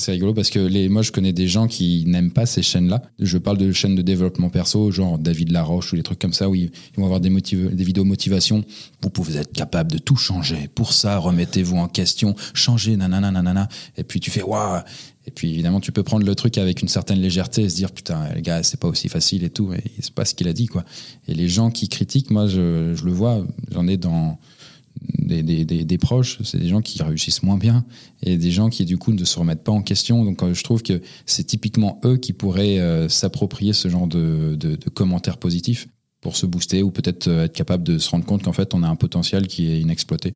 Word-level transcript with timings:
c'est 0.00 0.12
rigolo 0.12 0.34
parce 0.34 0.50
que 0.50 0.58
les, 0.58 0.88
moi, 0.88 1.02
je 1.02 1.12
connais 1.12 1.32
des 1.32 1.46
gens 1.46 1.68
qui 1.68 2.04
n'aiment 2.06 2.32
pas 2.32 2.46
ces 2.46 2.62
chaînes-là. 2.62 3.02
Je 3.18 3.38
parle 3.38 3.58
de 3.58 3.70
chaînes 3.72 3.94
de 3.94 4.02
développement 4.02 4.48
perso, 4.48 4.90
genre 4.90 5.18
David 5.18 5.52
Laroche 5.52 5.92
ou 5.92 5.96
des 5.96 6.02
trucs 6.02 6.18
comme 6.18 6.32
ça, 6.32 6.48
où 6.48 6.54
ils, 6.54 6.70
vont 6.96 7.04
avoir 7.04 7.20
des, 7.20 7.30
vidéos 7.30 8.04
motivation. 8.04 8.64
Vous 9.02 9.10
pouvez 9.10 9.36
être 9.36 9.52
capable 9.52 9.92
de 9.92 9.98
tout 9.98 10.16
changer. 10.16 10.68
Pour 10.74 10.92
ça, 10.92 11.18
remettez-vous 11.18 11.76
en 11.76 11.88
question, 11.88 12.34
changez, 12.54 12.96
nanana, 12.96 13.30
nanana. 13.30 13.68
Et 13.96 14.04
puis 14.04 14.20
tu 14.20 14.30
fais, 14.30 14.42
waouh. 14.42 14.80
Et 15.26 15.30
puis 15.30 15.50
évidemment, 15.50 15.80
tu 15.80 15.92
peux 15.92 16.02
prendre 16.02 16.24
le 16.24 16.34
truc 16.34 16.56
avec 16.56 16.80
une 16.80 16.88
certaine 16.88 17.20
légèreté 17.20 17.62
et 17.62 17.68
se 17.68 17.76
dire, 17.76 17.92
putain, 17.92 18.32
les 18.34 18.42
gars, 18.42 18.62
c'est 18.62 18.80
pas 18.80 18.88
aussi 18.88 19.08
facile 19.08 19.44
et 19.44 19.50
tout. 19.50 19.72
Et 19.74 19.84
c'est 20.00 20.14
pas 20.14 20.24
ce 20.24 20.34
qu'il 20.34 20.48
a 20.48 20.52
dit, 20.52 20.66
quoi. 20.66 20.84
Et 21.28 21.34
les 21.34 21.48
gens 21.48 21.70
qui 21.70 21.88
critiquent, 21.88 22.30
moi, 22.30 22.46
je 22.46 22.94
le 23.04 23.12
vois, 23.12 23.46
j'en 23.70 23.86
ai 23.86 23.98
dans 23.98 24.38
des, 25.02 25.42
des, 25.42 25.84
des, 25.84 25.98
proches, 25.98 26.38
c'est 26.44 26.58
des 26.58 26.68
gens 26.68 26.80
qui 26.80 27.02
réussissent 27.02 27.42
moins 27.42 27.56
bien 27.56 27.84
et 28.22 28.36
des 28.36 28.50
gens 28.50 28.68
qui 28.68 28.84
du 28.84 28.98
coup 28.98 29.12
ne 29.12 29.24
se 29.24 29.38
remettent 29.38 29.64
pas 29.64 29.72
en 29.72 29.82
question. 29.82 30.24
Donc 30.24 30.42
euh, 30.42 30.54
je 30.54 30.64
trouve 30.64 30.82
que 30.82 31.00
c'est 31.26 31.44
typiquement 31.44 32.00
eux 32.04 32.16
qui 32.16 32.32
pourraient 32.32 32.78
euh, 32.78 33.08
s'approprier 33.08 33.72
ce 33.72 33.88
genre 33.88 34.06
de, 34.06 34.56
de, 34.56 34.76
de, 34.76 34.90
commentaires 34.90 35.38
positifs 35.38 35.88
pour 36.20 36.36
se 36.36 36.46
booster 36.46 36.82
ou 36.82 36.90
peut-être 36.90 37.28
euh, 37.28 37.44
être 37.44 37.54
capable 37.54 37.84
de 37.84 37.98
se 37.98 38.10
rendre 38.10 38.24
compte 38.24 38.42
qu'en 38.42 38.52
fait 38.52 38.74
on 38.74 38.82
a 38.82 38.88
un 38.88 38.96
potentiel 38.96 39.46
qui 39.46 39.70
est 39.70 39.80
inexploité. 39.80 40.32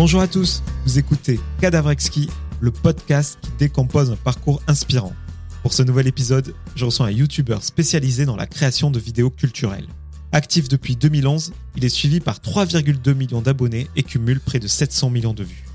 Bonjour 0.00 0.22
à 0.22 0.28
tous, 0.28 0.62
vous 0.86 0.98
écoutez 0.98 1.38
Cadavrexki, 1.60 2.30
le 2.60 2.70
podcast 2.70 3.38
qui 3.42 3.50
décompose 3.58 4.10
un 4.10 4.16
parcours 4.16 4.62
inspirant. 4.66 5.12
Pour 5.60 5.74
ce 5.74 5.82
nouvel 5.82 6.06
épisode, 6.06 6.54
je 6.74 6.86
reçois 6.86 7.08
un 7.08 7.10
YouTuber 7.10 7.58
spécialisé 7.60 8.24
dans 8.24 8.34
la 8.34 8.46
création 8.46 8.90
de 8.90 8.98
vidéos 8.98 9.28
culturelles. 9.28 9.88
Actif 10.32 10.70
depuis 10.70 10.96
2011, 10.96 11.52
il 11.76 11.84
est 11.84 11.90
suivi 11.90 12.20
par 12.20 12.38
3,2 12.38 13.12
millions 13.12 13.42
d'abonnés 13.42 13.88
et 13.94 14.02
cumule 14.02 14.40
près 14.40 14.58
de 14.58 14.68
700 14.68 15.10
millions 15.10 15.34
de 15.34 15.44
vues. 15.44 15.66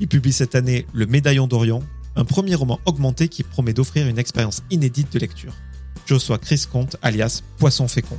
Il 0.00 0.08
publie 0.08 0.32
cette 0.32 0.54
année 0.54 0.86
Le 0.94 1.04
Médaillon 1.04 1.46
d'Orient, 1.46 1.82
un 2.16 2.24
premier 2.24 2.54
roman 2.54 2.80
augmenté 2.86 3.28
qui 3.28 3.42
promet 3.42 3.74
d'offrir 3.74 4.08
une 4.08 4.18
expérience 4.18 4.62
inédite 4.70 5.12
de 5.12 5.18
lecture. 5.18 5.52
Joshua 6.06 6.38
Chris 6.38 6.64
Comte, 6.72 6.96
alias 7.02 7.42
Poisson 7.58 7.88
Fécond. 7.88 8.16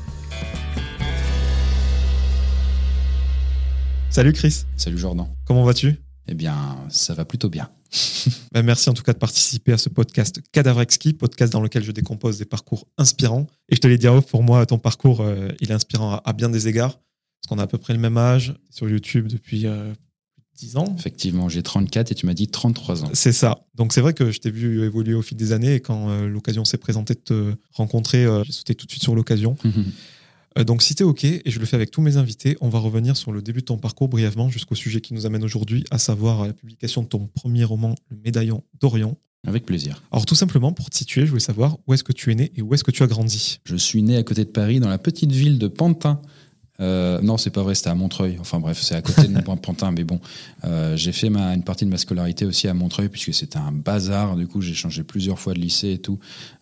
Salut 4.11 4.33
Chris. 4.33 4.65
Salut 4.75 4.97
Jordan. 4.97 5.25
Comment 5.45 5.63
vas-tu? 5.63 5.95
Eh 6.27 6.33
bien, 6.33 6.77
ça 6.89 7.13
va 7.13 7.23
plutôt 7.23 7.49
bien. 7.49 7.69
Ben, 8.51 8.61
merci 8.61 8.89
en 8.89 8.93
tout 8.93 9.03
cas 9.03 9.13
de 9.13 9.17
participer 9.17 9.71
à 9.71 9.77
ce 9.77 9.87
podcast 9.87 10.41
Cadavrexki, 10.51 11.13
podcast 11.13 11.53
dans 11.53 11.61
lequel 11.61 11.83
je 11.83 11.93
décompose 11.93 12.37
des 12.37 12.45
parcours 12.45 12.85
inspirants. 12.97 13.47
Et 13.69 13.75
je 13.75 13.79
te 13.79 13.87
l'ai 13.87 13.97
dit, 13.97 14.07
pour 14.29 14.43
moi, 14.43 14.65
ton 14.65 14.77
parcours, 14.77 15.21
euh, 15.21 15.47
il 15.61 15.71
est 15.71 15.73
inspirant 15.73 16.17
à, 16.17 16.33
bien 16.33 16.49
des 16.49 16.67
égards, 16.67 16.99
parce 16.99 17.47
qu'on 17.47 17.57
a 17.57 17.63
à 17.63 17.67
peu 17.67 17.77
près 17.77 17.93
le 17.93 17.99
même 17.99 18.17
âge 18.17 18.53
sur 18.69 18.89
YouTube 18.89 19.27
depuis 19.27 19.65
euh, 19.65 19.93
10 20.57 20.77
ans. 20.77 20.95
Effectivement, 20.97 21.49
j'ai 21.49 21.63
34 21.63 22.11
et 22.11 22.15
tu 22.15 22.25
m'as 22.25 22.33
dit 22.33 22.47
33 22.47 23.05
ans. 23.05 23.09
C'est 23.13 23.31
ça. 23.31 23.65
Donc 23.75 23.93
c'est 23.93 24.01
vrai 24.01 24.13
que 24.13 24.31
je 24.31 24.39
t'ai 24.39 24.51
vu 24.51 24.83
évoluer 24.83 25.13
au 25.13 25.21
fil 25.21 25.37
des 25.37 25.53
années 25.53 25.75
et 25.75 25.79
quand 25.79 26.09
euh, 26.09 26.27
l'occasion 26.27 26.65
s'est 26.65 26.77
présentée 26.77 27.13
de 27.13 27.19
te 27.19 27.55
rencontrer, 27.73 28.25
euh, 28.25 28.43
j'ai 28.43 28.51
sauté 28.51 28.75
tout 28.75 28.85
de 28.85 28.91
suite 28.91 29.03
sur 29.03 29.15
l'occasion. 29.15 29.57
Euh, 30.57 30.63
donc 30.63 30.81
si 30.81 30.95
tu 30.95 31.03
es 31.03 31.05
OK, 31.05 31.23
et 31.23 31.41
je 31.45 31.59
le 31.59 31.66
fais 31.66 31.75
avec 31.75 31.91
tous 31.91 32.02
mes 32.02 32.17
invités, 32.17 32.57
on 32.61 32.69
va 32.69 32.80
revenir 32.80 33.16
sur 33.17 33.31
le 33.31 33.41
début 33.41 33.61
de 33.61 33.66
ton 33.66 33.77
parcours 33.77 34.09
brièvement 34.09 34.49
jusqu'au 34.49 34.75
sujet 34.75 35.02
qui 35.02 35.13
nous 35.13 35.25
amène 35.25 35.44
aujourd'hui, 35.44 35.83
à 35.91 35.97
savoir 35.97 36.45
la 36.45 36.53
publication 36.53 37.03
de 37.03 37.07
ton 37.07 37.27
premier 37.27 37.63
roman, 37.63 37.95
Le 38.09 38.17
Médaillon 38.17 38.63
d'Orion. 38.79 39.17
Avec 39.47 39.66
plaisir. 39.66 40.03
Alors 40.11 40.27
tout 40.27 40.35
simplement, 40.35 40.72
pour 40.72 40.91
te 40.91 40.95
situer, 40.95 41.22
je 41.22 41.29
voulais 41.29 41.39
savoir 41.39 41.77
où 41.88 41.94
est-ce 41.95 42.03
que 42.03 42.13
tu 42.13 42.31
es 42.31 42.35
né 42.35 42.52
et 42.55 42.61
où 42.61 42.75
est-ce 42.75 42.83
que 42.83 42.91
tu 42.91 43.02
as 43.02 43.07
grandi. 43.07 43.59
Je 43.63 43.75
suis 43.75 44.03
né 44.03 44.16
à 44.16 44.22
côté 44.22 44.44
de 44.44 44.49
Paris, 44.49 44.79
dans 44.79 44.89
la 44.89 44.99
petite 44.99 45.31
ville 45.31 45.57
de 45.57 45.67
Pantin, 45.67 46.22
euh, 46.81 47.22
non, 47.22 47.38
c'est 47.38 47.51
pas 47.51 47.61
vrai, 47.61 47.75
c'était 47.75 47.89
à 47.89 47.95
Montreuil. 47.95 48.38
Enfin 48.39 48.59
bref, 48.59 48.79
c'est 48.81 48.95
à 48.95 49.01
côté 49.01 49.28
de 49.28 49.39
Pantin, 49.41 49.91
mais 49.91 50.03
bon, 50.03 50.19
euh, 50.63 50.97
j'ai 50.97 51.11
fait 51.11 51.29
ma, 51.29 51.53
une 51.53 51.63
partie 51.63 51.85
de 51.85 51.89
ma 51.89 51.97
scolarité 51.97 52.45
aussi 52.45 52.67
à 52.67 52.73
Montreuil 52.73 53.09
puisque 53.09 53.33
c'était 53.33 53.57
un 53.57 53.72
bazar. 53.72 54.35
Du 54.35 54.47
coup, 54.47 54.61
j'ai 54.61 54.73
changé 54.73 55.03
plusieurs 55.03 55.39
fois 55.39 55.53
de 55.53 55.59
lycée 55.59 55.91
et 55.91 56.00
tout. 56.00 56.19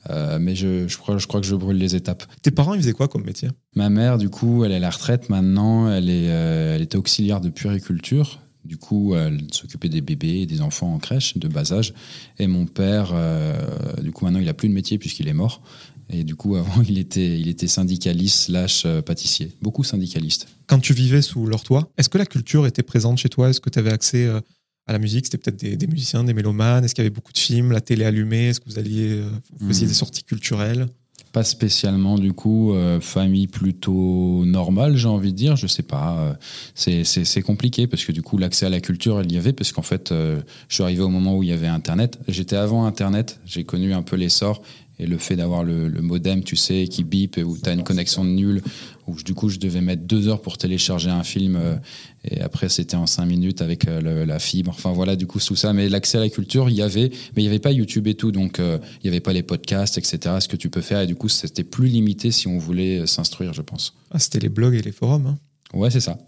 Euh, 0.10 0.38
mais 0.40 0.56
je, 0.56 0.88
je, 0.88 0.98
crois, 0.98 1.18
je 1.18 1.28
crois 1.28 1.40
que 1.40 1.48
je 1.48 1.56
brûle 1.56 1.78
les 1.78 1.96
étapes. 1.96 2.24
Tes 2.42 2.52
parents, 2.52 2.74
ils 2.74 2.82
faisaient 2.82 2.94
quoi 2.94 3.08
comme 3.08 3.24
métier? 3.24 3.50
Ma 3.76 3.90
mère, 3.90 4.18
du 4.18 4.30
coup, 4.30 4.66
elle 4.66 4.72
est 4.72 4.78
à 4.78 4.80
la 4.80 4.90
retraite 4.90 5.30
maintenant. 5.30 5.90
Elle, 5.90 6.10
est, 6.10 6.26
elle 6.26 6.82
était 6.82 6.98
auxiliaire 6.98 7.40
de 7.40 7.50
puériculture. 7.50 8.40
Du 8.66 8.78
coup, 8.78 9.16
elle 9.16 9.40
s'occupait 9.52 9.90
des 9.90 10.02
bébés 10.02 10.42
et 10.42 10.46
des 10.46 10.62
enfants 10.62 10.94
en 10.94 11.00
crèche 11.00 11.38
de 11.38 11.48
bas 11.48 11.72
âge. 11.72 11.94
Et 12.40 12.48
mon 12.48 12.66
père, 12.66 13.14
du 14.02 14.12
coup, 14.12 14.26
maintenant, 14.26 14.40
il 14.40 14.50
a 14.50 14.54
plus 14.54 14.68
de 14.68 14.74
métier 14.74 14.98
puisqu'il 14.98 15.28
est 15.28 15.34
mort. 15.34 15.62
Et 16.10 16.24
du 16.24 16.36
coup, 16.36 16.56
avant, 16.56 16.82
il 16.88 16.98
était, 16.98 17.40
il 17.40 17.48
était 17.48 17.68
syndicaliste 17.68 18.46
slash 18.46 18.84
euh, 18.86 19.02
pâtissier. 19.02 19.52
Beaucoup 19.62 19.84
syndicaliste. 19.84 20.48
Quand 20.68 20.80
tu 20.80 20.94
vivais 20.94 21.22
sous 21.22 21.46
leur 21.46 21.64
toit, 21.64 21.90
est-ce 21.98 22.10
que 22.10 22.18
la 22.18 22.26
culture 22.26 22.68
était 22.68 22.84
présente 22.84 23.18
chez 23.18 23.30
toi? 23.30 23.50
Est-ce 23.50 23.62
que 23.62 23.70
tu 23.70 23.80
avais 23.80 23.92
accès 23.92 24.26
euh, 24.26 24.40
à 24.88 24.94
la 24.94 25.00
musique? 25.00 25.26
C'était 25.26 25.38
peut-être 25.38 25.78
des, 25.78 25.88
musiciens, 25.88 26.24
des 26.24 26.34
mélomanes? 26.34 26.84
Est-ce 26.84 26.96
qu'il 26.96 27.04
y 27.04 27.08
avait 27.08 27.14
beaucoup 27.14 27.34
de 27.34 27.38
films, 27.38 27.72
la 27.72 27.82
télé 27.82 28.06
allumée? 28.06 28.50
Est-ce 28.50 28.60
que 28.60 28.70
vous 28.70 28.80
alliez 28.80 29.10
euh, 29.10 29.30
vous 29.60 29.68
faisiez 29.68 29.86
hmm. 29.86 29.90
des 29.90 29.96
sorties 29.96 30.24
culturelles? 30.24 30.88
Pas 31.32 31.44
spécialement 31.44 32.18
du 32.18 32.34
coup, 32.34 32.74
famille 33.02 33.46
plutôt 33.46 34.46
normale, 34.46 34.98
j'ai 34.98 35.08
envie 35.08 35.32
de 35.32 35.38
dire. 35.38 35.56
Je 35.56 35.68
sais 35.68 35.84
pas, 35.84 36.36
c'est 36.74 37.42
compliqué 37.44 37.86
parce 37.86 38.04
que 38.04 38.12
du 38.12 38.24
coup 38.24 38.40
l'accès 38.40 38.66
à 38.66 38.70
la 38.70 38.80
culture, 38.80 39.22
il 39.22 39.32
y 39.32 39.38
avait 39.38 39.54
parce 39.54 39.72
qu'en 39.72 39.84
fait, 39.84 40.10
je 40.10 40.42
suis 40.74 40.82
arrivé 40.82 41.04
au 41.04 41.10
moment 41.10 41.38
où 41.38 41.44
il 41.44 41.50
y 41.50 41.52
avait 41.52 41.68
Internet. 41.68 42.18
J'étais 42.28 42.56
avant 42.56 42.86
Internet, 42.86 43.40
j'ai 43.46 43.64
connu 43.64 43.94
un 43.94 44.02
peu 44.02 44.16
l'essor 44.16 44.64
et 45.00 45.08
le 45.08 45.18
fait 45.18 45.36
d'avoir 45.36 45.64
le, 45.64 45.90
modem, 46.02 46.44
tu 46.44 46.56
sais, 46.56 46.88
qui 46.88 47.04
bip, 47.04 47.38
où 47.38 47.58
tu 47.58 47.70
as 47.70 47.74
une 47.74 47.84
connexion 47.84 48.24
nulle, 48.26 48.62
où 49.08 49.16
du 49.16 49.34
coup 49.34 49.50
je 49.50 49.58
devais 49.58 49.82
mettre 49.82 50.04
deux 50.04 50.28
heures 50.28 50.42
pour 50.42 50.58
télécharger 50.58 51.10
un 51.10 51.24
film, 51.24 51.56
euh, 51.56 51.76
et 52.26 52.42
après 52.42 52.68
c'était 52.70 52.98
en 52.98 53.08
cinq 53.08 53.26
minutes 53.26 53.62
avec 53.62 53.88
euh, 53.88 54.26
la 54.26 54.40
fibre. 54.40 54.72
Enfin 54.72 54.92
voilà, 54.92 55.16
du 55.16 55.26
coup, 55.26 55.40
tout 55.40 55.56
ça. 55.56 55.74
Mais 55.74 55.88
l'accès 55.90 56.18
à 56.18 56.22
la 56.22 56.30
culture, 56.30 56.70
il 56.70 56.76
y 56.76 56.82
avait, 56.82 57.10
mais 57.36 57.42
il 57.42 57.44
n'y 57.44 57.50
avait 57.50 57.60
pas 57.60 57.72
YouTube 57.72 58.08
et 58.08 58.16
tout, 58.16 58.32
donc 58.32 58.60
euh, 58.60 58.78
il 58.96 59.06
n'y 59.06 59.10
avait 59.10 59.22
pas 59.22 59.34
les 59.34 59.44
podcasts, 59.44 59.98
etc., 59.98 60.36
ce 60.40 60.48
que 60.48 60.58
tu 60.58 60.70
peux 60.70 60.82
faire, 60.82 61.02
et 61.02 61.08
du 61.08 61.16
coup 61.16 61.30
c'était 61.30 61.64
plus 61.64 61.88
limité 61.88 62.32
si 62.32 62.48
on 62.48 62.58
voulait 62.58 63.08
s'instruire, 63.08 63.54
je 63.54 63.62
pense. 63.62 63.94
Ah, 64.12 64.20
c'était 64.20 64.40
les 64.40 64.50
blogs 64.50 64.76
et 64.76 64.82
les 64.82 64.92
forums. 64.92 65.28
Hein. 65.28 65.38
Ouais, 65.74 65.90
c'est 65.90 66.02
ça. 66.02 66.18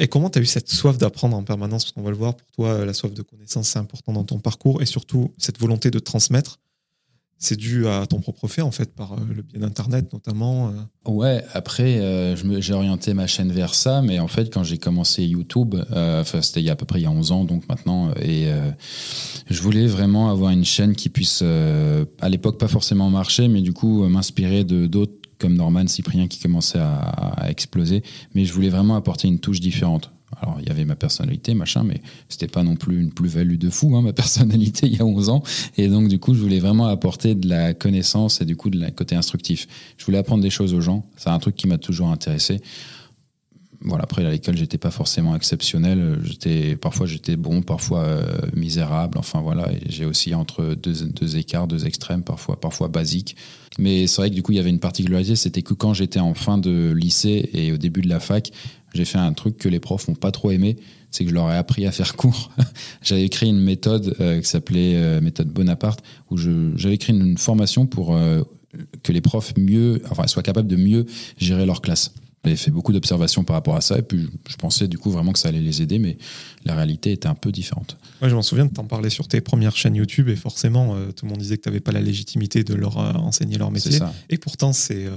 Et 0.00 0.06
comment 0.06 0.30
tu 0.30 0.38
as 0.38 0.42
eu 0.42 0.46
cette 0.46 0.68
soif 0.68 0.96
d'apprendre 0.96 1.36
en 1.36 1.42
permanence? 1.42 1.84
Parce 1.84 1.92
qu'on 1.92 2.02
va 2.02 2.10
le 2.10 2.16
voir, 2.16 2.36
pour 2.36 2.46
toi, 2.52 2.84
la 2.84 2.94
soif 2.94 3.12
de 3.12 3.22
connaissance, 3.22 3.70
c'est 3.70 3.80
important 3.80 4.12
dans 4.12 4.22
ton 4.22 4.38
parcours 4.38 4.80
et 4.80 4.86
surtout 4.86 5.32
cette 5.38 5.58
volonté 5.58 5.90
de 5.90 5.98
transmettre 5.98 6.60
c'est 7.40 7.56
dû 7.56 7.86
à 7.86 8.04
ton 8.06 8.20
propre 8.20 8.48
fait, 8.48 8.62
en 8.62 8.72
fait, 8.72 8.92
par 8.94 9.12
euh, 9.12 9.16
le 9.32 9.42
biais 9.42 9.60
d'Internet 9.60 10.12
notamment. 10.12 10.70
Euh. 10.70 11.10
Ouais, 11.10 11.44
après, 11.54 11.98
euh, 11.98 12.34
j'ai 12.60 12.74
orienté 12.74 13.14
ma 13.14 13.28
chaîne 13.28 13.52
vers 13.52 13.74
ça, 13.74 14.02
mais 14.02 14.18
en 14.18 14.26
fait, 14.26 14.52
quand 14.52 14.64
j'ai 14.64 14.78
commencé 14.78 15.24
YouTube, 15.24 15.76
c'était 16.24 16.60
il 16.60 16.66
y 16.66 16.68
a 16.68 16.72
à 16.72 16.76
peu 16.76 16.84
près 16.84 17.00
il 17.00 17.04
y 17.04 17.06
a 17.06 17.10
11 17.10 17.32
ans, 17.32 17.44
donc 17.44 17.68
maintenant, 17.68 18.10
et 18.20 18.48
je 19.48 19.62
voulais 19.62 19.86
vraiment 19.86 20.30
avoir 20.30 20.50
une 20.50 20.64
chaîne 20.64 20.94
qui 20.94 21.08
puisse, 21.08 21.42
à 21.42 22.28
l'époque, 22.28 22.58
pas 22.58 22.68
forcément 22.68 23.08
marcher, 23.08 23.48
mais 23.48 23.62
du 23.62 23.72
coup, 23.72 24.06
m'inspirer 24.06 24.64
de 24.64 24.86
d'autres 24.86 25.17
comme 25.38 25.54
Norman 25.54 25.86
Cyprien 25.86 26.26
qui 26.26 26.40
commençait 26.40 26.78
à, 26.78 27.46
exploser, 27.48 28.02
mais 28.34 28.44
je 28.44 28.52
voulais 28.52 28.68
vraiment 28.68 28.96
apporter 28.96 29.28
une 29.28 29.38
touche 29.38 29.60
différente. 29.60 30.10
Alors, 30.42 30.58
il 30.60 30.68
y 30.68 30.70
avait 30.70 30.84
ma 30.84 30.94
personnalité, 30.94 31.54
machin, 31.54 31.82
mais 31.84 32.02
c'était 32.28 32.48
pas 32.48 32.62
non 32.62 32.76
plus 32.76 33.00
une 33.00 33.10
plus-value 33.10 33.56
de 33.56 33.70
fou, 33.70 33.96
hein, 33.96 34.02
ma 34.02 34.12
personnalité, 34.24 34.86
il 34.86 34.96
y 34.96 35.00
a 35.00 35.04
11 35.04 35.30
ans. 35.30 35.42
Et 35.76 35.88
donc, 35.88 36.08
du 36.08 36.18
coup, 36.18 36.34
je 36.34 36.40
voulais 36.40 36.60
vraiment 36.60 36.86
apporter 36.86 37.34
de 37.34 37.48
la 37.48 37.72
connaissance 37.72 38.40
et 38.42 38.44
du 38.44 38.54
coup, 38.54 38.68
de 38.68 38.78
la 38.78 38.90
côté 38.90 39.16
instructif. 39.16 39.66
Je 39.96 40.04
voulais 40.04 40.18
apprendre 40.18 40.42
des 40.42 40.50
choses 40.50 40.74
aux 40.74 40.80
gens. 40.80 41.06
C'est 41.16 41.30
un 41.30 41.38
truc 41.38 41.56
qui 41.56 41.66
m'a 41.66 41.78
toujours 41.78 42.08
intéressé. 42.08 42.60
Voilà, 43.80 44.04
après, 44.04 44.24
à 44.24 44.30
l'école, 44.30 44.56
j'étais 44.56 44.78
pas 44.78 44.90
forcément 44.90 45.36
exceptionnel. 45.36 46.18
J'étais, 46.24 46.76
parfois, 46.76 47.06
j'étais 47.06 47.36
bon, 47.36 47.62
parfois 47.62 48.00
euh, 48.00 48.22
misérable. 48.54 49.18
Enfin, 49.18 49.40
voilà. 49.40 49.70
J'ai 49.88 50.04
aussi 50.04 50.34
entre 50.34 50.74
deux, 50.74 51.06
deux 51.06 51.36
écarts, 51.36 51.68
deux 51.68 51.86
extrêmes, 51.86 52.22
parfois, 52.22 52.60
parfois 52.60 52.88
basiques. 52.88 53.36
Mais 53.78 54.06
c'est 54.08 54.20
vrai 54.20 54.30
que 54.30 54.34
du 54.34 54.42
coup, 54.42 54.52
il 54.52 54.56
y 54.56 54.58
avait 54.58 54.70
une 54.70 54.80
particularité, 54.80 55.36
c'était 55.36 55.62
que 55.62 55.72
quand 55.72 55.94
j'étais 55.94 56.20
en 56.20 56.34
fin 56.34 56.58
de 56.58 56.92
lycée 56.92 57.48
et 57.52 57.72
au 57.72 57.76
début 57.76 58.00
de 58.00 58.08
la 58.08 58.18
fac, 58.18 58.50
j'ai 58.92 59.04
fait 59.04 59.18
un 59.18 59.32
truc 59.32 59.56
que 59.56 59.68
les 59.68 59.80
profs 59.80 60.08
n'ont 60.08 60.14
pas 60.14 60.32
trop 60.32 60.50
aimé, 60.50 60.76
c'est 61.10 61.24
que 61.24 61.30
je 61.30 61.34
leur 61.34 61.50
ai 61.50 61.56
appris 61.56 61.86
à 61.86 61.92
faire 61.92 62.16
court. 62.16 62.50
j'avais 63.02 63.28
créé 63.28 63.48
une 63.48 63.60
méthode 63.60 64.16
euh, 64.20 64.40
qui 64.40 64.48
s'appelait 64.48 64.94
euh, 64.96 65.20
méthode 65.20 65.48
Bonaparte, 65.48 66.02
où 66.30 66.36
j'avais 66.36 66.98
créé 66.98 67.14
une, 67.14 67.38
formation 67.38 67.86
pour 67.86 68.16
euh, 68.16 68.42
que 69.02 69.12
les 69.12 69.20
profs 69.20 69.54
mieux, 69.56 70.02
enfin, 70.10 70.26
soient 70.26 70.42
capables 70.42 70.68
de 70.68 70.76
mieux 70.76 71.06
gérer 71.38 71.66
leur 71.66 71.80
classe. 71.80 72.12
J'avais 72.44 72.56
fait 72.56 72.70
beaucoup 72.70 72.92
d'observations 72.92 73.44
par 73.44 73.54
rapport 73.54 73.76
à 73.76 73.80
ça, 73.80 73.98
et 73.98 74.02
puis 74.02 74.28
je 74.48 74.56
pensais 74.56 74.88
du 74.88 74.96
coup 74.96 75.10
vraiment 75.10 75.32
que 75.32 75.38
ça 75.38 75.48
allait 75.48 75.60
les 75.60 75.82
aider, 75.82 75.98
mais 75.98 76.16
la 76.64 76.74
réalité 76.74 77.12
était 77.12 77.28
un 77.28 77.34
peu 77.34 77.50
différente. 77.50 77.98
Moi, 78.20 78.30
je 78.30 78.34
m'en 78.34 78.42
souviens 78.42 78.66
de 78.66 78.72
t'en 78.72 78.84
parler 78.84 79.10
sur 79.10 79.26
tes 79.28 79.40
premières 79.40 79.76
chaînes 79.76 79.96
YouTube, 79.96 80.28
et 80.28 80.36
forcément, 80.36 80.94
tout 81.12 81.26
le 81.26 81.30
monde 81.30 81.40
disait 81.40 81.56
que 81.56 81.62
tu 81.62 81.68
n'avais 81.68 81.80
pas 81.80 81.92
la 81.92 82.00
légitimité 82.00 82.64
de 82.64 82.74
leur 82.74 82.96
enseigner 82.96 83.58
leur 83.58 83.70
métier. 83.70 83.98
Et 84.30 84.38
pourtant, 84.38 84.72
c'est 84.72 85.08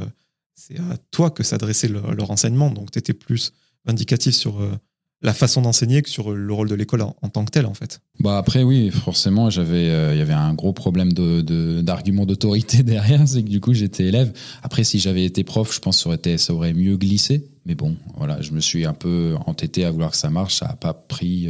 c'est 0.62 0.80
à 0.80 0.98
toi 1.10 1.32
que 1.32 1.44
s'adressait 1.44 1.88
leur, 1.88 2.30
enseignement. 2.30 2.70
Donc, 2.70 2.92
tu 2.92 3.00
étais 3.00 3.14
plus 3.14 3.52
vindicatif 3.86 4.36
sur 4.36 4.62
euh, 4.62 4.78
la 5.22 5.34
façon 5.34 5.62
d'enseigner 5.62 6.02
que 6.02 6.10
sur 6.10 6.32
le 6.32 6.54
rôle 6.54 6.70
de 6.70 6.76
l'école 6.76 7.02
en, 7.02 7.30
tant 7.30 7.46
que 7.46 7.52
tel, 7.52 7.66
en 7.66 7.74
fait. 7.74 8.02
Bah 8.20 8.38
après, 8.38 8.64
oui, 8.64 8.90
forcément, 8.90 9.50
j'avais, 9.50 9.86
il 10.14 10.18
y 10.18 10.22
avait 10.22 10.34
un 10.34 10.54
gros 10.54 10.74
problème 10.74 11.14
de, 11.14 11.82
d'argument 11.82 12.26
d'autorité 12.26 12.84
derrière, 12.84 13.28
c'est 13.28 13.44
que 13.44 13.50
du 13.50 13.60
coup, 13.60 13.74
j'étais 13.74 14.06
élève. 14.06 14.34
Après, 14.64 14.84
si 14.84 15.00
j'avais 15.00 15.24
été 15.24 15.44
prof, 15.44 15.74
je 15.74 15.80
pense 15.80 15.98
que 15.98 16.04
ça 16.04 16.10
aurait, 16.10 16.38
ça 16.38 16.54
aurait 16.54 16.74
mieux 16.74 16.98
glissé. 16.98 17.48
Mais 17.66 17.76
bon, 17.76 17.96
voilà, 18.18 18.42
je 18.42 18.52
me 18.52 18.60
suis 18.60 18.86
un 18.86 18.94
peu 18.94 19.36
entêté 19.46 19.86
à 19.86 19.92
vouloir 19.92 20.12
que 20.12 20.18
ça 20.18 20.32
marche, 20.32 20.56
ça 20.56 20.68
n'a 20.68 20.76
pas 20.76 20.94
pris. 20.94 21.50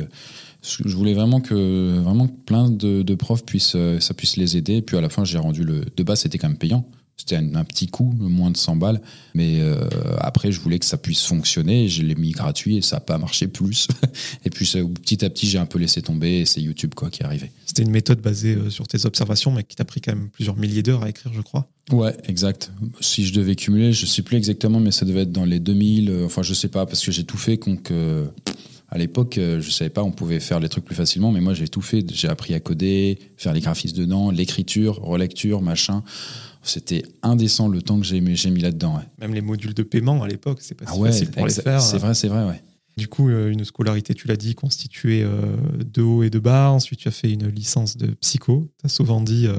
Je 0.62 0.96
voulais 0.96 1.14
vraiment 1.14 1.40
que 1.40 1.98
vraiment 2.00 2.28
plein 2.28 2.70
de, 2.70 3.16
profs 3.16 3.46
puissent, 3.46 3.78
ça 4.00 4.14
puisse 4.14 4.36
les 4.36 4.58
aider. 4.58 4.82
Puis 4.82 4.98
à 4.98 5.02
la 5.02 5.10
fin, 5.10 5.24
j'ai 5.24 5.38
rendu 5.38 5.64
le. 5.64 5.86
De 5.96 6.04
base, 6.04 6.22
c'était 6.22 6.38
quand 6.38 6.50
même 6.50 6.58
payant. 6.58 6.86
C'était 7.22 7.36
un, 7.36 7.64
petit 7.66 7.86
coup, 7.86 8.16
moins 8.18 8.50
de 8.50 8.58
100 8.58 8.78
balles. 8.78 9.00
Mais 9.36 9.60
euh, 9.60 9.88
après, 10.18 10.52
je 10.52 10.60
voulais 10.60 10.80
que 10.80 10.88
ça 10.88 10.98
puisse 10.98 11.24
fonctionner. 11.24 11.88
Je 11.88 12.02
l'ai 12.02 12.16
mis 12.16 12.32
gratuit 12.32 12.78
et 12.78 12.82
ça 12.82 12.96
n'a 12.96 13.00
pas 13.02 13.20
marché 13.20 13.48
plus. 13.48 13.88
et 14.46 14.50
puis 14.50 14.66
petit 15.04 15.24
à 15.24 15.30
petit, 15.30 15.46
j'ai 15.48 15.60
un 15.60 15.68
peu 15.68 15.78
laissé 15.78 16.02
tomber 16.02 16.40
et 16.40 16.46
c'est 16.48 16.62
YouTube 16.62 16.96
quoi, 16.96 17.12
qui 17.12 17.22
est 17.22 17.26
arrivé. 17.26 17.52
C'était 17.68 17.84
une 17.84 17.92
méthode 17.92 18.22
basée 18.22 18.56
euh, 18.56 18.72
sur 18.72 18.88
tes 18.88 19.06
observations, 19.06 19.52
mais 19.52 19.64
qui 19.64 19.76
t'a 19.76 19.86
pris 19.86 20.02
quand 20.02 20.16
même 20.16 20.30
plusieurs 20.30 20.58
milliers 20.58 20.82
d'heures 20.82 21.04
à 21.04 21.10
écrire, 21.10 21.32
je 21.32 21.42
crois. 21.42 21.70
Ouais, 21.92 22.18
exact. 22.28 22.72
Si 23.02 23.24
je 23.24 23.34
devais 23.34 23.56
cumuler, 23.56 23.94
je 23.94 24.06
ne 24.06 24.10
sais 24.10 24.24
plus 24.24 24.38
exactement, 24.38 24.80
mais 24.80 24.92
ça 24.92 25.06
devait 25.06 25.22
être 25.22 25.32
dans 25.32 25.46
les 25.46 25.60
2000. 25.60 26.10
Euh, 26.10 26.26
enfin, 26.26 26.42
je 26.42 26.56
sais 26.56 26.70
pas, 26.70 26.88
parce 26.88 27.06
que 27.06 27.12
j'ai 27.12 27.24
tout 27.24 27.38
fait. 27.38 27.58
Donc, 27.58 27.92
à 28.90 28.98
l'époque, 28.98 29.36
je 29.38 29.70
savais 29.70 29.92
pas, 29.92 30.02
on 30.02 30.12
pouvait 30.12 30.40
faire 30.40 30.60
les 30.60 30.70
trucs 30.70 30.86
plus 30.86 30.96
facilement, 30.96 31.32
mais 31.32 31.40
moi, 31.40 31.54
j'ai 31.54 31.68
tout 31.68 31.82
fait. 31.82 32.04
J'ai 32.12 32.28
appris 32.28 32.56
à 32.56 32.60
coder, 32.60 33.20
faire 33.38 33.54
les 33.54 33.62
graphismes 33.62 33.98
dedans, 33.98 34.32
l'écriture, 34.32 34.96
relecture, 35.02 35.62
machin. 35.62 36.04
C'était 36.64 37.04
indécent 37.24 37.68
le 37.68 37.82
temps 37.82 38.00
que 38.00 38.06
j'ai 38.06 38.22
mis, 38.22 38.40
mis 38.52 38.62
là-dedans. 38.62 39.02
Même 39.20 39.34
les 39.34 39.42
modules 39.42 39.74
de 39.74 39.84
paiement 39.84 40.22
à 40.22 40.28
l'époque, 40.28 40.60
c'est 40.62 40.76
pas 40.76 40.86
ah 40.88 40.96
facile 40.96 41.32
pour 41.32 41.46
les 41.46 41.54
faire. 41.54 41.82
C'est 41.82 41.98
vrai, 41.98 42.14
c'est 42.14 42.28
vrai, 42.28 42.46
ouais. 42.46 42.62
Du 42.98 43.08
coup, 43.08 43.30
euh, 43.30 43.50
une 43.50 43.64
scolarité, 43.64 44.14
tu 44.14 44.28
l'as 44.28 44.36
dit, 44.36 44.54
constituée 44.54 45.24
euh, 45.24 45.56
de 45.84 46.02
haut 46.02 46.24
et 46.24 46.30
de 46.30 46.40
bas. 46.40 46.70
Ensuite, 46.72 47.00
tu 47.00 47.08
as 47.08 47.12
fait 47.12 47.32
une 47.32 47.48
licence 47.48 47.98
de 47.98 48.08
psycho. 48.08 48.70
Tu 48.80 48.86
as 48.86 48.90
souvent 48.90 49.22
dit, 49.22 49.48
euh, 49.48 49.58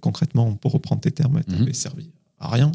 concrètement, 0.00 0.54
pour 0.54 0.72
reprendre 0.72 1.00
tes 1.00 1.10
termes, 1.10 1.40
tu 1.46 1.54
mm 1.54 1.72
servi 1.72 2.10
à 2.38 2.48
rien. 2.48 2.72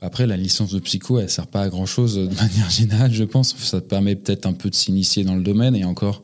Après, 0.00 0.26
la 0.26 0.36
licence 0.36 0.72
de 0.72 0.80
psycho, 0.80 1.20
elle 1.20 1.30
sert 1.30 1.46
pas 1.46 1.62
à 1.62 1.68
grand 1.68 1.86
chose 1.86 2.16
de 2.16 2.34
manière 2.34 2.70
générale, 2.70 3.12
je 3.12 3.24
pense. 3.24 3.56
Ça 3.56 3.80
te 3.80 3.86
permet 3.86 4.16
peut-être 4.16 4.46
un 4.46 4.54
peu 4.54 4.70
de 4.70 4.74
s'initier 4.74 5.24
dans 5.24 5.36
le 5.36 5.42
domaine 5.42 5.76
et 5.76 5.84
encore, 5.84 6.22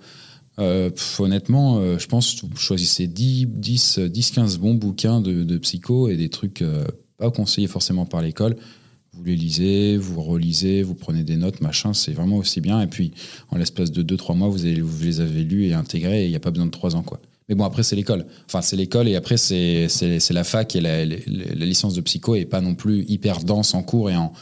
euh, 0.59 0.91
honnêtement, 1.19 1.79
euh, 1.79 1.99
je 1.99 2.07
pense 2.09 2.35
que 2.35 2.47
vous 2.47 2.57
choisissez 2.57 3.07
10, 3.07 3.47
10, 3.47 3.99
10 4.01 4.31
15 4.33 4.59
bons 4.59 4.75
bouquins 4.75 5.21
de, 5.21 5.59
psycho 5.59 6.09
et 6.09 6.17
des 6.17 6.29
trucs 6.29 6.63
euh, 6.63 6.85
pas 7.17 7.31
conseillés 7.31 7.69
forcément 7.69 8.07
par 8.07 8.23
l'école. 8.23 8.57
Vous 9.13 9.25
les 9.25 9.37
lisez, 9.37 9.97
vous 9.97 10.21
relisez, 10.21 10.83
vous 10.83 10.95
prenez 10.95 11.25
des 11.25 11.37
notes, 11.37 11.61
machin, 11.61 11.93
c'est 11.93 12.13
vraiment 12.13 12.37
aussi 12.37 12.61
bien. 12.61 12.81
Et 12.81 12.87
puis, 12.87 13.13
en 13.51 13.57
l'espace 13.57 13.91
de 13.91 14.03
2-3 14.03 14.37
mois, 14.37 14.49
vous, 14.49 14.59
les 15.03 15.21
avez 15.21 15.45
lus 15.45 15.67
et 15.67 15.75
intégrés 15.75 16.23
et 16.23 16.25
il 16.27 16.31
n'y 16.31 16.37
a 16.37 16.41
pas 16.41 16.51
besoin 16.51 16.67
de 16.67 16.71
3 16.71 16.97
ans, 16.97 17.03
quoi. 17.03 17.21
Mais 17.49 17.55
bon, 17.55 17.65
après, 17.65 17.83
c'est 17.83 17.97
l'école. 17.97 18.27
Enfin, 18.47 18.61
c'est 18.61 18.77
l'école 18.77 19.09
et 19.09 19.17
après, 19.17 19.39
c'est 19.39 19.89
la 20.31 20.45
fac 20.45 20.77
et 20.77 20.81
la, 20.83 21.07
la, 21.07 21.15
licence 21.67 21.95
de 21.95 22.03
psycho 22.03 22.35
et 22.35 22.45
pas 22.45 22.61
non 22.61 22.75
plus 22.75 23.05
hyper 23.09 23.43
dense 23.43 23.73
en 23.73 23.83
cours 23.83 24.11
et 24.11 24.17
en 24.17 24.33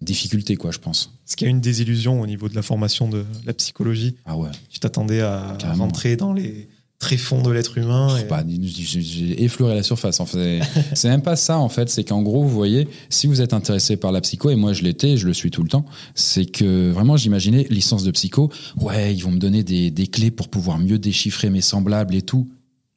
difficulté, 0.00 0.56
quoi, 0.56 0.70
je 0.70 0.78
pense. 0.78 1.12
Est-ce 1.26 1.36
qu'il 1.36 1.46
y 1.46 1.48
a 1.48 1.50
une 1.50 1.60
désillusion 1.60 2.20
au 2.20 2.26
niveau 2.26 2.48
de 2.48 2.54
la 2.54 2.62
formation 2.62 3.08
de 3.08 3.24
la 3.44 3.52
psychologie 3.52 4.14
Ah 4.26 4.36
ouais. 4.36 4.50
Tu 4.70 4.80
t'attendais 4.80 5.20
à 5.20 5.56
rentrer 5.76 6.16
dans 6.16 6.32
les 6.32 6.68
tréfonds 6.98 7.42
de 7.42 7.50
l'être 7.50 7.78
humain 7.78 8.08
J'ai 8.60 9.44
effleuré 9.44 9.74
la 9.74 9.82
surface. 9.82 10.20
En 10.20 10.26
fait. 10.26 10.60
c'est 10.94 11.08
même 11.08 11.22
pas 11.22 11.36
ça, 11.36 11.58
en 11.58 11.68
fait. 11.68 11.88
C'est 11.88 12.04
qu'en 12.04 12.22
gros, 12.22 12.42
vous 12.42 12.50
voyez, 12.50 12.88
si 13.08 13.26
vous 13.26 13.40
êtes 13.40 13.52
intéressé 13.52 13.96
par 13.96 14.12
la 14.12 14.20
psycho, 14.20 14.50
et 14.50 14.56
moi 14.56 14.72
je 14.72 14.82
l'étais, 14.82 15.16
je 15.16 15.26
le 15.26 15.32
suis 15.32 15.50
tout 15.50 15.62
le 15.62 15.68
temps, 15.68 15.84
c'est 16.14 16.46
que 16.46 16.90
vraiment, 16.90 17.16
j'imaginais 17.16 17.66
licence 17.70 18.04
de 18.04 18.10
psycho, 18.10 18.50
ouais, 18.80 19.14
ils 19.14 19.22
vont 19.22 19.30
me 19.30 19.38
donner 19.38 19.62
des, 19.62 19.90
des 19.90 20.06
clés 20.06 20.30
pour 20.30 20.48
pouvoir 20.48 20.78
mieux 20.78 20.98
déchiffrer 20.98 21.50
mes 21.50 21.60
semblables 21.60 22.14
et 22.14 22.22
tout 22.22 22.48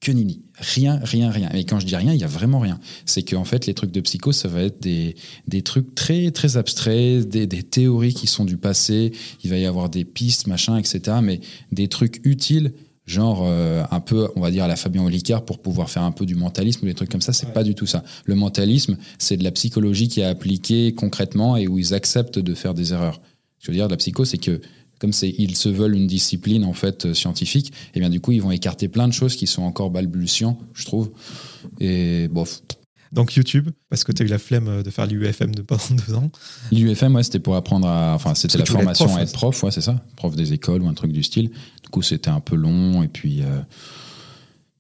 que 0.02 0.12
nini. 0.12 0.42
Rien, 0.58 1.00
rien, 1.04 1.30
rien. 1.30 1.50
Et 1.54 1.64
quand 1.64 1.80
je 1.80 1.86
dis 1.86 1.96
rien, 1.96 2.12
il 2.14 2.20
y 2.20 2.24
a 2.24 2.28
vraiment 2.28 2.60
rien. 2.60 2.80
C'est 3.06 3.22
qu'en 3.22 3.46
fait, 3.46 3.68
les 3.68 3.76
trucs 3.76 3.92
de 3.92 4.02
psycho, 4.02 4.32
ça 4.32 4.48
va 4.48 4.64
être 4.64 4.82
des, 4.82 5.16
des 5.48 5.62
trucs 5.62 5.94
très, 5.94 6.32
très 6.32 6.58
abstraits, 6.58 7.30
des, 7.30 7.46
des, 7.46 7.64
théories 7.64 8.14
qui 8.14 8.26
sont 8.26 8.44
du 8.44 8.58
passé. 8.58 9.14
Il 9.44 9.52
va 9.52 9.58
y 9.58 9.66
avoir 9.66 9.90
des 9.90 10.04
pistes, 10.04 10.48
machin, 10.48 10.78
etc. 10.78 11.18
Mais 11.22 11.40
des 11.72 11.88
trucs 11.88 12.20
utiles, 12.26 12.74
genre 13.06 13.44
euh, 13.46 13.84
un 13.92 14.00
peu, 14.00 14.28
on 14.36 14.42
va 14.42 14.50
dire 14.50 14.64
à 14.64 14.68
la 14.68 14.76
Fabien 14.76 15.04
Olicard 15.04 15.46
pour 15.46 15.60
pouvoir 15.60 15.90
faire 15.90 16.04
un 16.04 16.12
peu 16.12 16.26
du 16.26 16.36
mentalisme 16.36 16.84
ou 16.84 16.88
des 16.88 16.96
trucs 16.96 17.10
comme 17.10 17.22
ça. 17.22 17.32
C'est 17.32 17.54
pas 17.54 17.64
du 17.64 17.76
tout 17.76 17.86
ça. 17.86 18.04
Le 18.26 18.34
mentalisme, 18.34 18.98
c'est 19.20 19.38
de 19.38 19.44
la 19.44 19.52
psychologie 19.52 20.08
qui 20.08 20.22
est 20.22 20.26
appliquée 20.26 20.94
concrètement 20.96 21.58
et 21.58 21.68
où 21.68 21.78
ils 21.78 21.94
acceptent 21.94 22.40
de 22.40 22.54
faire 22.56 22.74
des 22.74 22.92
erreurs. 22.92 23.22
Je 23.60 23.68
veux 23.70 23.76
dire, 23.76 23.86
de 23.86 23.92
la 23.92 23.98
psycho, 23.98 24.26
c'est 24.26 24.40
que 24.40 24.62
comme 25.02 25.12
ils 25.24 25.58
se 25.58 25.68
veulent 25.68 25.96
une 25.96 26.06
discipline 26.06 26.64
en 26.64 26.74
fait 26.74 27.08
euh, 27.08 27.14
scientifique, 27.16 27.70
et 27.70 27.96
eh 27.96 28.00
bien 28.00 28.12
du 28.12 28.22
coup 28.22 28.32
ils 28.32 28.42
vont 28.42 28.52
écarter 28.52 28.88
plein 28.88 29.08
de 29.08 29.14
choses 29.14 29.36
qui 29.36 29.48
sont 29.48 29.64
encore 29.64 29.90
balbutiants, 29.90 30.60
je 30.74 30.86
trouve. 30.86 31.12
Et 31.80 32.28
bof. 32.28 32.62
Donc 33.12 33.36
YouTube, 33.36 33.70
parce 33.90 34.04
que 34.04 34.12
tu 34.12 34.24
as 34.24 34.26
eu 34.26 34.30
la 34.30 34.38
flemme 34.38 34.84
de 34.84 34.90
faire 34.90 35.08
l'UFM 35.08 35.54
de 35.54 35.64
pendant 35.64 35.84
deux 36.08 36.14
ans. 36.14 36.32
L'UFM, 36.72 37.16
ouais, 37.16 37.24
c'était 37.24 37.40
pour 37.40 37.56
apprendre 37.56 37.88
à. 37.88 38.14
Enfin, 38.14 38.36
c'était 38.36 38.60
la 38.60 38.66
formation 38.66 39.14
à 39.16 39.22
être 39.22 39.34
prof, 39.34 39.64
ouais, 39.64 39.72
c'est 39.72 39.82
ça. 39.82 40.02
Prof 40.16 40.36
des 40.36 40.54
écoles 40.54 40.84
ou 40.84 40.88
un 40.88 40.94
truc 40.94 41.12
du 41.12 41.24
style. 41.24 41.50
Du 41.50 41.90
coup, 41.90 42.04
c'était 42.04 42.30
un 42.30 42.40
peu 42.40 42.56
long 42.56 43.04
et 43.04 43.08
puis. 43.08 43.42
Euh, 43.42 43.60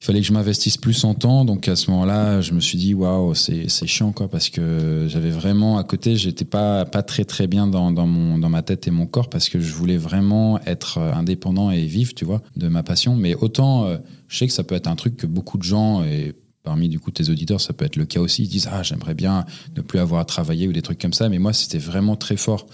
il 0.01 0.05
fallait 0.05 0.21
que 0.21 0.25
je 0.25 0.33
m'investisse 0.33 0.77
plus 0.77 1.03
en 1.03 1.13
temps. 1.13 1.45
Donc 1.45 1.67
à 1.67 1.75
ce 1.75 1.91
moment-là, 1.91 2.41
je 2.41 2.53
me 2.53 2.59
suis 2.59 2.77
dit 2.79 2.95
waouh, 2.95 3.35
c'est 3.35 3.67
chiant 3.85 4.11
quoi, 4.11 4.27
parce 4.27 4.49
que 4.49 5.05
j'avais 5.07 5.29
vraiment 5.29 5.77
à 5.77 5.83
côté, 5.83 6.15
j'étais 6.15 6.45
pas 6.45 6.85
pas 6.85 7.03
très 7.03 7.23
très 7.23 7.45
bien 7.45 7.67
dans, 7.67 7.91
dans 7.91 8.07
mon 8.07 8.39
dans 8.39 8.49
ma 8.49 8.63
tête 8.63 8.87
et 8.87 8.91
mon 8.91 9.05
corps 9.05 9.29
parce 9.29 9.47
que 9.47 9.59
je 9.59 9.71
voulais 9.73 9.97
vraiment 9.97 10.59
être 10.65 10.97
indépendant 10.97 11.69
et 11.69 11.85
vivre, 11.85 12.15
tu 12.15 12.25
vois, 12.25 12.41
de 12.55 12.67
ma 12.67 12.81
passion. 12.81 13.15
Mais 13.15 13.35
autant, 13.35 13.85
euh, 13.85 13.97
je 14.27 14.39
sais 14.39 14.47
que 14.47 14.53
ça 14.53 14.63
peut 14.63 14.73
être 14.73 14.87
un 14.87 14.95
truc 14.95 15.17
que 15.17 15.27
beaucoup 15.27 15.59
de 15.59 15.63
gens 15.63 16.03
et 16.03 16.33
parmi 16.63 16.89
du 16.89 16.99
coup 16.99 17.11
tes 17.11 17.29
auditeurs, 17.29 17.61
ça 17.61 17.73
peut 17.73 17.85
être 17.85 17.95
le 17.95 18.05
cas 18.05 18.21
aussi. 18.21 18.43
Ils 18.43 18.49
disent 18.49 18.69
ah 18.71 18.81
j'aimerais 18.81 19.13
bien 19.13 19.45
ne 19.75 19.81
plus 19.81 19.99
avoir 19.99 20.21
à 20.21 20.25
travailler 20.25 20.67
ou 20.67 20.73
des 20.73 20.81
trucs 20.81 20.99
comme 20.99 21.13
ça. 21.13 21.29
Mais 21.29 21.37
moi, 21.37 21.53
c'était 21.53 21.77
vraiment 21.77 22.15
très 22.15 22.37
fort. 22.37 22.65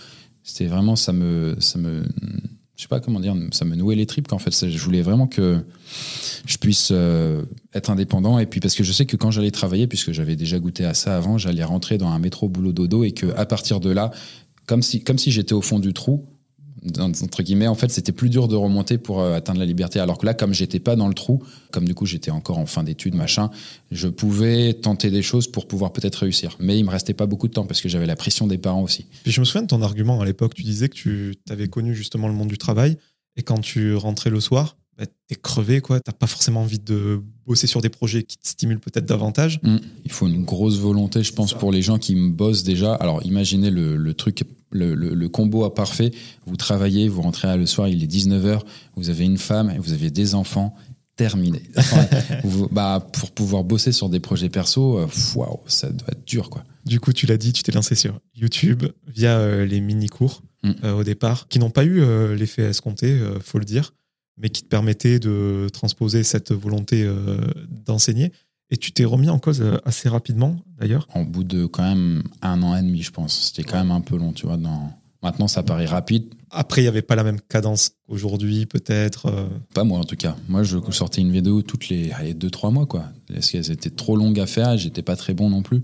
C'était 0.43 0.67
vraiment 0.67 0.95
ça 0.95 1.11
me 1.11 1.57
ça 1.59 1.77
me 1.77 2.05
je 2.77 2.83
sais 2.83 2.87
pas 2.87 2.99
comment 2.99 3.19
dire, 3.19 3.35
ça 3.51 3.65
me 3.65 3.75
nouait 3.75 3.95
les 3.95 4.05
tripes 4.05 4.27
qu'en 4.27 4.37
fait, 4.37 4.69
je 4.69 4.77
voulais 4.77 5.01
vraiment 5.01 5.25
que 5.25 5.65
je 6.45 6.57
puisse 6.57 6.89
euh, 6.91 7.41
être 7.73 7.89
indépendant. 7.89 8.37
Et 8.37 8.45
puis 8.45 8.59
parce 8.59 8.75
que 8.75 8.83
je 8.83 8.91
sais 8.91 9.07
que 9.07 9.17
quand 9.17 9.31
j'allais 9.31 9.49
travailler, 9.49 9.87
puisque 9.87 10.11
j'avais 10.11 10.35
déjà 10.35 10.59
goûté 10.59 10.85
à 10.85 10.93
ça 10.93 11.17
avant, 11.17 11.39
j'allais 11.39 11.63
rentrer 11.63 11.97
dans 11.97 12.09
un 12.09 12.19
métro 12.19 12.47
boulot 12.47 12.73
dodo 12.73 13.03
et 13.03 13.13
que 13.13 13.35
à 13.35 13.47
partir 13.47 13.79
de 13.79 13.89
là, 13.89 14.11
comme 14.67 14.83
si 14.83 15.01
j'étais 15.31 15.53
au 15.53 15.61
fond 15.61 15.79
du 15.79 15.91
trou, 15.91 16.27
entre 16.99 17.43
guillemets, 17.43 17.67
en 17.67 17.75
fait, 17.75 17.91
c'était 17.91 18.11
plus 18.11 18.29
dur 18.29 18.47
de 18.47 18.55
remonter 18.55 18.97
pour 18.97 19.21
euh, 19.21 19.35
atteindre 19.35 19.59
la 19.59 19.65
liberté. 19.65 19.99
Alors 19.99 20.17
que 20.17 20.25
là, 20.25 20.33
comme 20.33 20.53
j'étais 20.53 20.79
pas 20.79 20.95
dans 20.95 21.07
le 21.07 21.13
trou, 21.13 21.43
comme 21.71 21.85
du 21.85 21.93
coup 21.93 22.05
j'étais 22.05 22.31
encore 22.31 22.57
en 22.57 22.65
fin 22.65 22.83
d'études, 22.83 23.15
machin, 23.15 23.49
je 23.91 24.07
pouvais 24.07 24.73
tenter 24.73 25.11
des 25.11 25.21
choses 25.21 25.47
pour 25.47 25.67
pouvoir 25.67 25.93
peut-être 25.93 26.15
réussir. 26.15 26.55
Mais 26.59 26.77
il 26.77 26.85
me 26.85 26.89
restait 26.89 27.13
pas 27.13 27.25
beaucoup 27.25 27.47
de 27.47 27.53
temps 27.53 27.65
parce 27.65 27.81
que 27.81 27.89
j'avais 27.89 28.05
la 28.05 28.15
pression 28.15 28.47
des 28.47 28.57
parents 28.57 28.83
aussi. 28.83 29.05
Puis 29.23 29.31
je 29.31 29.39
me 29.39 29.45
souviens 29.45 29.63
de 29.63 29.67
ton 29.67 29.81
argument 29.81 30.19
à 30.21 30.25
l'époque. 30.25 30.53
Tu 30.53 30.63
disais 30.63 30.89
que 30.89 30.95
tu 30.95 31.35
avais 31.49 31.67
connu 31.67 31.93
justement 31.95 32.27
le 32.27 32.33
monde 32.33 32.49
du 32.49 32.57
travail 32.57 32.97
et 33.35 33.43
quand 33.43 33.59
tu 33.59 33.95
rentrais 33.95 34.29
le 34.29 34.39
soir, 34.39 34.77
bah, 34.97 35.05
t'es 35.27 35.35
crevé, 35.35 35.79
quoi. 35.79 35.99
T'as 35.99 36.11
pas 36.11 36.25
forcément 36.25 36.61
envie 36.61 36.79
de 36.79 37.21
bosser 37.45 37.67
sur 37.67 37.81
des 37.81 37.89
projets 37.89 38.23
qui 38.23 38.37
te 38.37 38.47
stimulent 38.47 38.79
peut-être 38.79 39.05
davantage. 39.05 39.59
Mmh. 39.61 39.77
Il 40.05 40.11
faut 40.11 40.27
une 40.27 40.43
grosse 40.43 40.79
volonté, 40.79 41.21
je 41.21 41.33
pense, 41.33 41.53
pour 41.53 41.71
les 41.71 41.83
gens 41.83 41.99
qui 41.99 42.15
me 42.15 42.31
bossent 42.31 42.63
déjà. 42.63 42.95
Alors, 42.95 43.23
imaginez 43.23 43.69
le, 43.69 44.13
truc, 44.15 44.43
le, 44.71 44.95
le, 44.95 45.29
combo 45.29 45.65
à 45.65 45.73
parfait. 45.75 46.11
Vous 46.47 46.55
travaillez, 46.55 47.09
vous 47.09 47.21
rentrez 47.21 47.55
le 47.57 47.67
soir, 47.67 47.87
il 47.87 48.03
est 48.03 48.11
19h, 48.11 48.61
vous 48.95 49.09
avez 49.09 49.25
une 49.25 49.37
femme 49.37 49.69
et 49.69 49.77
vous 49.77 49.93
avez 49.93 50.09
des 50.09 50.33
enfants. 50.33 50.75
Terminé. 51.15 51.63
bah, 52.71 53.07
pour 53.11 53.31
pouvoir 53.31 53.63
bosser 53.63 53.91
sur 53.91 54.07
des 54.07 54.19
projets 54.19 54.49
perso, 54.49 54.99
euh, 54.99 55.07
waouh, 55.35 55.61
ça 55.65 55.89
doit 55.89 56.09
être 56.11 56.27
dur, 56.27 56.51
quoi. 56.51 56.63
Du 56.85 56.99
coup, 56.99 57.11
tu 57.11 57.25
l'as 57.25 57.37
dit, 57.37 57.53
tu 57.53 57.63
t'es 57.63 57.71
lancé 57.71 57.95
sur 57.95 58.19
YouTube 58.35 58.83
via 59.07 59.39
euh, 59.39 59.65
les 59.65 59.81
mini-cours 59.81 60.43
mmh. 60.61 60.71
euh, 60.83 60.93
au 60.93 61.03
départ, 61.03 61.47
qui 61.47 61.57
n'ont 61.57 61.71
pas 61.71 61.85
eu 61.85 62.03
l'effet 62.35 62.63
escompté, 62.63 63.19
faut 63.41 63.57
le 63.57 63.65
dire 63.65 63.93
mais 64.37 64.49
qui 64.49 64.63
te 64.63 64.67
permettait 64.67 65.19
de 65.19 65.67
transposer 65.73 66.23
cette 66.23 66.51
volonté 66.51 67.03
euh, 67.03 67.37
d'enseigner. 67.85 68.31
Et 68.69 68.77
tu 68.77 68.91
t'es 68.91 69.05
remis 69.05 69.29
en 69.29 69.39
cause 69.39 69.61
euh, 69.61 69.77
assez 69.85 70.09
rapidement, 70.09 70.57
d'ailleurs 70.79 71.07
En 71.13 71.23
bout 71.23 71.43
de 71.43 71.65
quand 71.65 71.83
même 71.83 72.23
un 72.41 72.61
an 72.63 72.75
et 72.75 72.81
demi, 72.81 73.01
je 73.01 73.11
pense. 73.11 73.47
C'était 73.47 73.63
quand 73.63 73.77
même 73.77 73.91
un 73.91 74.01
peu 74.01 74.17
long, 74.17 74.33
tu 74.33 74.45
vois. 74.45 74.57
Dans... 74.57 74.91
Maintenant, 75.23 75.47
ça 75.47 75.63
paraît 75.63 75.85
rapide. 75.85 76.25
Après, 76.51 76.81
il 76.81 76.83
n'y 76.83 76.89
avait 76.89 77.01
pas 77.01 77.15
la 77.15 77.23
même 77.23 77.39
cadence 77.41 77.91
qu'aujourd'hui, 78.07 78.65
peut-être 78.65 79.27
euh 79.27 79.47
Pas 79.73 79.83
moi, 79.83 79.99
en 79.99 80.03
tout 80.03 80.15
cas. 80.15 80.35
Moi, 80.47 80.63
je 80.63 80.77
sortais 80.91 81.21
une 81.21 81.31
vidéo 81.31 81.61
toutes 81.61 81.89
les 81.89 82.09
2-3 82.09 82.71
mois, 82.71 82.85
quoi. 82.85 83.05
Parce 83.33 83.49
qu'elles 83.51 83.71
étaient 83.71 83.89
trop 83.89 84.15
longues 84.15 84.39
à 84.39 84.45
faire 84.45 84.73
et 84.73 84.77
j'étais 84.77 85.01
pas 85.01 85.15
très 85.15 85.33
bon 85.33 85.49
non 85.49 85.61
plus. 85.61 85.81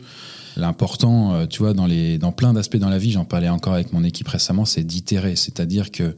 L'important, 0.56 1.48
tu 1.48 1.60
vois, 1.60 1.74
dans, 1.74 1.88
les, 1.88 2.18
dans 2.18 2.32
plein 2.32 2.54
d'aspects 2.54 2.78
dans 2.78 2.90
la 2.90 3.00
vie, 3.00 3.12
j'en 3.12 3.26
parlais 3.26 3.50
encore 3.50 3.74
avec 3.74 3.92
mon 3.92 4.04
équipe 4.04 4.28
récemment, 4.28 4.66
c'est 4.66 4.84
d'itérer. 4.84 5.36
C'est-à-dire 5.36 5.92
que 5.92 6.16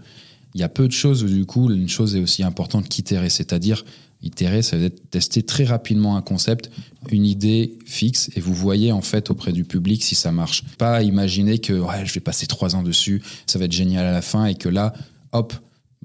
il 0.56 0.62
y 0.62 0.64
a 0.64 0.70
peu 0.70 0.88
de 0.88 0.94
choses 0.94 1.22
où, 1.22 1.28
du 1.28 1.46
coup, 1.46 1.70
une 1.70 1.90
chose 1.90 2.16
est 2.16 2.22
aussi 2.22 2.42
importante 2.42 2.88
qu'itérer. 2.88 3.30
C'est-à-dire, 3.30 3.84
itérer, 4.24 4.62
ça 4.62 4.78
veut 4.78 4.86
être 4.86 5.10
tester 5.10 5.44
très 5.44 5.66
rapidement 5.66 6.16
un 6.16 6.22
concept, 6.22 6.72
une 7.12 7.26
idée 7.26 7.78
fixe, 7.86 8.32
et 8.38 8.40
vous 8.40 8.54
voyez, 8.54 8.94
en 8.94 9.02
fait, 9.02 9.30
auprès 9.30 9.52
du 9.52 9.66
public 9.66 10.02
si 10.02 10.16
ça 10.16 10.32
marche. 10.32 10.64
Pas 10.78 11.04
imaginer 11.04 11.60
que, 11.60 11.74
ouais, 11.74 12.06
je 12.06 12.14
vais 12.14 12.22
passer 12.22 12.48
trois 12.48 12.74
ans 12.78 12.84
dessus, 12.84 13.22
ça 13.46 13.60
va 13.60 13.66
être 13.66 13.74
génial 13.74 14.06
à 14.06 14.14
la 14.14 14.22
fin, 14.22 14.46
et 14.46 14.56
que 14.56 14.70
là, 14.70 14.94
hop, 15.34 15.54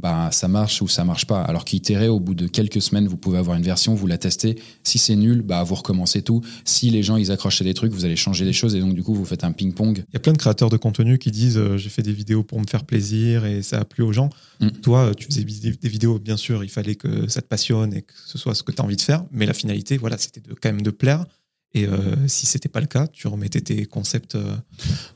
bah, 0.00 0.30
ça 0.32 0.48
marche 0.48 0.80
ou 0.82 0.88
ça 0.88 1.04
marche 1.04 1.26
pas. 1.26 1.42
Alors 1.42 1.64
qu'itérer, 1.64 2.08
au 2.08 2.20
bout 2.20 2.34
de 2.34 2.46
quelques 2.46 2.80
semaines, 2.80 3.06
vous 3.06 3.16
pouvez 3.16 3.38
avoir 3.38 3.56
une 3.56 3.62
version, 3.62 3.94
vous 3.94 4.06
la 4.06 4.18
testez. 4.18 4.56
Si 4.82 4.98
c'est 4.98 5.16
nul, 5.16 5.42
bah, 5.42 5.62
vous 5.62 5.74
recommencez 5.74 6.22
tout. 6.22 6.40
Si 6.64 6.90
les 6.90 7.02
gens, 7.02 7.16
ils 7.16 7.30
accrochent 7.30 7.60
à 7.60 7.64
des 7.64 7.74
trucs, 7.74 7.92
vous 7.92 8.04
allez 8.04 8.16
changer 8.16 8.44
des 8.44 8.52
choses 8.52 8.74
et 8.74 8.80
donc, 8.80 8.94
du 8.94 9.02
coup, 9.02 9.14
vous 9.14 9.24
faites 9.24 9.44
un 9.44 9.52
ping-pong. 9.52 9.98
Il 10.08 10.14
y 10.14 10.16
a 10.16 10.20
plein 10.20 10.32
de 10.32 10.38
créateurs 10.38 10.70
de 10.70 10.76
contenu 10.76 11.18
qui 11.18 11.30
disent 11.30 11.58
euh, 11.58 11.76
j'ai 11.76 11.90
fait 11.90 12.02
des 12.02 12.12
vidéos 12.12 12.42
pour 12.42 12.58
me 12.60 12.66
faire 12.66 12.84
plaisir 12.84 13.44
et 13.44 13.62
ça 13.62 13.78
a 13.78 13.84
plu 13.84 14.02
aux 14.02 14.12
gens. 14.12 14.30
Mm. 14.60 14.68
Toi, 14.82 15.12
tu 15.14 15.26
faisais 15.26 15.44
des 15.44 15.88
vidéos, 15.88 16.18
bien 16.18 16.36
sûr, 16.36 16.64
il 16.64 16.70
fallait 16.70 16.94
que 16.94 17.28
ça 17.28 17.42
te 17.42 17.46
passionne 17.46 17.94
et 17.94 18.02
que 18.02 18.14
ce 18.26 18.38
soit 18.38 18.54
ce 18.54 18.62
que 18.62 18.72
tu 18.72 18.80
as 18.80 18.84
envie 18.84 18.96
de 18.96 19.02
faire. 19.02 19.24
Mais 19.32 19.46
la 19.46 19.54
finalité, 19.54 19.96
voilà, 19.98 20.16
c'était 20.18 20.40
de, 20.40 20.54
quand 20.54 20.70
même 20.70 20.82
de 20.82 20.90
plaire. 20.90 21.26
Et 21.72 21.86
euh, 21.86 22.26
si 22.26 22.46
c'était 22.46 22.68
pas 22.68 22.80
le 22.80 22.88
cas, 22.88 23.06
tu 23.06 23.28
remettais 23.28 23.60
tes 23.60 23.86
concepts. 23.86 24.34
euh, 24.34 24.56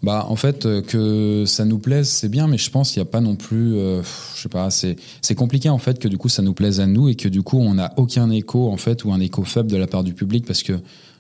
Bah, 0.05 0.25
en 0.29 0.37
fait, 0.37 0.67
euh, 0.67 0.83
que 0.83 1.45
ça 1.47 1.65
nous 1.65 1.79
plaise, 1.81 2.09
c'est 2.09 2.29
bien, 2.29 2.47
mais 2.47 2.59
je 2.59 2.71
pense 2.71 2.93
qu'il 2.93 3.03
n'y 3.03 3.09
a 3.09 3.11
pas 3.11 3.21
non 3.21 3.35
plus, 3.35 3.75
euh, 3.75 4.03
je 4.37 4.43
sais 4.43 4.49
pas, 4.49 4.71
c'est, 4.71 4.95
c'est 5.21 5.35
compliqué 5.35 5.69
en 5.69 5.79
fait 5.79 5.99
que 5.99 6.07
du 6.07 6.17
coup 6.17 6.29
ça 6.29 6.43
nous 6.43 6.55
plaise 6.55 6.79
à 6.79 6.87
nous 6.87 7.09
et 7.09 7.17
que 7.17 7.29
du 7.29 7.43
coup 7.43 7.59
on 7.59 7.75
n'a 7.75 7.93
aucun 7.97 8.31
écho 8.31 8.71
en 8.71 8.77
fait 8.77 9.05
ou 9.05 9.13
un 9.13 9.19
écho 9.19 9.43
faible 9.43 9.69
de 9.71 9.77
la 9.77 9.89
part 9.89 10.05
du 10.05 10.15
public 10.15 10.47
parce 10.47 10.63
que 10.63 10.75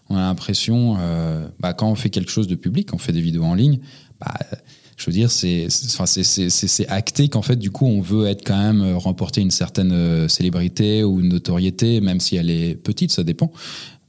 on 0.09 0.17
a 0.17 0.21
l'impression, 0.21 0.97
euh, 1.01 1.49
bah, 1.59 1.73
quand 1.73 1.91
on 1.91 1.95
fait 1.95 2.11
quelque 2.11 2.31
chose 2.31 2.47
de 2.47 2.55
public, 2.55 2.93
on 2.93 2.99
fait 2.99 3.13
des 3.13 3.23
vidéos 3.23 3.45
en 3.45 3.55
ligne, 3.55 3.81
bah, 4.21 4.35
je 4.97 5.07
veux 5.07 5.13
dire, 5.13 5.31
c'est, 5.31 5.67
c'est, 5.71 6.89
acté 6.89 7.29
qu'en 7.29 7.43
fait, 7.43 7.57
du 7.57 7.71
coup, 7.71 7.87
on 7.87 8.01
veut 8.01 8.27
être 8.27 8.47
quand 8.47 8.57
même 8.57 8.83
euh, 8.83 8.97
remporter 8.97 9.41
une 9.41 9.51
certaine 9.51 10.29
célébrité 10.29 11.03
ou 11.03 11.21
une 11.21 11.31
notoriété, 11.31 12.01
même 12.01 12.21
si 12.21 12.37
elle 12.37 12.51
est 12.51 12.77
petite, 12.77 13.11
ça 13.11 13.25
dépend. 13.25 13.51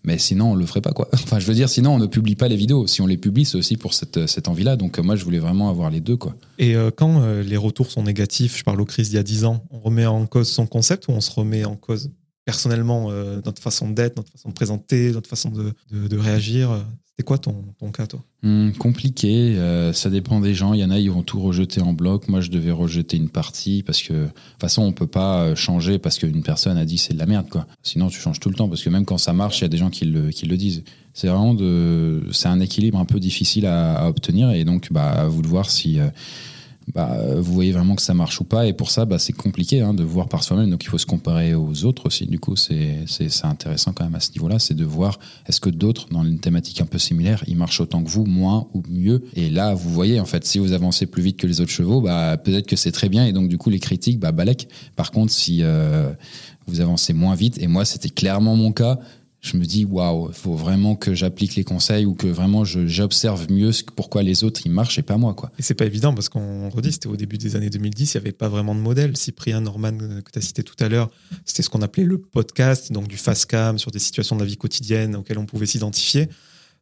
Mais 0.06 0.18
sinon, 0.18 0.52
on 0.52 0.56
le 0.56 0.66
ferait 0.66 0.82
pas, 0.82 0.92
quoi. 0.92 1.10
Enfin, 1.14 1.40
je 1.40 1.48
veux 1.48 1.54
dire, 1.54 1.68
sinon, 1.70 1.96
on 1.96 2.00
ne 2.00 2.06
publie 2.06 2.36
pas 2.36 2.48
les 2.48 2.56
vidéos. 2.56 2.88
Si 2.88 3.02
on 3.02 3.08
les 3.08 3.18
publie, 3.18 3.46
c'est 3.46 3.58
aussi 3.58 3.76
pour 3.78 3.94
cette, 3.94 4.28
cette 4.28 4.48
envie-là. 4.48 4.76
Donc, 4.76 5.00
euh, 5.00 5.04
moi, 5.04 5.16
je 5.16 5.24
voulais 5.26 5.40
vraiment 5.40 5.70
avoir 5.70 5.90
les 5.90 6.00
deux, 6.02 6.18
quoi. 6.18 6.36
Et 6.60 6.76
euh, 6.76 6.92
quand 6.96 7.22
euh, 7.22 7.42
les 7.44 7.58
retours 7.58 7.90
sont 7.92 8.04
négatifs, 8.04 8.58
je 8.58 8.64
parle 8.64 8.80
au 8.82 8.86
Chris 8.86 9.04
d'il 9.04 9.16
y 9.16 9.18
a 9.18 9.24
10 9.24 9.46
ans, 9.46 9.64
on 9.72 9.80
remet 9.80 10.06
en 10.06 10.26
cause 10.28 10.50
son 10.50 10.68
concept 10.68 11.08
ou 11.08 11.12
on 11.12 11.22
se 11.22 11.32
remet 11.32 11.66
en 11.66 11.76
cause 11.76 12.12
personnellement 12.46 13.08
euh, 13.10 13.42
notre 13.44 13.62
façon 13.62 13.90
d'être, 13.90 14.18
notre 14.18 14.32
façon 14.32 14.50
de 14.50 14.54
présenter, 14.54 15.12
notre 15.12 15.28
façon 15.30 15.50
de, 15.50 15.74
de- 15.92 16.18
réagir 16.18 16.72
euh, 16.72 16.80
C'était 17.18 17.28
quoi 17.28 17.38
ton, 17.38 17.64
ton 17.80 17.92
cas, 17.92 18.08
toi? 18.08 18.20
Hum, 18.44 18.74
compliqué, 18.78 19.56
euh, 19.56 19.94
ça 19.94 20.10
dépend 20.10 20.42
des 20.42 20.54
gens. 20.54 20.74
Il 20.74 20.82
y 20.82 20.84
en 20.84 20.90
a, 20.92 21.00
ils 21.00 21.10
vont 21.10 21.24
tout 21.24 21.40
rejeter 21.40 21.80
en 21.80 21.94
bloc. 21.94 22.28
Moi, 22.28 22.42
je 22.42 22.52
devais 22.52 22.72
rejeter 22.72 23.16
une 23.16 23.30
partie 23.30 23.84
parce 23.84 24.02
que, 24.02 24.12
de 24.12 24.26
toute 24.26 24.60
façon, 24.60 24.82
on 24.82 24.92
peut 24.92 25.08
pas 25.08 25.44
euh, 25.44 25.56
changer 25.56 25.98
parce 25.98 26.20
qu'une 26.20 26.44
personne 26.44 26.78
a 26.78 26.84
dit 26.84 26.98
c'est 26.98 27.14
de 27.14 27.20
la 27.20 27.26
merde, 27.26 27.48
quoi. 27.50 27.68
Sinon, 27.84 28.10
tu 28.10 28.20
changes 28.20 28.42
tout 28.42 28.50
le 28.50 28.56
temps 28.56 28.68
parce 28.68 28.84
que 28.84 28.90
même 28.90 29.06
quand 29.06 29.18
ça 29.18 29.32
marche, 29.32 29.60
il 29.60 29.62
y 29.62 29.66
a 29.66 29.70
des 29.70 29.78
gens 29.78 29.90
qui 29.90 30.04
le, 30.04 30.30
qui 30.32 30.46
le 30.46 30.58
disent. 30.58 30.84
C'est 31.14 31.28
vraiment 31.28 31.54
de, 31.54 32.28
c'est 32.34 32.50
un 32.50 32.60
équilibre 32.60 33.00
un 33.00 33.06
peu 33.06 33.22
difficile 33.22 33.66
à, 33.66 33.96
à 33.96 34.10
obtenir 34.10 34.52
et 34.52 34.66
donc, 34.66 34.92
bah, 34.92 35.12
à 35.12 35.28
vous 35.30 35.42
de 35.42 35.48
voir 35.48 35.70
si, 35.70 36.02
euh, 36.02 36.10
bah, 36.94 37.18
vous 37.38 37.54
voyez 37.54 37.72
vraiment 37.72 37.96
que 37.96 38.02
ça 38.02 38.14
marche 38.14 38.40
ou 38.40 38.44
pas. 38.44 38.68
Et 38.68 38.74
pour 38.74 38.92
ça, 38.92 39.06
bah, 39.06 39.18
c'est 39.18 39.34
compliqué 39.34 39.82
hein, 39.82 39.94
de 39.94 40.04
voir 40.04 40.30
par 40.30 40.44
soi-même. 40.44 40.70
Donc, 40.70 40.84
il 40.84 40.88
faut 40.88 40.98
se 40.98 41.06
comparer 41.06 41.56
aux 41.56 41.84
autres 41.86 42.06
aussi. 42.06 42.26
Du 42.26 42.40
coup, 42.40 42.56
c'est, 42.56 43.06
intéressant 43.44 43.92
quand 43.94 44.04
même 44.04 44.16
à 44.16 44.20
ce 44.20 44.32
niveau-là, 44.34 44.60
c'est 44.60 44.76
de 44.76 44.86
voir 44.86 45.20
est-ce 45.48 45.60
que 45.60 45.70
d'autres, 45.70 46.08
dans 46.12 46.24
une 46.24 46.40
thématique 46.40 46.82
un 46.82 46.86
peu 46.86 46.98
similaire, 46.98 47.44
ils 47.48 47.58
marchent 47.58 47.82
autant 47.82 48.04
que 48.04 48.10
vous, 48.10 48.26
moins 48.26 48.68
ou 48.74 48.84
mieux? 48.88 49.24
Et 49.36 49.50
là, 49.50 49.74
vous 49.74 49.90
voyez, 49.90 50.20
en 50.20 50.26
fait, 50.26 50.46
si 50.46 50.60
vous 50.60 50.74
avancez 50.74 51.06
plus 51.06 51.24
vite 51.24 51.38
que 51.38 51.48
les 51.48 51.60
autres 51.62 51.72
chevaux, 51.72 52.02
bah, 52.02 52.38
peut-être 52.38 52.68
que 52.68 52.76
c'est 52.76 52.92
très 52.92 53.10
bien. 53.10 53.26
Et 53.26 53.34
donc, 53.34 53.50
du 53.50 53.58
coup, 53.58 53.70
les 53.70 53.80
critiques, 53.80 54.20
bah, 54.20 54.32
balèque. 54.32 54.68
Par 54.96 55.12
contre, 55.12 55.32
si 55.32 55.60
euh, 55.62 56.12
vous 56.68 56.82
avancez 56.82 57.14
moins 57.14 57.36
vite, 57.36 57.58
et 57.60 57.68
moi, 57.68 57.84
c'était 57.86 58.10
clairement 58.10 58.56
mon 58.56 58.72
cas, 58.72 59.00
je 59.46 59.58
me 59.58 59.66
dis, 59.66 59.86
waouh, 59.86 60.30
il 60.30 60.34
faut 60.34 60.56
vraiment 60.56 60.96
que 60.96 61.14
j'applique 61.14 61.56
les 61.56 61.64
conseils 61.64 62.06
ou 62.06 62.16
que 62.16 62.26
vraiment 62.26 62.66
j'observe 62.66 63.52
mieux 63.52 63.72
ce 63.72 63.84
pourquoi 63.84 64.24
les 64.24 64.44
autres, 64.44 64.62
ils 64.66 64.72
marchent 64.72 64.98
et 64.98 65.04
pas 65.04 65.18
moi, 65.18 65.36
quoi. 65.36 65.52
Et 65.60 65.62
c'est 65.62 65.76
pas 65.76 65.86
évident 65.86 66.14
parce 66.16 66.30
qu'on 66.30 66.70
redit, 66.70 66.92
c'était 66.92 67.08
au 67.08 67.16
début 67.16 67.38
des 67.38 67.56
années 67.56 67.70
2010, 67.70 68.14
il 68.14 68.18
n'y 68.18 68.22
avait 68.22 68.32
pas 68.32 68.50
vraiment 68.50 68.74
de 68.74 68.80
modèle. 68.80 69.16
Cyprien 69.16 69.62
Norman, 69.62 69.98
euh, 70.02 70.22
que 70.22 70.32
tu 70.32 70.40
as 70.40 70.42
cité 70.42 70.64
tout 70.64 70.76
à 70.80 70.90
l'heure, 70.90 71.12
c'était 71.46 71.62
ce 71.62 71.70
qu'on 71.70 71.84
appelait 71.84 72.06
le 72.06 72.18
podcast, 72.18 72.92
donc 72.92 73.08
du 73.08 73.18
fast 73.18 73.46
cam 73.46 73.78
sur 73.78 73.92
des 73.92 74.00
situations 74.00 74.36
de 74.36 74.42
la 74.42 74.48
vie 74.48 74.58
quotidienne 74.58 75.16
auxquelles 75.16 75.38
on 75.38 75.46
pouvait 75.46 75.68
s'identifier. 75.68 76.28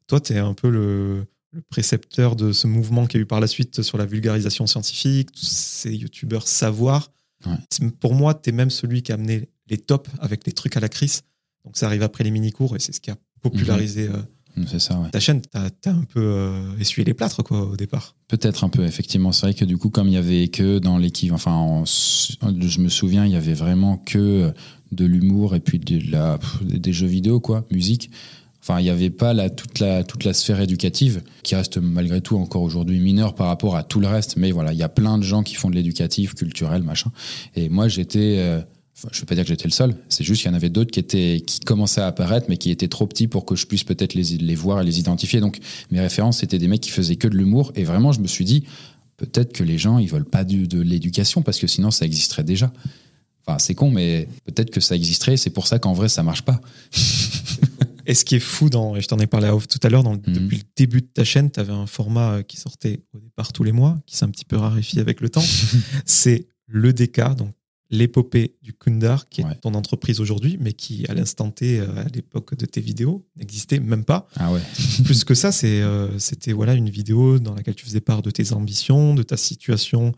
Toi, 0.08 0.22
tu 0.22 0.32
es 0.32 0.38
un 0.38 0.54
peu 0.54 0.70
le, 0.70 1.26
le 1.52 1.62
précepteur 1.70 2.38
de 2.38 2.54
ce 2.54 2.68
mouvement 2.68 3.08
qui 3.08 3.18
a 3.18 3.20
eu 3.20 3.26
par 3.26 3.42
la 3.42 3.48
suite 3.48 3.82
sur 3.82 3.98
la 3.98 4.06
vulgarisation 4.06 4.68
scientifique, 4.68 5.32
tous 5.34 5.46
ces 5.46 5.94
youtubeurs 5.94 6.48
savoir. 6.48 7.12
Ouais. 7.46 7.90
Pour 8.00 8.16
moi, 8.16 8.34
tu 8.34 8.50
es 8.50 8.54
même 8.54 8.70
celui 8.70 9.04
qui 9.04 9.12
a 9.12 9.16
amené 9.16 9.50
les 9.68 9.78
tops 9.78 10.10
avec 10.20 10.46
les 10.46 10.54
trucs 10.54 10.78
à 10.78 10.80
la 10.80 10.90
crise. 10.90 11.24
Donc 11.66 11.78
ça 11.78 11.86
arrive 11.88 12.04
après 12.04 12.24
les 12.24 12.32
mini-cours 12.32 12.76
et 12.76 12.80
c'est 12.80 12.94
ce 12.94 13.00
qui 13.02 13.10
a 13.12 13.16
popularisé 13.42 14.08
euh, 14.10 14.64
C'est 14.68 14.80
ça, 14.80 15.00
ouais. 15.00 15.10
ta 15.10 15.20
chaîne. 15.20 15.42
Tu 15.42 15.50
as, 15.58 15.92
un 15.92 16.04
peu 16.04 16.22
euh, 16.22 16.78
essuyé 16.80 17.06
les 17.06 17.14
plâtres 17.14 17.44
quoi, 17.44 17.62
au 17.70 17.76
départ. 17.76 18.16
Peut-être 18.28 18.64
un 18.64 18.70
peu, 18.70 18.84
effectivement. 18.86 19.32
C'est 19.32 19.46
vrai 19.48 19.54
que 19.54 19.66
du 19.66 19.78
coup, 19.78 19.90
comme 19.90 20.08
il 20.08 20.14
y 20.14 20.18
avait 20.18 20.48
que 20.50 20.80
dans 20.80 20.98
l'équipe, 20.98 21.32
enfin, 21.32 21.52
en- 21.54 21.86
je 21.86 22.80
me 22.82 22.90
souviens, 22.90 23.26
il 23.26 23.32
y 23.32 23.36
avait 23.36 23.54
vraiment 23.54 23.98
que 23.98 24.52
de 24.92 25.06
l'humour 25.06 25.56
et 25.56 25.60
puis 25.60 25.80
de 25.80 26.12
la, 26.12 26.38
pff, 26.38 26.64
des 26.64 26.94
jeux 26.94 27.08
vidéo, 27.08 27.40
quoi, 27.40 27.66
musique. 27.72 28.12
Enfin, 28.62 28.80
il 28.80 28.84
n'y 28.84 28.90
avait 28.90 29.10
pas 29.10 29.34
la, 29.34 29.50
toute, 29.50 29.80
la, 29.80 30.04
toute 30.06 30.24
la 30.24 30.34
sphère 30.34 30.62
éducative, 30.62 31.22
qui 31.44 31.54
reste 31.56 31.80
malgré 31.80 32.22
tout 32.22 32.38
encore 32.38 32.62
aujourd'hui 32.62 33.00
mineure 33.02 33.36
par 33.36 33.48
rapport 33.48 33.76
à 33.76 33.84
tout 33.84 34.00
le 34.00 34.08
reste. 34.08 34.38
Mais 34.38 34.52
voilà, 34.52 34.72
il 34.72 34.80
y 34.80 34.84
a 34.84 34.90
plein 34.90 35.18
de 35.18 35.24
gens 35.24 35.44
qui 35.44 35.56
font 35.56 35.70
de 35.70 35.76
l'éducatif, 35.76 36.34
culturel, 36.34 36.82
machin. 36.84 37.12
Et 37.56 37.68
moi, 37.70 37.88
j'étais. 37.90 38.36
euh, 38.38 38.62
enfin, 38.96 39.10
je 39.12 39.18
ne 39.18 39.22
veux 39.22 39.26
pas 39.26 39.36
dire 39.36 39.44
que 39.44 39.50
j'étais 39.50 39.66
le 39.68 39.72
seul, 39.72 39.96
c'est 40.10 40.24
juste 40.24 40.42
qu'il 40.42 40.50
y 40.52 40.54
en 40.54 40.58
avait 40.58 40.70
d'autres 40.70 40.92
qui, 40.92 41.00
étaient, 41.00 41.42
qui 41.46 41.60
commençaient 41.60 42.02
à 42.02 42.08
apparaître, 42.08 42.48
mais 42.50 42.58
qui 42.58 42.70
étaient 42.72 42.88
trop 42.88 43.08
petits 43.08 43.28
pour 43.28 43.46
que 43.46 43.56
je 43.56 43.66
puisse 43.66 43.84
peut-être 43.84 44.14
les, 44.14 44.24
les 44.38 44.56
voir 44.56 44.82
et 44.82 44.84
les 44.86 45.00
identifier. 45.00 45.40
Donc, 45.40 45.60
mes 45.92 46.00
références, 46.00 46.40
c'était 46.40 46.60
des 46.60 46.68
mecs 46.68 46.82
qui 46.82 46.92
faisaient 46.92 47.16
que 47.16 47.28
de 47.28 47.36
l'humour. 47.38 47.72
Et 47.76 47.84
vraiment, 47.84 48.12
je 48.12 48.20
me 48.20 48.28
suis 48.28 48.46
dit, 48.46 48.64
peut-être 49.18 49.54
que 49.54 49.64
les 49.64 49.78
gens, 49.78 49.98
ils 50.00 50.10
veulent 50.10 50.26
pas 50.26 50.44
de 50.44 50.82
l'éducation, 50.82 51.42
parce 51.42 51.60
que 51.60 51.68
sinon, 51.68 51.92
ça 51.92 52.06
existerait 52.06 52.44
déjà. 52.44 52.72
Enfin, 53.46 53.60
c'est 53.60 53.76
con, 53.76 53.92
mais 53.92 54.28
peut-être 54.46 54.70
que 54.72 54.80
ça 54.80 54.96
existerait, 54.96 55.36
c'est 55.38 55.50
pour 55.50 55.68
ça 55.68 55.78
qu'en 55.80 55.94
vrai, 55.94 56.08
ça 56.08 56.24
marche 56.24 56.44
pas. 56.44 56.62
Et 58.06 58.16
ce 58.16 58.26
qui 58.26 58.36
est 58.36 58.40
fou, 58.42 58.70
dans, 58.70 58.98
et 58.98 59.02
je 59.02 59.08
t'en 59.08 59.18
ai 59.20 59.28
parlé 59.28 59.48
à 59.48 59.56
off 59.56 59.66
tout 59.66 59.80
à 59.82 59.88
l'heure, 59.90 60.04
le- 60.04 60.10
Mhm. 60.18 60.22
depuis 60.26 60.58
le 60.58 60.64
début 60.76 61.00
de 61.02 61.08
ta 61.08 61.24
chaîne, 61.24 61.50
tu 61.50 61.58
avais 61.62 61.72
un 61.72 61.86
format 61.88 62.34
euh, 62.34 62.42
qui 62.44 62.58
sortait 62.58 63.00
au 63.14 63.20
départ 63.20 63.54
tous 63.54 63.64
les 63.64 63.72
mois, 63.72 63.98
qui 64.06 64.18
s'est 64.18 64.26
un 64.26 64.30
petit 64.30 64.44
peu 64.44 64.58
raréfié 64.58 65.00
avec 65.00 65.22
le 65.22 65.30
temps. 65.30 65.42
c'est 66.06 66.48
l'EDK, 66.68 67.36
donc 67.38 67.54
l'épopée 67.94 68.56
du 68.64 68.74
Kundar, 68.74 69.30
qui 69.30 69.42
est 69.42 69.46
Ouais. 69.46 69.56
ton 69.62 69.74
entreprise 69.76 70.20
aujourd'hui, 70.20 70.58
mais 70.60 70.74
qui, 70.74 71.06
à 71.08 71.14
l'instant 71.14 71.52
T, 71.52 71.80
euh, 71.80 71.86
à 71.96 72.06
l'époque 72.14 72.58
de 72.58 72.66
tes 72.66 72.82
vidéos, 72.82 73.26
n'existait 73.38 73.80
même 73.80 74.04
pas. 74.04 74.28
Ah 74.36 74.52
ouais. 74.52 74.62
Plus 75.06 75.24
que 75.24 75.34
ça, 75.36 75.52
euh, 75.64 76.10
c'était 76.18 76.54
voilà, 76.54 76.74
une 76.74 76.90
vidéo 76.90 77.40
dans 77.40 77.54
laquelle 77.54 77.76
tu 77.76 77.86
faisais 77.86 78.02
part 78.02 78.22
de 78.24 78.32
tes 78.32 78.52
ambitions, 78.54 79.14
de 79.14 79.24
ta 79.24 79.38
situation 79.38 80.12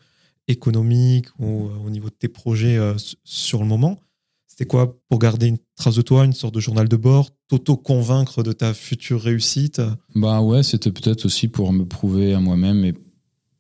économique 0.48 1.27
ou 1.39 1.67
euh, 1.67 1.75
au 1.86 1.89
niveau 1.89 2.10
de 2.10 2.15
tes 2.15 2.27
projets 2.29 2.79
sur 3.24 3.60
le 3.62 3.65
moment. 3.67 4.00
C'était 4.48 4.65
quoi 4.65 4.98
pour 5.10 5.20
garder 5.20 5.48
une 5.48 5.58
trace 5.75 5.96
de 5.96 6.01
toi, 6.01 6.24
une 6.24 6.32
sorte 6.34 6.53
de 6.55 6.62
journal 6.62 6.88
de 6.88 6.96
bord, 6.96 7.29
t'auto-convaincre 7.50 8.41
de 8.41 8.53
ta 8.53 8.74
future 8.74 9.22
réussite? 9.22 9.82
Bah 10.15 10.39
ouais, 10.41 10.63
c'était 10.63 10.91
peut-être 10.91 11.25
aussi 11.25 11.50
pour 11.50 11.74
me 11.74 11.84
prouver 11.86 12.34
à 12.34 12.39
moi-même 12.39 12.86
et 12.86 12.94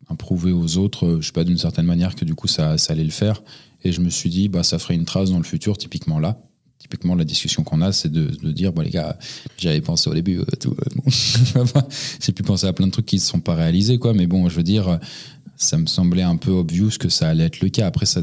à 0.07 0.15
prouver 0.15 0.51
aux 0.53 0.77
autres, 0.77 1.17
je 1.19 1.25
sais 1.25 1.33
pas, 1.33 1.43
d'une 1.43 1.57
certaine 1.57 1.85
manière 1.85 2.15
que 2.15 2.23
du 2.23 2.33
coup 2.35 2.47
ça, 2.47 2.77
ça 2.77 2.93
allait 2.93 3.03
le 3.03 3.09
faire. 3.09 3.41
Et 3.85 3.91
je 3.91 4.01
me 4.01 4.09
suis 4.09 4.29
dit, 4.29 4.49
bah 4.49 4.63
ça 4.63 4.79
ferait 4.79 4.95
une 4.95 5.05
trace 5.05 5.29
dans 5.29 5.37
le 5.37 5.43
futur, 5.43 5.77
typiquement 5.77 6.19
là. 6.19 6.41
Typiquement, 6.79 7.15
la 7.15 7.23
discussion 7.23 7.63
qu'on 7.63 7.81
a, 7.81 7.91
c'est 7.91 8.11
de, 8.11 8.27
dire, 8.51 8.73
bon 8.73 8.81
les 8.81 8.89
gars, 8.89 9.17
j'avais 9.57 9.81
pensé 9.81 10.09
au 10.09 10.13
début, 10.13 10.39
euh, 10.39 10.45
euh, 10.65 11.65
j'ai 12.19 12.31
pu 12.31 12.43
penser 12.43 12.67
à 12.67 12.73
plein 12.73 12.87
de 12.87 12.91
trucs 12.91 13.05
qui 13.05 13.15
ne 13.15 13.21
sont 13.21 13.39
pas 13.39 13.55
réalisés, 13.55 13.97
quoi. 13.97 14.13
Mais 14.13 14.27
bon, 14.27 14.49
je 14.49 14.55
veux 14.57 14.63
dire, 14.63 14.99
ça 15.55 15.77
me 15.77 15.85
semblait 15.85 16.23
un 16.23 16.35
peu 16.35 16.51
obvious 16.51 16.91
que 16.99 17.09
ça 17.09 17.29
allait 17.29 17.45
être 17.45 17.61
le 17.61 17.69
cas. 17.69 17.87
Après, 17.87 18.05
ça, 18.05 18.21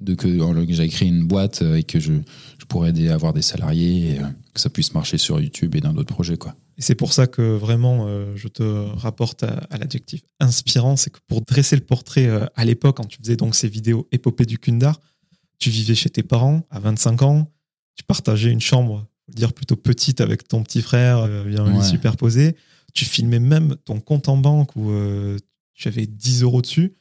de 0.00 0.14
que, 0.14 0.64
que 0.64 0.72
j'ai 0.72 0.88
créé 0.88 1.08
une 1.08 1.26
boîte 1.26 1.62
euh, 1.62 1.76
et 1.76 1.82
que 1.82 2.00
je, 2.00 2.14
je 2.58 2.64
pourrais 2.64 2.92
avoir 3.08 3.32
des 3.32 3.42
salariés 3.42 4.18
que 4.54 4.60
ça 4.60 4.70
puisse 4.70 4.94
marcher 4.94 5.18
sur 5.18 5.40
YouTube 5.40 5.74
et 5.74 5.80
dans 5.80 5.92
d'autres 5.92 6.14
projets, 6.14 6.36
quoi. 6.36 6.54
Et 6.82 6.84
c'est 6.84 6.96
pour 6.96 7.12
ça 7.12 7.28
que 7.28 7.42
vraiment, 7.56 8.06
euh, 8.08 8.32
je 8.34 8.48
te 8.48 8.62
rapporte 8.96 9.44
à, 9.44 9.52
à 9.70 9.78
l'adjectif 9.78 10.22
inspirant. 10.40 10.96
C'est 10.96 11.10
que 11.10 11.20
pour 11.28 11.40
dresser 11.42 11.76
le 11.76 11.82
portrait 11.82 12.26
euh, 12.26 12.44
à 12.56 12.64
l'époque, 12.64 12.96
quand 12.96 13.04
tu 13.06 13.18
faisais 13.18 13.36
donc 13.36 13.54
ces 13.54 13.68
vidéos 13.68 14.08
épopées 14.10 14.46
du 14.46 14.58
Kundar, 14.58 14.98
tu 15.60 15.70
vivais 15.70 15.94
chez 15.94 16.10
tes 16.10 16.24
parents 16.24 16.66
à 16.70 16.80
25 16.80 17.22
ans, 17.22 17.52
tu 17.94 18.02
partageais 18.02 18.50
une 18.50 18.60
chambre, 18.60 19.06
dire 19.28 19.52
plutôt 19.52 19.76
petite 19.76 20.20
avec 20.20 20.48
ton 20.48 20.64
petit 20.64 20.82
frère, 20.82 21.18
euh, 21.18 21.44
bien 21.44 21.64
Ouais. 21.72 21.84
superposé. 21.84 22.56
Tu 22.94 23.04
filmais 23.04 23.38
même 23.38 23.76
ton 23.84 24.00
compte 24.00 24.28
en 24.28 24.36
banque 24.36 24.74
où 24.74 24.90
euh, 24.90 25.38
tu 25.74 25.86
avais 25.86 26.06
10 26.08 26.42
euros 26.42 26.62
dessus. 26.62 26.94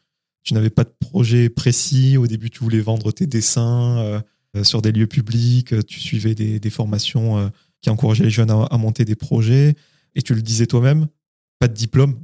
Tu 0.43 0.53
n'avais 0.53 0.69
pas 0.69 0.83
de 0.83 0.93
projet 0.99 1.49
précis. 1.49 2.17
Au 2.17 2.27
début, 2.27 2.51
tu 2.51 2.59
voulais 2.59 2.81
vendre 2.81 3.11
tes 3.11 3.25
dessins 3.25 3.97
euh, 3.97 4.21
euh, 4.55 4.63
sur 4.63 4.81
des 4.83 4.91
lieux 4.91 5.07
publics. 5.07 5.73
Tu 5.87 5.99
suivais 5.99 6.35
des, 6.35 6.59
des 6.59 6.69
formations 6.69 7.39
euh, 7.39 7.49
qui 7.81 7.89
encourageaient 7.89 8.23
les 8.23 8.29
jeunes 8.29 8.51
à, 8.51 8.63
à 8.63 8.77
monter 8.77 9.05
des 9.05 9.15
projets. 9.15 9.75
Et 10.15 10.21
tu 10.21 10.33
le 10.35 10.41
disais 10.41 10.65
toi-même, 10.67 11.07
pas 11.59 11.67
de 11.67 11.73
diplôme, 11.73 12.15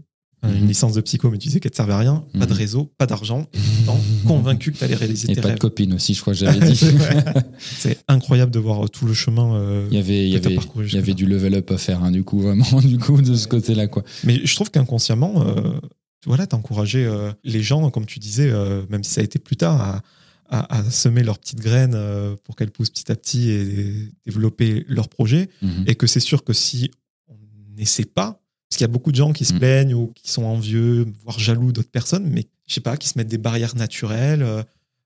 euh, 0.45 0.53
une 0.53 0.61
Mhm. 0.61 0.67
licence 0.67 0.93
de 0.93 1.01
psycho, 1.01 1.31
mais 1.31 1.37
tu 1.37 1.47
disais 1.47 1.59
qu'elle 1.59 1.71
ne 1.71 1.75
servait 1.75 1.93
à 1.93 1.97
rien, 1.99 2.23
pas 2.37 2.45
de 2.45 2.51
Mhm. 2.51 2.57
réseau, 2.57 2.93
pas 2.97 3.05
d'argent, 3.07 3.47
convaincu 4.27 4.71
que 4.71 4.77
tu 4.77 4.83
allais 4.83 4.95
réaliser 4.95 5.31
Et 5.31 5.35
tes 5.35 5.41
pas 5.41 5.51
de 5.51 5.59
copine 5.59 5.93
aussi, 5.93 6.13
je 6.13 6.21
crois 6.21 6.33
que 6.33 6.39
j'avais 6.45 6.59
dit. 6.59 6.75
C'est 7.79 7.97
incroyable 8.07 8.51
de 8.51 8.59
voir 8.59 8.89
tout 8.89 9.05
le 9.05 9.13
chemin. 9.13 9.55
euh, 9.55 9.87
Il 9.91 9.95
y 9.97 9.99
avait, 9.99 10.27
il 10.29 10.33
y 10.35 10.39
que 10.39 10.45
avait, 10.45 10.55
parcouru 10.55 10.85
il 10.87 10.93
y 10.93 10.97
avait 10.97 11.13
du 11.13 11.25
level 11.25 11.55
up 11.55 11.71
à 11.71 11.77
faire, 11.77 12.03
hein, 12.03 12.11
du 12.11 12.23
coup, 12.23 12.39
vraiment, 12.39 12.81
du 12.81 12.97
coup, 12.99 13.21
de 13.21 13.35
ce 13.35 13.47
côté-là, 13.47 13.87
quoi. 13.87 14.03
Mais 14.23 14.39
je 14.45 14.53
trouve 14.55 14.69
qu'inconsciemment, 14.69 15.43
euh, 15.47 15.79
voilà, 16.25 16.45
t'as 16.45 16.57
encouragé 16.57 17.05
euh, 17.05 17.31
les 17.43 17.61
gens, 17.63 17.89
comme 17.89 18.05
tu 18.05 18.19
disais, 18.19 18.49
euh, 18.51 18.83
même 18.89 19.03
si 19.03 19.11
ça 19.11 19.21
a 19.21 19.23
été 19.23 19.39
plus 19.39 19.55
tard, 19.55 19.81
à, 19.81 20.01
à- 20.49 20.77
à 20.79 20.83
semer 20.89 21.23
leurs 21.23 21.39
petites 21.39 21.59
graines 21.59 21.93
euh, 21.95 22.35
pour 22.43 22.55
qu'elles 22.55 22.71
poussent 22.71 22.89
petit 22.89 23.11
à 23.11 23.15
petit 23.15 23.49
et 23.49 23.93
développer 24.25 24.85
leur 24.87 25.09
projet. 25.09 25.49
Mhm. 25.61 25.83
Et 25.87 25.95
que 25.95 26.07
c'est 26.07 26.19
sûr 26.19 26.43
que 26.43 26.53
si 26.53 26.91
on 27.27 27.35
n'essaie 27.75 28.05
pas, 28.05 28.41
parce 28.69 28.77
qu'il 28.77 28.81
y 28.81 28.89
a 28.89 28.91
beaucoup 28.91 29.11
de 29.11 29.15
gens 29.17 29.31
qui 29.33 29.45
se 29.45 29.53
Mm. 29.53 29.59
plaignent 29.59 29.93
ou 29.93 30.07
qui 30.13 30.29
sont 30.29 30.43
envieux, 30.43 31.05
voire 31.23 31.39
jaloux 31.39 31.71
d'autres 31.71 31.89
personnes, 31.91 32.27
mais 32.29 32.47
je 32.67 32.73
sais 32.73 32.81
pas, 32.81 32.97
qui 32.97 33.07
se 33.07 33.17
mettent 33.17 33.29
des 33.29 33.37
barrières 33.37 33.75
naturelles 33.77 34.43
euh, 34.43 34.61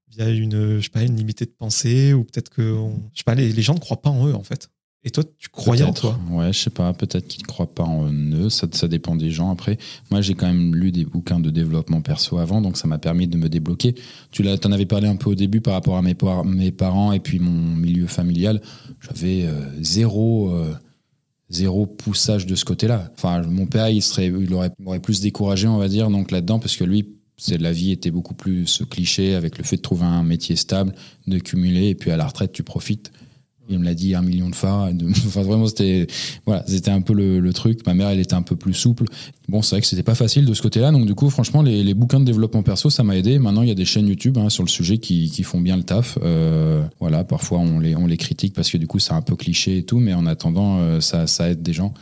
via 0.09 0.29
une, 0.29 0.77
je 0.79 0.83
sais 0.83 0.89
pas, 0.89 1.03
une 1.03 1.15
limitée 1.15 1.45
de 1.45 1.51
pensée, 1.51 2.13
ou 2.13 2.23
peut-être 2.23 2.49
que, 2.49 2.73
on- 2.73 3.03
je 3.13 3.19
sais 3.19 3.23
pas, 3.23 3.35
les, 3.35 3.51
les 3.51 3.61
gens 3.61 3.75
ne 3.75 3.79
croient 3.79 4.01
pas 4.01 4.09
en 4.09 4.27
eux, 4.27 4.33
en 4.33 4.43
fait. 4.43 4.69
Et 5.03 5.09
toi, 5.09 5.23
tu 5.39 5.49
croyais 5.49 5.81
en 5.83 5.93
toi? 5.93 6.19
Ouais, 6.29 6.53
je 6.53 6.59
sais 6.59 6.69
pas, 6.69 6.93
peut-être 6.93 7.27
qu'ils 7.27 7.41
ne 7.41 7.47
croient 7.47 7.73
pas 7.73 7.83
en 7.83 8.11
eux, 8.11 8.49
ça, 8.49 8.67
ça 8.71 8.87
dépend 8.87 9.15
des 9.15 9.31
gens. 9.31 9.49
Après, 9.49 9.79
moi 10.11 10.21
j'ai 10.21 10.35
quand 10.35 10.45
même 10.45 10.75
lu 10.75 10.91
des 10.91 11.05
bouquins 11.05 11.39
de 11.39 11.49
développement 11.49 12.01
perso 12.01 12.37
avant, 12.37 12.61
donc 12.61 12.77
ça 12.77 12.87
m'a 12.87 12.99
permis 12.99 13.27
de 13.27 13.35
me 13.35 13.49
débloquer. 13.49 13.95
Tu 14.31 14.43
l'as- 14.43 14.59
t'en 14.59 14.71
avais 14.71 14.85
parlé 14.85 15.07
un 15.07 15.15
peu 15.15 15.31
au 15.31 15.35
début 15.35 15.59
par 15.59 15.73
rapport 15.73 15.97
à 15.97 16.03
mes, 16.03 16.13
par- 16.13 16.45
mes 16.45 16.71
parents 16.71 17.13
et 17.13 17.19
puis 17.19 17.39
mon 17.39 17.75
milieu 17.75 18.05
familial. 18.05 18.61
J'avais 18.99 19.45
euh, 19.45 19.53
zéro, 19.81 20.51
euh, 20.51 20.71
zéro 21.49 21.87
poussage 21.87 22.45
de 22.45 22.53
ce 22.53 22.63
côté-là. 22.63 23.11
Enfin, 23.15 23.41
mon 23.41 23.65
père, 23.65 23.89
il, 23.89 24.03
serait, 24.03 24.27
il 24.27 24.53
aurait, 24.53 24.69
m'aurait 24.79 24.99
plus 24.99 25.19
découragé, 25.19 25.67
on 25.67 25.77
va 25.77 25.87
dire, 25.87 26.11
donc 26.11 26.29
là-dedans, 26.29 26.59
parce 26.59 26.75
que 26.75 26.83
lui, 26.83 27.07
c'est 27.37 27.57
la 27.59 27.71
vie 27.71 27.91
était 27.91 28.11
beaucoup 28.11 28.35
plus 28.35 28.67
ce 28.67 28.83
cliché 28.83 29.33
avec 29.33 29.57
le 29.57 29.63
fait 29.63 29.77
de 29.77 29.81
trouver 29.81 30.05
un 30.05 30.21
métier 30.21 30.55
stable, 30.55 30.93
de 31.25 31.39
cumuler, 31.39 31.87
et 31.89 31.95
puis 31.95 32.11
à 32.11 32.17
la 32.17 32.27
retraite, 32.27 32.51
tu 32.51 32.61
profites. 32.61 33.11
Il 33.71 33.79
me 33.79 33.85
l'a 33.85 33.93
dit 33.93 34.15
un 34.15 34.21
million 34.21 34.49
de 34.49 34.55
fois. 34.55 34.89
Enfin, 35.27 35.41
vraiment, 35.41 35.67
c'était 35.67 36.07
voilà, 36.45 36.63
c'était 36.67 36.91
un 36.91 37.01
peu 37.01 37.13
le, 37.13 37.53
truc. 37.53 37.85
Ma 37.85 37.93
mère, 37.93 38.09
elle 38.09 38.19
était 38.19 38.33
un 38.33 38.41
peu 38.41 38.55
plus 38.55 38.73
souple. 38.73 39.05
Bon, 39.47 39.61
c'est 39.61 39.75
vrai 39.75 39.81
que 39.81 39.87
c'était 39.87 40.03
pas 40.03 40.15
facile 40.15 40.45
de 40.45 40.53
ce 40.53 40.61
côté-là. 40.61 40.91
Donc, 40.91 41.05
du 41.05 41.15
coup, 41.15 41.29
franchement, 41.29 41.61
les, 41.61 41.93
bouquins 41.93 42.19
de 42.19 42.25
développement 42.25 42.63
perso, 42.63 42.89
ça 42.89 43.03
m'a 43.03 43.17
aidé. 43.17 43.39
Maintenant, 43.39 43.61
il 43.61 43.69
y 43.69 43.71
a 43.71 43.75
des 43.75 43.85
chaînes 43.85 44.07
YouTube 44.07 44.37
hein, 44.37 44.49
sur 44.49 44.63
le 44.63 44.69
sujet 44.69 44.97
qui, 44.97 45.29
qui 45.29 45.43
font 45.43 45.59
bien 45.59 45.77
le 45.77 45.83
taf. 45.83 46.17
Euh, 46.23 46.83
voilà, 46.99 47.23
parfois, 47.23 47.59
on 47.59 47.79
les, 47.79 47.95
on 47.95 48.07
les 48.07 48.17
critique 48.17 48.53
parce 48.53 48.69
que 48.69 48.77
du 48.77 48.87
coup, 48.87 48.99
c'est 48.99 49.13
un 49.13 49.21
peu 49.21 49.35
cliché 49.35 49.77
et 49.77 49.83
tout. 49.83 49.99
Mais 49.99 50.13
en 50.13 50.25
attendant, 50.25 50.79
euh, 50.79 51.01
ça, 51.01 51.27
ça 51.27 51.49
aide 51.49 51.61
des 51.61 51.73
gens. 51.73 51.93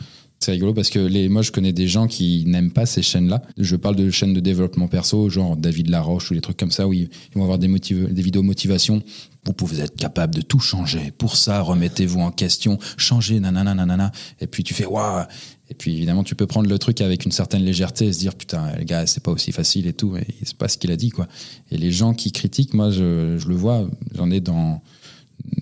C'est 0.42 0.52
rigolo 0.52 0.72
parce 0.72 0.88
que 0.88 0.98
les, 0.98 1.28
moi, 1.28 1.42
je 1.42 1.52
connais 1.52 1.74
des 1.74 1.86
gens 1.86 2.06
qui 2.06 2.44
n'aiment 2.46 2.72
pas 2.72 2.86
ces 2.86 3.02
chaînes-là. 3.02 3.42
Je 3.58 3.76
parle 3.76 3.94
de 3.94 4.10
chaînes 4.10 4.32
de 4.32 4.40
développement 4.40 4.88
perso, 4.88 5.28
genre 5.28 5.54
David 5.54 5.90
Laroche 5.90 6.30
ou 6.30 6.34
des 6.34 6.40
trucs 6.40 6.56
comme 6.56 6.70
ça, 6.70 6.88
où 6.88 6.94
ils, 6.94 7.10
vont 7.34 7.42
avoir 7.42 7.58
des, 7.58 7.68
vidéos 7.68 8.42
motivation. 8.42 9.02
Vous 9.44 9.52
pouvez 9.52 9.80
être 9.80 9.94
capable 9.96 10.34
de 10.34 10.40
tout 10.40 10.58
changer. 10.58 11.12
Pour 11.18 11.36
ça, 11.36 11.60
remettez-vous 11.60 12.20
en 12.20 12.30
question, 12.30 12.78
changez, 12.96 13.38
nanana, 13.38 13.74
nanana. 13.74 14.12
Et 14.40 14.46
puis 14.46 14.64
tu 14.64 14.72
fais 14.72 14.86
waouh. 14.86 15.26
Et 15.68 15.74
puis 15.74 15.94
évidemment, 15.94 16.24
tu 16.24 16.34
peux 16.34 16.46
prendre 16.46 16.70
le 16.70 16.78
truc 16.78 17.02
avec 17.02 17.26
une 17.26 17.32
certaine 17.32 17.62
légèreté 17.62 18.06
et 18.06 18.12
se 18.14 18.18
dire 18.18 18.34
putain, 18.34 18.74
les 18.78 18.86
gars, 18.86 19.06
c'est 19.06 19.22
pas 19.22 19.32
aussi 19.32 19.52
facile 19.52 19.86
et 19.86 19.92
tout. 19.92 20.12
Mais 20.12 20.26
c'est 20.42 20.56
pas 20.56 20.68
ce 20.68 20.78
qu'il 20.78 20.90
a 20.90 20.96
dit 20.96 21.10
quoi. 21.10 21.28
Et 21.70 21.76
les 21.76 21.92
gens 21.92 22.14
qui 22.14 22.32
critiquent, 22.32 22.72
moi, 22.72 22.90
je 22.90 23.46
le 23.46 23.54
vois. 23.54 23.86
J'en 24.14 24.30
ai 24.30 24.40
dans 24.40 24.80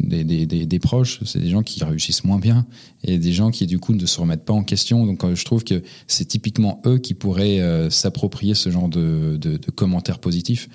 des, 0.08 0.46
des, 0.46 0.66
des, 0.66 0.78
proches, 0.78 1.20
c'est 1.24 1.40
des 1.40 1.50
gens 1.50 1.62
qui 1.62 1.82
réussissent 1.84 2.24
moins 2.24 2.38
bien 2.38 2.66
et 3.04 3.18
des 3.18 3.32
gens 3.32 3.50
qui 3.50 3.66
du 3.66 3.78
coup 3.78 3.94
ne 3.94 4.06
se 4.06 4.20
remettent 4.20 4.44
pas 4.44 4.52
en 4.52 4.64
question. 4.64 5.06
Donc 5.06 5.24
euh, 5.24 5.34
je 5.34 5.44
trouve 5.44 5.64
que 5.64 5.82
c'est 6.06 6.24
typiquement 6.24 6.80
eux 6.86 6.98
qui 6.98 7.14
pourraient 7.14 7.60
euh, 7.60 7.90
s'approprier 7.90 8.54
ce 8.54 8.70
genre 8.70 8.88
de, 8.88 9.36
de, 9.36 9.58
commentaires 9.70 10.18
positifs 10.18 10.68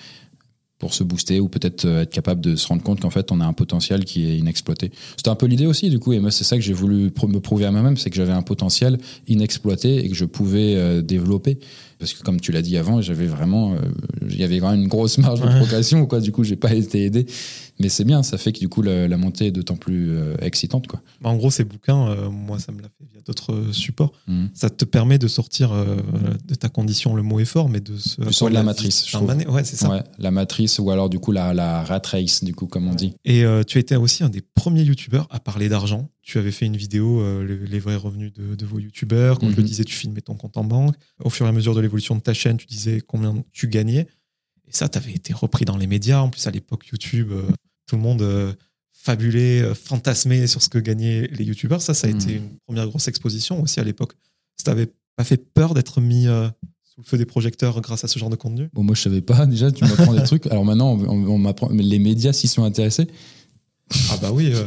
pour 0.79 0.93
se 0.93 1.03
booster 1.03 1.39
ou 1.39 1.47
peut-être 1.47 1.85
euh, 1.85 2.01
être 2.01 2.11
capable 2.11 2.41
de 2.41 2.55
se 2.55 2.67
rendre 2.67 2.83
compte 2.83 2.99
qu'en 2.99 3.09
fait 3.09 3.31
on 3.31 3.39
a 3.39 3.45
un 3.45 3.53
potentiel 3.53 4.05
qui 4.05 4.25
est 4.25 4.37
inexploité. 4.37 4.91
C'était 5.17 5.29
un 5.29 5.35
peu 5.35 5.45
l'idée 5.45 5.65
aussi 5.65 5.89
du 5.89 5.99
coup 5.99 6.13
et 6.13 6.19
moi 6.19 6.31
c'est 6.31 6.43
ça 6.43 6.55
que 6.55 6.61
j'ai 6.61 6.73
voulu 6.73 7.11
me 7.27 7.39
prouver 7.39 7.65
à 7.65 7.71
moi-même, 7.71 7.97
c'est 7.97 8.09
que 8.09 8.15
j'avais 8.15 8.33
un 8.33 8.41
potentiel 8.41 8.97
inexploité 9.27 10.05
et 10.05 10.09
que 10.09 10.15
je 10.15 10.25
pouvais 10.25 11.01
développer 11.01 11.59
parce 11.99 12.13
que 12.13 12.23
comme 12.23 12.41
tu 12.41 12.51
l'as 12.51 12.61
dit 12.61 12.77
avant, 12.77 13.01
j'avais 13.01 13.27
vraiment 13.27 13.77
il 14.29 14.39
y 14.39 14.43
avait 14.43 14.59
vraiment 14.59 14.81
une 14.81 14.87
grosse 14.87 15.17
marge 15.17 15.41
de 15.41 15.47
progression 15.47 16.05
quoi, 16.05 16.19
du 16.19 16.31
coup 16.31 16.43
j'ai 16.43 16.55
pas 16.55 16.73
été 16.73 17.05
aidé 17.05 17.25
mais 17.79 17.89
c'est 17.89 18.03
bien, 18.03 18.23
ça 18.23 18.37
fait 18.37 18.51
que 18.51 18.59
du 18.59 18.69
coup 18.69 18.81
la, 18.81 19.07
la 19.07 19.17
montée 19.17 19.47
est 19.47 19.51
d'autant 19.51 19.75
plus 19.75 20.11
euh, 20.11 20.35
excitante 20.41 20.87
quoi. 20.87 21.01
Bah, 21.21 21.29
en 21.29 21.35
gros, 21.35 21.49
ces 21.49 21.63
bouquins, 21.63 22.07
euh, 22.09 22.29
moi, 22.29 22.59
ça 22.59 22.71
me 22.71 22.81
l'a 22.81 22.87
fait 22.87 23.05
d'autres 23.25 23.71
supports. 23.71 24.11
Mhm. 24.27 24.49
Ça 24.53 24.69
te 24.69 24.85
permet 24.85 25.17
de 25.17 25.27
sortir 25.27 25.71
euh, 25.71 25.97
de 26.45 26.55
ta 26.55 26.69
condition, 26.69 27.15
le 27.15 27.21
mot 27.23 27.39
est 27.39 27.45
fort, 27.45 27.69
mais 27.69 27.79
de 27.79 27.97
se. 27.97 28.21
Tu 28.21 28.33
sors 28.33 28.49
de 28.49 28.53
la 28.53 28.63
matrice, 28.63 29.07
je. 29.07 29.17
Ouais, 29.49 29.63
c'est 29.63 29.75
ça. 29.75 29.89
Ouais, 29.89 30.03
la 30.17 30.31
matrice 30.31 30.79
ou 30.79 30.89
alors 30.91 31.09
du 31.09 31.19
coup 31.19 31.31
la, 31.31 31.53
la 31.53 31.83
rat 31.83 32.01
race 32.05 32.43
du 32.43 32.53
coup 32.55 32.67
comme 32.67 32.87
on 32.87 32.95
dit. 32.95 33.13
Et 33.25 33.43
euh, 33.45 33.63
tu 33.63 33.79
étais 33.79 33.95
aussi 33.95 34.23
un 34.23 34.29
des 34.29 34.41
premiers 34.41 34.83
youtubeurs 34.83 35.27
à 35.29 35.39
parler 35.39 35.69
d'argent. 35.69 36.09
Tu 36.21 36.37
avais 36.37 36.51
fait 36.51 36.65
une 36.65 36.77
vidéo, 36.77 37.19
euh, 37.21 37.45
les, 37.45 37.67
les 37.67 37.79
vrais 37.79 37.95
revenus 37.95 38.31
de, 38.33 38.55
de 38.55 38.65
vos 38.65 38.79
youtubeurs. 38.79 39.39
Comme 39.39 39.49
je 39.51 39.55
le 39.57 39.61
Mhm. 39.63 39.67
disais, 39.67 39.83
tu 39.83 39.95
filmais 39.95 40.21
ton 40.21 40.35
compte 40.35 40.57
en 40.57 40.63
banque. 40.63 40.95
Au 41.23 41.29
fur 41.29 41.45
et 41.45 41.49
à 41.49 41.51
mesure 41.51 41.75
de 41.75 41.81
l'évolution 41.81 42.15
de 42.15 42.21
ta 42.21 42.33
chaîne, 42.33 42.57
tu 42.57 42.65
disais 42.65 43.01
combien 43.05 43.43
tu 43.51 43.67
gagnais. 43.67 44.07
Et 44.67 44.71
ça, 44.71 44.87
tu 44.87 44.97
avais 44.97 45.11
été 45.13 45.33
repris 45.33 45.65
dans 45.65 45.77
les 45.77 45.87
médias. 45.87 46.21
En 46.21 46.29
plus, 46.29 46.47
à 46.47 46.51
l'époque, 46.51 46.87
YouTube, 46.91 47.31
tout 47.87 47.95
le 47.97 48.01
monde 48.01 48.55
fabulait, 49.03 49.61
euh, 49.61 49.73
fantasmait 49.75 50.47
sur 50.47 50.61
ce 50.61 50.69
que 50.69 50.77
gagnaient 50.79 51.27
les 51.33 51.43
youtubeurs. 51.43 51.81
Ça, 51.81 51.93
ça 51.93 52.07
a 52.07 52.09
Mhm. 52.11 52.15
été 52.19 52.33
une 52.35 52.49
première 52.65 52.87
grosse 52.87 53.07
exposition 53.07 53.61
aussi 53.61 53.79
à 53.79 53.83
l'époque. 53.83 54.13
Ça 54.57 54.63
t'avait 54.65 54.91
pas 55.15 55.23
fait 55.23 55.37
peur 55.37 55.73
d'être 55.73 55.99
mis 56.01 56.27
euh, 56.27 56.47
sous 56.83 57.01
le 57.01 57.05
feu 57.05 57.17
des 57.17 57.25
projecteurs 57.25 57.81
grâce 57.81 58.03
à 58.03 58.07
ce 58.07 58.17
genre 58.17 58.29
de 58.29 58.35
contenu? 58.35 58.69
Bon, 58.73 58.83
moi, 58.83 58.95
je 58.95 59.01
savais 59.01 59.21
pas. 59.21 59.45
Déjà, 59.45 59.71
tu 59.71 59.83
m'apprends 59.83 60.13
des 60.13 60.23
trucs. 60.23 60.47
Alors 60.47 60.63
maintenant, 60.63 60.93
on, 60.93 61.27
on 61.27 61.37
m'apprend. 61.37 61.69
Les 61.69 61.99
médias 61.99 62.33
s'y 62.33 62.47
sont 62.47 62.63
intéressés. 62.63 63.07
Ah 64.09 64.17
bah 64.21 64.31
oui, 64.31 64.51
euh, 64.53 64.63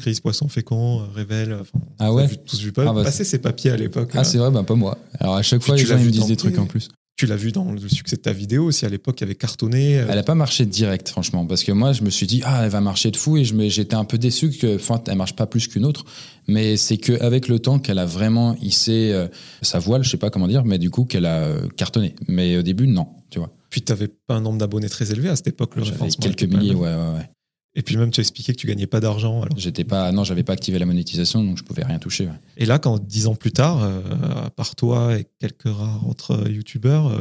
Chris 0.00 0.18
Poisson 0.22 0.48
Fécond, 0.48 0.98
Révèle. 1.14 1.58
Ah 1.98 2.12
ouais 2.12 2.26
vu- 2.28 2.36
tous 2.38 2.60
vu 2.62 2.72
pas, 2.72 2.86
Ah 2.88 2.92
bah, 2.94 3.02
passer 3.04 3.24
ces 3.24 3.38
papiers 3.38 3.70
à 3.72 3.76
l'époque. 3.76 4.10
Ah, 4.14 4.20
hein. 4.20 4.24
c'est 4.24 4.38
vrai, 4.38 4.50
bah 4.50 4.62
pas 4.62 4.76
moi. 4.76 4.96
Alors 5.18 5.34
à 5.36 5.42
chaque 5.42 5.60
Puis 5.60 5.66
fois, 5.66 5.76
les 5.76 5.84
gens 5.84 5.98
ils 5.98 6.06
me 6.06 6.10
disent 6.10 6.26
des 6.26 6.36
trucs 6.36 6.56
en 6.58 6.64
plus. 6.66 6.88
Tu 7.16 7.26
l'as 7.26 7.36
vu 7.36 7.52
dans 7.52 7.70
le 7.70 7.88
succès 7.88 8.16
de 8.16 8.22
ta 8.22 8.32
vidéo 8.32 8.64
aussi 8.64 8.86
à 8.86 8.88
l'époque, 8.88 9.16
qui 9.16 9.24
avait 9.24 9.34
cartonné. 9.34 9.98
euh, 9.98 10.06
Elle 10.08 10.18
a 10.18 10.22
pas 10.22 10.34
marché 10.34 10.64
direct, 10.66 11.08
franchement, 11.08 11.46
parce 11.46 11.62
que 11.62 11.70
moi, 11.70 11.92
je 11.92 12.02
me 12.02 12.10
suis 12.10 12.26
dit, 12.26 12.42
ah, 12.44 12.62
elle 12.64 12.70
va 12.70 12.80
marcher 12.80 13.10
de 13.10 13.16
fou, 13.16 13.36
et 13.36 13.44
j'étais 13.44 13.94
un 13.94 14.04
peu 14.04 14.18
déçu 14.18 14.50
que, 14.50 14.76
enfin, 14.76 15.00
elle 15.06 15.16
marche 15.16 15.36
pas 15.36 15.46
plus 15.46 15.68
qu'une 15.68 15.84
autre. 15.84 16.04
Mais 16.48 16.76
c'est 16.76 16.96
qu'avec 16.96 17.48
le 17.48 17.58
temps 17.58 17.78
qu'elle 17.78 17.98
a 17.98 18.06
vraiment 18.06 18.56
hissé 18.60 19.12
euh, 19.12 19.28
sa 19.60 19.78
voile, 19.78 20.02
je 20.02 20.10
sais 20.10 20.16
pas 20.16 20.30
comment 20.30 20.48
dire, 20.48 20.64
mais 20.64 20.78
du 20.78 20.90
coup 20.90 21.04
qu'elle 21.04 21.26
a 21.26 21.42
euh, 21.42 21.68
cartonné. 21.76 22.14
Mais 22.28 22.56
au 22.56 22.62
début, 22.62 22.88
non, 22.88 23.06
tu 23.30 23.38
vois. 23.38 23.52
Puis 23.70 23.82
tu 23.82 23.92
n'avais 23.92 24.08
pas 24.08 24.34
un 24.34 24.40
nombre 24.40 24.58
d'abonnés 24.58 24.88
très 24.88 25.12
élevé 25.12 25.28
à 25.28 25.36
cette 25.36 25.46
époque. 25.48 25.76
Le 25.76 25.84
J'avais 25.84 26.08
quelques 26.08 26.44
milliers, 26.44 26.74
ouais, 26.74 26.88
ouais, 26.88 27.14
ouais. 27.18 27.30
Et 27.74 27.82
puis 27.82 27.96
même, 27.96 28.10
tu 28.10 28.20
as 28.20 28.22
expliqué 28.22 28.52
que 28.52 28.58
tu 28.58 28.66
gagnais 28.66 28.86
pas 28.86 29.00
d'argent. 29.00 29.42
Alors. 29.42 29.56
J'étais 29.58 29.84
pas, 29.84 30.12
non, 30.12 30.24
j'avais 30.24 30.42
pas 30.42 30.52
activé 30.52 30.78
la 30.78 30.84
monétisation, 30.86 31.42
donc 31.42 31.56
je 31.58 31.62
pouvais 31.64 31.84
rien 31.84 31.98
toucher. 31.98 32.26
ouais. 32.26 32.38
Et 32.58 32.66
là, 32.66 32.78
quand 32.78 32.98
dix 33.02 33.26
ans 33.26 33.34
plus 33.34 33.52
tard, 33.52 33.82
euh, 33.82 34.00
à 34.44 34.50
part 34.50 34.76
toi 34.76 35.16
et 35.18 35.26
quelques 35.40 35.64
rares 35.74 36.06
autres 36.06 36.50
youtubeurs, 36.50 37.06
euh, 37.06 37.20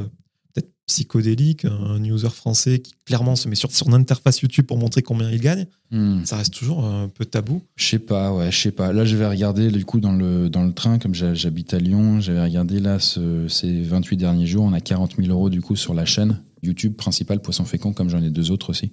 peut-être 0.54 0.70
psychodélique, 0.88 1.64
un 1.66 2.04
user 2.04 2.30
français 2.30 2.80
qui 2.80 2.92
clairement 3.06 3.38
se 3.38 3.48
met 3.48 3.56
sur 3.56 3.72
son 3.72 3.94
interface 3.94 4.42
YouTube 4.42 4.66
pour 4.66 4.78
montrer 4.78 5.02
combien 5.02 5.32
il 5.32 5.40
gagne, 5.40 5.68
Hmm. 5.90 6.24
ça 6.26 6.38
reste 6.38 6.54
toujours 6.54 6.86
un 6.86 7.08
peu 7.10 7.24
tabou. 7.26 7.62
Je 7.78 7.86
sais 7.86 8.00
pas, 8.00 8.34
ouais, 8.34 8.52
je 8.52 8.58
sais 8.58 8.72
pas. 8.72 8.92
Là, 8.94 9.04
je 9.06 9.16
vais 9.18 9.28
regarder, 9.28 9.72
du 9.72 9.84
coup, 9.86 10.00
dans 10.02 10.12
le, 10.14 10.50
dans 10.50 10.64
le 10.64 10.74
train, 10.74 11.00
comme 11.00 11.14
j'ha- 11.16 11.34
j'habite 11.34 11.74
à 11.74 11.80
Lyon, 11.80 12.20
j'avais 12.22 12.42
regardé 12.44 12.80
là 12.80 13.00
ce- 13.00 13.48
ces 13.50 13.82
28 13.84 14.18
derniers 14.18 14.48
jours, 14.48 14.64
on 14.66 14.74
a 14.74 14.80
40 14.82 15.16
000 15.18 15.30
euros 15.30 15.50
du 15.50 15.62
coup 15.62 15.76
sur 15.78 15.94
la 15.94 16.04
chaîne 16.06 16.42
YouTube 16.64 16.94
principale 16.96 17.42
Poisson 17.42 17.66
Fécond, 17.66 17.92
comme 17.94 18.10
j'en 18.10 18.22
ai 18.22 18.30
deux 18.30 18.52
autres 18.52 18.70
aussi. 18.70 18.92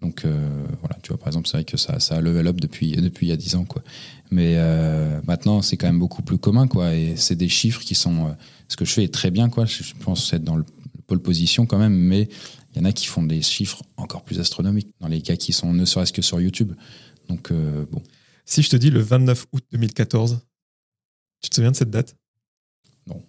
Donc 0.00 0.24
euh, 0.24 0.66
voilà, 0.80 0.96
tu 1.02 1.08
vois, 1.08 1.18
par 1.18 1.28
exemple, 1.28 1.48
c'est 1.48 1.56
vrai 1.56 1.64
que 1.64 1.76
ça, 1.76 1.98
ça 1.98 2.16
a 2.16 2.20
level 2.20 2.46
up 2.46 2.60
depuis, 2.60 2.92
depuis 2.92 3.26
il 3.26 3.30
y 3.30 3.32
a 3.32 3.36
10 3.36 3.54
ans, 3.56 3.64
quoi. 3.64 3.82
Mais 4.30 4.54
euh, 4.56 5.20
maintenant, 5.26 5.62
c'est 5.62 5.76
quand 5.76 5.86
même 5.86 5.98
beaucoup 5.98 6.22
plus 6.22 6.38
commun, 6.38 6.66
quoi. 6.66 6.94
Et 6.94 7.16
c'est 7.16 7.36
des 7.36 7.48
chiffres 7.48 7.80
qui 7.80 7.94
sont. 7.94 8.26
euh, 8.26 8.32
ce 8.68 8.76
que 8.76 8.84
je 8.84 8.92
fais 8.92 9.04
est 9.04 9.12
très 9.12 9.30
bien, 9.30 9.48
quoi. 9.48 9.64
Je, 9.66 9.82
pense 10.00 10.32
être 10.32 10.44
dans 10.44 10.56
le 10.56 10.64
pole 11.06 11.20
position 11.20 11.66
quand 11.66 11.78
même, 11.78 11.94
mais 11.94 12.28
il 12.74 12.78
y 12.78 12.80
en 12.80 12.84
a 12.84 12.92
qui 12.92 13.06
font 13.06 13.22
des 13.22 13.42
chiffres 13.42 13.82
encore 13.96 14.24
plus 14.24 14.40
astronomiques, 14.40 14.88
dans 15.00 15.08
les 15.08 15.20
cas 15.20 15.36
qui 15.36 15.52
sont 15.52 15.72
ne 15.72 15.84
serait-ce 15.84 16.12
que 16.12 16.22
sur 16.22 16.40
YouTube. 16.40 16.72
Donc 17.28 17.52
bon. 17.52 18.02
Si 18.46 18.62
je 18.62 18.70
te 18.70 18.76
dis 18.76 18.90
le 18.90 19.00
29 19.00 19.46
août 19.52 19.64
2014, 19.72 20.40
tu 21.42 21.50
te 21.50 21.54
souviens 21.54 21.70
de 21.70 21.76
cette 21.76 21.90
date? 21.90 22.16
Non. 23.06 23.22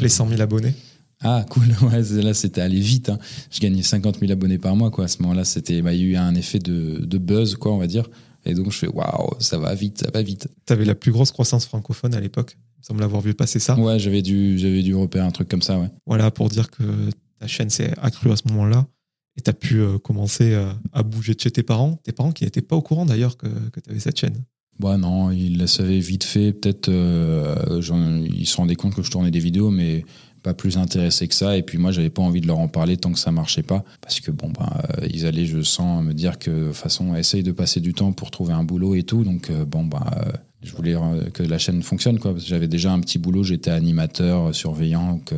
Les 0.00 0.08
100 0.08 0.28
000 0.28 0.40
abonnés? 0.40 0.74
Ah, 1.22 1.44
cool. 1.50 1.64
Ouais, 1.82 2.02
là, 2.22 2.34
c'était 2.34 2.60
allé 2.60 2.80
vite. 2.80 3.08
hein. 3.08 3.18
Je 3.50 3.60
gagnais 3.60 3.82
50 3.82 4.18
000 4.20 4.32
abonnés 4.32 4.58
par 4.58 4.76
mois, 4.76 4.90
quoi. 4.90 5.04
À 5.04 5.08
ce 5.08 5.22
moment-là, 5.22 5.44
c'était, 5.44 5.82
bah, 5.82 5.92
il 5.94 6.00
y 6.00 6.04
a 6.04 6.06
eu 6.06 6.16
un 6.16 6.34
effet 6.34 6.58
de, 6.58 6.98
de 7.04 7.18
buzz, 7.18 7.56
quoi, 7.56 7.72
on 7.72 7.78
va 7.78 7.86
dire. 7.86 8.08
Et 8.44 8.54
donc, 8.54 8.70
je 8.70 8.78
fais, 8.78 8.88
waouh, 8.88 9.30
ça 9.40 9.58
va 9.58 9.74
vite, 9.74 9.98
ça 9.98 10.10
va 10.12 10.22
vite. 10.22 10.48
Tu 10.66 10.72
avais 10.72 10.84
la 10.84 10.94
plus 10.94 11.12
grosse 11.12 11.32
croissance 11.32 11.66
francophone 11.66 12.14
à 12.14 12.20
l'époque. 12.20 12.56
Il 12.76 12.80
me 12.80 12.84
semble 12.84 13.02
avoir 13.02 13.20
vu 13.22 13.34
passer 13.34 13.58
ça. 13.58 13.76
Ouais, 13.78 13.98
j'avais 13.98 14.22
dû, 14.22 14.58
j'avais 14.58 14.82
dû 14.82 14.94
repérer 14.94 15.24
un 15.24 15.30
truc 15.32 15.48
comme 15.48 15.62
ça, 15.62 15.78
ouais. 15.78 15.88
Voilà, 16.06 16.30
pour 16.30 16.48
dire 16.48 16.70
que 16.70 16.82
ta 17.40 17.46
chaîne 17.46 17.70
s'est 17.70 17.92
accrue 18.00 18.30
à 18.30 18.36
ce 18.36 18.46
moment-là. 18.48 18.86
Et 19.38 19.42
tu 19.42 19.50
as 19.50 19.52
pu 19.52 19.80
euh, 19.80 19.98
commencer 19.98 20.52
euh, 20.54 20.70
à 20.92 21.02
bouger 21.02 21.34
de 21.34 21.40
chez 21.40 21.50
tes 21.50 21.62
parents. 21.62 21.98
Tes 22.04 22.12
parents 22.12 22.32
qui 22.32 22.44
n'étaient 22.44 22.62
pas 22.62 22.76
au 22.76 22.82
courant 22.82 23.04
d'ailleurs 23.04 23.36
que, 23.36 23.48
que 23.70 23.80
tu 23.80 23.90
avais 23.90 23.98
cette 24.00 24.18
chaîne. 24.18 24.44
Bah 24.78 24.96
non, 24.96 25.30
ils 25.30 25.58
le 25.58 25.66
savaient 25.66 25.98
vite 25.98 26.24
fait. 26.24 26.52
Peut-être, 26.52 26.88
euh, 26.88 27.80
ils 28.34 28.46
se 28.46 28.56
rendaient 28.56 28.76
compte 28.76 28.94
que 28.94 29.02
je 29.02 29.10
tournais 29.10 29.30
des 29.30 29.38
vidéos, 29.40 29.70
mais 29.70 30.04
pas 30.46 30.54
plus 30.54 30.78
intéressé 30.78 31.26
que 31.26 31.34
ça. 31.34 31.56
Et 31.56 31.62
puis 31.64 31.76
moi, 31.76 31.90
j'avais 31.90 32.08
pas 32.08 32.22
envie 32.22 32.40
de 32.40 32.46
leur 32.46 32.60
en 32.60 32.68
parler 32.68 32.96
tant 32.96 33.10
que 33.10 33.18
ça 33.18 33.32
marchait 33.32 33.64
pas, 33.64 33.82
parce 34.00 34.20
que 34.20 34.30
bon, 34.30 34.48
bah, 34.56 34.80
euh, 35.00 35.06
ils 35.12 35.26
allaient, 35.26 35.44
je 35.44 35.60
sens, 35.60 36.04
me 36.04 36.12
dire 36.12 36.38
que 36.38 36.50
de 36.50 36.66
toute 36.68 36.76
façon, 36.76 37.16
essaye 37.16 37.42
de 37.42 37.50
passer 37.50 37.80
du 37.80 37.94
temps 37.94 38.12
pour 38.12 38.30
trouver 38.30 38.52
un 38.52 38.62
boulot 38.62 38.94
et 38.94 39.02
tout. 39.02 39.24
Donc 39.24 39.50
euh, 39.50 39.64
bon, 39.64 39.84
bah, 39.84 40.06
euh, 40.16 40.30
je 40.62 40.72
voulais 40.72 40.94
que 41.34 41.42
la 41.42 41.58
chaîne 41.58 41.82
fonctionne, 41.82 42.20
quoi. 42.20 42.30
Parce 42.30 42.44
que 42.44 42.48
j'avais 42.48 42.68
déjà 42.68 42.92
un 42.92 43.00
petit 43.00 43.18
boulot, 43.18 43.42
j'étais 43.42 43.72
animateur, 43.72 44.54
surveillant, 44.54 45.18
ça 45.18 45.34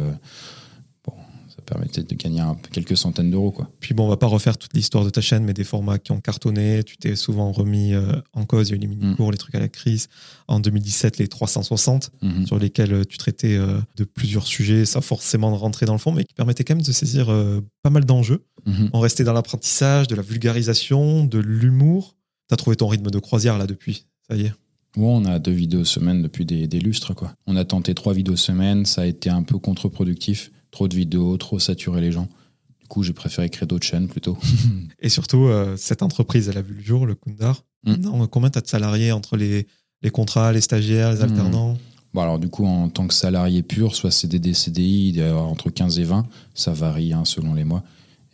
permettait 1.68 2.02
de 2.02 2.14
gagner 2.14 2.40
un, 2.40 2.56
quelques 2.72 2.96
centaines 2.96 3.30
d'euros. 3.30 3.50
quoi. 3.50 3.70
Puis 3.80 3.94
bon, 3.94 4.06
on 4.06 4.08
va 4.08 4.16
pas 4.16 4.26
refaire 4.26 4.56
toute 4.58 4.74
l'histoire 4.74 5.04
de 5.04 5.10
ta 5.10 5.20
chaîne, 5.20 5.44
mais 5.44 5.52
des 5.54 5.64
formats 5.64 5.98
qui 5.98 6.12
ont 6.12 6.20
cartonné. 6.20 6.82
Tu 6.84 6.96
t'es 6.96 7.14
souvent 7.16 7.52
remis 7.52 7.94
euh, 7.94 8.12
en 8.32 8.44
cause. 8.44 8.68
Il 8.68 8.70
y 8.70 8.74
a 8.74 8.76
eu 8.76 8.80
les 8.80 8.86
mini-cours, 8.86 9.30
les 9.32 9.38
trucs 9.38 9.54
à 9.54 9.60
la 9.60 9.68
crise. 9.68 10.08
En 10.48 10.60
2017, 10.60 11.18
les 11.18 11.28
360, 11.28 12.10
Mhm. 12.22 12.46
sur 12.46 12.58
lesquels 12.58 12.92
euh, 12.92 13.04
tu 13.04 13.18
traitais 13.18 13.56
euh, 13.56 13.78
de 13.96 14.04
plusieurs 14.04 14.46
sujets, 14.46 14.84
sans 14.84 15.00
forcément 15.00 15.54
rentrer 15.56 15.86
dans 15.86 15.92
le 15.92 15.98
fond, 15.98 16.12
mais 16.12 16.24
qui 16.24 16.34
permettaient 16.34 16.64
quand 16.64 16.74
même 16.76 16.84
de 16.84 16.92
saisir 16.92 17.30
euh, 17.30 17.60
pas 17.82 17.90
mal 17.90 18.04
d'enjeux. 18.04 18.44
Mhm. 18.66 18.90
On 18.92 19.00
restait 19.00 19.24
dans 19.24 19.32
l'apprentissage, 19.32 20.06
de 20.08 20.14
la 20.14 20.22
vulgarisation, 20.22 21.24
de 21.24 21.38
l'humour. 21.38 22.16
Tu 22.48 22.54
as 22.54 22.56
trouvé 22.56 22.76
ton 22.76 22.88
rythme 22.88 23.10
de 23.10 23.18
croisière 23.18 23.58
là 23.58 23.66
depuis. 23.66 24.06
Ça 24.28 24.36
y 24.36 24.42
est. 24.46 24.52
Ouais, 24.96 25.04
on 25.06 25.24
a 25.26 25.38
deux 25.38 25.52
vidéos 25.52 25.84
semaine 25.84 26.22
depuis 26.22 26.44
des, 26.46 26.66
des 26.66 26.80
lustres. 26.80 27.14
Quoi. 27.14 27.34
On 27.46 27.56
a 27.56 27.64
tenté 27.64 27.94
trois 27.94 28.14
vidéos 28.14 28.36
semaine, 28.36 28.86
ça 28.86 29.02
a 29.02 29.06
été 29.06 29.28
un 29.30 29.42
peu 29.42 29.58
contre-productif. 29.58 30.50
Trop 30.70 30.88
de 30.88 30.94
vidéos, 30.96 31.36
trop 31.36 31.58
saturé 31.58 32.00
les 32.00 32.12
gens. 32.12 32.28
Du 32.80 32.86
coup, 32.88 33.02
j'ai 33.02 33.12
préféré 33.12 33.48
créer 33.50 33.66
d'autres 33.66 33.86
chaînes 33.86 34.08
plutôt. 34.08 34.36
Et 35.00 35.08
surtout, 35.08 35.44
euh, 35.46 35.76
cette 35.76 36.02
entreprise, 36.02 36.48
elle 36.48 36.58
a 36.58 36.62
vu 36.62 36.74
le 36.74 36.82
jour, 36.82 37.06
le 37.06 37.14
Kundar. 37.14 37.64
Mm. 37.84 38.26
Combien 38.30 38.50
tu 38.50 38.58
as 38.58 38.62
de 38.62 38.66
salariés 38.66 39.12
entre 39.12 39.36
les, 39.36 39.66
les 40.02 40.10
contrats, 40.10 40.52
les 40.52 40.60
stagiaires, 40.60 41.12
les 41.12 41.18
Mm. 41.20 41.22
alternants? 41.22 41.78
Bon, 42.14 42.22
alors 42.22 42.38
du 42.38 42.48
coup, 42.48 42.64
en 42.66 42.88
tant 42.88 43.06
que 43.06 43.12
salarié 43.14 43.62
pur, 43.62 43.94
soit 43.94 44.10
CDD, 44.10 44.54
CDI, 44.54 45.20
avoir 45.20 45.46
entre 45.46 45.70
15 45.70 45.98
et 45.98 46.04
20. 46.04 46.26
Ça 46.54 46.72
varie 46.72 47.12
hein, 47.12 47.24
selon 47.24 47.54
les 47.54 47.64
mois. 47.64 47.84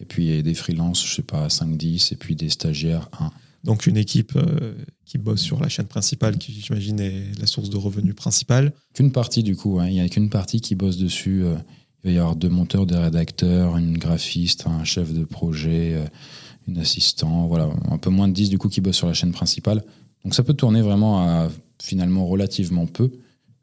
Et 0.01 0.05
puis, 0.05 0.27
il 0.27 0.35
y 0.35 0.39
a 0.39 0.43
des 0.43 0.55
freelances, 0.55 1.05
je 1.07 1.15
sais 1.15 1.23
pas, 1.23 1.49
5-10. 1.49 2.13
Et 2.13 2.17
puis 2.17 2.37
des 2.37 2.49
stagiaires, 2.51 3.09
1. 3.21 3.31
Donc, 3.65 3.87
une 3.87 3.97
équipe 3.97 4.33
euh, 4.37 4.75
qui 5.07 5.17
bosse 5.19 5.41
sur 5.41 5.59
la 5.61 5.69
chaîne 5.69 5.87
principale, 5.87 6.37
qui, 6.39 6.53
j'imagine, 6.53 7.01
est 7.01 7.39
la 7.41 7.47
source 7.47 7.71
de 7.71 7.77
revenus 7.77 8.15
principale. 8.15 8.73
Qu'une 8.93 9.11
partie, 9.11 9.43
du 9.43 9.57
coup. 9.57 9.81
hein. 9.81 9.89
Il 9.89 9.95
y 9.95 10.01
a 10.01 10.09
qu'une 10.09 10.29
partie 10.31 10.61
qui 10.61 10.75
bosse 10.75 10.97
dessus. 10.99 11.43
euh, 11.45 11.55
il 12.05 12.11
va 12.11 12.13
y 12.13 12.19
avoir 12.19 12.37
deux 12.37 12.51
monteurs, 12.51 12.85
deux 12.85 12.99
rédacteurs, 12.99 13.79
une 13.79 13.97
graphiste, 13.97 14.67
un 14.67 14.85
chef 14.85 15.13
de 15.15 15.25
projet, 15.25 15.95
euh, 15.95 16.05
une 16.69 16.79
assistant. 16.79 17.47
Voilà, 17.47 17.71
un 17.91 17.97
peu 17.97 18.11
moins 18.11 18.29
de 18.29 18.35
10 18.35 18.51
du 18.51 18.59
coup 18.59 18.69
qui 18.69 18.83
bossent 18.83 18.97
sur 18.97 19.07
la 19.07 19.15
chaîne 19.15 19.33
principale. 19.33 19.83
Donc 20.23 20.35
ça 20.35 20.43
peut 20.43 20.53
tourner 20.53 20.83
vraiment 20.83 21.21
à 21.21 21.49
finalement 21.83 22.27
relativement 22.27 22.87
peu. 22.87 23.11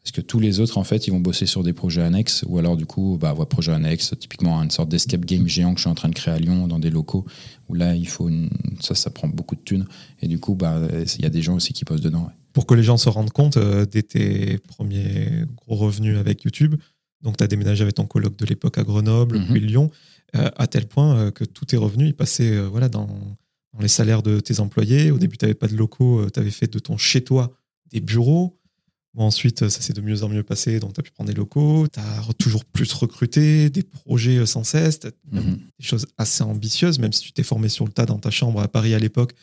Parce 0.03 0.11
que 0.11 0.21
tous 0.21 0.39
les 0.39 0.59
autres, 0.59 0.79
en 0.79 0.83
fait, 0.83 1.05
ils 1.05 1.11
vont 1.11 1.19
bosser 1.19 1.45
sur 1.45 1.61
des 1.61 1.73
projets 1.73 2.01
annexes, 2.01 2.43
ou 2.47 2.57
alors 2.57 2.75
du 2.75 2.87
coup, 2.87 3.19
bah, 3.21 3.35
projet 3.47 3.71
annexe, 3.71 4.15
typiquement 4.19 4.59
une 4.63 4.71
sorte 4.71 4.89
d'escape 4.89 5.25
game 5.25 5.47
géant 5.47 5.73
que 5.73 5.77
je 5.77 5.83
suis 5.83 5.91
en 5.91 5.95
train 5.95 6.09
de 6.09 6.15
créer 6.15 6.33
à 6.33 6.39
Lyon, 6.39 6.67
dans 6.67 6.79
des 6.79 6.89
locaux, 6.89 7.23
où 7.69 7.75
là, 7.75 7.93
il 7.95 8.07
faut 8.07 8.27
une... 8.27 8.49
ça, 8.79 8.95
ça 8.95 9.11
prend 9.11 9.27
beaucoup 9.27 9.53
de 9.53 9.61
thunes. 9.61 9.85
Et 10.23 10.27
du 10.27 10.39
coup, 10.39 10.55
bah, 10.55 10.79
il 10.91 11.21
y 11.21 11.25
a 11.25 11.29
des 11.29 11.43
gens 11.43 11.53
aussi 11.53 11.73
qui 11.73 11.85
bossent 11.85 12.01
dedans. 12.01 12.31
Pour 12.51 12.65
que 12.65 12.73
les 12.73 12.81
gens 12.81 12.97
se 12.97 13.09
rendent 13.09 13.29
compte 13.29 13.57
euh, 13.57 13.85
tes 13.85 14.57
premiers 14.57 15.43
gros 15.55 15.75
revenus 15.75 16.17
avec 16.17 16.41
YouTube, 16.43 16.77
donc 17.23 17.37
tu 17.37 17.43
as 17.43 17.47
déménagé 17.47 17.81
avec 17.83 17.95
ton 17.95 18.05
coloc 18.05 18.35
de 18.37 18.45
l'époque 18.45 18.77
à 18.77 18.83
Grenoble, 18.83 19.37
Mhm. 19.39 19.47
puis 19.51 19.59
Lyon, 19.59 19.91
euh, 20.35 20.49
à 20.57 20.67
tel 20.67 20.87
point 20.87 21.15
euh, 21.17 21.31
que 21.31 21.43
tous 21.43 21.65
tes 21.65 21.77
revenus, 21.77 22.09
ils 22.09 22.15
passaient 22.15 22.51
euh, 22.57 22.67
voilà, 22.67 22.89
dans, 22.89 23.07
dans 23.07 23.79
les 23.79 23.87
salaires 23.87 24.23
de 24.23 24.39
tes 24.39 24.59
employés. 24.59 25.11
Au 25.11 25.17
début, 25.17 25.37
tu 25.37 25.45
n'avais 25.45 25.53
pas 25.55 25.67
de 25.67 25.75
locaux, 25.75 26.29
tu 26.29 26.39
avais 26.39 26.51
fait 26.51 26.71
de 26.71 26.79
ton 26.79 26.97
chez-toi 26.97 27.51
des 27.91 27.99
bureaux. 28.01 28.57
Bon, 29.13 29.25
ensuite, 29.25 29.67
ça 29.67 29.81
s'est 29.81 29.91
de 29.91 29.99
mieux 29.99 30.23
en 30.23 30.29
mieux 30.29 30.41
passé, 30.43 30.79
donc 30.79 30.93
tu 30.93 31.01
as 31.01 31.03
pu 31.03 31.11
prendre 31.11 31.29
des 31.29 31.35
locaux, 31.35 31.85
tu 31.91 31.99
as 31.99 32.33
toujours 32.37 32.63
plus 32.63 32.93
recruté, 32.93 33.69
des 33.69 33.83
projets 33.83 34.45
sans 34.45 34.63
cesse, 34.63 35.01
Mhm. 35.31 35.57
des 35.79 35.85
choses 35.85 36.07
assez 36.17 36.43
ambitieuses, 36.43 36.97
même 36.97 37.11
si 37.11 37.21
tu 37.21 37.33
t'es 37.33 37.43
formé 37.43 37.67
sur 37.67 37.83
le 37.85 37.91
tas 37.91 38.05
dans 38.05 38.19
ta 38.19 38.31
chambre 38.31 38.61
à 38.61 38.69
Paris 38.69 38.93
à 38.93 38.99
l'époque. 38.99 39.33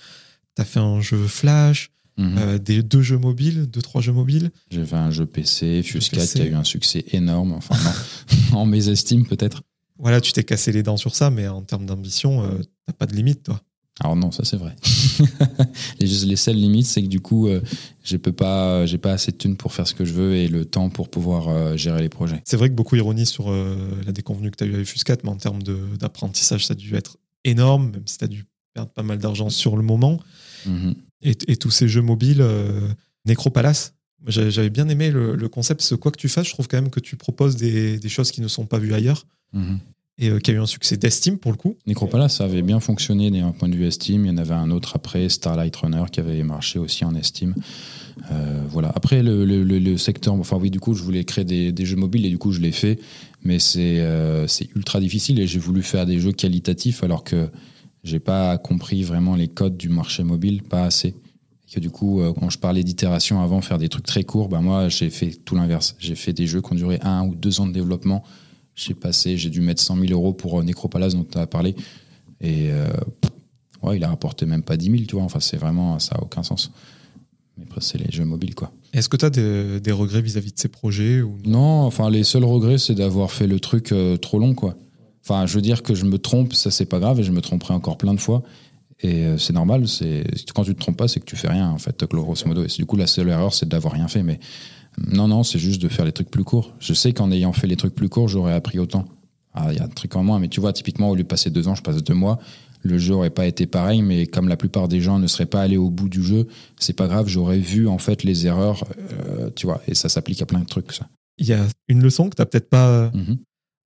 Tu 0.56 0.62
as 0.62 0.64
fait 0.64 0.80
un 0.80 1.02
jeu 1.02 1.26
Flash, 1.26 1.90
Mhm. 2.18 2.38
euh, 2.38 2.58
des 2.58 2.82
deux 2.82 3.00
jeux 3.00 3.16
mobiles, 3.16 3.66
deux, 3.66 3.80
trois 3.80 4.00
jeux 4.00 4.12
mobiles. 4.12 4.50
J'ai 4.70 4.84
fait 4.84 4.96
un 4.96 5.10
jeu 5.12 5.24
PC, 5.24 5.82
Fuse 5.84 6.08
4, 6.08 6.20
PC. 6.20 6.38
qui 6.38 6.42
a 6.44 6.46
eu 6.50 6.54
un 6.54 6.64
succès 6.64 7.04
énorme, 7.12 7.52
enfin, 7.52 7.76
en 8.52 8.66
mes 8.66 8.88
estimes 8.88 9.24
peut-être. 9.24 9.62
Voilà, 9.98 10.20
tu 10.20 10.32
t'es 10.32 10.44
cassé 10.44 10.72
les 10.72 10.82
dents 10.82 10.96
sur 10.96 11.14
ça, 11.14 11.30
mais 11.30 11.48
en 11.48 11.62
termes 11.62 11.86
d'ambition, 11.86 12.42
euh, 12.44 12.58
t'as 12.86 12.92
pas 12.92 13.06
de 13.06 13.14
limite, 13.14 13.44
toi. 13.44 13.60
Alors 14.00 14.14
non, 14.14 14.30
ça 14.30 14.44
c'est 14.44 14.56
vrai. 14.56 14.76
les, 15.98 16.06
les 16.06 16.36
seules 16.36 16.56
limites, 16.56 16.86
c'est 16.86 17.02
que 17.02 17.08
du 17.08 17.20
coup, 17.20 17.48
euh, 17.48 17.60
je 18.04 18.16
peux 18.16 18.30
pas, 18.32 18.86
j'ai 18.86 18.98
pas 18.98 19.12
assez 19.12 19.32
de 19.32 19.36
thunes 19.36 19.56
pour 19.56 19.72
faire 19.72 19.88
ce 19.88 19.94
que 19.94 20.04
je 20.04 20.12
veux 20.12 20.34
et 20.36 20.46
le 20.46 20.64
temps 20.64 20.88
pour 20.88 21.08
pouvoir 21.08 21.48
euh, 21.48 21.76
gérer 21.76 22.00
les 22.02 22.08
projets. 22.08 22.40
C'est 22.44 22.56
vrai 22.56 22.68
que 22.68 22.74
beaucoup 22.74 22.94
ironisent 22.94 23.30
sur 23.30 23.50
la 23.50 24.12
déconvenue 24.12 24.50
que 24.52 24.56
tu 24.56 24.64
as 24.64 24.66
eu 24.68 24.74
avec 24.74 24.86
Fuscat, 24.86 25.16
mais 25.24 25.30
en 25.30 25.36
termes 25.36 25.62
d'apprentissage, 25.98 26.66
ça 26.66 26.72
a 26.72 26.76
dû 26.76 26.94
être 26.94 27.16
énorme, 27.44 27.90
même 27.90 28.06
si 28.06 28.18
tu 28.18 28.24
as 28.24 28.28
dû 28.28 28.44
perdre 28.74 28.92
pas 28.92 29.02
mal 29.02 29.18
d'argent 29.18 29.50
sur 29.50 29.76
le 29.76 29.82
moment. 29.82 30.20
Mhm. 30.66 30.94
Et, 31.22 31.36
et 31.48 31.56
tous 31.56 31.70
ces 31.70 31.88
jeux 31.88 32.02
mobiles, 32.02 32.40
euh, 32.40 32.88
Necropalace, 33.26 33.94
j'avais 34.26 34.70
bien 34.70 34.88
aimé 34.88 35.10
le, 35.10 35.34
le 35.36 35.48
concept. 35.48 35.80
Ce 35.80 35.94
quoi 35.94 36.10
que 36.10 36.16
tu 36.18 36.28
fasses, 36.28 36.46
je 36.46 36.52
trouve 36.52 36.68
quand 36.68 36.76
même 36.80 36.90
que 36.90 37.00
tu 37.00 37.16
proposes 37.16 37.56
des, 37.56 37.98
des 37.98 38.08
choses 38.08 38.30
qui 38.30 38.40
ne 38.40 38.48
sont 38.48 38.66
pas 38.66 38.78
vues 38.78 38.94
ailleurs 38.94 39.26
Mhm. 39.54 39.78
et 40.18 40.28
euh, 40.28 40.38
qui 40.40 40.50
a 40.50 40.54
eu 40.54 40.58
un 40.58 40.66
succès 40.66 40.96
d'estime 40.98 41.38
pour 41.38 41.50
le 41.52 41.56
coup. 41.56 41.76
Necropalace, 41.86 42.36
ça 42.36 42.44
avait 42.44 42.60
bien 42.62 42.80
fonctionné 42.80 43.30
d'un 43.30 43.52
point 43.52 43.68
de 43.68 43.76
vue 43.76 43.90
Steam. 43.90 44.26
Il 44.26 44.28
y 44.28 44.30
en 44.30 44.36
avait 44.36 44.52
un 44.54 44.70
autre 44.70 44.92
après, 44.94 45.28
Starlight 45.30 45.74
Runner, 45.76 46.04
qui 46.12 46.20
avait 46.20 46.42
marché 46.42 46.78
aussi 46.78 47.04
en 47.04 47.12
Steam. 47.22 47.54
Euh, 48.32 48.62
voilà. 48.68 48.92
Après, 48.94 49.22
le, 49.22 49.44
le- 49.44 49.62
le- 49.64 49.78
le 49.78 49.96
secteur, 49.96 50.34
enfin 50.34 50.56
oui, 50.60 50.70
du 50.70 50.80
coup, 50.80 50.92
je 50.94 51.02
voulais 51.02 51.24
créer 51.24 51.44
des, 51.44 51.72
des 51.72 51.84
jeux 51.86 51.96
mobiles 51.96 52.26
et 52.26 52.30
du 52.30 52.38
coup, 52.38 52.52
je 52.52 52.60
l'ai 52.60 52.72
fait. 52.72 52.98
Mais 53.44 53.58
c'est 53.60 54.00
euh, 54.00 54.46
c'est 54.48 54.68
ultra 54.74 55.00
difficile 55.00 55.38
et 55.40 55.46
j'ai 55.46 55.60
voulu 55.60 55.82
faire 55.82 56.04
des 56.04 56.18
jeux 56.18 56.32
qualitatifs 56.32 57.02
alors 57.04 57.22
que 57.24 57.48
j'ai 58.04 58.20
pas 58.20 58.56
compris 58.58 59.02
vraiment 59.02 59.34
les 59.34 59.48
codes 59.48 59.76
du 59.76 59.88
marché 59.88 60.22
mobile, 60.22 60.62
pas 60.62 60.84
assez. 60.84 61.08
Et 61.68 61.74
que 61.74 61.80
du 61.80 61.90
coup, 61.90 62.20
euh, 62.20 62.32
quand 62.32 62.50
je 62.50 62.58
parlais 62.58 62.82
d'itération 62.82 63.42
avant, 63.42 63.60
faire 63.60 63.78
des 63.78 63.88
trucs 63.88 64.06
très 64.06 64.24
courts, 64.24 64.48
bah 64.48 64.60
moi, 64.60 64.88
j'ai 64.88 65.10
fait 65.10 65.30
tout 65.44 65.54
l'inverse. 65.54 65.96
J'ai 65.98 66.14
fait 66.14 66.32
des 66.32 66.46
jeux 66.46 66.62
qui 66.62 66.72
ont 66.72 66.76
duré 66.76 66.98
un 67.02 67.26
ou 67.26 67.34
deux 67.34 67.60
ans 67.60 67.66
de 67.66 67.72
développement. 67.72 68.24
J'ai 68.74 68.94
passé, 68.94 69.36
j'ai 69.36 69.50
dû 69.50 69.60
mettre 69.60 69.82
100 69.82 69.96
000 69.96 70.12
euros 70.12 70.32
pour 70.32 70.60
euh, 70.60 70.62
Necropalace 70.62 71.14
dont 71.14 71.24
tu 71.24 71.36
as 71.36 71.46
parlé. 71.46 71.74
Et 72.40 72.70
euh, 72.70 72.86
ouais, 73.82 73.96
il 73.96 74.04
a 74.04 74.08
rapporté 74.08 74.46
même 74.46 74.62
pas 74.62 74.76
10 74.76 74.90
000, 74.90 75.02
tu 75.08 75.16
vois. 75.16 75.24
Enfin, 75.24 75.40
c'est 75.40 75.56
vraiment, 75.56 75.98
ça 75.98 76.14
a 76.14 76.22
aucun 76.22 76.42
sens. 76.42 76.70
Mais 77.58 77.64
après, 77.64 77.80
c'est 77.80 77.98
les 77.98 78.10
jeux 78.10 78.24
mobiles, 78.24 78.54
quoi. 78.54 78.72
Est-ce 78.92 79.08
que 79.08 79.16
tu 79.16 79.24
as 79.24 79.30
des, 79.30 79.80
des 79.80 79.92
regrets 79.92 80.22
vis-à-vis 80.22 80.52
de 80.52 80.58
ces 80.58 80.68
projets 80.68 81.20
ou... 81.20 81.38
Non, 81.44 81.82
enfin, 81.82 82.08
les 82.08 82.24
seuls 82.24 82.44
regrets, 82.44 82.78
c'est 82.78 82.94
d'avoir 82.94 83.30
fait 83.30 83.46
le 83.46 83.60
truc 83.60 83.92
euh, 83.92 84.16
trop 84.16 84.38
long, 84.38 84.54
quoi. 84.54 84.76
Enfin, 85.28 85.44
je 85.46 85.54
veux 85.54 85.60
dire 85.60 85.82
que 85.82 85.94
je 85.94 86.04
me 86.06 86.18
trompe, 86.18 86.54
ça, 86.54 86.70
c'est 86.70 86.86
pas 86.86 86.98
grave, 87.00 87.20
et 87.20 87.22
je 87.22 87.32
me 87.32 87.40
tromperai 87.40 87.74
encore 87.74 87.98
plein 87.98 88.14
de 88.14 88.20
fois. 88.20 88.42
Et 89.00 89.26
euh, 89.26 89.38
c'est 89.38 89.52
normal, 89.52 89.86
c'est 89.86 90.24
quand 90.54 90.64
tu 90.64 90.74
te 90.74 90.80
trompes 90.80 90.96
pas, 90.96 91.06
c'est 91.06 91.20
que 91.20 91.26
tu 91.26 91.36
fais 91.36 91.48
rien, 91.48 91.68
en 91.70 91.78
fait, 91.78 92.02
grosso 92.04 92.46
modo. 92.46 92.64
Et 92.64 92.68
du 92.68 92.86
coup, 92.86 92.96
la 92.96 93.06
seule 93.06 93.28
erreur, 93.28 93.52
c'est 93.52 93.68
d'avoir 93.68 93.92
rien 93.92 94.08
fait. 94.08 94.22
Mais 94.22 94.40
non, 95.06 95.28
non, 95.28 95.42
c'est 95.42 95.58
juste 95.58 95.82
de 95.82 95.88
faire 95.88 96.04
les 96.04 96.12
trucs 96.12 96.30
plus 96.30 96.44
courts. 96.44 96.74
Je 96.80 96.94
sais 96.94 97.12
qu'en 97.12 97.30
ayant 97.30 97.52
fait 97.52 97.66
les 97.66 97.76
trucs 97.76 97.94
plus 97.94 98.08
courts, 98.08 98.28
j'aurais 98.28 98.54
appris 98.54 98.78
autant. 98.78 99.04
Ah, 99.54 99.68
Il 99.70 99.76
y 99.76 99.80
a 99.80 99.84
un 99.84 99.88
truc 99.88 100.16
en 100.16 100.24
moins, 100.24 100.38
mais 100.38 100.48
tu 100.48 100.60
vois, 100.60 100.72
typiquement, 100.72 101.10
au 101.10 101.14
lieu 101.14 101.22
de 101.24 101.28
passer 101.28 101.50
deux 101.50 101.68
ans, 101.68 101.74
je 101.74 101.82
passe 101.82 102.02
deux 102.02 102.14
mois. 102.14 102.38
Le 102.82 102.96
jeu 102.96 103.14
aurait 103.14 103.30
pas 103.30 103.46
été 103.46 103.66
pareil, 103.66 104.02
mais 104.02 104.26
comme 104.26 104.48
la 104.48 104.56
plupart 104.56 104.88
des 104.88 105.00
gens 105.00 105.18
ne 105.18 105.26
seraient 105.26 105.46
pas 105.46 105.60
allés 105.62 105.76
au 105.76 105.90
bout 105.90 106.08
du 106.08 106.22
jeu, 106.22 106.46
c'est 106.78 106.92
pas 106.92 107.06
grave, 107.08 107.26
j'aurais 107.28 107.58
vu 107.58 107.88
en 107.88 107.98
fait 107.98 108.22
les 108.22 108.46
erreurs, 108.46 108.84
euh, 109.12 109.50
tu 109.54 109.66
vois, 109.66 109.82
et 109.88 109.94
ça 109.94 110.08
s'applique 110.08 110.40
à 110.42 110.46
plein 110.46 110.60
de 110.60 110.66
trucs, 110.66 110.92
ça. 110.92 111.08
Il 111.38 111.46
y 111.46 111.52
a 111.52 111.66
une 111.88 112.02
leçon 112.02 112.28
que 112.30 112.36
tu 112.36 112.40
n'as 112.42 112.46
peut-être 112.46 112.68
pas 112.70 113.10
Mhm. 113.12 113.38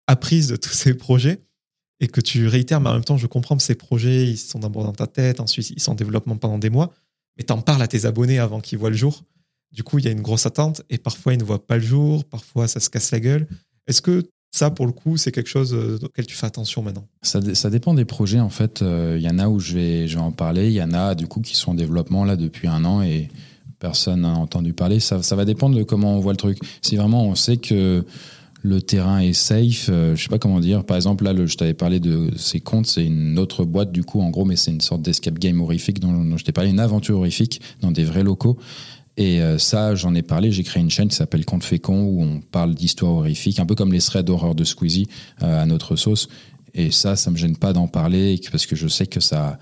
Apprise 0.07 0.49
de 0.49 0.57
tous 0.57 0.73
ces 0.73 0.95
projets 0.95 1.43
et 2.01 2.09
que 2.09 2.21
tu 2.21 2.49
réitères, 2.49 2.81
mais 2.81 2.91
en 2.91 2.95
même 2.95 3.05
temps, 3.05 3.17
je 3.17 3.27
comprends 3.27 3.57
que 3.57 3.63
ces 3.63 3.77
projets, 3.77 4.27
ils 4.29 4.37
sont 4.37 4.59
d'abord 4.59 4.85
dans 4.85 4.93
ta 4.93 5.07
tête, 5.07 5.41
ensuite, 5.41 5.71
ils 5.71 5.81
sont 5.81 5.93
en 5.93 5.95
développement 5.95 6.37
pendant 6.37 6.59
des 6.59 6.71
mois, 6.71 6.93
mais 7.37 7.45
tu 7.45 7.53
en 7.53 7.61
parles 7.61 7.83
à 7.83 7.87
tes 7.87 8.05
abonnés 8.07 8.39
avant 8.39 8.61
qu'ils 8.61 8.79
voient 8.79 8.91
le 8.91 8.97
jour. 8.97 9.23
Du 9.71 9.85
coup, 9.85 9.99
il 9.99 10.05
y 10.05 10.09
a 10.09 10.11
une 10.11 10.21
grosse 10.21 10.45
attente 10.45 10.83
et 10.91 10.99
parfois, 10.99 11.33
ils 11.33 11.39
ne 11.39 11.45
voient 11.45 11.65
pas 11.67 11.77
le 11.77 11.83
jour, 11.83 12.25
parfois, 12.25 12.69
ça 12.69 12.81
se 12.81 12.91
casse 12.91 13.11
la 13.13 13.21
gueule. 13.21 13.47
Est-ce 13.87 14.03
que 14.03 14.25
ça, 14.51 14.71
pour 14.71 14.87
le 14.87 14.93
coup, 14.93 15.17
c'est 15.17 15.33
quelque 15.33 15.49
chose 15.49 15.73
euh, 15.73 15.99
auquel 16.03 16.27
tu 16.27 16.35
fais 16.35 16.47
attention 16.47 16.83
maintenant? 16.83 17.07
Ça, 17.23 17.41
ça 17.55 17.71
dépend 17.71 17.95
des 17.95 18.05
projets 18.05 18.41
en 18.41 18.51
fait. 18.51 18.83
Euh, 18.83 19.17
Il 19.19 19.25
y 19.25 19.29
en 19.31 19.39
a 19.39 19.49
où 19.49 19.61
je 19.61 19.73
vais, 19.73 20.09
je 20.09 20.19
en 20.19 20.31
parler, 20.31 20.67
il 20.69 20.75
y 20.75 20.83
en 20.83 20.93
a 20.93 21.15
du 21.15 21.27
coup 21.27 21.41
qui 21.41 21.57
sont 21.57 21.71
en 21.71 21.75
développement 21.75 22.25
là 22.25 22.37
depuis 22.37 22.69
un 22.69 22.85
an 22.85 23.01
et 23.03 23.31
personne 23.79 24.21
n'a 24.21 24.35
entendu 24.35 24.75
parler. 24.75 25.01
Ça, 25.01 25.23
ça 25.23 25.37
va 25.37 25.47
dépendre 25.47 25.77
de 25.77 25.83
comment 25.85 26.17
on 26.17 26.21
voit 26.21 26.35
le 26.35 26.37
truc. 26.37 26.59
Si 26.83 26.97
vraiment 26.97 27.25
on 27.25 27.35
sait 27.35 27.57
que 27.57 28.05
le 28.63 28.81
terrain 28.81 29.19
est 29.19 29.33
safe, 29.33 29.89
euh, 29.89 30.15
je 30.15 30.23
sais 30.23 30.29
pas 30.29 30.39
comment 30.39 30.61
dire. 30.61 30.85
Par 30.85 30.97
exemple 30.97 31.25
là, 31.25 31.35
je 31.45 31.57
t'avais 31.57 31.75
parlé 31.75 31.99
de 31.99 32.31
ces 32.37 32.61
comptes, 32.61 32.87
c'est 32.87 33.05
une 33.05 33.39
autre 33.39 33.65
boîte 33.65 33.91
du 33.91 34.05
coup 34.05 34.21
en 34.21 34.31
gros, 34.31 34.45
mais 34.45 34.57
c'est 34.57 34.71
une 34.71 34.81
sorte 34.81 35.03
d'escape 35.03 35.39
game 35.39 35.61
horrifique 35.61 35.99
dont, 35.99 36.37
je 36.37 36.45
t'ai 36.45 36.53
parlé, 36.53 36.71
une 36.71 36.81
aventure 36.81 37.19
horrifique 37.19 37.61
dans 37.81 37.91
des 37.91 38.05
vrais 38.05 38.23
locaux. 38.23 38.57
Et 39.19 39.43
euh, 39.43 39.59
ça, 39.59 39.95
j'en 39.95 40.15
ai 40.15 40.23
parlé. 40.23 40.53
J'ai 40.53 40.63
créé 40.63 40.83
une 40.83 40.91
chaîne 40.91 41.09
qui 41.09 41.17
s'appelle 41.17 41.45
Conte 41.45 41.65
Fécond 41.65 42.05
où 42.05 42.23
on 42.23 42.41
parle 42.41 42.75
d'histoires 42.75 43.13
horrifiques, 43.13 43.59
un 43.59 43.67
peu 43.67 43.75
comme 43.75 43.93
les 43.93 44.01
threads 44.01 44.25
d'horreur 44.25 44.55
de 44.55 44.65
Squeezie 44.65 45.07
euh, 45.43 45.63
à 45.63 45.67
notre 45.67 45.97
sauce. 45.97 46.29
Et 46.73 46.91
ça, 46.91 47.17
ça 47.17 47.31
me 47.31 47.37
gêne 47.37 47.57
pas 47.57 47.75
d'en 47.75 47.89
parler 47.89 48.41
parce 48.51 48.65
que 48.65 48.75
je 48.75 48.89
sais 48.89 49.07
que 49.07 49.21
ça, 49.21 49.59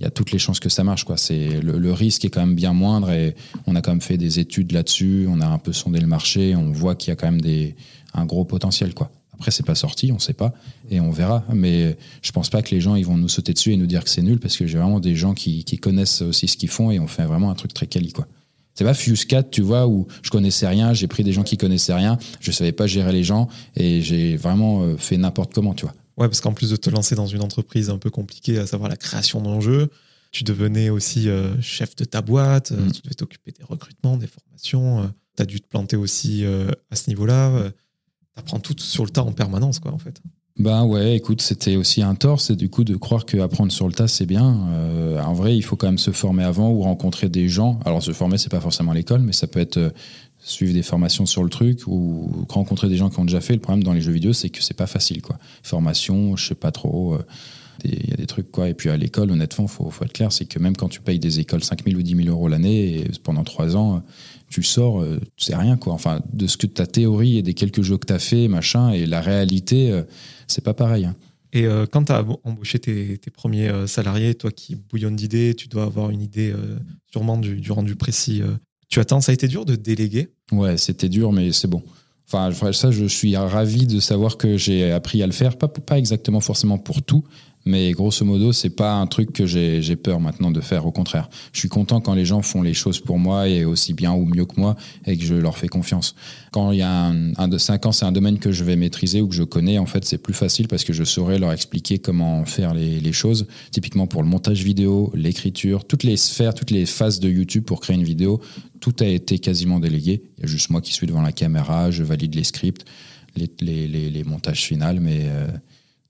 il 0.00 0.04
y 0.04 0.06
a 0.06 0.10
toutes 0.10 0.32
les 0.32 0.38
chances 0.38 0.60
que 0.60 0.70
ça 0.70 0.82
marche. 0.82 1.04
Quoi. 1.04 1.18
C'est 1.18 1.60
le, 1.60 1.92
risque 1.92 2.24
est 2.24 2.30
quand 2.30 2.40
même 2.40 2.54
bien 2.54 2.72
moindre 2.72 3.10
et 3.10 3.36
on 3.66 3.76
a 3.76 3.82
quand 3.82 3.90
même 3.90 4.00
fait 4.00 4.16
des 4.16 4.38
études 4.38 4.72
là-dessus. 4.72 5.26
On 5.28 5.42
a 5.42 5.46
un 5.46 5.58
peu 5.58 5.74
sondé 5.74 6.00
le 6.00 6.06
marché. 6.06 6.56
On 6.56 6.72
voit 6.72 6.94
qu'il 6.94 7.10
y 7.10 7.12
a 7.12 7.16
quand 7.16 7.30
même 7.30 7.42
des, 7.42 7.76
un 8.14 8.24
gros 8.24 8.46
potentiel. 8.46 8.94
Quoi. 8.94 9.10
Après, 9.34 9.50
c'est 9.50 9.64
pas 9.64 9.74
sorti, 9.74 10.10
on 10.10 10.18
sait 10.18 10.32
pas 10.32 10.54
et 10.90 11.00
on 11.00 11.10
verra. 11.10 11.44
Mais 11.52 11.98
je 12.22 12.32
pense 12.32 12.48
pas 12.48 12.62
que 12.62 12.74
les 12.74 12.80
gens 12.80 12.94
ils 12.94 13.04
vont 13.04 13.18
nous 13.18 13.28
sauter 13.28 13.52
dessus 13.52 13.72
et 13.72 13.76
nous 13.76 13.86
dire 13.86 14.02
que 14.02 14.08
c'est 14.08 14.22
nul 14.22 14.38
parce 14.38 14.56
que 14.56 14.66
j'ai 14.66 14.78
vraiment 14.78 15.00
des 15.00 15.14
gens 15.16 15.34
qui, 15.34 15.64
connaissent 15.78 16.22
aussi 16.22 16.48
ce 16.48 16.56
qu'ils 16.56 16.70
font 16.70 16.90
et 16.90 16.98
on 16.98 17.06
fait 17.06 17.24
vraiment 17.24 17.50
un 17.50 17.54
truc 17.54 17.74
très 17.74 17.86
quali. 17.86 18.12
Quoi. 18.12 18.26
C'est 18.74 18.84
pas 18.84 18.94
Fuse 18.94 19.26
4, 19.26 19.50
tu 19.50 19.60
vois, 19.60 19.86
où 19.86 20.06
je 20.22 20.30
connaissais 20.30 20.66
rien, 20.66 20.94
j'ai 20.94 21.08
pris 21.08 21.24
des 21.24 21.32
gens 21.32 21.42
qui 21.42 21.58
connaissaient 21.58 21.92
rien, 21.92 22.16
je 22.40 22.50
savais 22.50 22.72
pas 22.72 22.86
gérer 22.86 23.12
les 23.12 23.24
gens 23.24 23.48
et 23.76 24.00
j'ai 24.00 24.36
vraiment 24.36 24.82
euh, 24.82 24.96
fait 24.96 25.18
n'importe 25.18 25.52
comment, 25.52 25.74
tu 25.74 25.84
vois. 25.84 25.94
Ouais, 26.20 26.28
parce 26.28 26.40
qu'en 26.40 26.52
plus 26.52 26.70
de 26.70 26.76
te 26.76 26.90
lancer 26.90 27.14
dans 27.14 27.26
une 27.26 27.42
entreprise 27.42 27.90
un 27.90 27.98
peu 27.98 28.10
compliquée, 28.10 28.58
à 28.58 28.66
savoir 28.66 28.88
la 28.90 28.96
création 28.96 29.40
d'un 29.40 29.58
jeu, 29.60 29.88
tu 30.32 30.44
devenais 30.44 30.90
aussi 30.90 31.28
euh, 31.28 31.60
chef 31.60 31.96
de 31.96 32.04
ta 32.04 32.20
boîte, 32.22 32.72
euh, 32.72 32.86
Mm. 32.86 32.92
tu 32.92 33.00
devais 33.02 33.14
t'occuper 33.14 33.52
des 33.52 33.64
recrutements, 33.64 34.16
des 34.16 34.26
formations, 34.28 35.10
tu 35.36 35.42
as 35.42 35.46
dû 35.46 35.60
te 35.60 35.66
planter 35.66 35.96
aussi 35.96 36.44
euh, 36.44 36.70
à 36.90 36.96
ce 36.96 37.08
niveau-là. 37.08 37.70
tu 38.34 38.40
apprends 38.40 38.60
tout 38.60 38.76
sur 38.78 39.04
le 39.04 39.10
tas 39.10 39.24
en 39.24 39.32
permanence, 39.32 39.78
quoi, 39.80 39.92
en 39.92 39.98
fait. 39.98 40.20
Ben 40.58 40.84
ouais, 40.84 41.16
écoute, 41.16 41.40
c'était 41.40 41.76
aussi 41.76 42.02
un 42.02 42.14
tort, 42.14 42.40
c'est 42.40 42.54
du 42.56 42.68
coup 42.68 42.84
de 42.84 42.94
croire 42.96 43.24
qu'apprendre 43.24 43.72
sur 43.72 43.86
le 43.86 43.94
tas, 43.94 44.08
c'est 44.08 44.26
bien. 44.26 44.68
Euh, 44.72 45.18
en 45.22 45.32
vrai, 45.32 45.56
il 45.56 45.62
faut 45.62 45.74
quand 45.76 45.86
même 45.86 45.96
se 45.96 46.10
former 46.10 46.44
avant 46.44 46.70
ou 46.70 46.82
rencontrer 46.82 47.30
des 47.30 47.48
gens. 47.48 47.80
Alors, 47.86 48.02
se 48.02 48.12
former, 48.12 48.36
c'est 48.36 48.50
pas 48.50 48.60
forcément 48.60 48.92
l'école, 48.92 49.22
mais 49.22 49.32
ça 49.32 49.46
peut 49.46 49.60
être 49.60 49.78
euh, 49.78 49.90
suivre 50.50 50.72
des 50.74 50.82
formations 50.82 51.26
sur 51.26 51.42
le 51.42 51.50
truc 51.50 51.86
ou 51.86 52.44
rencontrer 52.48 52.88
des 52.88 52.96
gens 52.96 53.08
qui 53.10 53.18
ont 53.18 53.24
déjà 53.24 53.40
fait. 53.40 53.54
Le 53.54 53.60
problème 53.60 53.82
dans 53.84 53.92
les 53.92 54.00
jeux 54.00 54.12
vidéo, 54.12 54.32
c'est 54.32 54.50
que 54.50 54.62
c'est 54.62 54.74
pas 54.76 54.86
facile, 54.86 55.22
quoi. 55.22 55.38
Formation, 55.62 56.36
je 56.36 56.48
sais 56.48 56.54
pas 56.54 56.70
trop. 56.72 57.14
euh, 57.14 57.22
Il 57.84 58.10
y 58.10 58.12
a 58.12 58.16
des 58.16 58.26
trucs, 58.26 58.50
quoi. 58.50 58.68
Et 58.68 58.74
puis 58.74 58.90
à 58.90 58.96
l'école, 58.96 59.30
honnêtement, 59.30 59.66
faut, 59.66 59.88
faut 59.90 60.04
être 60.04 60.12
clair, 60.12 60.32
c'est 60.32 60.44
que 60.44 60.58
même 60.58 60.76
quand 60.76 60.88
tu 60.88 61.00
payes 61.00 61.18
des 61.18 61.40
écoles 61.40 61.64
5 61.64 61.84
000 61.84 61.98
ou 61.98 62.02
10 62.02 62.16
000 62.24 62.28
euros 62.28 62.48
l'année, 62.48 63.04
pendant 63.22 63.42
3 63.44 63.76
ans, 63.76 64.02
tu 64.50 64.62
sors, 64.62 65.00
euh, 65.00 65.18
c'est 65.38 65.54
rien, 65.56 65.76
quoi. 65.76 65.92
Enfin, 65.94 66.20
de 66.32 66.46
ce 66.46 66.56
que 66.56 66.66
ta 66.66 66.86
théorie 66.86 67.38
et 67.38 67.42
des 67.42 67.54
quelques 67.54 67.82
jeux 67.82 67.96
que 67.96 68.06
tu 68.06 68.12
as 68.12 68.18
fait, 68.18 68.48
machin, 68.48 68.90
et 68.90 69.06
la 69.06 69.20
réalité, 69.20 69.90
euh, 69.92 70.02
c'est 70.48 70.64
pas 70.64 70.74
pareil. 70.74 71.04
hein. 71.06 71.14
Et 71.52 71.64
euh, 71.66 71.86
quand 71.90 72.04
tu 72.04 72.12
as 72.12 72.24
embauché 72.44 72.78
tes, 72.78 73.18
premiers 73.32 73.72
salariés, 73.86 74.34
toi 74.34 74.50
qui 74.52 74.74
bouillonnes 74.76 75.16
d'idées, 75.16 75.54
tu 75.56 75.66
dois 75.68 75.84
avoir 75.84 76.10
une 76.10 76.20
idée 76.22 76.54
sûrement 77.10 77.38
du 77.38 77.72
rendu 77.72 77.96
précis. 77.96 78.40
Tu 78.90 79.00
attends, 79.00 79.20
ça 79.20 79.30
a 79.30 79.34
été 79.34 79.48
dur 79.48 79.64
de 79.64 79.76
déléguer? 79.76 80.28
Ouais, 80.52 80.76
c'était 80.76 81.08
dur, 81.08 81.32
mais 81.32 81.52
c'est 81.52 81.68
bon. 81.68 81.82
Enfin, 82.32 82.72
ça, 82.72 82.90
je 82.90 83.06
suis 83.06 83.36
ravi 83.36 83.86
de 83.86 83.98
savoir 83.98 84.36
que 84.36 84.56
j'ai 84.56 84.92
appris 84.92 85.22
à 85.22 85.26
le 85.26 85.32
faire. 85.32 85.56
Pas, 85.56 85.68
pas 85.68 85.98
exactement 85.98 86.40
forcément 86.40 86.78
pour 86.78 87.02
tout, 87.02 87.24
mais 87.66 87.92
grosso 87.92 88.24
modo, 88.24 88.52
c'est 88.52 88.70
pas 88.70 88.94
un 88.94 89.06
truc 89.06 89.32
que 89.32 89.44
j'ai 89.44 89.96
peur 89.96 90.18
maintenant 90.18 90.50
de 90.50 90.60
faire. 90.60 90.86
Au 90.86 90.92
contraire, 90.92 91.28
je 91.52 91.58
suis 91.58 91.68
content 91.68 92.00
quand 92.00 92.14
les 92.14 92.24
gens 92.24 92.40
font 92.40 92.62
les 92.62 92.72
choses 92.72 93.00
pour 93.00 93.18
moi 93.18 93.48
et 93.48 93.64
aussi 93.64 93.92
bien 93.92 94.12
ou 94.12 94.24
mieux 94.24 94.46
que 94.46 94.58
moi 94.58 94.76
et 95.06 95.16
que 95.16 95.24
je 95.24 95.34
leur 95.34 95.58
fais 95.58 95.68
confiance. 95.68 96.14
Quand 96.52 96.72
il 96.72 96.78
y 96.78 96.82
a 96.82 97.12
un, 97.36 97.48
de 97.48 97.58
5 97.58 97.86
ans, 97.86 97.92
c'est 97.92 98.06
un 98.06 98.12
domaine 98.12 98.38
que 98.38 98.50
je 98.50 98.64
vais 98.64 98.76
maîtriser 98.76 99.20
ou 99.20 99.28
que 99.28 99.34
je 99.34 99.42
connais, 99.42 99.78
en 99.78 99.86
fait, 99.86 100.04
c'est 100.04 100.18
plus 100.18 100.32
facile 100.32 100.68
parce 100.68 100.84
que 100.84 100.92
je 100.92 101.04
saurais 101.04 101.38
leur 101.38 101.52
expliquer 101.52 101.98
comment 101.98 102.44
faire 102.46 102.72
les, 102.74 103.10
choses. 103.12 103.46
Typiquement 103.72 104.06
pour 104.06 104.22
le 104.22 104.28
montage 104.28 104.62
vidéo, 104.62 105.10
l'écriture, 105.14 105.84
toutes 105.84 106.04
les 106.04 106.16
sphères, 106.16 106.54
toutes 106.54 106.70
les 106.70 106.86
phases 106.86 107.18
de 107.18 107.28
YouTube 107.28 107.64
pour 107.64 107.80
créer 107.80 107.96
une 107.96 108.04
vidéo, 108.04 108.40
tout 108.78 108.94
a 109.00 109.04
été 109.04 109.40
quasiment 109.40 109.80
délégué. 109.80 110.22
Il 110.38 110.42
y 110.42 110.44
a 110.44 110.46
juste 110.46 110.70
moi 110.70 110.80
qui 110.80 110.92
suis 110.92 111.08
devant 111.08 111.22
la 111.22 111.32
caméra, 111.32 111.90
je 111.90 112.04
valide 112.04 112.36
les 112.36 112.44
scripts, 112.44 112.84
les, 113.36 113.50
les, 113.60 113.88
les, 113.88 114.10
les 114.10 114.24
montages 114.24 114.62
finaux, 114.62 115.00
mais 115.00 115.22
euh, 115.24 115.48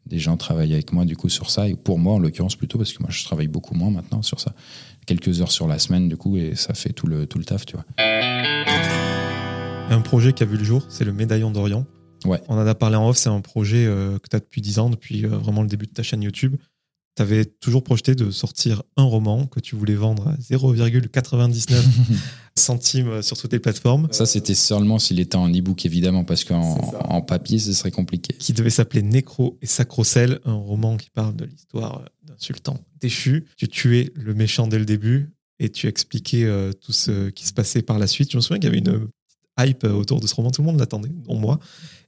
des 0.07 0.19
gens 0.19 0.37
travaillent 0.37 0.73
avec 0.73 0.93
moi 0.93 1.05
du 1.05 1.17
coup 1.17 1.29
sur 1.29 1.51
ça. 1.51 1.69
Et 1.69 1.77
pour 1.77 1.99
moi, 1.99 2.15
en 2.15 2.19
l'occurrence, 2.19 2.57
plutôt, 2.57 2.79
parce 2.79 2.93
que 2.93 3.03
moi, 3.03 3.11
je 3.11 3.25
travaille 3.25 3.49
beaucoup 3.49 3.75
moins 3.75 3.91
maintenant 3.91 4.23
sur 4.23 4.41
ça. 4.41 4.55
Quelques 5.07 5.41
heures 5.41 5.53
sur 5.53 5.67
la 5.67 5.79
semaine, 5.79 6.09
du 6.09 6.17
coup, 6.17 6.37
et 6.37 6.55
ça 6.55 6.75
fait 6.75 6.93
tout 6.93 7.07
le, 7.07 7.27
tout 7.27 7.39
le 7.39 7.45
taf, 7.45 7.67
tu 7.67 7.77
vois. 7.77 7.85
Un 9.91 10.01
projet 10.03 10.33
qui 10.33 10.43
a 10.43 10.47
vu 10.47 10.57
le 10.57 10.65
jour, 10.65 10.85
c'est 10.89 11.05
le 11.05 11.13
Médaillon 11.13 11.51
d'Orient. 11.51 11.87
Ouais. 12.25 12.41
On 12.49 12.55
en 12.55 12.67
a 12.67 12.75
parlé 12.75 12.97
en 12.97 13.09
off, 13.09 13.17
c'est 13.17 13.31
un 13.31 13.41
projet 13.41 13.87
euh, 13.87 14.19
que 14.19 14.29
tu 14.29 14.37
as 14.37 14.41
depuis 14.41 14.61
10 14.61 14.79
ans, 14.79 14.91
depuis 14.91 15.25
euh, 15.25 15.29
vraiment 15.29 15.63
le 15.63 15.69
début 15.69 15.87
de 15.87 15.93
ta 15.93 16.03
chaîne 16.03 16.23
YouTube. 16.23 16.57
Tu 17.17 17.23
avais 17.23 17.45
toujours 17.45 17.83
projeté 17.83 18.15
de 18.15 18.31
sortir 18.31 18.83
un 18.97 19.03
roman 19.05 19.47
que 19.47 19.61
tu 19.61 19.75
voulais 19.77 19.95
vendre 19.95 20.29
à 20.29 20.37
0,99 20.37 21.83
centimes 22.57 23.23
sur 23.23 23.37
toutes 23.37 23.53
les 23.53 23.59
plateformes, 23.59 24.09
Ça, 24.11 24.27
c'était 24.27 24.55
seulement 24.55 24.99
s'il 24.99 25.19
était 25.21 25.37
en 25.37 25.49
e-book, 25.49 25.87
évidemment, 25.87 26.25
parce 26.25 26.45
qu'en 26.45 27.23
papier, 27.23 27.59
ce 27.59 27.73
serait 27.73 27.91
compliqué. 27.91 28.35
qui 28.35 28.53
devait 28.53 28.71
s'appeler 28.71 29.03
Nécro 29.03 29.59
et 29.63 29.67
Sacrocel, 29.67 30.41
un 30.45 30.55
roman 30.55 30.97
qui 30.97 31.11
parle 31.11 31.35
de 31.37 31.45
l'histoire 31.45 32.05
d'un 32.27 32.35
sultan 32.39 32.79
déchu. 33.01 33.47
Tu 33.57 33.69
tuais 33.69 34.13
le 34.15 34.35
méchant 34.35 34.67
dès 34.67 34.79
le 34.79 34.85
début 34.85 35.31
et 35.59 35.71
tu 35.71 35.87
expliquais 35.87 36.45
euh, 36.45 36.73
tout 36.73 36.93
ce 36.93 37.31
qui 37.31 37.47
se 37.47 37.53
passait 37.53 37.83
par 37.83 37.99
la 37.99 38.07
suite. 38.07 38.31
Je 38.33 38.37
me 38.37 38.41
souviens 38.41 38.59
qu'il 38.59 38.69
y 38.69 38.73
avait 38.73 38.79
une 38.79 39.09
petite 39.09 39.41
hype 39.59 39.85
autour 39.85 40.21
de 40.21 40.27
ce 40.27 40.35
roman, 40.35 40.51
tout 40.51 40.63
le 40.63 40.67
monde 40.67 40.79
l'attendait, 40.79 41.11
dont 41.27 41.37
moi. 41.37 41.59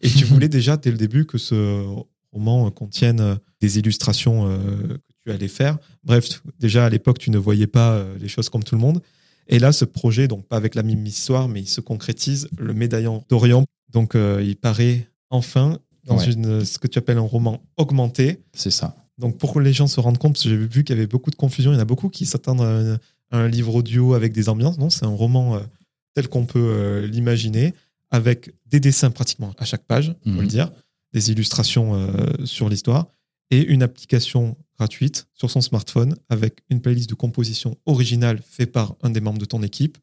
Et 0.01 0.11
tu 0.11 0.25
voulais 0.27 0.49
déjà 0.49 0.77
dès 0.77 0.91
le 0.91 0.97
début 0.99 1.27
que 1.27 1.39
ce 1.39 1.85
roman 2.33 2.71
contienne 2.71 3.39
des 3.61 3.79
illustrations 3.79 4.49
euh, 4.49 4.57
que 4.89 5.13
tu 5.25 5.31
allais 5.31 5.49
faire. 5.49 5.79
Bref, 6.05 6.43
déjà 6.59 6.87
à 6.87 6.89
l'époque, 6.91 7.19
tu 7.19 7.31
ne 7.31 7.39
voyais 7.39 7.67
pas 7.67 7.93
euh, 7.93 8.17
les 8.19 8.29
choses 8.29 8.49
comme 8.49 8.65
tout 8.65 8.75
le 8.75 8.81
monde. 8.81 9.01
Et 9.49 9.59
là, 9.59 9.73
ce 9.73 9.85
projet, 9.85 10.29
donc 10.29 10.47
pas 10.47 10.57
avec 10.57 10.75
la 10.75 10.83
même 10.83 11.05
histoire, 11.07 11.49
mais 11.49 11.61
il 11.61 11.69
se 11.69 11.81
concrétise, 11.81 12.49
le 12.59 12.73
médaillon 12.75 13.25
d'Orient. 13.29 13.65
Donc, 13.93 14.15
euh, 14.15 14.43
il 14.45 14.57
paraît 14.57 15.09
enfin 15.31 15.79
dans 16.05 16.17
Ouais. 16.19 16.33
une, 16.33 16.65
ce 16.65 16.79
que 16.79 16.87
tu 16.89 16.99
appelles 16.99 17.19
un 17.19 17.21
roman 17.21 17.63
augmenté. 17.77 18.41
C'est 18.55 18.71
ça. 18.71 18.97
Donc, 19.19 19.39
pour 19.39 19.53
que 19.53 19.59
les 19.59 19.73
gens 19.73 19.87
se 19.87 20.01
rendent 20.01 20.19
compte, 20.19 20.35
parce 20.35 20.45
que 20.45 20.49
j'ai 20.51 20.57
vu 20.57 20.85
qu'il 20.85 20.97
y 20.97 20.99
avait 20.99 21.07
beaucoup 21.07 21.31
de 21.31 21.37
confusion, 21.37 21.71
il 21.73 21.75
y 21.75 21.79
en 21.79 21.81
a 21.83 21.85
beaucoup 21.85 22.09
qui 22.09 22.25
s'attendent 22.25 22.63
à 22.63 22.65
un, 22.69 22.95
à 23.31 23.39
un 23.39 23.49
livre 23.49 23.75
audio 23.75 24.15
avec 24.15 24.33
des 24.33 24.49
ambiances. 24.49 24.79
Non, 24.79 24.91
c'est 24.91 25.05
un 25.05 25.09
roman 25.15 25.57
euh, 25.57 25.61
tel 26.15 26.29
qu'on 26.29 26.47
peut 26.47 26.59
euh, 26.59 27.07
l'imaginer, 27.07 27.75
avec 28.11 28.53
des 28.67 28.81
dessins 28.81 29.11
pratiquement 29.11 29.53
à 29.59 29.65
chaque 29.65 29.85
page, 29.85 30.15
il 30.25 30.33
faut 30.33 30.39
Mhm. 30.39 30.43
le 30.43 30.49
dire, 30.49 30.71
des 31.13 31.31
illustrations 31.31 31.95
euh, 31.95 32.45
sur 32.45 32.69
l'histoire, 32.69 33.07
et 33.51 33.63
une 33.63 33.83
application 33.83 34.57
gratuite 34.79 35.27
sur 35.35 35.51
son 35.51 35.61
smartphone 35.61 36.17
avec 36.31 36.61
une 36.71 36.81
playlist 36.81 37.11
de 37.11 37.15
composition 37.15 37.77
originale 37.87 38.41
faite 38.43 38.73
par 38.73 38.97
un 39.03 39.11
des 39.11 39.21
membres 39.21 39.39
de 39.39 39.45
ton 39.45 39.63
équipe. 39.63 39.99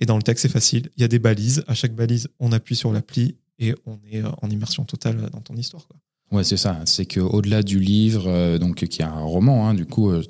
Et 0.00 0.06
dans 0.06 0.16
le 0.16 0.22
texte, 0.22 0.42
c'est 0.42 0.52
facile. 0.52 0.90
Il 0.96 1.00
y 1.00 1.04
a 1.04 1.08
des 1.08 1.18
balises. 1.18 1.64
À 1.68 1.74
chaque 1.74 1.94
balise, 1.94 2.28
on 2.40 2.52
appuie 2.52 2.76
sur 2.76 2.92
l'appli 2.92 3.36
et 3.58 3.74
on 3.86 3.98
est 4.10 4.22
euh, 4.22 4.30
en 4.42 4.50
immersion 4.50 4.84
totale 4.84 5.30
dans 5.32 5.40
ton 5.40 5.54
histoire. 5.54 5.86
Quoi. 5.86 5.96
Ouais, 6.30 6.44
c'est 6.44 6.56
ça. 6.56 6.80
C'est 6.84 7.06
qu'au-delà 7.06 7.62
du 7.62 7.78
livre, 7.78 8.24
euh, 8.26 8.58
donc 8.58 8.84
qui 8.84 9.02
est 9.02 9.04
un 9.04 9.20
roman, 9.20 9.68
hein, 9.68 9.74
du 9.74 9.86
coup, 9.86 10.10
euh, 10.10 10.22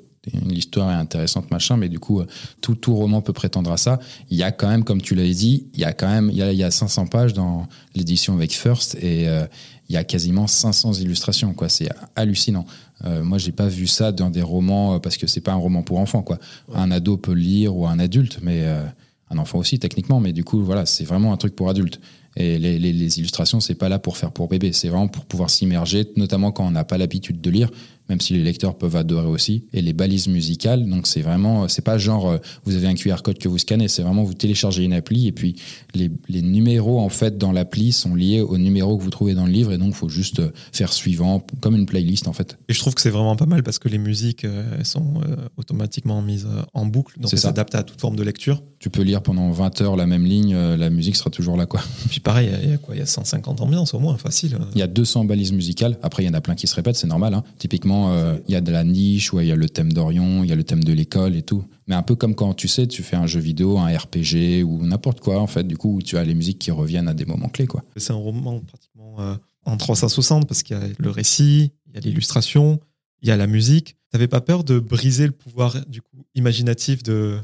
l'histoire 0.45 0.91
est 0.91 0.95
intéressante, 0.95 1.51
machin, 1.51 1.77
mais 1.77 1.89
du 1.89 1.99
coup, 1.99 2.21
euh, 2.21 2.27
tout, 2.61 2.75
tout 2.75 2.95
roman 2.95 3.21
peut 3.21 3.33
prétendre 3.33 3.71
à 3.71 3.77
ça. 3.77 3.99
Il 4.29 4.37
y 4.37 4.43
a 4.43 4.51
quand 4.51 4.67
même, 4.67 4.83
comme 4.83 5.01
tu 5.01 5.15
l'avais 5.15 5.33
dit, 5.33 5.67
il 5.73 5.79
y 5.79 5.85
a 5.85 5.93
quand 5.93 6.09
même, 6.09 6.29
il 6.31 6.37
y 6.37 6.55
y 6.55 6.63
a 6.63 6.71
500 6.71 7.07
pages 7.07 7.33
dans 7.33 7.67
l'édition 7.95 8.33
avec 8.33 8.53
First 8.53 8.95
et 8.95 9.27
euh, 9.27 9.45
il 9.89 9.93
y 9.93 9.97
a 9.97 10.03
quasiment 10.03 10.45
500 10.47 10.93
illustrations, 10.93 11.53
quoi. 11.53 11.67
C'est 11.67 11.89
hallucinant. 12.15 12.65
Euh, 13.05 13.23
moi, 13.23 13.37
j'ai 13.39 13.51
pas 13.51 13.67
vu 13.67 13.87
ça 13.87 14.11
dans 14.11 14.29
des 14.29 14.41
romans 14.43 14.95
euh, 14.95 14.99
parce 14.99 15.17
que 15.17 15.25
c'est 15.27 15.41
pas 15.41 15.51
un 15.53 15.55
roman 15.57 15.81
pour 15.83 15.97
enfants, 15.99 16.21
quoi. 16.21 16.37
Ouais. 16.67 16.75
Un 16.77 16.91
ado 16.91 17.17
peut 17.17 17.33
le 17.33 17.41
lire 17.41 17.75
ou 17.75 17.87
un 17.87 17.97
adulte, 17.99 18.39
mais 18.43 18.61
euh, 18.63 18.83
un 19.31 19.37
enfant 19.37 19.57
aussi 19.57 19.79
techniquement, 19.79 20.19
mais 20.19 20.31
du 20.33 20.43
coup, 20.43 20.63
voilà, 20.63 20.85
c'est 20.85 21.03
vraiment 21.05 21.33
un 21.33 21.37
truc 21.37 21.55
pour 21.55 21.69
adultes. 21.69 21.99
Et 22.35 22.59
les, 22.59 22.77
les- 22.77 22.93
les 22.93 23.17
illustrations, 23.19 23.59
c'est 23.59 23.73
pas 23.75 23.89
là 23.89 23.97
pour 23.99 24.15
faire 24.15 24.31
pour 24.31 24.47
bébé, 24.47 24.71
c'est 24.73 24.89
vraiment 24.89 25.07
pour 25.07 25.25
pouvoir 25.25 25.49
s'immerger, 25.49 26.07
notamment 26.15 26.51
quand 26.51 26.65
on 26.67 26.71
n'a 26.71 26.83
pas 26.83 26.97
l'habitude 26.99 27.41
de 27.41 27.49
lire, 27.49 27.69
même 28.09 28.19
si 28.21 28.33
les 28.33 28.43
lecteurs 28.43 28.77
peuvent 28.77 28.95
adorer 28.95 29.27
aussi. 29.27 29.63
Et 29.73 29.81
les 29.81 29.93
balises 29.93 30.27
musicales, 30.27 30.87
donc 30.89 31.07
c'est 31.07 31.21
vraiment, 31.21 31.67
c'est 31.67 31.81
pas 31.83 31.97
genre 31.97 32.27
euh, 32.29 32.37
vous 32.65 32.75
avez 32.75 32.87
un 32.87 32.95
QR 32.95 33.17
code 33.23 33.37
que 33.37 33.47
vous 33.47 33.57
scannez, 33.57 33.87
c'est 33.87 34.01
vraiment 34.01 34.23
vous 34.23 34.33
téléchargez 34.33 34.83
une 34.83 34.93
appli 34.93 35.27
et 35.27 35.31
puis 35.31 35.55
les, 35.93 36.09
les 36.27 36.41
numéros 36.41 36.99
en 36.99 37.09
fait 37.09 37.37
dans 37.37 37.51
l'appli 37.51 37.91
sont 37.91 38.15
liés 38.15 38.41
aux 38.41 38.57
numéros 38.57 38.97
que 38.97 39.03
vous 39.03 39.09
trouvez 39.09 39.33
dans 39.33 39.45
le 39.45 39.51
livre 39.51 39.71
et 39.71 39.77
donc 39.77 39.89
il 39.89 39.95
faut 39.95 40.09
juste 40.09 40.39
euh, 40.39 40.51
faire 40.71 40.91
suivant, 40.93 41.45
comme 41.61 41.75
une 41.75 41.85
playlist 41.85 42.27
en 42.27 42.33
fait. 42.33 42.57
Et 42.67 42.73
je 42.73 42.79
trouve 42.79 42.93
que 42.95 43.01
c'est 43.01 43.09
vraiment 43.09 43.35
pas 43.35 43.45
mal 43.45 43.63
parce 43.63 43.79
que 43.79 43.87
les 43.89 43.97
musiques 43.97 44.45
euh, 44.45 44.75
elles 44.77 44.85
sont 44.85 45.13
euh, 45.27 45.35
automatiquement 45.57 46.21
mises 46.21 46.47
euh, 46.49 46.61
en 46.73 46.85
boucle, 46.85 47.19
donc 47.19 47.29
C'est 47.29 47.35
elles 47.35 47.41
s'adaptent 47.41 47.75
à 47.75 47.83
toute 47.83 47.99
forme 48.01 48.15
de 48.15 48.23
lecture. 48.23 48.63
Tu 48.79 48.89
peux 48.89 49.01
lire 49.01 49.21
pendant 49.21 49.51
20 49.51 49.81
heures 49.81 49.95
la 49.95 50.07
même 50.07 50.25
ligne, 50.25 50.53
euh, 50.55 50.77
la 50.77 50.89
musique 50.89 51.15
sera 51.15 51.29
toujours 51.29 51.57
là 51.57 51.65
quoi. 51.65 51.81
Puis 52.09 52.19
pareil, 52.19 52.47
il 52.47 52.51
y 52.51 52.55
a- 52.55 52.63
il 52.63 52.69
y 52.69 52.73
a 52.73 52.77
quoi? 52.77 52.95
Il 52.95 52.99
y 52.99 53.01
a 53.01 53.05
150 53.05 53.61
ambiances 53.61 53.93
au 53.93 53.99
moins, 53.99 54.17
facile. 54.17 54.57
Il 54.73 54.79
y 54.79 54.81
a 54.81 54.87
200 54.87 55.25
balises 55.25 55.51
musicales. 55.51 55.97
Après, 56.01 56.23
il 56.23 56.27
y 56.27 56.29
en 56.29 56.33
a 56.33 56.41
plein 56.41 56.55
qui 56.55 56.65
se 56.67 56.75
répètent, 56.75 56.95
c'est 56.95 57.07
normal. 57.07 57.33
hein. 57.33 57.43
Typiquement, 57.57 57.98
euh, 58.07 58.37
il 58.47 58.53
y 58.53 58.55
a 58.55 58.61
de 58.61 58.71
la 58.71 58.83
niche, 58.83 59.33
ouais, 59.33 59.45
il 59.45 59.49
y 59.49 59.51
a 59.51 59.55
le 59.55 59.67
thème 59.67 59.91
d'Orion, 59.91 60.43
il 60.43 60.49
y 60.49 60.53
a 60.53 60.55
le 60.55 60.63
thème 60.63 60.83
de 60.83 60.93
l'école 60.93 61.35
et 61.35 61.41
tout. 61.41 61.65
Mais 61.87 61.95
un 61.95 62.03
peu 62.03 62.15
comme 62.15 62.35
quand 62.35 62.53
tu 62.53 62.67
sais, 62.67 62.87
tu 62.87 63.03
fais 63.03 63.15
un 63.15 63.27
jeu 63.27 63.39
vidéo, 63.39 63.77
un 63.77 63.87
RPG 63.87 64.63
ou 64.63 64.85
n'importe 64.85 65.19
quoi, 65.19 65.39
en 65.39 65.47
fait. 65.47 65.63
Du 65.63 65.77
coup, 65.77 65.97
où 65.97 66.01
tu 66.01 66.17
as 66.17 66.23
les 66.23 66.35
musiques 66.35 66.59
qui 66.59 66.71
reviennent 66.71 67.07
à 67.07 67.13
des 67.13 67.25
moments 67.25 67.49
clés, 67.49 67.67
quoi. 67.67 67.83
C'est 67.97 68.13
un 68.13 68.15
roman 68.15 68.59
pratiquement 68.61 69.19
euh, 69.19 69.35
en 69.65 69.77
360 69.77 70.47
parce 70.47 70.63
qu'il 70.63 70.77
y 70.77 70.79
a 70.79 70.83
le 70.97 71.09
récit, 71.09 71.71
il 71.87 71.95
y 71.95 71.97
a 71.97 71.99
l'illustration, 71.99 72.79
il 73.21 73.27
y 73.27 73.31
a 73.31 73.37
la 73.37 73.47
musique. 73.47 73.97
T'avais 74.11 74.27
pas 74.27 74.41
peur 74.41 74.63
de 74.63 74.79
briser 74.79 75.25
le 75.25 75.33
pouvoir 75.33 75.85
du 75.87 76.01
coup 76.01 76.25
imaginatif 76.35 77.03
de, 77.03 77.37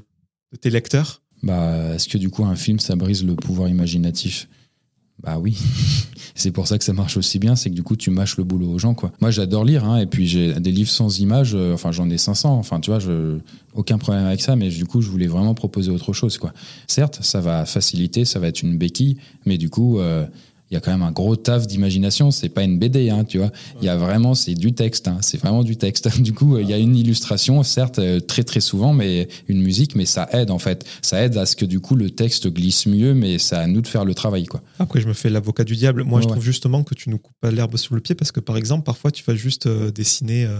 de 0.51 0.57
tes 0.57 0.69
lecteurs? 0.69 1.21
Bah, 1.43 1.93
est-ce 1.93 2.07
que 2.07 2.17
du 2.17 2.29
coup, 2.29 2.45
un 2.45 2.55
film, 2.55 2.79
ça 2.79 2.95
brise 2.95 3.23
le 3.23 3.35
pouvoir 3.35 3.69
imaginatif? 3.69 4.47
Bah 5.25 5.39
oui. 5.39 5.57
c'est 6.35 6.51
pour 6.51 6.67
ça 6.67 6.77
que 6.77 6.83
ça 6.83 6.93
marche 6.93 7.17
aussi 7.17 7.39
bien, 7.39 7.55
c'est 7.55 7.69
que 7.69 7.75
du 7.75 7.81
coup, 7.81 7.95
tu 7.95 8.11
mâches 8.11 8.37
le 8.37 8.43
boulot 8.43 8.69
aux 8.69 8.77
gens, 8.77 8.93
quoi. 8.93 9.11
Moi, 9.21 9.31
j'adore 9.31 9.65
lire, 9.65 9.85
hein, 9.85 9.97
et 9.97 10.05
puis 10.05 10.27
j'ai 10.27 10.53
des 10.53 10.71
livres 10.71 10.89
sans 10.89 11.19
images, 11.19 11.53
euh, 11.55 11.73
enfin, 11.73 11.91
j'en 11.91 12.09
ai 12.09 12.17
500, 12.17 12.55
enfin, 12.57 12.79
tu 12.79 12.91
vois, 12.91 12.99
je, 12.99 13.39
aucun 13.73 13.97
problème 13.97 14.25
avec 14.25 14.41
ça, 14.41 14.55
mais 14.55 14.69
du 14.69 14.85
coup, 14.85 15.01
je 15.01 15.09
voulais 15.09 15.27
vraiment 15.27 15.55
proposer 15.55 15.91
autre 15.91 16.13
chose, 16.13 16.37
quoi. 16.37 16.53
Certes, 16.87 17.19
ça 17.21 17.41
va 17.41 17.65
faciliter, 17.65 18.25
ça 18.25 18.39
va 18.39 18.47
être 18.47 18.61
une 18.61 18.77
béquille, 18.77 19.17
mais 19.45 19.57
du 19.57 19.69
coup, 19.69 19.99
euh, 19.99 20.25
il 20.75 20.79
y 20.79 20.79
a 20.79 20.81
quand 20.81 20.91
même 20.91 21.03
un 21.03 21.11
gros 21.11 21.37
taf 21.37 21.67
d'imagination. 21.67 22.31
C'est 22.31 22.49
pas 22.49 22.63
une 22.63 22.77
BD, 22.77 23.09
hein, 23.09 23.23
tu 23.23 23.37
vois. 23.37 23.49
Il 23.81 23.85
y 23.85 23.89
a 23.89 23.95
vraiment, 23.95 24.35
c'est 24.35 24.55
du 24.55 24.73
texte. 24.73 25.07
Hein. 25.07 25.19
c'est 25.21 25.37
vraiment 25.37 25.63
du 25.63 25.77
texte. 25.77 26.09
Du 26.25 26.33
coup, 26.33 26.57
il 26.57 26.67
y 26.67 26.73
a 26.73 26.77
une 26.77 26.95
illustration, 26.95 27.61
certes, 27.61 27.99
euh, 27.99 28.19
très 28.19 28.43
très 28.43 28.59
souvent, 28.59 28.93
mais 28.93 29.27
une 29.47 29.61
musique, 29.61 29.95
mais 29.95 30.05
ça 30.05 30.27
aide 30.31 30.49
en 30.49 30.57
fait. 30.57 30.85
Ça 31.01 31.23
aide 31.23 31.37
à 31.37 31.45
ce 31.45 31.55
que 31.55 31.65
du 31.65 31.79
coup 31.79 31.95
le 31.95 32.09
texte 32.09 32.47
glisse 32.51 32.87
mieux, 32.87 33.13
mais 33.13 33.37
c'est 33.37 33.55
à 33.55 33.67
nous 33.67 33.81
de 33.81 33.87
faire 33.87 34.05
le 34.05 34.15
travail, 34.15 34.45
quoi. 34.45 34.61
Après, 34.79 34.99
je 34.99 35.07
me 35.07 35.13
fais 35.13 35.29
l'avocat 35.29 35.63
du 35.63 35.75
diable. 35.75 36.03
Moi, 36.03 36.21
je 36.21 36.27
trouve 36.27 36.43
justement 36.43 36.83
que 36.83 36.95
tu 36.95 37.09
nous 37.09 37.19
coupes 37.19 37.35
pas 37.39 37.51
l'herbe 37.51 37.77
sous 37.77 37.93
le 37.93 38.01
pied 38.01 38.15
parce 38.15 38.31
que, 38.31 38.39
par 38.39 38.57
exemple, 38.57 38.83
parfois, 38.83 39.11
tu 39.11 39.23
vas 39.23 39.35
juste 39.35 39.67
euh, 39.67 39.91
dessiner 39.91 40.45
euh, 40.45 40.59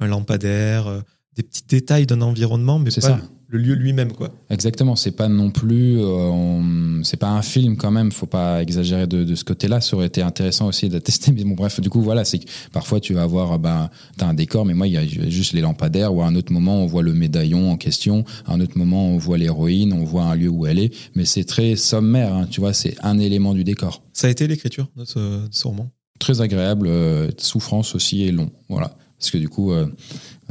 un 0.00 0.06
lampadaire, 0.06 1.02
des 1.36 1.42
petits 1.42 1.64
détails 1.68 2.06
d'un 2.06 2.20
environnement, 2.20 2.78
mais 2.78 2.90
pas 2.90 3.00
ça 3.00 3.20
le 3.52 3.58
lieu 3.58 3.74
lui-même, 3.74 4.12
quoi. 4.12 4.30
Exactement. 4.48 4.96
C'est 4.96 5.12
pas 5.12 5.28
non 5.28 5.50
plus, 5.50 6.00
euh, 6.00 7.02
c'est 7.04 7.18
pas 7.18 7.28
un 7.28 7.42
film 7.42 7.76
quand 7.76 7.90
même. 7.90 8.10
Faut 8.10 8.26
pas 8.26 8.62
exagérer 8.62 9.06
de, 9.06 9.34
ce 9.34 9.44
côté-là. 9.44 9.82
Ça 9.82 9.94
aurait 9.94 10.06
été 10.06 10.22
intéressant 10.22 10.68
aussi 10.68 10.88
d'attester. 10.88 11.32
Mais 11.32 11.44
bon, 11.44 11.54
bref, 11.54 11.78
du 11.78 11.90
coup, 11.90 12.00
voilà, 12.00 12.24
c'est 12.24 12.38
que 12.38 12.46
parfois 12.72 12.98
tu 12.98 13.12
vas 13.12 13.22
avoir, 13.22 13.58
ben, 13.58 13.90
t'as 14.16 14.26
un 14.26 14.34
décor, 14.34 14.64
mais 14.64 14.72
moi, 14.72 14.88
il 14.88 14.94
y 14.94 14.96
a 14.96 15.06
juste 15.06 15.52
les 15.52 15.60
lampadaires. 15.60 16.14
Ou 16.14 16.22
à 16.22 16.26
un 16.26 16.34
autre 16.34 16.50
moment, 16.50 16.82
on 16.82 16.86
voit 16.86 17.02
le 17.02 17.12
médaillon 17.12 17.70
en 17.70 17.76
question. 17.76 18.24
À 18.46 18.54
un 18.54 18.60
autre 18.60 18.78
moment, 18.78 19.06
on 19.08 19.18
voit 19.18 19.36
l'héroïne, 19.36 19.92
on 19.92 20.04
voit 20.04 20.24
un 20.24 20.34
lieu 20.34 20.48
où 20.48 20.66
elle 20.66 20.78
est. 20.78 20.94
Mais 21.14 21.26
c'est 21.26 21.44
très 21.44 21.76
sommaire. 21.76 22.34
Hein, 22.34 22.46
tu 22.50 22.60
vois, 22.60 22.72
c'est 22.72 22.96
un 23.02 23.18
élément 23.18 23.52
du 23.52 23.64
décor. 23.64 24.02
Ça 24.14 24.28
a 24.28 24.30
été 24.30 24.48
l'écriture 24.48 24.88
de 24.96 25.04
ce, 25.04 25.66
roman? 25.66 25.90
Très 26.18 26.40
agréable, 26.40 26.86
euh, 26.86 27.30
souffrance 27.36 27.94
aussi 27.94 28.22
et 28.22 28.32
long. 28.32 28.50
Voilà. 28.70 28.96
Parce 29.22 29.30
que 29.30 29.38
du 29.38 29.48
coup, 29.48 29.70
euh, 29.70 29.86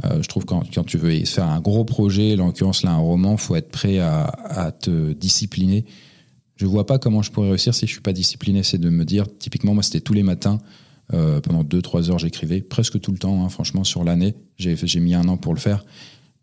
euh, 0.04 0.22
je 0.22 0.28
trouve 0.28 0.46
quand, 0.46 0.62
quand 0.74 0.84
tu 0.84 0.96
veux 0.96 1.24
faire 1.26 1.44
un 1.44 1.60
gros 1.60 1.84
projet, 1.84 2.40
en 2.40 2.46
l'occurrence 2.46 2.82
là 2.82 2.92
un 2.92 2.96
roman, 2.96 3.36
faut 3.36 3.54
être 3.54 3.70
prêt 3.70 3.98
à, 3.98 4.72
te 4.80 5.12
discipliner. 5.12 5.84
Je 6.56 6.64
vois 6.64 6.86
pas 6.86 6.98
comment 6.98 7.20
je 7.20 7.30
pourrais 7.30 7.50
réussir 7.50 7.74
si 7.74 7.86
je 7.86 7.92
suis 7.92 8.00
pas 8.00 8.14
discipliné. 8.14 8.62
C'est 8.62 8.78
de 8.78 8.88
me 8.88 9.04
dire, 9.04 9.26
typiquement 9.38 9.74
moi 9.74 9.82
c'était 9.82 10.00
tous 10.00 10.14
les 10.14 10.22
matins, 10.22 10.58
euh, 11.12 11.42
pendant 11.42 11.64
2-3 11.64 12.10
heures 12.10 12.18
j'écrivais, 12.18 12.62
presque 12.62 12.98
tout 12.98 13.12
le 13.12 13.18
temps, 13.18 13.44
hein, 13.44 13.50
franchement 13.50 13.84
sur 13.84 14.04
l'année. 14.04 14.34
J'ai 14.56 15.00
mis 15.00 15.14
un 15.14 15.28
an 15.28 15.36
pour 15.36 15.52
le 15.52 15.60
faire 15.60 15.84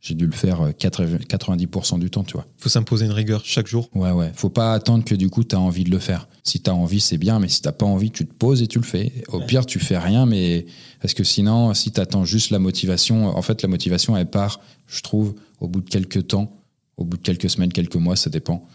j'ai 0.01 0.15
dû 0.15 0.25
le 0.25 0.31
faire 0.31 0.69
90% 0.69 1.95
euh, 1.95 1.97
du 1.97 2.09
temps, 2.09 2.23
tu 2.23 2.33
vois. 2.33 2.45
Faut 2.57 2.69
s'imposer 2.69 3.05
une 3.05 3.11
rigueur 3.11 3.41
chaque 3.43 3.67
jour. 3.67 3.89
Ouais, 3.93 4.11
ouais. 4.11 4.31
Faut 4.33 4.49
pas 4.49 4.73
attendre 4.73 5.03
que 5.03 5.15
du 5.15 5.29
coup, 5.29 5.43
tu 5.43 5.55
as 5.55 5.59
envie 5.59 5.83
de 5.83 5.91
le 5.91 5.99
faire. 5.99 6.27
Si 6.43 6.61
tu 6.61 6.69
as 6.69 6.75
envie, 6.75 7.01
c'est 7.01 7.17
bien, 7.17 7.39
mais 7.39 7.49
si 7.49 7.61
t'as 7.61 7.73
pas 7.73 7.85
envie, 7.85 8.09
tu 8.11 8.25
te 8.25 8.33
poses 8.33 8.61
et 8.61 8.67
tu 8.67 8.79
le 8.79 8.85
fais. 8.85 9.11
Au 9.27 9.41
pire, 9.41 9.65
tu 9.65 9.79
fais 9.79 9.97
rien, 9.97 10.25
mais 10.25 10.65
parce 11.01 11.13
que 11.13 11.23
sinon, 11.23 11.73
si 11.73 11.91
tu 11.91 11.99
attends 11.99 12.23
juste 12.23 12.51
la 12.51 12.59
motivation, 12.59 13.27
en 13.27 13.41
fait, 13.41 13.61
la 13.61 13.67
motivation, 13.67 14.15
elle 14.15 14.29
part, 14.29 14.61
je 14.87 15.01
trouve, 15.01 15.35
au 15.59 15.67
bout 15.67 15.81
de 15.81 15.89
quelques 15.89 16.27
temps, 16.27 16.57
au 16.95 17.03
bout 17.03 17.17
de 17.17 17.21
quelques 17.21 17.49
semaines, 17.49 17.73
quelques 17.73 17.95
mois, 17.95 18.15
ça 18.15 18.29
dépend. 18.29 18.65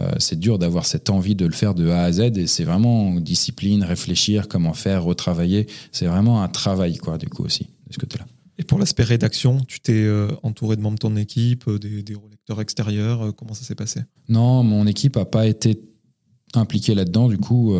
Euh, 0.00 0.10
c'est 0.18 0.38
dur 0.38 0.58
d'avoir 0.58 0.86
cette 0.86 1.10
envie 1.10 1.34
de 1.34 1.44
le 1.44 1.52
faire 1.52 1.74
de 1.74 1.90
A 1.90 2.04
à 2.04 2.12
Z 2.12 2.20
et 2.36 2.46
c'est 2.46 2.64
vraiment 2.64 3.14
discipline, 3.20 3.84
réfléchir, 3.84 4.48
comment 4.48 4.72
faire, 4.72 5.04
retravailler. 5.04 5.66
C'est 5.92 6.06
vraiment 6.06 6.42
un 6.42 6.48
travail, 6.48 6.96
quoi, 6.96 7.18
du 7.18 7.28
coup, 7.28 7.44
aussi, 7.44 7.68
de 7.86 7.92
ce 7.92 7.98
côté-là. 7.98 8.24
Et 8.62 8.64
pour 8.64 8.78
l'aspect 8.78 9.02
rédaction, 9.02 9.60
tu 9.66 9.80
t'es 9.80 10.04
euh, 10.04 10.28
entouré 10.44 10.76
de 10.76 10.82
membres 10.82 10.94
de 10.94 11.00
ton 11.00 11.16
équipe, 11.16 11.66
euh, 11.66 11.80
des, 11.80 12.04
des 12.04 12.14
relecteurs 12.14 12.60
extérieurs, 12.60 13.22
euh, 13.22 13.32
comment 13.32 13.54
ça 13.54 13.64
s'est 13.64 13.74
passé? 13.74 14.02
Non, 14.28 14.62
mon 14.62 14.86
équipe 14.86 15.16
n'a 15.16 15.24
pas 15.24 15.48
été 15.48 15.80
impliquée 16.54 16.94
là-dedans. 16.94 17.26
Du 17.26 17.38
coup, 17.38 17.74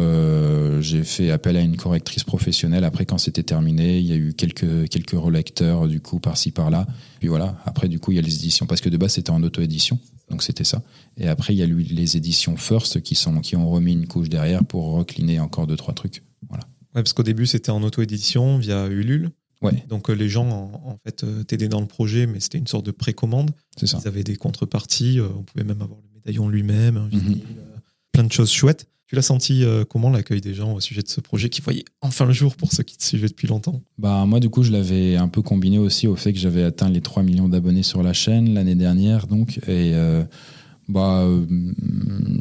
j'ai 0.80 1.04
fait 1.04 1.30
appel 1.30 1.56
à 1.56 1.60
une 1.60 1.76
correctrice 1.76 2.24
professionnelle. 2.24 2.82
Après, 2.82 3.06
quand 3.06 3.18
c'était 3.18 3.44
terminé, 3.44 4.00
il 4.00 4.06
y 4.06 4.12
a 4.12 4.16
eu 4.16 4.32
quelques, 4.32 4.88
quelques 4.88 5.12
relecteurs, 5.12 5.86
du 5.86 6.00
coup, 6.00 6.18
par-ci, 6.18 6.50
par-là. 6.50 6.88
Puis 7.20 7.28
voilà, 7.28 7.60
après, 7.64 7.86
du 7.86 8.00
coup, 8.00 8.10
il 8.10 8.16
y 8.16 8.18
a 8.18 8.22
les 8.22 8.34
éditions. 8.34 8.66
Parce 8.66 8.80
que 8.80 8.88
de 8.88 8.96
base, 8.96 9.12
c'était 9.12 9.30
en 9.30 9.42
auto-édition. 9.44 10.00
Donc, 10.30 10.42
c'était 10.42 10.64
ça. 10.64 10.82
Et 11.16 11.28
après, 11.28 11.54
il 11.54 11.58
y 11.58 11.62
a 11.62 11.66
eu 11.66 11.82
les 11.82 12.16
éditions 12.16 12.56
First 12.56 13.02
qui, 13.02 13.14
sont, 13.14 13.40
qui 13.40 13.54
ont 13.54 13.70
remis 13.70 13.92
une 13.92 14.08
couche 14.08 14.30
derrière 14.30 14.64
pour 14.64 14.86
recliner 14.94 15.38
encore 15.38 15.68
deux, 15.68 15.76
trois 15.76 15.94
trucs. 15.94 16.24
Voilà. 16.48 16.64
Ouais, 16.94 17.02
parce 17.02 17.12
qu'au 17.12 17.22
début, 17.22 17.46
c'était 17.46 17.70
en 17.70 17.82
auto-édition 17.84 18.58
via 18.58 18.88
Ulule. 18.88 19.30
Donc 19.88 20.10
euh, 20.10 20.14
les 20.14 20.28
gens 20.28 20.48
en, 20.48 20.98
fait 21.04 21.24
euh, 21.24 21.44
t'aidaient 21.44 21.68
dans 21.68 21.80
le 21.80 21.86
projet, 21.86 22.26
mais 22.26 22.40
c'était 22.40 22.58
une 22.58 22.66
sorte 22.66 22.86
de 22.86 22.90
précommande. 22.90 23.50
Ça. 23.76 23.98
Ils 24.02 24.08
avaient 24.08 24.24
des 24.24 24.36
contreparties. 24.36 25.20
Euh, 25.20 25.28
on 25.36 25.42
pouvait 25.42 25.64
même 25.64 25.82
avoir 25.82 26.00
le 26.00 26.18
médaillon 26.18 26.48
lui-même, 26.48 27.08
mhm. 27.12 27.40
plein 28.12 28.24
de 28.24 28.32
choses 28.32 28.50
chouettes. 28.50 28.86
Tu 29.06 29.16
l'as 29.16 29.22
senti 29.22 29.62
comment 29.90 30.08
l'accueil 30.08 30.40
des 30.40 30.54
gens 30.54 30.72
au 30.72 30.80
sujet 30.80 31.02
de 31.02 31.08
ce 31.08 31.20
projet 31.20 31.50
qui 31.50 31.60
voyait 31.60 31.84
enfin 32.00 32.24
le 32.24 32.32
jour 32.32 32.56
pour 32.56 32.72
ceux 32.72 32.82
qui 32.82 32.96
te 32.96 33.04
suivaient 33.04 33.28
depuis 33.28 33.46
longtemps? 33.46 33.82
Bah 33.98 34.24
moi 34.24 34.40
du 34.40 34.48
coup 34.48 34.62
je 34.62 34.72
l'avais 34.72 35.16
un 35.16 35.28
peu 35.28 35.42
combiné 35.42 35.76
aussi 35.76 36.06
au 36.06 36.16
fait 36.16 36.32
que 36.32 36.38
j'avais 36.38 36.62
atteint 36.62 36.88
les 36.88 37.02
3 37.02 37.22
millions 37.22 37.46
d'abonnés 37.46 37.82
sur 37.82 38.02
la 38.02 38.14
chaîne 38.14 38.54
l'année 38.54 38.74
dernière 38.74 39.26
donc 39.26 39.60
et 39.68 39.92
bah, 40.88 41.20
euh, 41.22 41.44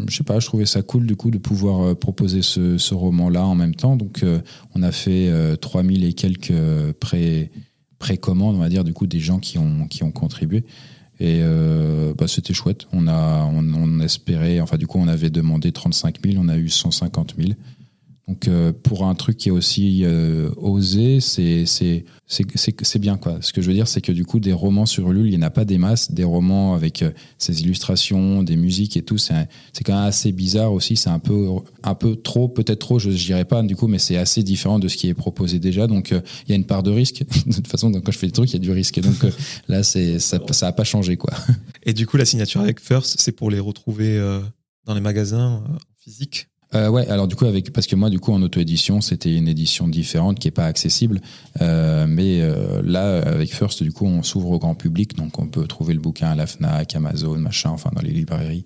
je 0.10 0.15
sais 0.15 0.23
pas, 0.23 0.39
je 0.39 0.47
trouvais 0.47 0.65
ça 0.65 0.82
cool 0.82 1.06
du 1.06 1.15
coup 1.15 1.32
de 1.32 1.38
pouvoir 1.38 1.82
euh, 1.82 1.95
proposer 1.95 2.41
ce, 2.41 2.93
roman-là 2.93 3.45
en 3.45 3.56
même 3.56 3.75
temps. 3.75 3.95
Donc, 3.95 4.23
euh, 4.23 4.39
on 4.75 4.84
a 4.84 4.91
fait 4.91 5.32
3000 5.60 6.04
et 6.04 6.13
quelques 6.13 6.54
pré 6.99 7.51
précommandes, 7.99 8.56
on 8.56 8.60
va 8.60 8.69
dire, 8.69 8.84
du 8.84 8.93
coup, 8.93 9.06
des 9.06 9.19
gens 9.19 9.38
qui 9.38 9.60
ont, 9.60 9.88
qui 9.88 10.04
ont 10.04 10.12
contribué. 10.12 10.63
Et 11.19 11.41
bah, 12.17 12.27
c'était 12.27 12.54
chouette. 12.54 12.88
On, 12.91 13.08
a, 13.08 13.45
on, 13.45 13.99
espérait, 13.99 14.60
enfin, 14.60 14.77
du 14.77 14.88
coup, 14.88 14.97
on 14.97 15.08
avait 15.08 15.30
demandé 15.30 15.71
35 15.71 16.17
000, 16.25 16.43
on 16.43 16.49
a 16.49 16.58
eu 16.58 16.69
150 16.69 17.36
000. 17.38 17.51
Donc 18.27 18.47
euh, 18.47 18.71
pour 18.71 19.05
un 19.05 19.15
truc 19.15 19.38
qui 19.38 19.49
est 19.49 19.51
aussi 19.51 20.01
euh, 20.03 20.51
osé, 20.57 21.19
c'est 21.19 21.65
bien 22.99 23.17
quoi. 23.17 23.39
Ce 23.41 23.51
que 23.51 23.62
je 23.62 23.67
veux 23.67 23.73
dire, 23.73 23.88
c'est 23.88 23.99
que 24.01 24.12
du 24.12 24.25
coup 24.25 24.39
des 24.39 24.53
romans 24.53 24.86
sur 24.86 25.10
Ulule, 25.12 25.25
il 25.25 25.31
n'y 25.31 25.38
en 25.38 25.47
a 25.47 25.49
pas 25.49 25.65
des 25.65 25.77
masses. 25.77 26.12
Des 26.12 26.23
romans 26.23 26.75
avec 26.75 27.01
euh, 27.01 27.12
ces 27.39 27.62
illustrations, 27.62 28.43
des 28.43 28.55
musiques 28.55 28.95
et 28.95 29.01
tout, 29.01 29.17
c'est 29.17 29.47
quand 29.84 29.93
même 29.93 30.03
assez 30.03 30.31
bizarre 30.31 30.71
aussi. 30.71 30.95
C'est 30.95 31.10
un 31.10 31.19
peu 31.19 31.47
un 31.84 31.95
peu 31.95 32.15
trop, 32.15 32.47
peut-être 32.47 32.79
trop, 32.79 32.99
je 32.99 33.10
dirais 33.10 33.45
pas 33.45 33.63
du 33.63 33.75
coup, 33.75 33.88
mais 33.88 33.99
c'est 33.99 34.17
assez 34.17 34.43
différent 34.43 34.77
de 34.77 34.88
ce 34.88 34.97
qui 34.97 35.10
est 35.10 35.13
proposé 35.15 35.60
déjà. 35.60 35.88
Donc 35.88 36.12
il 36.12 36.49
y 36.49 36.53
a 36.53 36.55
une 36.55 36.65
part 36.65 36.84
de 36.84 36.91
risque. 36.91 37.23
de 37.45 37.53
toute 37.53 37.67
façon, 37.67 37.91
quand 37.91 38.12
je 38.12 38.17
fais 38.17 38.27
des 38.27 38.34
trucs, 38.34 38.51
il 38.51 38.53
y 38.53 38.57
a 38.57 38.60
du 38.60 38.71
risque. 38.71 38.97
Et 38.99 39.01
donc 39.01 39.25
là, 39.67 39.81
ça 39.84 39.99
ça 40.19 40.67
a 40.67 40.71
pas 40.71 40.84
changé 40.84 41.17
quoi. 41.17 41.34
Et 41.84 41.93
du 41.93 42.05
coup, 42.05 42.17
la 42.17 42.25
signature 42.25 42.62
avec 42.62 42.79
First, 42.79 43.15
c'est 43.19 43.31
pour 43.31 43.49
les 43.49 43.60
retrouver 43.60 44.19
dans 44.86 44.93
les 44.93 45.01
magasins 45.01 45.63
physiques 45.97 46.50
euh, 46.73 46.89
ouais, 46.89 47.07
alors 47.10 47.27
du 47.27 47.36
coup, 47.36 47.45
avec, 47.45 47.73
parce 47.73 47.88
que 47.88 47.95
moi, 47.95 48.10
du 48.10 48.19
coup, 48.19 48.31
en 48.31 48.41
auto-édition, 48.41 49.01
c'était 49.01 49.36
une 49.36 49.47
édition 49.47 49.88
différente 49.88 50.39
qui 50.39 50.47
est 50.47 50.51
pas 50.51 50.65
accessible. 50.65 51.19
Euh, 51.62 52.05
mais 52.07 52.41
euh, 52.41 52.81
là, 52.84 53.21
avec 53.21 53.53
First, 53.53 53.84
du 53.84 53.91
coup, 53.91 54.05
on 54.05 54.23
s'ouvre 54.23 54.51
au 54.51 54.60
grand 54.60 54.75
public, 54.75 55.15
donc 55.15 55.38
on 55.39 55.47
peut 55.47 55.67
trouver 55.67 55.93
le 55.93 55.99
bouquin 55.99 56.29
à 56.29 56.36
la 56.36 56.47
Fnac, 56.47 56.95
Amazon, 56.95 57.38
machin, 57.38 57.71
enfin 57.71 57.91
dans 57.93 58.01
les 58.01 58.12
librairies 58.12 58.63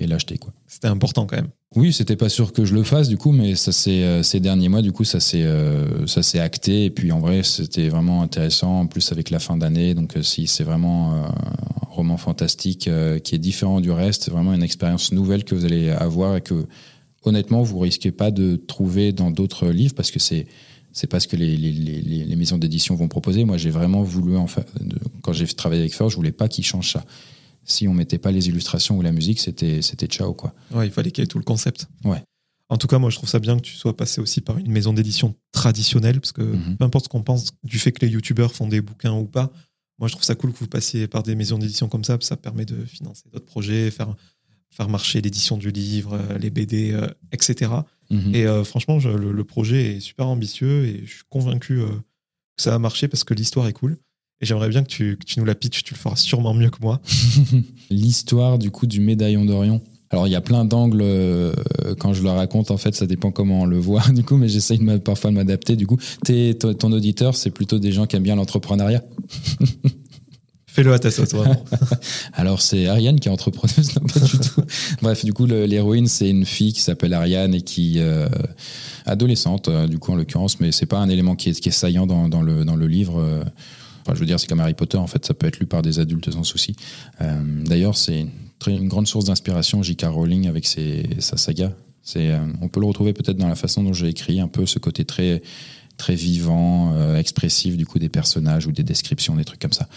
et 0.00 0.06
l'acheter 0.06 0.38
quoi. 0.38 0.52
C'était 0.68 0.86
important 0.86 1.26
quand 1.26 1.34
même. 1.34 1.48
Oui, 1.74 1.92
c'était 1.92 2.14
pas 2.14 2.28
sûr 2.28 2.52
que 2.52 2.64
je 2.64 2.72
le 2.72 2.84
fasse 2.84 3.08
du 3.08 3.16
coup, 3.16 3.32
mais 3.32 3.56
ça 3.56 3.72
c'est 3.72 4.04
euh, 4.04 4.22
ces 4.22 4.38
derniers 4.38 4.68
mois 4.68 4.80
du 4.80 4.92
coup 4.92 5.02
ça 5.02 5.18
s'est 5.18 5.44
ça 6.06 6.22
s'est 6.22 6.38
acté 6.38 6.84
et 6.84 6.90
puis 6.90 7.10
en 7.10 7.18
vrai 7.18 7.42
c'était 7.42 7.88
vraiment 7.88 8.22
intéressant 8.22 8.80
en 8.80 8.86
plus 8.86 9.10
avec 9.10 9.30
la 9.30 9.40
fin 9.40 9.56
d'année 9.56 9.94
donc 9.94 10.16
si 10.22 10.46
c'est 10.46 10.62
vraiment 10.62 11.14
un 11.14 11.34
roman 11.90 12.16
fantastique 12.16 12.88
qui 13.24 13.34
est 13.34 13.38
différent 13.38 13.80
du 13.80 13.90
reste, 13.90 14.30
vraiment 14.30 14.54
une 14.54 14.62
expérience 14.62 15.10
nouvelle 15.10 15.42
que 15.42 15.56
vous 15.56 15.64
allez 15.64 15.90
avoir 15.90 16.36
et 16.36 16.42
que 16.42 16.64
honnêtement, 17.28 17.62
vous 17.62 17.78
risquez 17.78 18.10
pas 18.10 18.30
de 18.30 18.56
trouver 18.56 19.12
dans 19.12 19.30
d'autres 19.30 19.68
livres 19.68 19.94
parce 19.94 20.10
que 20.10 20.18
c'est 20.18 20.46
c'est 20.92 21.06
pas 21.06 21.20
ce 21.20 21.28
que 21.28 21.36
les, 21.36 21.56
les, 21.56 21.72
les, 21.72 22.36
maisons 22.36 22.58
d'édition 22.58 22.94
vont 22.96 23.08
proposer. 23.08 23.44
Moi, 23.44 23.56
j'ai 23.56 23.70
vraiment 23.70 24.02
voulu, 24.02 24.36
en 24.36 24.46
fait, 24.46 24.66
quand 25.22 25.32
j'ai 25.32 25.46
travaillé 25.46 25.82
avec 25.82 25.94
Feur, 25.94 26.08
je 26.08 26.16
voulais 26.16 26.32
pas 26.32 26.48
qu'ils 26.48 26.64
changent 26.64 26.92
ça. 26.92 27.04
Si 27.62 27.86
on 27.86 27.94
mettait 27.94 28.18
pas 28.18 28.32
les 28.32 28.48
illustrations 28.48 28.96
ou 28.96 29.02
la 29.02 29.12
musique, 29.12 29.38
c'était 29.38 29.82
c'était 29.82 30.06
ciao 30.06 30.32
quoi. 30.32 30.54
Ouais, 30.72 30.86
il 30.86 30.92
fallait 30.92 31.10
qu'il 31.10 31.22
y 31.22 31.24
ait 31.24 31.28
tout 31.28 31.38
le 31.38 31.44
concept. 31.44 31.86
Ouais. 32.04 32.22
En 32.70 32.78
tout 32.78 32.86
cas, 32.86 32.98
moi, 32.98 33.10
je 33.10 33.16
trouve 33.16 33.28
ça 33.28 33.38
bien 33.38 33.56
que 33.56 33.62
tu 33.62 33.74
sois 33.74 33.96
passé 33.96 34.20
aussi 34.20 34.40
par 34.40 34.58
une 34.58 34.70
maison 34.70 34.92
d'édition 34.92 35.34
traditionnelle, 35.52 36.20
parce 36.20 36.32
que 36.32 36.42
mhm. 36.42 36.76
peu 36.78 36.84
importe 36.84 37.04
ce 37.04 37.08
qu'on 37.08 37.22
pense 37.22 37.52
du 37.62 37.78
fait 37.78 37.92
que 37.92 38.04
les 38.04 38.12
youtubeurs 38.12 38.52
font 38.52 38.66
des 38.66 38.80
bouquins 38.80 39.14
ou 39.14 39.26
pas, 39.26 39.52
moi, 39.98 40.06
je 40.06 40.12
trouve 40.12 40.24
ça 40.24 40.34
cool 40.34 40.52
que 40.52 40.58
vous 40.58 40.68
passiez 40.68 41.08
par 41.08 41.22
des 41.22 41.34
maisons 41.34 41.58
d'édition 41.58 41.88
comme 41.88 42.04
ça, 42.04 42.16
ça 42.20 42.36
permet 42.36 42.64
de 42.64 42.84
financer 42.84 43.24
d'autres 43.32 43.46
projets, 43.46 43.90
faire 43.90 44.14
faire 44.70 44.88
marcher 44.88 45.20
l'édition 45.20 45.56
du 45.56 45.70
livre, 45.70 46.14
euh, 46.14 46.38
les 46.38 46.50
BD, 46.50 46.96
etc. 47.32 47.70
Mhm. 48.10 48.34
Et 48.34 48.46
euh, 48.46 48.64
franchement, 48.64 48.98
le, 48.98 49.44
projet 49.44 49.96
est 49.96 50.00
super 50.00 50.28
ambitieux 50.28 50.86
et 50.86 51.02
je 51.04 51.10
suis 51.10 51.24
convaincu 51.28 51.80
euh, 51.80 51.88
que 51.88 52.62
ça 52.62 52.70
va 52.70 52.78
marcher 52.78 53.08
parce 53.08 53.24
que 53.24 53.34
l'histoire 53.34 53.66
est 53.68 53.72
cool. 53.72 53.98
Et 54.40 54.46
j'aimerais 54.46 54.68
bien 54.68 54.82
que 54.82 54.88
tu, 54.88 55.16
que 55.16 55.24
tu, 55.24 55.40
nous 55.40 55.44
la 55.44 55.54
pitches, 55.54 55.82
tu 55.82 55.94
le 55.94 55.98
feras 55.98 56.16
sûrement 56.16 56.54
mieux 56.54 56.70
que 56.70 56.80
moi. 56.80 57.00
l'histoire 57.90 58.58
du 58.58 58.70
coup 58.70 58.86
du 58.86 59.00
médaillon 59.00 59.44
d'Orion. 59.44 59.82
Alors 60.10 60.26
il 60.26 60.30
y 60.30 60.36
a 60.36 60.40
plein 60.40 60.64
d'angles 60.64 61.04
quand 61.98 62.14
je 62.14 62.22
le 62.22 62.30
raconte, 62.30 62.70
en 62.70 62.78
fait 62.78 62.94
ça 62.94 63.04
dépend 63.04 63.30
comment 63.30 63.62
on 63.62 63.66
le 63.66 63.78
voit 63.78 64.08
du 64.14 64.22
coup, 64.22 64.36
mais 64.36 64.48
j'essaye 64.48 64.78
parfois 65.00 65.30
de 65.30 65.36
m'adapter. 65.36 65.76
Du 65.76 65.86
coup, 65.86 65.98
ton 66.24 66.92
auditeur, 66.92 67.34
c'est 67.34 67.50
plutôt 67.50 67.78
des 67.78 67.92
gens 67.92 68.06
qui 68.06 68.16
aiment 68.16 68.22
bien 68.22 68.36
l'entrepreneuriat 68.36 69.02
Fais-le 70.78 70.92
à 70.92 70.98
ta 71.00 71.10
sauce, 71.10 71.34
vraiment. 71.34 71.64
Alors, 72.34 72.62
c'est 72.62 72.86
Ariane 72.86 73.18
qui 73.18 73.26
est 73.26 73.32
entrepreneuse, 73.32 73.96
non, 73.96 74.06
pas 74.06 74.20
du 74.20 74.38
tout. 74.38 74.62
Bref, 75.02 75.24
du 75.24 75.32
coup, 75.32 75.44
l'héroïne, 75.44 76.06
c'est 76.06 76.30
une 76.30 76.44
fille 76.44 76.72
qui 76.72 76.82
s'appelle 76.82 77.14
Ariane 77.14 77.52
et 77.52 77.62
qui. 77.62 77.94
Euh, 77.98 78.28
adolescente, 79.06 79.66
euh, 79.66 79.88
du 79.88 79.98
coup, 79.98 80.12
en 80.12 80.14
l'occurrence, 80.14 80.60
mais 80.60 80.70
c'est 80.70 80.86
pas 80.86 80.98
un 80.98 81.08
élément 81.08 81.34
qui 81.34 81.48
est, 81.48 81.60
qui 81.60 81.68
est 81.68 81.72
saillant 81.72 82.06
dans, 82.06 82.28
dans, 82.28 82.42
le, 82.42 82.64
dans 82.64 82.76
le 82.76 82.86
livre. 82.86 83.18
Euh. 83.18 83.42
Enfin, 84.02 84.14
je 84.14 84.20
veux 84.20 84.26
dire, 84.26 84.38
c'est 84.38 84.46
comme 84.46 84.60
Harry 84.60 84.74
Potter, 84.74 84.98
en 84.98 85.08
fait, 85.08 85.26
ça 85.26 85.34
peut 85.34 85.48
être 85.48 85.58
lu 85.58 85.66
par 85.66 85.82
des 85.82 85.98
adultes 85.98 86.30
sans 86.30 86.44
souci. 86.44 86.76
D'ailleurs, 87.20 87.96
c'est 87.96 88.20
une, 88.20 88.30
une, 88.68 88.86
grande 88.86 89.08
source 89.08 89.24
d'inspiration, 89.24 89.82
J.K. 89.82 90.04
Rowling, 90.04 90.46
avec 90.46 90.64
ses, 90.64 91.08
sa 91.18 91.36
saga 91.36 91.72
euh, 92.16 92.46
on 92.62 92.68
peut 92.68 92.80
le 92.80 92.86
retrouver 92.86 93.12
peut-être 93.12 93.36
dans 93.36 93.48
la 93.48 93.54
façon 93.54 93.82
dont 93.82 93.92
j'ai 93.92 94.08
écrit, 94.08 94.40
un 94.40 94.48
peu 94.48 94.66
ce 94.66 94.78
côté 94.78 95.04
très 95.04 95.42
très 95.98 96.14
vivant, 96.14 96.94
euh, 96.94 97.18
expressif 97.18 97.76
du 97.76 97.84
coup 97.84 97.98
des 97.98 98.08
personnages 98.08 98.66
ou 98.66 98.72
des 98.72 98.84
descriptions, 98.84 99.34
des 99.34 99.44
trucs 99.44 99.60
comme 99.60 99.72
ça. 99.72 99.88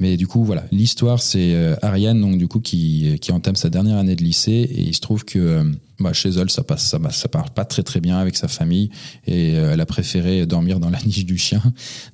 Mais 0.00 0.16
du 0.16 0.26
coup, 0.26 0.42
voilà, 0.44 0.64
l'histoire 0.72 1.20
c'est 1.20 1.54
euh, 1.54 1.76
Ariane 1.82 2.20
donc 2.20 2.38
du 2.38 2.48
coup 2.48 2.58
qui, 2.58 3.18
qui 3.20 3.30
entame 3.30 3.54
sa 3.54 3.70
dernière 3.70 3.98
année 3.98 4.16
de 4.16 4.24
lycée 4.24 4.68
et 4.74 4.80
il 4.80 4.94
se 4.94 5.00
trouve 5.00 5.24
que 5.24 5.38
euh, 5.38 5.64
bah, 6.00 6.14
chez 6.14 6.30
elle 6.30 6.50
ça 6.50 6.64
passe 6.64 6.84
ça, 6.84 6.98
ça 7.10 7.28
part 7.28 7.50
pas 7.50 7.66
très 7.66 7.82
très 7.82 8.00
bien 8.00 8.16
avec 8.16 8.34
sa 8.34 8.48
famille 8.48 8.90
et 9.26 9.50
elle 9.52 9.80
a 9.80 9.86
préféré 9.86 10.46
dormir 10.46 10.80
dans 10.80 10.90
la 10.90 10.98
niche 11.06 11.26
du 11.26 11.36
chien. 11.36 11.62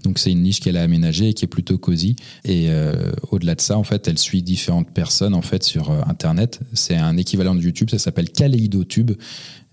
Donc 0.02 0.18
c'est 0.18 0.32
une 0.32 0.42
niche 0.42 0.58
qu'elle 0.60 0.76
a 0.76 0.82
aménagée 0.82 1.28
et 1.28 1.34
qui 1.34 1.44
est 1.44 1.48
plutôt 1.48 1.78
cosy. 1.78 2.16
Et 2.44 2.68
au-delà 3.30 3.54
de 3.54 3.60
ça, 3.60 3.78
en 3.78 3.84
fait, 3.84 4.08
elle 4.08 4.18
suit 4.18 4.42
différentes 4.42 4.90
personnes 4.90 5.34
en 5.34 5.42
fait 5.42 5.62
sur 5.62 5.90
internet. 6.08 6.60
C'est 6.74 6.96
un 6.96 7.16
équivalent 7.16 7.54
de 7.54 7.62
YouTube, 7.62 7.88
ça 7.88 7.98
s'appelle 7.98 8.30
KaleidoTube. 8.30 9.12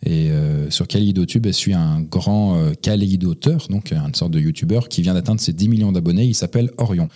Et 0.05 0.29
euh, 0.29 0.69
sur 0.69 0.87
KaleidoTube, 0.87 1.47
elle 1.47 1.53
suit 1.53 1.73
un 1.73 1.99
grand 1.99 2.57
euh, 2.57 2.73
kaleidoteur, 2.73 3.67
donc 3.69 3.91
une 3.91 4.13
sorte 4.13 4.31
de 4.31 4.39
YouTuber 4.39 4.81
qui 4.87 5.01
vient 5.01 5.15
d'atteindre 5.15 5.41
ses 5.41 5.51
10 5.51 5.67
millions 5.67 5.91
d'abonnés. 5.91 6.25
Il 6.25 6.35
s'appelle 6.35 6.69
Orion. 6.77 7.09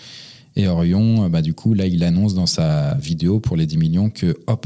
Et 0.55 0.67
Orion, 0.67 1.25
euh, 1.25 1.29
bah, 1.29 1.43
du 1.43 1.53
coup, 1.53 1.75
là, 1.75 1.85
il 1.85 2.03
annonce 2.03 2.33
dans 2.33 2.47
sa 2.47 2.95
vidéo 2.95 3.39
pour 3.39 3.57
les 3.57 3.67
10 3.67 3.77
millions 3.77 4.09
que, 4.09 4.35
hop, 4.47 4.65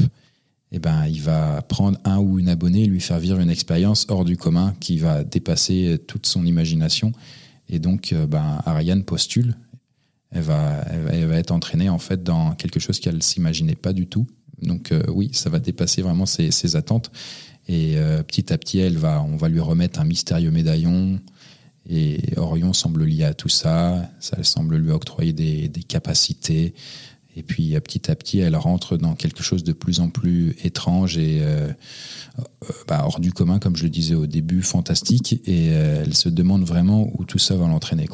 eh 0.72 0.78
ben, 0.78 1.06
il 1.06 1.20
va 1.20 1.60
prendre 1.62 1.98
un 2.04 2.18
ou 2.18 2.38
une 2.38 2.48
abonnée 2.48 2.84
et 2.84 2.86
lui 2.86 3.00
faire 3.00 3.18
vivre 3.18 3.38
une 3.38 3.50
expérience 3.50 4.06
hors 4.08 4.24
du 4.24 4.38
commun 4.38 4.74
qui 4.80 4.96
va 4.96 5.22
dépasser 5.22 5.98
toute 6.06 6.26
son 6.26 6.46
imagination. 6.46 7.12
Et 7.68 7.78
donc, 7.78 8.14
ben, 8.28 8.58
Ariane 8.64 9.04
postule. 9.04 9.54
Elle 10.30 10.42
va, 10.42 10.84
elle 11.12 11.26
va 11.26 11.36
être 11.36 11.52
entraînée 11.52 11.88
en 11.88 12.00
fait 12.00 12.24
dans 12.24 12.54
quelque 12.56 12.80
chose 12.80 12.98
qu'elle 12.98 13.22
s'imaginait 13.22 13.76
pas 13.76 13.92
du 13.92 14.08
tout. 14.08 14.26
Donc 14.62 14.92
oui, 15.06 15.30
ça 15.32 15.48
va 15.48 15.60
dépasser 15.60 16.02
vraiment 16.02 16.26
ses 16.26 16.74
attentes. 16.74 17.12
Et 17.68 17.96
euh, 17.96 18.22
petit 18.22 18.52
à 18.52 18.58
petit, 18.58 18.78
elle 18.78 18.98
va, 18.98 19.22
on 19.22 19.36
va 19.36 19.48
lui 19.48 19.60
remettre 19.60 20.00
un 20.00 20.04
mystérieux 20.04 20.50
médaillon. 20.50 21.20
Et 21.88 22.20
Orion 22.36 22.72
semble 22.72 23.04
lié 23.04 23.24
à 23.24 23.34
tout 23.34 23.48
ça. 23.48 24.10
Ça 24.20 24.42
semble 24.42 24.76
lui 24.76 24.90
octroyer 24.90 25.32
des, 25.32 25.70
capacités. 25.86 26.74
Et 27.36 27.42
puis 27.42 27.78
petit 27.80 28.10
à 28.10 28.16
petit, 28.16 28.38
elle 28.38 28.56
rentre 28.56 28.96
dans 28.96 29.14
quelque 29.14 29.42
chose 29.42 29.64
de 29.64 29.72
plus 29.72 30.00
en 30.00 30.08
plus 30.08 30.54
étrange 30.62 31.18
et 31.18 31.40
euh, 31.42 31.72
euh, 32.38 32.72
bah, 32.86 33.02
hors 33.04 33.18
du 33.18 33.32
commun, 33.32 33.58
comme 33.58 33.76
je 33.76 33.82
le 33.82 33.90
disais 33.90 34.14
au 34.14 34.26
début, 34.26 34.62
fantastique. 34.62 35.40
Et 35.44 35.66
elle 35.66 36.14
se 36.14 36.28
demande 36.28 36.64
vraiment 36.64 37.10
où 37.18 37.24
tout 37.24 37.38
ça 37.38 37.56
va 37.56 37.66
l'entraîner. 37.66 38.08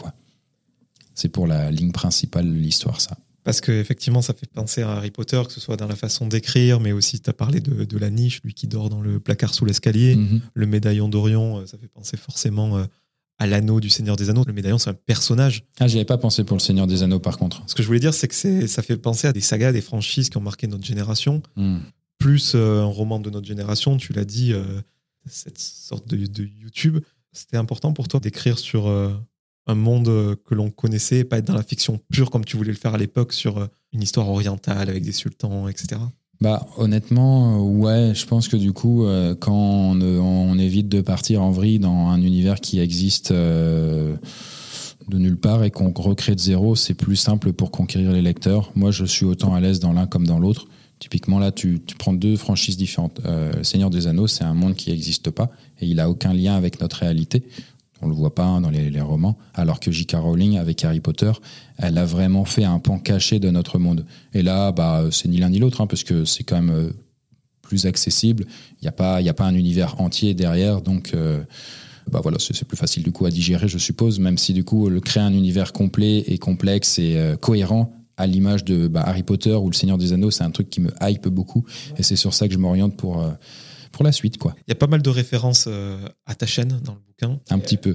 C'est 1.15 1.29
pour 1.29 1.47
la 1.47 1.71
ligne 1.71 1.93
principale 1.93 2.47
de 2.47 2.57
l'histoire, 2.57 3.01
ça. 3.01 3.19
Parce 3.45 3.61
qu'effectivement, 3.61 4.21
ça 4.21 4.35
fait 4.35 4.51
penser 4.51 4.83
à 4.83 4.91
Harry 4.93 5.11
Potter, 5.11 5.41
que 5.47 5.53
ce 5.53 5.61
soit 5.61 5.77
dans 5.77 5.87
la 5.87 5.97
façon 5.97 6.27
d'écrire, 6.27 6.79
mais 6.81 6.93
aussi, 6.93 7.21
tu 7.21 7.31
as 7.31 7.33
parlé 7.33 7.61
de, 7.61 7.99
la 7.99 8.11
niche, 8.11 8.41
lui 8.45 8.55
qui 8.55 8.67
dort 8.67 8.91
dans 8.91 9.01
le 9.01 9.19
placard 9.19 9.55
sous 9.55 9.65
l'escalier. 9.65 10.17
Mhm. 10.17 10.41
Le 10.55 10.67
médaillon 10.67 11.09
d'Orion, 11.09 11.59
euh, 11.61 11.67
ça 11.67 11.79
fait 11.79 11.89
penser 11.89 12.17
forcément 12.17 12.77
euh, 12.77 12.85
à 13.39 13.47
l'anneau 13.47 13.81
du 13.81 13.89
Seigneur 13.89 14.17
des 14.17 14.29
Anneaux. 14.29 14.45
Le 14.47 14.53
médaillon, 14.53 14.79
c'est 14.79 14.91
un 14.91 14.95
personnage. 14.95 15.65
Ah, 15.79 15.89
j'y 15.89 15.97
avais 15.97 16.05
pas 16.05 16.19
pensé 16.19 16.45
pour 16.45 16.57
le 16.57 16.61
Seigneur 16.61 16.87
des 16.87 17.03
Anneaux, 17.03 17.19
par 17.19 17.39
contre. 17.39 17.63
Ce 17.67 17.75
que 17.75 17.83
je 17.83 17.87
voulais 17.87 18.01
dire, 18.01 18.13
c'est 18.13 18.29
que 18.29 18.67
ça 18.67 18.83
fait 18.83 18.97
penser 18.99 19.27
à 19.27 19.33
des 19.33 19.41
sagas, 19.41 19.73
des 19.73 19.81
franchises 19.81 20.29
qui 20.29 20.37
ont 20.37 20.43
marqué 20.43 20.67
notre 20.67 20.85
génération. 20.85 21.43
Hmm. 21.57 21.79
Plus 22.19 22.53
euh, 22.55 22.83
un 22.83 22.85
roman 22.85 23.21
de 23.21 23.31
notre 23.31 23.47
génération, 23.47 23.97
tu 23.97 24.13
l'as 24.13 24.27
dit, 24.27 24.53
cette 25.27 25.59
sorte 25.59 26.07
de, 26.09 26.27
de 26.27 26.45
YouTube. 26.45 26.99
C'était 27.33 27.57
important 27.57 27.95
pour 27.95 28.09
toi 28.09 28.21
d'écrire 28.21 28.59
sur 28.59 28.89
un 29.71 29.75
monde 29.75 30.09
euh, 30.09 30.37
que 30.45 30.55
l'on 30.55 30.71
connaissait, 30.71 31.25
pas 31.25 31.39
être 31.39 31.47
dans 31.47 31.55
la 31.55 31.63
fiction 31.63 32.01
pure 32.11 32.31
comme 32.31 32.45
tu 32.45 32.57
voulais 32.57 32.73
le 32.73 32.77
faire 32.77 32.95
à 32.95 32.99
l'époque 32.99 33.33
sur 33.33 33.59
euh, 33.59 33.67
une 33.93 34.03
histoire 34.03 34.29
orientale 34.29 34.91
avec 34.91 35.05
des 35.05 35.13
sultans, 35.13 35.69
etc. 35.69 36.01
Bah 36.41 36.67
honnêtement, 36.77 37.57
euh, 37.57 37.63
ouais, 37.63 38.13
je 38.15 38.27
pense 38.27 38.49
que 38.49 38.57
du 38.57 38.73
coup, 38.73 39.07
quand 39.41 39.53
on, 40.01 40.59
évite 40.59 40.89
de 40.89 41.01
partir 41.01 41.43
en 41.43 41.51
vrille 41.51 41.79
dans 41.79 42.09
un 42.09 42.21
univers 42.23 42.61
qui 42.61 42.81
existe 42.81 43.33
de 43.33 44.19
nulle 45.09 45.39
part 45.39 45.65
et 45.65 45.71
qu'on 45.71 45.93
recrée 45.93 46.35
de 46.35 46.41
zéro, 46.41 46.77
c'est 46.77 46.95
plus 46.95 47.17
simple 47.17 47.53
pour 47.53 47.71
conquérir 47.71 48.13
les 48.13 48.23
lecteurs. 48.23 48.73
Moi, 48.75 48.91
je 48.91 49.05
suis 49.05 49.25
autant 49.25 49.55
à 49.55 49.61
l'aise 49.61 49.81
dans 49.81 49.93
l'un 49.93 50.07
comme 50.07 50.27
dans 50.27 50.39
l'autre. 50.39 50.67
Typiquement, 50.99 51.39
là, 51.39 51.51
tu, 51.51 51.81
prends 51.99 52.13
deux 52.13 52.37
franchises 52.37 52.77
différentes. 52.77 53.21
Seigneur 53.63 53.89
des 53.91 54.07
Anneaux, 54.07 54.27
c'est 54.27 54.45
un 54.45 54.55
monde 54.55 54.75
qui 54.75 54.91
n'existe 54.91 55.31
pas 55.31 55.51
et 55.81 55.87
il 55.87 55.99
a 56.01 56.11
aucun 56.11 56.35
lien 56.35 56.55
avec 56.55 56.81
notre 56.81 56.97
réalité. 56.97 57.43
On 58.03 58.09
le 58.09 58.15
voit 58.15 58.35
pas 58.35 58.61
dans 58.61 58.71
les, 58.71 59.01
romans. 59.01 59.37
Alors 59.55 59.81
que 59.81 59.91
J.K. 59.91 60.15
Rowling, 60.15 60.59
avec 60.59 60.85
Harry 60.85 61.01
Potter, 61.01 61.33
elle 61.79 61.99
a 61.99 62.05
vraiment 62.05 62.45
fait 62.45 62.65
un 62.65 62.79
pan 62.79 62.99
caché 62.99 63.39
de 63.39 63.51
notre 63.51 63.79
monde. 63.79 64.07
Et 64.35 64.43
là, 64.43 64.73
bah, 64.73 65.05
c'est 65.11 65.29
ni 65.29 65.39
l'un 65.39 65.51
ni 65.51 65.59
l'autre, 65.59 65.81
hein, 65.81 65.87
parce 65.87 66.05
que 66.05 66.25
c'est 66.25 66.45
quand 66.45 66.57
même 66.57 66.71
euh, 66.71 66.91
plus 67.63 67.87
accessible. 67.87 68.45
Il 68.81 68.85
n'y 68.85 68.89
a, 68.89 68.93
pas, 68.93 69.17
a 69.17 69.33
pas 69.33 69.45
un 69.45 69.55
univers 69.55 70.01
entier 70.01 70.35
derrière. 70.35 70.81
Donc, 70.81 71.13
euh, 71.15 71.43
bah 72.11 72.21
voilà, 72.23 72.39
c'est 72.39 72.65
plus 72.65 72.77
facile 72.77 73.03
du 73.03 73.13
coup 73.13 73.27
à 73.27 73.31
digérer, 73.31 73.69
je 73.69 73.79
suppose, 73.79 74.19
même 74.19 74.39
si 74.39 74.53
du 74.53 74.65
coup, 74.65 74.89
le 74.89 75.01
créer 75.01 75.23
un 75.23 75.33
univers 75.33 75.73
complet 75.73 76.25
et 76.27 76.39
complexe 76.39 76.99
et 76.99 77.17
euh, 77.17 77.37
cohérent, 77.37 77.93
à 78.17 78.27
l'image 78.27 78.65
de 78.65 78.89
bah, 78.89 79.03
Harry 79.07 79.23
Potter 79.23 79.55
ou 79.55 79.71
Le 79.71 79.75
Seigneur 79.75 79.97
des 79.97 80.13
Anneaux, 80.13 80.31
c'est 80.31 80.45
un 80.45 80.51
truc 80.51 80.69
qui 80.69 80.81
me 80.81 80.91
hype 81.03 81.29
beaucoup. 81.29 81.65
Et 81.97 82.03
c'est 82.03 82.17
sur 82.17 82.35
ça 82.35 82.49
que 82.49 82.55
je 82.55 82.59
m'oriente 82.59 82.97
pour 82.97 83.25
pour 84.01 84.07
la 84.07 84.13
suite. 84.13 84.39
quoi. 84.39 84.57
Il 84.67 84.71
y 84.71 84.73
a 84.73 84.77
pas 84.77 84.87
mal 84.87 85.03
de 85.03 85.11
références 85.11 85.67
euh, 85.69 86.09
à 86.25 86.35
ta 86.35 86.47
chaîne 86.47 86.81
dans 86.83 86.95
le 86.95 87.01
bouquin. 87.01 87.39
Un 87.51 87.59
petit 87.59 87.77
peu. 87.77 87.95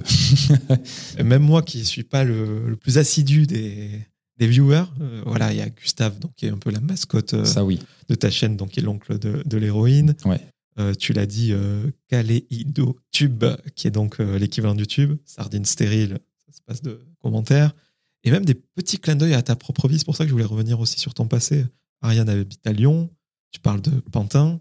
même 1.24 1.42
moi 1.42 1.62
qui 1.62 1.78
ne 1.78 1.82
suis 1.82 2.04
pas 2.04 2.22
le, 2.22 2.76
plus 2.80 2.96
assidu 2.96 3.44
des, 3.44 3.90
des 4.36 4.46
viewers, 4.46 4.84
euh, 5.00 5.22
voilà, 5.26 5.52
il 5.52 5.58
y 5.58 5.60
a 5.60 5.68
Gustave, 5.68 6.20
donc, 6.20 6.30
qui 6.36 6.46
est 6.46 6.50
un 6.50 6.58
peu 6.58 6.70
la 6.70 6.78
mascotte 6.78 7.34
euh, 7.34 7.44
Ça, 7.44 7.64
oui. 7.64 7.80
de 8.08 8.14
ta 8.14 8.30
chaîne, 8.30 8.56
donc 8.56 8.70
qui 8.70 8.78
est 8.78 8.84
l'oncle 8.84 9.18
de, 9.18 9.42
de 9.44 9.58
l'héroïne. 9.58 10.14
Ouais. 10.24 10.40
tu 10.96 11.12
l'as 11.12 11.26
dit, 11.26 11.52
Kaleido 12.06 12.96
Tube, 13.10 13.44
qui 13.74 13.88
est 13.88 13.90
donc 13.90 14.20
l'équivalent 14.20 14.76
du 14.76 14.86
tube, 14.86 15.18
sardine 15.24 15.64
stérile, 15.64 16.20
ça 16.46 16.52
se 16.56 16.60
passe 16.64 16.82
de 16.82 17.00
commentaires. 17.18 17.74
Et 18.22 18.30
même 18.30 18.44
des 18.44 18.54
petits 18.54 18.98
clins 18.98 19.16
d'œil 19.16 19.34
à 19.34 19.42
ta 19.42 19.56
propre 19.56 19.88
vie. 19.88 19.98
C'est 19.98 20.04
pour 20.04 20.14
ça 20.14 20.22
que 20.22 20.28
je 20.28 20.34
voulais 20.34 20.44
revenir 20.44 20.78
aussi 20.78 21.00
sur 21.00 21.14
ton 21.14 21.26
passé. 21.26 21.66
Ariane 22.00 22.28
habite 22.28 22.64
à 22.64 22.72
Lyon, 22.72 23.10
tu 23.50 23.58
parles 23.58 23.80
de 23.80 23.90
Pantin, 24.12 24.60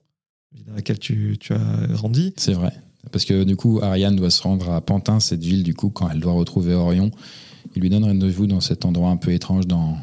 dans 0.67 0.73
laquelle 0.73 0.99
tu, 0.99 1.37
tu 1.39 1.53
as 1.53 1.87
grandi. 1.91 2.33
C'est 2.37 2.53
vrai. 2.53 2.73
Parce 3.11 3.25
que 3.25 3.43
du 3.43 3.55
coup, 3.55 3.79
Ariane 3.81 4.15
doit 4.15 4.29
se 4.29 4.41
rendre 4.41 4.71
à 4.71 4.81
Pantin, 4.81 5.19
cette 5.19 5.43
ville, 5.43 5.63
du 5.63 5.73
coup, 5.73 5.89
quand 5.89 6.09
elle 6.09 6.19
doit 6.19 6.33
retrouver 6.33 6.73
Orion. 6.73 7.11
Il 7.75 7.81
lui 7.81 7.89
donne 7.89 8.03
rendez-vous 8.03 8.47
dans 8.47 8.61
cet 8.61 8.85
endroit 8.85 9.09
un 9.09 9.17
peu 9.17 9.31
étrange 9.31 9.67
dans, 9.67 9.97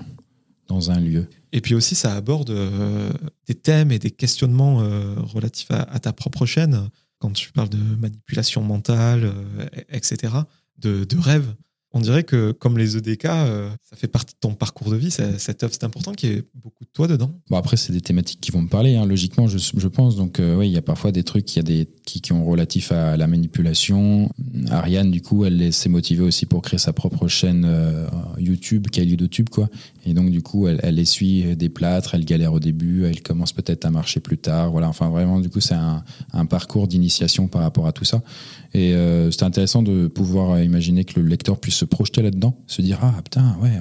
dans 0.69 0.91
un 0.91 1.01
lieu. 1.01 1.27
Et 1.53 1.61
puis 1.61 1.75
aussi, 1.75 1.95
ça 1.95 2.15
aborde 2.15 2.51
euh, 2.51 3.11
des 3.47 3.55
thèmes 3.55 3.93
et 3.93 3.99
des 3.99 4.11
questionnements 4.11 4.81
euh, 4.81 5.15
relatifs 5.21 5.71
à, 5.71 5.99
ta 5.99 6.13
propre 6.13 6.47
chaîne. 6.47 6.89
Quand 7.19 7.33
tu 7.33 7.53
parles 7.53 7.69
de 7.69 7.79
manipulation 8.01 8.63
mentale, 8.63 9.25
euh, 9.25 9.67
etc., 9.91 10.35
de, 10.79 11.05
de 11.05 11.19
rêve 11.19 11.55
on 11.95 12.01
dirait 12.01 12.25
que 12.25 12.53
comme 12.53 12.79
les 12.79 12.97
EDK, 12.97 13.27
euh, 13.27 13.71
ça 13.83 13.97
fait 13.97 14.09
partie 14.09 14.35
de 14.35 14.39
ton 14.41 14.55
parcours 14.55 14.91
de 14.91 14.97
vie, 14.97 15.11
cette 15.11 15.63
œuvre, 15.63 15.73
c'est 15.73 15.85
important 15.85 16.13
qu'il 16.13 16.31
y 16.31 16.33
ait 16.35 16.45
beaucoup 16.55 16.85
de 16.85 16.91
toi 16.93 17.07
dedans. 17.07 17.31
Bon 17.51 17.57
après, 17.57 17.77
c'est 17.77 17.93
des 17.93 18.01
thématiques 18.01 18.41
qui 18.41 18.51
vont 18.51 18.63
me 18.63 18.69
parler, 18.69 18.97
hein, 18.97 19.05
logiquement, 19.05 19.47
je, 19.47 19.89
pense. 19.89 20.17
Donc 20.17 20.41
euh, 20.41 20.57
oui, 20.57 20.69
il 20.69 20.73
y 20.73 20.79
a 20.79 20.83
parfois 20.83 21.13
des 21.13 21.23
trucs 21.23 21.45
qui, 21.45 21.59
a 21.59 21.63
des, 21.63 21.89
qui, 22.05 22.33
ont 22.33 22.45
relatif 22.45 22.93
à 22.93 23.17
la 23.17 23.27
manipulation. 23.27 24.31
Ariane, 24.71 25.11
du 25.11 25.21
coup, 25.21 25.45
elle 25.45 25.73
s'est 25.73 25.91
motivée 25.91 26.23
aussi 26.23 26.47
pour 26.47 26.63
créer 26.63 26.79
sa 26.79 26.95
propre 26.95 27.29
chaîne 27.29 27.65
euh, 27.67 28.07
YouTube, 28.39 28.87
YouTube, 28.95 29.51
quoi. 29.51 29.69
Et 30.07 30.15
donc 30.15 30.31
du 30.31 30.41
coup, 30.41 30.67
elle, 30.67 30.81
elle 30.83 30.99
essuie 30.99 31.57
des 31.57 31.69
plâtres, 31.69 32.15
elle 32.15 32.25
galère 32.25 32.55
au 32.55 32.61
début, 32.61 33.05
elle 33.05 33.23
commence 33.23 33.53
peut-être 33.53 33.85
à 33.85 33.91
marcher 33.91 34.21
plus 34.21 34.39
tard. 34.39 34.71
Voilà, 34.71 34.89
enfin 34.89 35.11
vraiment, 35.11 35.41
du 35.41 35.51
coup, 35.51 35.61
c'est 35.61 35.75
un, 35.75 36.03
un 36.33 36.47
parcours 36.47 36.89
d'initiation 36.89 37.49
par 37.49 37.63
rapport 37.63 37.87
à 37.87 37.93
tout 37.93 38.05
ça. 38.05 38.23
Et 38.75 38.95
euh, 38.95 39.31
c'était 39.31 39.45
intéressant 39.45 39.83
de 39.83 40.07
pouvoir 40.07 40.63
imaginer 40.63 41.05
que 41.05 41.21
le 41.21 41.27
lecteur 41.27 41.61
puisse 41.61 41.75
se 41.75 41.85
projeter 41.85 42.23
là-dedans, 42.23 42.59
se 42.67 42.81
dire 42.81 42.99
ah 43.03 43.21
putain 43.23 43.57
ouais, 43.61 43.79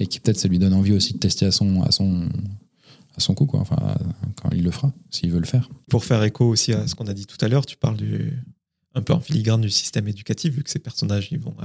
et 0.00 0.06
qui 0.06 0.18
peut-être 0.18 0.38
ça 0.38 0.48
lui 0.48 0.58
donne 0.58 0.72
envie 0.72 0.92
aussi 0.92 1.12
de 1.12 1.18
tester 1.18 1.44
à 1.44 1.50
son 1.50 1.82
à 1.82 1.90
son 1.90 2.28
à 3.16 3.20
son 3.20 3.34
coup 3.34 3.44
quoi. 3.44 3.60
Enfin 3.60 3.76
quand 4.40 4.48
il 4.52 4.64
le 4.64 4.70
fera, 4.70 4.92
s'il 5.10 5.30
veut 5.30 5.40
le 5.40 5.46
faire. 5.46 5.68
Pour 5.90 6.04
faire 6.04 6.22
écho 6.22 6.46
aussi 6.46 6.72
à 6.72 6.86
ce 6.86 6.94
qu'on 6.94 7.06
a 7.06 7.12
dit 7.14 7.26
tout 7.26 7.42
à 7.44 7.48
l'heure, 7.48 7.66
tu 7.66 7.76
parles 7.76 7.96
du 7.96 8.32
un 8.94 9.02
peu 9.02 9.12
en 9.12 9.20
filigrane 9.20 9.60
du 9.60 9.70
système 9.70 10.08
éducatif 10.08 10.54
vu 10.54 10.62
que 10.62 10.70
ces 10.70 10.78
personnages 10.78 11.28
ils 11.30 11.38
vont 11.38 11.56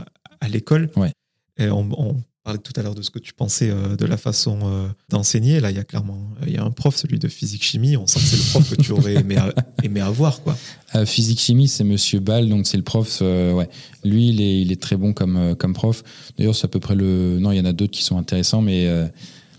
à, 0.42 0.50
l'école. 0.50 0.90
Ouais. 0.96 1.12
Et 1.58 1.70
on, 1.70 1.88
on, 1.98 2.24
parlait 2.44 2.60
tout 2.60 2.74
à 2.76 2.82
l'heure 2.82 2.96
de 2.96 3.02
ce 3.02 3.10
que 3.10 3.20
tu 3.20 3.34
pensais 3.34 3.70
euh, 3.70 3.96
de 3.96 4.06
la 4.06 4.18
façon 4.18 4.60
euh, 4.64 4.88
d'enseigner. 5.10 5.60
Là, 5.60 5.72
il 5.72 5.78
y 5.78 5.80
a 5.80 5.84
clairement 5.84 6.30
il 6.46 6.54
y 6.54 6.58
a 6.58 6.64
un 6.64 6.72
prof, 6.72 6.96
celui 6.96 7.20
de 7.20 7.28
physique-chimie. 7.28 7.98
On 7.98 8.08
sent 8.08 8.20
que 8.20 8.26
c'est 8.26 8.38
le 8.38 8.50
prof 8.52 8.70
que 8.70 8.82
tu 8.82 8.92
aurais 8.92 9.16
aimé, 9.16 9.38
aimé 9.84 10.02
avoir. 10.02 10.42
Quoi. 10.42 10.58
Euh, 10.96 11.06
physique-chimie, 11.06 11.68
c'est 11.68 11.84
Monsieur 11.84 12.20
Ball, 12.20 12.48
donc 12.48 12.68
c'est 12.68 12.78
le 12.78 12.84
prof. 12.84 13.22
ouais. 13.22 13.70
Lui, 14.04 14.30
il 14.30 14.42
est, 14.42 14.62
il 14.62 14.72
est 14.72 14.82
très 14.82 14.96
bon 14.96 15.14
comme, 15.14 15.56
comme 15.56 15.74
prof. 15.74 16.04
D'ailleurs, 16.38 16.56
c'est 16.56 16.66
à 16.66 16.70
peu 16.70 16.80
près 16.80 16.96
le. 16.96 17.38
Non, 17.40 17.52
il 17.52 17.58
y 17.58 17.62
en 17.62 17.66
a 17.66 17.74
d'autres 17.74 17.94
qui 17.94 18.04
sont 18.04 18.18
intéressants, 18.18 18.62
mais. 18.62 18.90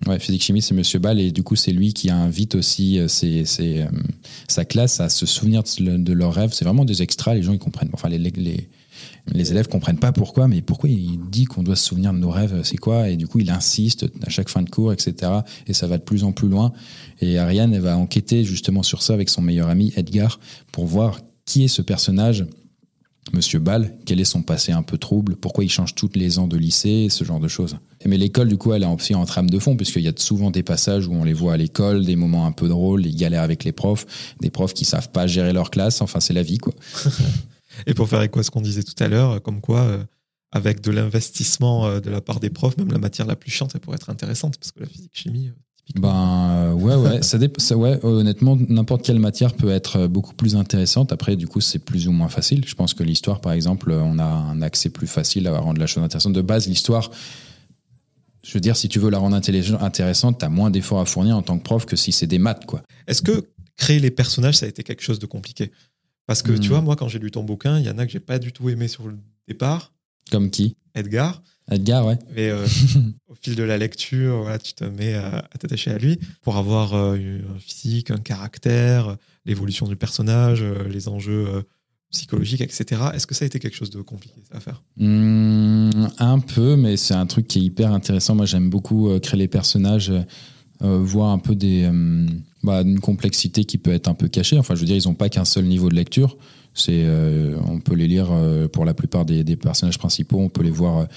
Ouais, 0.06 0.18
physique-chimie, 0.18 0.62
c'est 0.62 0.72
Monsieur 0.72 0.98
Ball, 0.98 1.20
et 1.20 1.30
du 1.30 1.42
coup, 1.42 1.56
c'est 1.56 1.72
lui 1.72 1.92
qui 1.92 2.08
invite 2.08 2.54
aussi 2.54 2.98
ses, 3.06 3.44
ses, 3.44 3.84
sa 4.48 4.64
classe 4.64 4.98
à 4.98 5.10
se 5.10 5.26
souvenir 5.26 5.62
de, 5.78 6.12
leurs 6.14 6.32
rêves. 6.32 6.54
C'est 6.54 6.64
vraiment 6.64 6.86
des 6.86 7.02
extras, 7.02 7.34
les 7.34 7.42
gens, 7.42 7.52
ils 7.52 7.58
comprennent. 7.58 7.90
Enfin, 7.92 8.08
les, 8.08 8.16
les, 8.16 8.70
les 9.32 9.50
élèves 9.50 9.68
comprennent 9.68 9.98
pas 9.98 10.12
pourquoi, 10.12 10.48
mais 10.48 10.62
pourquoi 10.62 10.88
il 10.88 11.18
dit 11.30 11.44
qu'on 11.44 11.62
doit 11.62 11.76
se 11.76 11.84
souvenir 11.84 12.12
de 12.12 12.18
nos 12.18 12.30
rêves, 12.30 12.60
c'est 12.64 12.76
quoi? 12.76 13.08
Et 13.08 13.16
du 13.16 13.26
coup, 13.26 13.38
il 13.38 13.50
insiste 13.50 14.06
à 14.26 14.30
chaque 14.30 14.48
fin 14.48 14.62
de 14.62 14.70
cours, 14.70 14.92
etc. 14.92 15.32
Et 15.66 15.72
ça 15.72 15.86
va 15.86 15.98
de 15.98 16.02
plus 16.02 16.24
en 16.24 16.32
plus 16.32 16.48
loin. 16.48 16.72
Et 17.20 17.38
Ariane, 17.38 17.78
va 17.78 17.96
enquêter 17.96 18.44
justement 18.44 18.82
sur 18.82 19.02
ça 19.02 19.14
avec 19.14 19.28
son 19.28 19.42
meilleur 19.42 19.68
ami 19.68 19.92
Edgar 19.96 20.40
pour 20.72 20.86
voir 20.86 21.20
qui 21.44 21.64
est 21.64 21.68
ce 21.68 21.82
personnage 21.82 22.46
Monsieur 23.32 23.60
Ball, 23.60 23.94
quel 24.06 24.20
est 24.20 24.24
son 24.24 24.42
passé 24.42 24.72
un 24.72 24.82
peu 24.82 24.98
trouble, 24.98 25.36
pourquoi 25.36 25.62
il 25.62 25.70
change 25.70 25.94
tous 25.94 26.10
les 26.14 26.38
ans 26.38 26.48
de 26.48 26.56
lycée, 26.56 27.08
ce 27.10 27.22
genre 27.22 27.38
de 27.38 27.46
choses. 27.46 27.76
Mais 28.04 28.16
l'école, 28.16 28.48
du 28.48 28.56
coup, 28.56 28.72
elle 28.72 28.82
est 28.82 28.86
aussi 28.86 29.14
en 29.14 29.24
trame 29.24 29.48
de 29.48 29.58
fond, 29.58 29.76
puisqu'il 29.76 30.02
y 30.02 30.08
a 30.08 30.12
souvent 30.16 30.50
des 30.50 30.64
passages 30.64 31.06
où 31.06 31.12
on 31.12 31.22
les 31.22 31.32
voit 31.32 31.52
à 31.52 31.56
l'école, 31.56 32.04
des 32.04 32.16
moments 32.16 32.46
un 32.46 32.52
peu 32.52 32.66
drôles, 32.66 33.02
des 33.02 33.12
galères 33.12 33.42
avec 33.42 33.62
les 33.62 33.72
profs, 33.72 34.34
des 34.40 34.50
profs 34.50 34.74
qui 34.74 34.84
savent 34.84 35.10
pas 35.10 35.26
gérer 35.28 35.52
leur 35.52 35.70
classe, 35.70 36.00
enfin, 36.00 36.18
c'est 36.18 36.32
la 36.32 36.42
vie, 36.42 36.58
quoi. 36.58 36.72
Et 37.86 37.94
pour 37.94 38.08
faire 38.08 38.22
écho 38.22 38.40
à 38.40 38.42
ce 38.42 38.50
qu'on 38.50 38.60
disait 38.60 38.82
tout 38.82 39.00
à 39.02 39.08
l'heure, 39.08 39.42
comme 39.42 39.60
quoi, 39.60 39.80
euh, 39.80 40.04
avec 40.52 40.80
de 40.80 40.90
l'investissement 40.90 41.86
euh, 41.86 42.00
de 42.00 42.10
la 42.10 42.20
part 42.20 42.40
des 42.40 42.50
profs, 42.50 42.76
même 42.76 42.90
la 42.92 42.98
matière 42.98 43.26
la 43.26 43.36
plus 43.36 43.50
chiante, 43.50 43.72
elle 43.74 43.80
pourrait 43.80 43.96
être 43.96 44.10
intéressante, 44.10 44.58
parce 44.58 44.72
que 44.72 44.80
la 44.80 44.86
physique-chimie, 44.86 45.48
euh, 45.48 45.52
ben 45.96 46.72
ouais, 46.74 46.94
ouais, 46.94 47.22
ça, 47.22 47.38
ça 47.58 47.76
ouais, 47.76 47.98
honnêtement, 48.04 48.56
n'importe 48.68 49.04
quelle 49.04 49.18
matière 49.18 49.54
peut 49.54 49.70
être 49.70 50.06
beaucoup 50.06 50.34
plus 50.34 50.54
intéressante. 50.54 51.10
Après, 51.12 51.34
du 51.34 51.48
coup, 51.48 51.60
c'est 51.60 51.80
plus 51.80 52.06
ou 52.06 52.12
moins 52.12 52.28
facile. 52.28 52.64
Je 52.64 52.76
pense 52.76 52.94
que 52.94 53.02
l'histoire, 53.02 53.40
par 53.40 53.52
exemple, 53.52 53.90
on 53.90 54.20
a 54.20 54.24
un 54.24 54.62
accès 54.62 54.90
plus 54.90 55.08
facile 55.08 55.48
à 55.48 55.58
rendre 55.58 55.80
la 55.80 55.88
chose 55.88 56.04
intéressante. 56.04 56.32
De 56.32 56.42
base, 56.42 56.68
l'histoire, 56.68 57.10
je 58.44 58.54
veux 58.54 58.60
dire, 58.60 58.76
si 58.76 58.88
tu 58.88 58.98
veux 58.98 59.10
la 59.10 59.18
rendre 59.18 59.36
intéressante, 59.36 60.38
tu 60.38 60.44
as 60.44 60.48
moins 60.48 60.70
d'efforts 60.70 61.00
à 61.00 61.04
fournir 61.04 61.36
en 61.36 61.42
tant 61.42 61.58
que 61.58 61.64
prof 61.64 61.84
que 61.86 61.96
si 61.96 62.12
c'est 62.12 62.26
des 62.26 62.38
maths, 62.38 62.66
quoi. 62.66 62.82
Est-ce 63.06 63.22
que 63.22 63.48
créer 63.76 63.98
les 63.98 64.10
personnages, 64.10 64.58
ça 64.58 64.66
a 64.66 64.68
été 64.68 64.82
quelque 64.82 65.02
chose 65.02 65.18
de 65.18 65.26
compliqué? 65.26 65.72
Parce 66.30 66.42
que 66.42 66.52
tu 66.52 66.68
hmm. 66.68 66.70
vois, 66.70 66.80
moi, 66.80 66.94
quand 66.94 67.08
j'ai 67.08 67.18
lu 67.18 67.32
ton 67.32 67.42
bouquin, 67.42 67.80
il 67.80 67.84
y 67.84 67.90
en 67.90 67.98
a 67.98 68.06
que 68.06 68.12
j'ai 68.12 68.20
pas 68.20 68.38
du 68.38 68.52
tout 68.52 68.68
aimé 68.68 68.86
sur 68.86 69.08
le 69.08 69.16
départ. 69.48 69.92
Comme 70.30 70.48
qui? 70.48 70.76
Edgar. 70.94 71.42
Edgar, 71.68 72.06
ouais. 72.06 72.20
Mais 72.36 72.50
euh, 72.50 72.64
au 73.26 73.34
fil 73.34 73.56
de 73.56 73.64
la 73.64 73.76
lecture, 73.76 74.42
voilà, 74.42 74.60
tu 74.60 74.72
te 74.74 74.84
mets 74.84 75.14
à, 75.14 75.48
t'attacher 75.58 75.90
à 75.90 75.98
lui 75.98 76.20
pour 76.42 76.56
avoir 76.56 76.94
euh, 76.94 77.16
un 77.16 77.58
physique, 77.58 78.12
un 78.12 78.18
caractère, 78.18 79.16
l'évolution 79.44 79.88
du 79.88 79.96
personnage, 79.96 80.62
euh, 80.62 80.86
les 80.88 81.08
enjeux 81.08 81.64
psychologiques, 82.12 82.60
etc. 82.60 83.02
Est-ce 83.12 83.26
que 83.26 83.34
ça 83.34 83.44
a 83.44 83.46
été 83.46 83.58
quelque 83.58 83.76
chose 83.76 83.90
de 83.90 84.00
compliqué 84.00 84.40
à 84.52 84.60
faire? 84.60 84.84
Mmh, 84.98 86.10
Un 86.20 86.38
peu, 86.38 86.76
mais 86.76 86.96
c'est 86.96 87.14
un 87.14 87.26
truc 87.26 87.48
qui 87.48 87.58
est 87.58 87.62
hyper 87.62 87.92
intéressant. 87.92 88.36
Moi, 88.36 88.46
j'aime 88.46 88.70
beaucoup 88.70 89.10
créer 89.18 89.38
les 89.40 89.48
personnages, 89.48 90.12
voir 90.80 91.30
un 91.30 91.40
peu 91.40 91.56
des, 91.56 91.90
bah, 92.62 92.82
une 92.82 93.00
complexité 93.00 93.64
qui 93.64 93.78
peut 93.78 93.92
être 93.92 94.08
un 94.08 94.14
peu 94.14 94.28
cachée. 94.28 94.58
Enfin, 94.58 94.74
je 94.74 94.80
veux 94.80 94.86
dire, 94.86 94.96
ils 94.96 95.08
n'ont 95.08 95.14
pas 95.14 95.28
qu'un 95.28 95.44
seul 95.44 95.64
niveau 95.64 95.88
de 95.88 95.94
lecture. 95.94 96.36
C'est, 96.72 97.04
on 97.66 97.80
peut 97.80 97.96
les 97.96 98.06
lire 98.06 98.30
pour 98.72 98.84
la 98.84 98.94
plupart 98.94 99.24
des, 99.24 99.42
des, 99.42 99.56
personnages 99.56 99.98
principaux, 99.98 100.38
on 100.38 100.48
peut 100.48 100.62
les 100.62 100.70
voir 100.70 101.08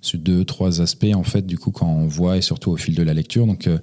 sur 0.00 0.18
deux, 0.18 0.44
trois 0.44 0.80
aspects, 0.80 1.14
en 1.14 1.22
fait, 1.22 1.46
du 1.46 1.58
coup, 1.58 1.70
quand 1.70 1.88
on 1.88 2.06
voit 2.06 2.36
et 2.36 2.40
surtout 2.40 2.70
au 2.70 2.76
fil 2.76 2.94
de 2.94 3.02
la 3.02 3.14
lecture. 3.14 3.46
Donc, 3.46 3.66
euh, 3.66 3.78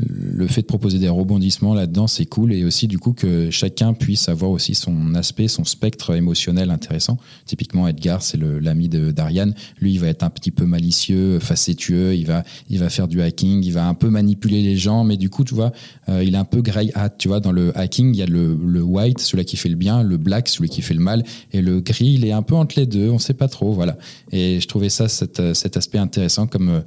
le 0.00 0.46
fait 0.48 0.62
de 0.62 0.66
proposer 0.66 0.98
des 0.98 1.08
rebondissements 1.08 1.72
là-dedans, 1.72 2.08
c'est 2.08 2.26
cool. 2.26 2.52
Et 2.52 2.64
aussi, 2.64 2.88
du 2.88 2.98
coup, 2.98 3.12
que 3.12 3.50
chacun 3.50 3.94
puisse 3.94 4.28
avoir 4.28 4.50
aussi 4.50 4.74
son 4.74 5.14
aspect, 5.14 5.46
son 5.46 5.64
spectre 5.64 6.14
émotionnel 6.14 6.70
intéressant. 6.70 7.16
Typiquement, 7.46 7.86
Edgar, 7.86 8.20
c'est 8.22 8.38
l'ami 8.38 8.88
d'Ariane. 8.88 9.54
Lui, 9.80 9.92
il 9.92 10.00
va 10.00 10.08
être 10.08 10.24
un 10.24 10.30
petit 10.30 10.50
peu 10.50 10.64
malicieux, 10.64 11.38
facétueux. 11.38 12.16
Il 12.16 12.26
va, 12.26 12.42
il 12.70 12.80
va 12.80 12.90
faire 12.90 13.06
du 13.06 13.22
hacking. 13.22 13.62
Il 13.64 13.72
va 13.72 13.86
un 13.86 13.94
peu 13.94 14.10
manipuler 14.10 14.62
les 14.62 14.76
gens. 14.76 15.04
Mais 15.04 15.16
du 15.16 15.30
coup, 15.30 15.44
tu 15.44 15.54
vois, 15.54 15.72
euh, 16.08 16.24
il 16.24 16.34
est 16.34 16.38
un 16.38 16.44
peu 16.44 16.60
grey 16.60 16.90
hat. 16.94 17.10
Tu 17.10 17.28
vois, 17.28 17.38
dans 17.38 17.52
le 17.52 17.76
hacking, 17.78 18.14
il 18.14 18.18
y 18.18 18.22
a 18.22 18.26
le, 18.26 18.56
le 18.56 18.82
white, 18.82 19.20
celui 19.20 19.44
qui 19.44 19.56
fait 19.56 19.68
le 19.68 19.76
bien, 19.76 20.02
le 20.02 20.16
black, 20.16 20.48
celui 20.48 20.68
qui 20.68 20.82
fait 20.82 20.94
le 20.94 21.00
mal. 21.00 21.22
Et 21.52 21.62
le 21.62 21.80
gris, 21.80 22.14
il 22.14 22.24
est 22.24 22.32
un 22.32 22.42
peu 22.42 22.56
entre 22.56 22.80
les 22.80 22.86
deux. 22.86 23.10
On 23.10 23.20
sait 23.20 23.34
pas 23.34 23.48
trop. 23.48 23.72
Voilà. 23.72 23.96
Et 24.32 24.58
je 24.60 24.66
trouvais 24.66 24.88
ça, 24.88 25.08
cet, 25.08 25.54
cet 25.54 25.76
aspect 25.76 25.98
intéressant, 25.98 26.48
comme 26.48 26.68
euh, 26.68 26.80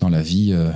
dans 0.00 0.08
la 0.08 0.22
vie. 0.22 0.48
Euh, 0.52 0.72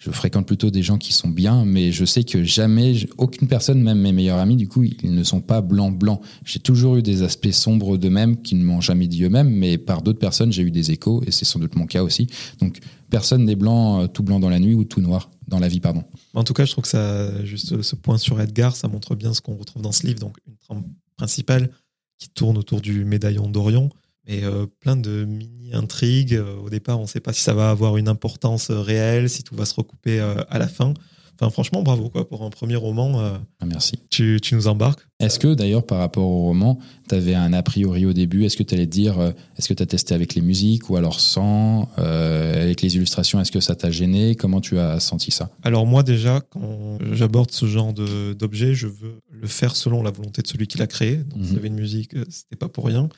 je 0.00 0.10
fréquente 0.10 0.46
plutôt 0.46 0.70
des 0.70 0.82
gens 0.82 0.96
qui 0.96 1.12
sont 1.12 1.28
bien, 1.28 1.66
mais 1.66 1.92
je 1.92 2.06
sais 2.06 2.24
que 2.24 2.42
jamais, 2.42 2.94
aucune 3.18 3.48
personne, 3.48 3.82
même 3.82 4.00
mes 4.00 4.12
meilleurs 4.12 4.38
amis, 4.38 4.56
du 4.56 4.66
coup, 4.66 4.82
ils 4.82 5.14
ne 5.14 5.22
sont 5.22 5.42
pas 5.42 5.60
blancs-blancs. 5.60 6.22
J'ai 6.42 6.58
toujours 6.58 6.96
eu 6.96 7.02
des 7.02 7.22
aspects 7.22 7.50
sombres 7.50 7.98
d'eux-mêmes 7.98 8.40
qui 8.40 8.54
ne 8.54 8.64
m'ont 8.64 8.80
jamais 8.80 9.06
dit 9.06 9.24
eux-mêmes, 9.24 9.50
mais 9.50 9.76
par 9.76 10.00
d'autres 10.00 10.18
personnes, 10.18 10.52
j'ai 10.52 10.62
eu 10.62 10.70
des 10.70 10.90
échos, 10.90 11.22
et 11.26 11.30
c'est 11.30 11.44
sans 11.44 11.58
doute 11.58 11.76
mon 11.76 11.84
cas 11.84 12.02
aussi. 12.02 12.28
Donc, 12.60 12.78
personne 13.10 13.44
n'est 13.44 13.56
blanc, 13.56 14.00
euh, 14.00 14.06
tout 14.06 14.22
blanc 14.22 14.40
dans 14.40 14.48
la 14.48 14.58
nuit 14.58 14.72
ou 14.72 14.84
tout 14.84 15.02
noir 15.02 15.30
dans 15.48 15.58
la 15.58 15.68
vie, 15.68 15.80
pardon. 15.80 16.02
En 16.32 16.44
tout 16.44 16.54
cas, 16.54 16.64
je 16.64 16.72
trouve 16.72 16.82
que 16.82 16.88
ça, 16.88 17.44
juste 17.44 17.82
ce 17.82 17.94
point 17.94 18.16
sur 18.16 18.40
Edgar, 18.40 18.76
ça 18.76 18.88
montre 18.88 19.14
bien 19.14 19.34
ce 19.34 19.42
qu'on 19.42 19.56
retrouve 19.56 19.82
dans 19.82 19.92
ce 19.92 20.06
livre. 20.06 20.20
Donc, 20.20 20.38
une 20.48 20.56
trame 20.56 20.84
principale 21.18 21.70
qui 22.18 22.30
tourne 22.30 22.56
autour 22.56 22.80
du 22.80 23.04
médaillon 23.04 23.50
d'Orion 23.50 23.90
et 24.26 24.44
euh, 24.44 24.66
plein 24.80 24.96
de 24.96 25.24
mini-intrigues. 25.24 26.34
Euh, 26.34 26.56
au 26.56 26.70
départ, 26.70 26.98
on 26.98 27.02
ne 27.02 27.08
sait 27.08 27.20
pas 27.20 27.32
si 27.32 27.42
ça 27.42 27.54
va 27.54 27.70
avoir 27.70 27.96
une 27.96 28.08
importance 28.08 28.70
euh, 28.70 28.80
réelle, 28.80 29.28
si 29.28 29.42
tout 29.42 29.54
va 29.54 29.64
se 29.64 29.74
recouper 29.74 30.20
à 30.20 30.58
la 30.58 30.68
fin. 30.68 30.94
Enfin, 31.34 31.48
franchement, 31.50 31.82
bravo 31.82 32.10
quoi, 32.10 32.28
pour 32.28 32.42
un 32.42 32.50
premier 32.50 32.76
roman. 32.76 33.18
Ah, 33.60 33.66
merci. 33.66 33.98
Tu, 34.10 34.40
tu, 34.42 34.54
nous 34.54 34.68
embarques. 34.68 35.08
Est-ce 35.20 35.38
que 35.38 35.54
d'ailleurs, 35.54 35.86
par 35.86 35.96
rapport 35.98 36.26
au 36.26 36.42
roman, 36.42 36.78
tu 37.08 37.14
avais 37.14 37.34
un 37.34 37.54
a 37.54 37.62
priori 37.62 38.04
au 38.04 38.12
début? 38.12 38.44
Est-ce 38.44 38.58
que 38.58 38.62
tu 38.62 38.74
allais 38.74 38.84
te 38.84 38.90
dire, 38.90 39.18
est-ce 39.56 39.66
que 39.66 39.72
tu 39.72 39.82
as 39.82 39.86
testé 39.86 40.14
avec 40.14 40.34
les 40.34 40.42
musiques 40.42 40.90
ou 40.90 40.96
alors 40.96 41.18
sans 41.18 41.88
Avec 41.96 42.82
les 42.82 42.94
illustrations, 42.96 43.40
est-ce 43.40 43.52
que 43.52 43.60
ça 43.60 43.74
t'a 43.74 43.90
gêné? 43.90 44.34
Comment 44.34 44.60
tu 44.60 44.78
as 44.78 45.00
senti 45.00 45.30
ça? 45.30 45.48
Alors, 45.62 45.86
moi, 45.86 46.02
déjà, 46.02 46.42
quand 46.42 46.98
j'aborde 47.10 47.50
ce 47.52 47.64
genre 47.64 47.94
d'objet, 47.94 48.74
je 48.74 48.88
veux 48.88 49.22
le 49.30 49.48
faire 49.48 49.76
selon 49.76 50.02
la 50.02 50.10
volonté 50.10 50.42
de 50.42 50.46
celui 50.46 50.66
qui 50.66 50.76
l'a 50.76 50.86
créé. 50.86 51.16
Donc, 51.16 51.42
s'il 51.42 51.44
y 51.44 51.52
mhm. 51.52 51.58
avait 51.58 51.68
une 51.68 51.74
musique, 51.74 52.10
c'était 52.28 52.56
pas 52.56 52.68
pour 52.68 52.84
rien. 52.84 53.08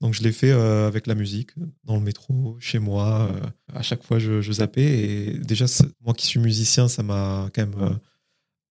Donc 0.00 0.14
je 0.14 0.22
l'ai 0.22 0.32
fait 0.32 0.50
euh, 0.50 0.86
avec 0.86 1.06
la 1.06 1.14
musique, 1.14 1.50
dans 1.84 1.94
le 1.94 2.00
métro, 2.00 2.56
chez 2.58 2.78
moi. 2.78 3.30
Euh, 3.30 3.40
à 3.74 3.82
chaque 3.82 4.02
fois, 4.02 4.18
je, 4.18 4.40
je 4.40 4.52
zappais. 4.52 4.82
Et 4.82 5.38
déjà, 5.38 5.66
moi 6.00 6.14
qui 6.14 6.26
suis 6.26 6.40
musicien, 6.40 6.88
ça 6.88 7.02
m'a 7.02 7.50
quand 7.54 7.66
même 7.66 7.82
euh, 7.82 7.94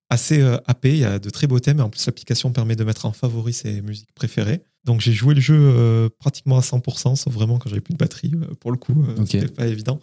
assez 0.10 0.42
happé. 0.66 0.92
Il 0.94 1.00
y 1.00 1.06
a 1.06 1.20
de 1.20 1.30
très 1.30 1.46
beaux 1.46 1.60
thèmes. 1.60 1.80
Et 1.80 1.84
en 1.84 1.90
plus, 1.90 2.04
l'application 2.06 2.52
permet 2.52 2.76
de 2.76 2.84
mettre 2.84 3.06
en 3.06 3.12
favori 3.12 3.54
ses 3.54 3.82
musiques 3.82 4.14
préférées. 4.14 4.64
Donc 4.86 5.02
j'ai 5.02 5.14
joué 5.14 5.36
le 5.36 5.42
jeu 5.42 6.10
pratiquement 6.20 6.58
à 6.58 6.62
100%, 6.62 7.16
sauf 7.16 7.34
vraiment 7.34 7.60
quand 7.60 7.70
j'avais 7.70 7.82
plus 7.82 7.94
de 7.94 8.00
batterie. 8.00 8.32
pour 8.60 8.72
le 8.72 8.78
coup, 8.78 9.06
c'était 9.28 9.48
pas 9.48 9.68
évident. 9.68 10.00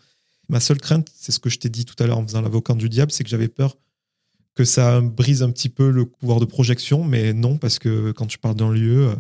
Ma 0.49 0.61
seule 0.61 0.79
crainte, 0.79 1.11
c'est 1.13 1.33
ce 1.33 1.41
que 1.41 1.49
je 1.51 1.59
t'ai 1.59 1.71
dit 1.71 1.87
tout 1.87 2.01
à 2.01 2.07
l'heure 2.07 2.19
en 2.19 2.27
faisant 2.27 2.43
l'avocat 2.43 2.75
du 2.75 2.89
diable, 2.89 3.11
c'est 3.11 3.25
que 3.25 3.31
j'avais 3.31 3.49
peur 3.49 3.77
que 4.55 4.65
ça 4.65 5.01
brise 5.01 5.43
un 5.43 5.51
petit 5.51 5.69
peu 5.69 5.91
le 5.91 6.07
pouvoir 6.07 6.41
de 6.41 6.45
projection. 6.45 7.03
Mais 7.05 7.33
non, 7.33 7.59
parce 7.59 7.79
que 7.79 8.13
quand 8.13 8.27
tu 8.27 8.39
parles 8.39 8.55
d'un 8.55 8.71
lieu 8.71 9.11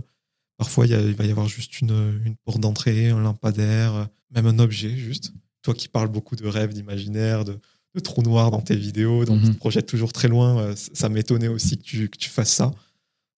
Parfois, 0.58 0.86
il, 0.86 0.94
va 1.14 1.24
y 1.24 1.30
avoir 1.30 1.48
juste 1.48 1.80
une, 1.80 2.20
une 2.24 2.36
porte 2.36 2.60
d'entrée, 2.60 3.10
un 3.10 3.20
lampadaire, 3.20 4.08
même 4.34 4.46
un 4.46 4.58
objet, 4.58 4.96
juste. 4.96 5.32
Toi 5.62 5.74
qui 5.74 5.88
parles 5.88 6.08
beaucoup 6.08 6.36
de 6.36 6.46
rêves, 6.46 6.72
d'imaginaire, 6.72 7.44
de, 7.44 7.58
trous 8.02 8.22
noirs 8.22 8.50
dans 8.50 8.60
tes 8.60 8.76
vidéos, 8.76 9.24
donc 9.24 9.40
tu 9.40 9.46
mhm. 9.46 9.54
te 9.54 9.58
projettes 9.58 9.86
toujours 9.86 10.12
très 10.12 10.28
loin, 10.28 10.58
euh, 10.58 10.74
ça 10.76 11.08
m'étonnait 11.08 11.48
aussi 11.48 11.78
que 11.78 11.82
tu, 11.82 12.08
que 12.10 12.18
tu, 12.18 12.28
fasses 12.28 12.52
ça. 12.52 12.74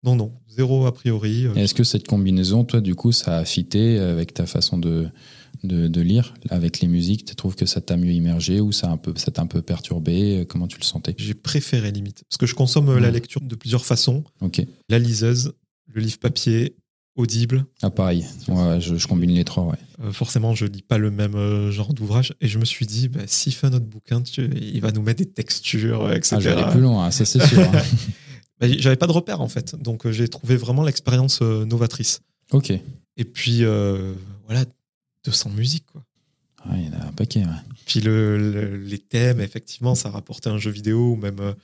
Non, 0.03 0.17
non, 0.17 0.33
zéro 0.49 0.85
a 0.85 0.93
priori. 0.93 1.45
Euh. 1.45 1.55
Est-ce 1.55 1.73
que 1.73 1.85
cette 1.85 2.07
combinaison, 2.07 2.65
toi, 2.65 2.81
du 2.81 2.93
coup, 2.93 3.13
ça 3.13 3.37
a 3.37 3.45
fité 3.45 3.97
avec 3.99 4.33
ta 4.33 4.45
façon 4.45 4.77
de, 4.77 5.07
de, 5.63 6.01
lire 6.01 6.33
avec 6.49 6.81
les 6.81 6.89
musiques 6.89 7.23
Tu 7.23 7.35
trouves 7.35 7.55
que 7.55 7.65
ça 7.65 7.79
t'a 7.79 7.95
mieux 7.95 8.11
immergé 8.11 8.59
ou 8.59 8.73
ça, 8.73 8.97
t'a 9.33 9.41
un 9.41 9.47
peu 9.47 9.61
perturbé 9.61 10.45
Comment 10.49 10.67
tu 10.67 10.77
le 10.77 10.83
sentais? 10.83 11.15
J'ai 11.17 11.33
préféré 11.33 11.91
limite. 11.91 12.23
Parce 12.29 12.37
que 12.37 12.45
je 12.45 12.55
consomme 12.55 12.97
la 12.97 13.11
lecture 13.11 13.41
de 13.41 13.55
plusieurs 13.55 13.85
façons. 13.85 14.23
Ok. 14.41 14.61
La 14.89 14.99
liseuse, 14.99 15.53
le 15.87 16.01
livre 16.01 16.19
papier 16.19 16.75
Audible. 17.19 17.65
Ah 17.81 17.89
pareil, 17.89 18.25
je, 18.47 19.05
combine 19.05 19.31
les 19.31 19.43
trois. 19.43 19.65
Ouais. 19.65 19.75
Euh, 20.01 20.13
forcément, 20.13 20.55
je 20.55 20.65
lis 20.65 20.81
pas 20.81 20.97
le 20.97 21.11
même 21.11 21.35
euh, 21.35 21.69
genre 21.69 21.93
d'ouvrage 21.93 22.33
et 22.39 22.47
je 22.47 22.57
me 22.59 22.63
suis 22.63 22.85
dit, 22.85 23.09
bah, 23.09 23.19
s'il 23.25 23.53
fait 23.53 23.69
notre 23.69 23.85
bouquin, 23.85 24.23
il 24.37 24.79
va 24.79 24.93
nous 24.93 25.01
mettre 25.01 25.17
des 25.17 25.29
textures, 25.29 26.13
etc. 26.13 26.37
Ah, 26.37 26.39
j'allais 26.39 26.71
plus 26.71 26.79
loin, 26.79 27.07
hein, 27.07 27.11
ça 27.11 27.25
c'est 27.25 27.45
sûr. 27.45 27.59
Hein. 27.59 27.71
Bah, 28.61 28.67
j'avais 28.67 28.97
pas 28.97 29.07
de 29.07 29.13
repère 29.13 29.39
en 29.39 29.47
fait, 29.47 29.81
donc 29.81 30.05
euh, 30.05 30.11
j'ai 30.11 30.27
trouvé 30.27 30.57
vraiment 30.57 30.83
l'expérience 30.83 31.39
novatrice. 31.39 32.19
Ok. 32.51 32.71
Et 33.15 33.23
puis 33.23 33.63
voilà, 34.45 34.65
200 35.23 35.51
musiques 35.51 35.85
quoi. 35.85 36.03
Ah, 36.65 36.73
il 36.75 36.85
y 36.85 36.89
en 36.89 36.99
a 36.99 37.05
un 37.05 37.13
paquet. 37.13 37.39
Ouais. 37.39 37.77
Puis 37.85 38.01
les 38.01 38.97
thèmes, 38.97 39.39
effectivement, 39.39 39.95
ça 39.95 40.09
rapportait 40.09 40.49
un 40.49 40.57
jeu 40.57 40.71
vidéo 40.71 41.13
ou 41.13 41.15
même 41.15 41.55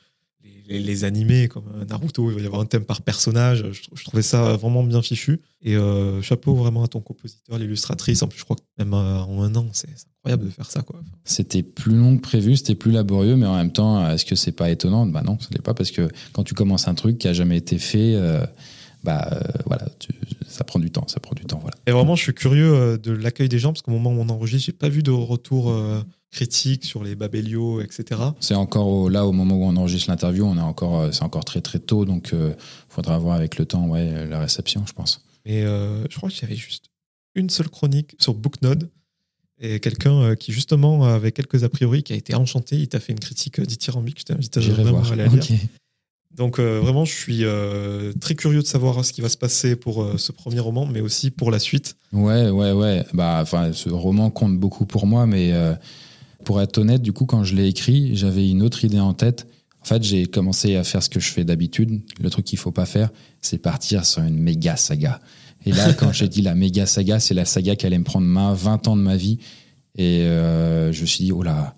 les, 0.68 1.03
animés 1.03 1.47
comme 1.47 1.66
Naruto, 1.89 2.30
il 2.32 2.36
va 2.36 2.41
y 2.41 2.45
avoir 2.45 2.61
un 2.61 2.66
thème 2.66 2.86
par 2.86 3.01
personnage. 3.01 3.66
Je, 3.72 4.03
trouvais 4.03 4.22
ça 4.22 4.55
vraiment 4.55 4.84
bien 4.84 5.01
fichu. 5.01 5.39
Et 5.61 5.76
euh, 5.76 6.22
chapeau 6.22 6.53
vraiment 6.53 6.84
à 6.84 6.88
ton 6.88 7.01
compositeur, 7.01 7.57
l'illustratrice. 7.57 8.22
En 8.22 8.28
plus, 8.28 8.39
je 8.39 8.43
crois 8.43 8.55
que 8.55 8.61
même 8.78 8.93
euh, 8.93 9.20
en 9.20 9.41
un 9.41 9.55
an, 9.55 9.68
c'est 9.74 9.89
incroyable 10.20 10.45
de 10.45 10.49
faire 10.49 10.70
ça. 10.70 10.82
quoi. 10.82 10.99
C'était 11.24 11.63
plus 11.63 11.95
long 11.95 12.18
que 12.18 12.22
prévu, 12.22 12.55
c'était 12.55 12.76
plus 12.76 12.91
laborieux, 12.91 13.36
mais 13.36 13.47
en 13.47 13.55
même 13.55 13.72
temps, 13.72 14.07
est-ce 14.09 14.26
que 14.26 14.36
c'est 14.36 14.51
pas 14.51 14.70
étonnant? 14.70 15.05
Bah 15.05 15.24
non, 15.24 15.38
ce 15.39 15.47
n'est 15.51 15.61
pas 15.61 15.74
parce 15.74 15.91
que 15.91 16.07
quand 16.34 16.43
tu 16.43 16.53
commences 16.53 16.88
un 16.88 16.95
truc 16.95 17.18
qui 17.18 17.28
a 17.28 17.34
jamais 17.34 17.57
été 17.57 17.78
fait, 17.80 18.16
euh, 18.16 18.45
bah 19.03 19.39
voilà, 19.66 19.86
ça 20.47 20.63
prend 20.63 20.80
du 20.80 20.91
temps, 20.91 21.07
ça 21.07 21.20
prend 21.20 21.36
du 21.36 21.45
temps. 21.45 21.59
Voilà. 21.59 21.76
Et 21.88 21.91
vraiment, 21.91 22.16
je 22.16 22.24
suis 22.24 22.34
curieux 22.34 22.97
de 22.97 23.11
l'accueil 23.11 23.49
des 23.49 23.59
gens 23.59 23.74
parce 23.74 23.82
qu'au 23.82 23.91
moment 23.91 24.11
où 24.11 24.20
on 24.20 24.30
enregistre, 24.30 24.66
j'ai 24.68 24.72
pas 24.72 24.89
vu 24.89 25.03
de 25.03 25.11
retour 25.11 25.72
critiques 26.36 26.83
sur 26.83 27.03
les 27.03 27.15
Babelio, 27.15 27.81
etc. 27.81 28.21
C'est 28.41 28.55
encore 28.55 29.09
là 29.09 29.25
au 29.25 29.31
moment 29.31 29.55
où 29.55 29.63
on 29.63 29.75
enregistre 29.77 30.09
l'interview, 30.09 30.45
on 30.45 30.57
est 30.57 30.61
encore, 30.61 30.99
euh, 30.99 31.11
c'est 31.11 31.23
encore 31.23 31.45
très 31.45 31.61
très 31.61 31.79
tôt, 31.79 32.03
donc 32.03 32.29
il 32.33 32.38
euh, 32.38 32.51
faudra 32.89 33.17
voir 33.17 33.36
avec 33.36 33.57
le 33.57 33.65
temps, 33.65 33.88
ouais, 33.88 34.27
la 34.27 34.39
réception, 34.39 34.83
je 34.86 34.93
pense. 34.93 35.21
Et 35.45 35.63
euh, 35.63 36.03
je 36.09 36.17
crois 36.17 36.29
qu'il 36.29 36.41
y 36.41 36.45
avait 36.45 36.59
juste 36.59 36.86
une 37.36 37.49
seule 37.49 37.69
chronique 37.69 38.15
sur 38.19 38.33
Booknode 38.33 38.89
et 39.59 39.79
quelqu'un 39.79 40.36
qui 40.36 40.51
justement 40.51 41.05
avait 41.05 41.31
quelques 41.31 41.63
a 41.63 41.69
priori 41.69 42.03
qui 42.03 42.11
a 42.11 42.17
été 42.17 42.36
enchanté. 42.36 42.75
Il 42.75 42.89
t'a 42.89 42.99
fait 42.99 43.13
une 43.13 43.19
critique 43.19 43.61
dithyrambique. 43.61 44.19
Je 44.19 44.25
t'invite 44.25 44.57
à 44.57 44.59
vraiment 44.59 45.03
à 45.03 45.15
la 45.15 45.27
lire. 45.27 45.41
Donc 46.36 46.59
euh, 46.59 46.79
vraiment, 46.81 47.05
je 47.05 47.13
suis 47.13 47.45
euh, 47.45 48.11
très 48.19 48.36
curieux 48.36 48.61
de 48.61 48.67
savoir 48.67 49.03
ce 49.05 49.13
qui 49.13 49.21
va 49.21 49.29
se 49.29 49.38
passer 49.38 49.75
pour 49.75 50.03
euh, 50.03 50.17
ce 50.17 50.31
premier 50.31 50.59
roman, 50.59 50.86
mais 50.86 50.99
aussi 50.99 51.31
pour 51.31 51.49
la 51.49 51.59
suite. 51.59 51.95
Ouais, 52.11 52.49
ouais, 52.49 52.73
ouais. 52.73 53.05
Bah, 53.13 53.39
enfin, 53.41 53.71
ce 53.71 53.89
roman 53.89 54.29
compte 54.29 54.57
beaucoup 54.57 54.86
pour 54.86 55.07
moi, 55.07 55.25
mais 55.25 55.53
pour 56.45 56.61
être 56.61 56.77
honnête, 56.77 57.01
du 57.01 57.11
coup, 57.11 57.25
quand 57.25 57.43
je 57.43 57.55
l'ai 57.55 57.67
écrit, 57.67 58.15
j'avais 58.15 58.49
une 58.49 58.61
autre 58.61 58.85
idée 58.85 58.99
en 58.99 59.13
tête. 59.13 59.47
En 59.81 59.85
fait, 59.85 60.01
j'ai 60.01 60.25
commencé 60.25 60.75
à 60.77 60.83
faire 60.83 61.03
ce 61.03 61.09
que 61.09 61.19
je 61.19 61.31
fais 61.31 61.43
d'habitude. 61.43 62.01
Le 62.21 62.29
truc 62.29 62.45
qu'il 62.45 62.57
faut 62.57 62.71
pas 62.71 62.85
faire, 62.85 63.09
c'est 63.41 63.57
partir 63.57 64.05
sur 64.05 64.23
une 64.23 64.37
méga 64.37 64.77
saga. 64.77 65.19
Et 65.65 65.71
là, 65.71 65.93
quand 65.93 66.11
j'ai 66.13 66.27
dit 66.27 66.41
la 66.41 66.55
méga 66.55 66.85
saga, 66.85 67.19
c'est 67.19 67.33
la 67.33 67.45
saga 67.45 67.75
qui 67.75 67.85
allait 67.85 67.97
me 67.97 68.03
prendre 68.03 68.25
ma 68.25 68.53
20 68.53 68.87
ans 68.87 68.95
de 68.95 69.01
ma 69.01 69.17
vie. 69.17 69.39
Et 69.97 70.21
je 70.25 71.01
me 71.01 71.05
suis 71.05 71.23
dit, 71.23 71.31
oh 71.31 71.43
là, 71.43 71.75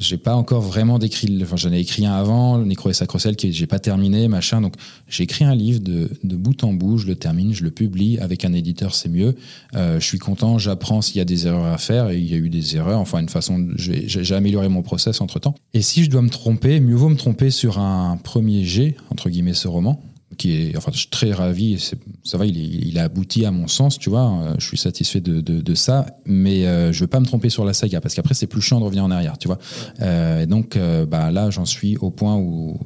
j'ai 0.00 0.16
pas 0.16 0.34
encore 0.34 0.62
vraiment 0.62 0.98
décrit. 0.98 1.38
Enfin, 1.42 1.56
j'en 1.56 1.72
ai 1.72 1.78
écrit 1.78 2.06
un 2.06 2.14
avant, 2.14 2.56
le 2.56 2.64
Nécro 2.64 2.88
et 2.88 2.94
Sacrocel, 2.94 3.36
que 3.36 3.50
j'ai 3.50 3.66
pas 3.66 3.78
terminé, 3.78 4.28
machin. 4.28 4.62
Donc, 4.62 4.74
j'ai 5.08 5.24
écrit 5.24 5.44
un 5.44 5.54
livre 5.54 5.80
de, 5.80 6.10
de, 6.24 6.36
bout 6.36 6.64
en 6.64 6.72
bout, 6.72 6.96
je 6.96 7.06
le 7.06 7.14
termine, 7.14 7.52
je 7.52 7.62
le 7.62 7.70
publie 7.70 8.18
avec 8.18 8.44
un 8.46 8.52
éditeur, 8.54 8.94
c'est 8.94 9.10
mieux. 9.10 9.36
Euh, 9.74 10.00
je 10.00 10.04
suis 10.04 10.18
content, 10.18 10.58
j'apprends 10.58 11.02
s'il 11.02 11.18
y 11.18 11.20
a 11.20 11.26
des 11.26 11.46
erreurs 11.46 11.66
à 11.66 11.78
faire, 11.78 12.08
et 12.08 12.18
il 12.18 12.26
y 12.26 12.34
a 12.34 12.38
eu 12.38 12.48
des 12.48 12.76
erreurs. 12.76 12.98
Enfin, 12.98 13.20
une 13.20 13.28
façon, 13.28 13.68
j'ai 13.76 14.34
amélioré 14.34 14.68
mon 14.68 14.82
process 14.82 15.20
entre 15.20 15.38
temps. 15.38 15.54
Et 15.74 15.82
si 15.82 16.02
je 16.02 16.10
dois 16.10 16.22
me 16.22 16.30
tromper, 16.30 16.80
mieux 16.80 16.96
vaut 16.96 17.10
me 17.10 17.16
tromper 17.16 17.50
sur 17.50 17.78
un 17.78 18.16
premier 18.16 18.64
G, 18.64 18.96
entre 19.10 19.28
guillemets, 19.28 19.54
ce 19.54 19.68
roman, 19.68 20.02
qui 20.38 20.52
est, 20.52 20.76
enfin, 20.76 20.90
je 20.92 21.00
suis 21.00 21.08
très 21.08 21.32
ravi. 21.32 21.78
Ça 22.24 22.38
va, 22.38 22.46
il, 22.46 22.56
il, 22.56 22.98
a 22.98 23.04
abouti 23.04 23.44
à 23.44 23.50
mon 23.50 23.68
sens, 23.68 23.98
tu 23.98 24.10
vois. 24.10 24.30
Euh, 24.30 24.54
je 24.58 24.66
suis 24.66 24.78
satisfait 24.78 25.20
de, 25.20 25.40
de, 25.40 25.60
de 25.60 25.74
ça, 25.74 26.06
mais 26.24 26.66
euh, 26.66 26.92
je 26.92 27.00
veux 27.00 27.08
pas 27.08 27.20
me 27.20 27.26
tromper 27.26 27.50
sur 27.50 27.64
la 27.64 27.72
saga 27.72 28.00
parce 28.00 28.14
qu'après 28.14 28.34
c'est 28.34 28.46
plus 28.46 28.62
chiant 28.62 28.78
de 28.78 28.84
revenir 28.84 29.04
en 29.04 29.10
arrière, 29.10 29.38
tu 29.38 29.48
vois. 29.48 29.58
Euh, 30.00 30.42
et 30.42 30.46
donc, 30.46 30.76
euh, 30.76 31.06
bah 31.06 31.30
là, 31.30 31.50
j'en 31.50 31.64
suis 31.64 31.96
au 31.98 32.10
point 32.10 32.36
où, 32.36 32.78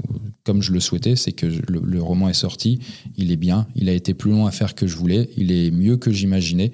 comme 0.45 0.62
je 0.62 0.72
le 0.72 0.80
souhaitais, 0.80 1.16
c'est 1.16 1.32
que 1.32 1.47
le, 1.47 1.80
le, 1.84 2.03
roman 2.03 2.28
est 2.28 2.34
sorti, 2.34 2.80
il 3.16 3.30
est 3.30 3.36
bien, 3.36 3.66
il 3.74 3.88
a 3.88 3.92
été 3.92 4.14
plus 4.14 4.30
long 4.30 4.47
à 4.47 4.51
faire 4.51 4.74
que 4.74 4.86
je 4.86 4.97
voulais, 4.97 5.28
il 5.36 5.53
est 5.53 5.70
mieux 5.70 5.97
que 5.97 6.11
j'imaginais. 6.11 6.72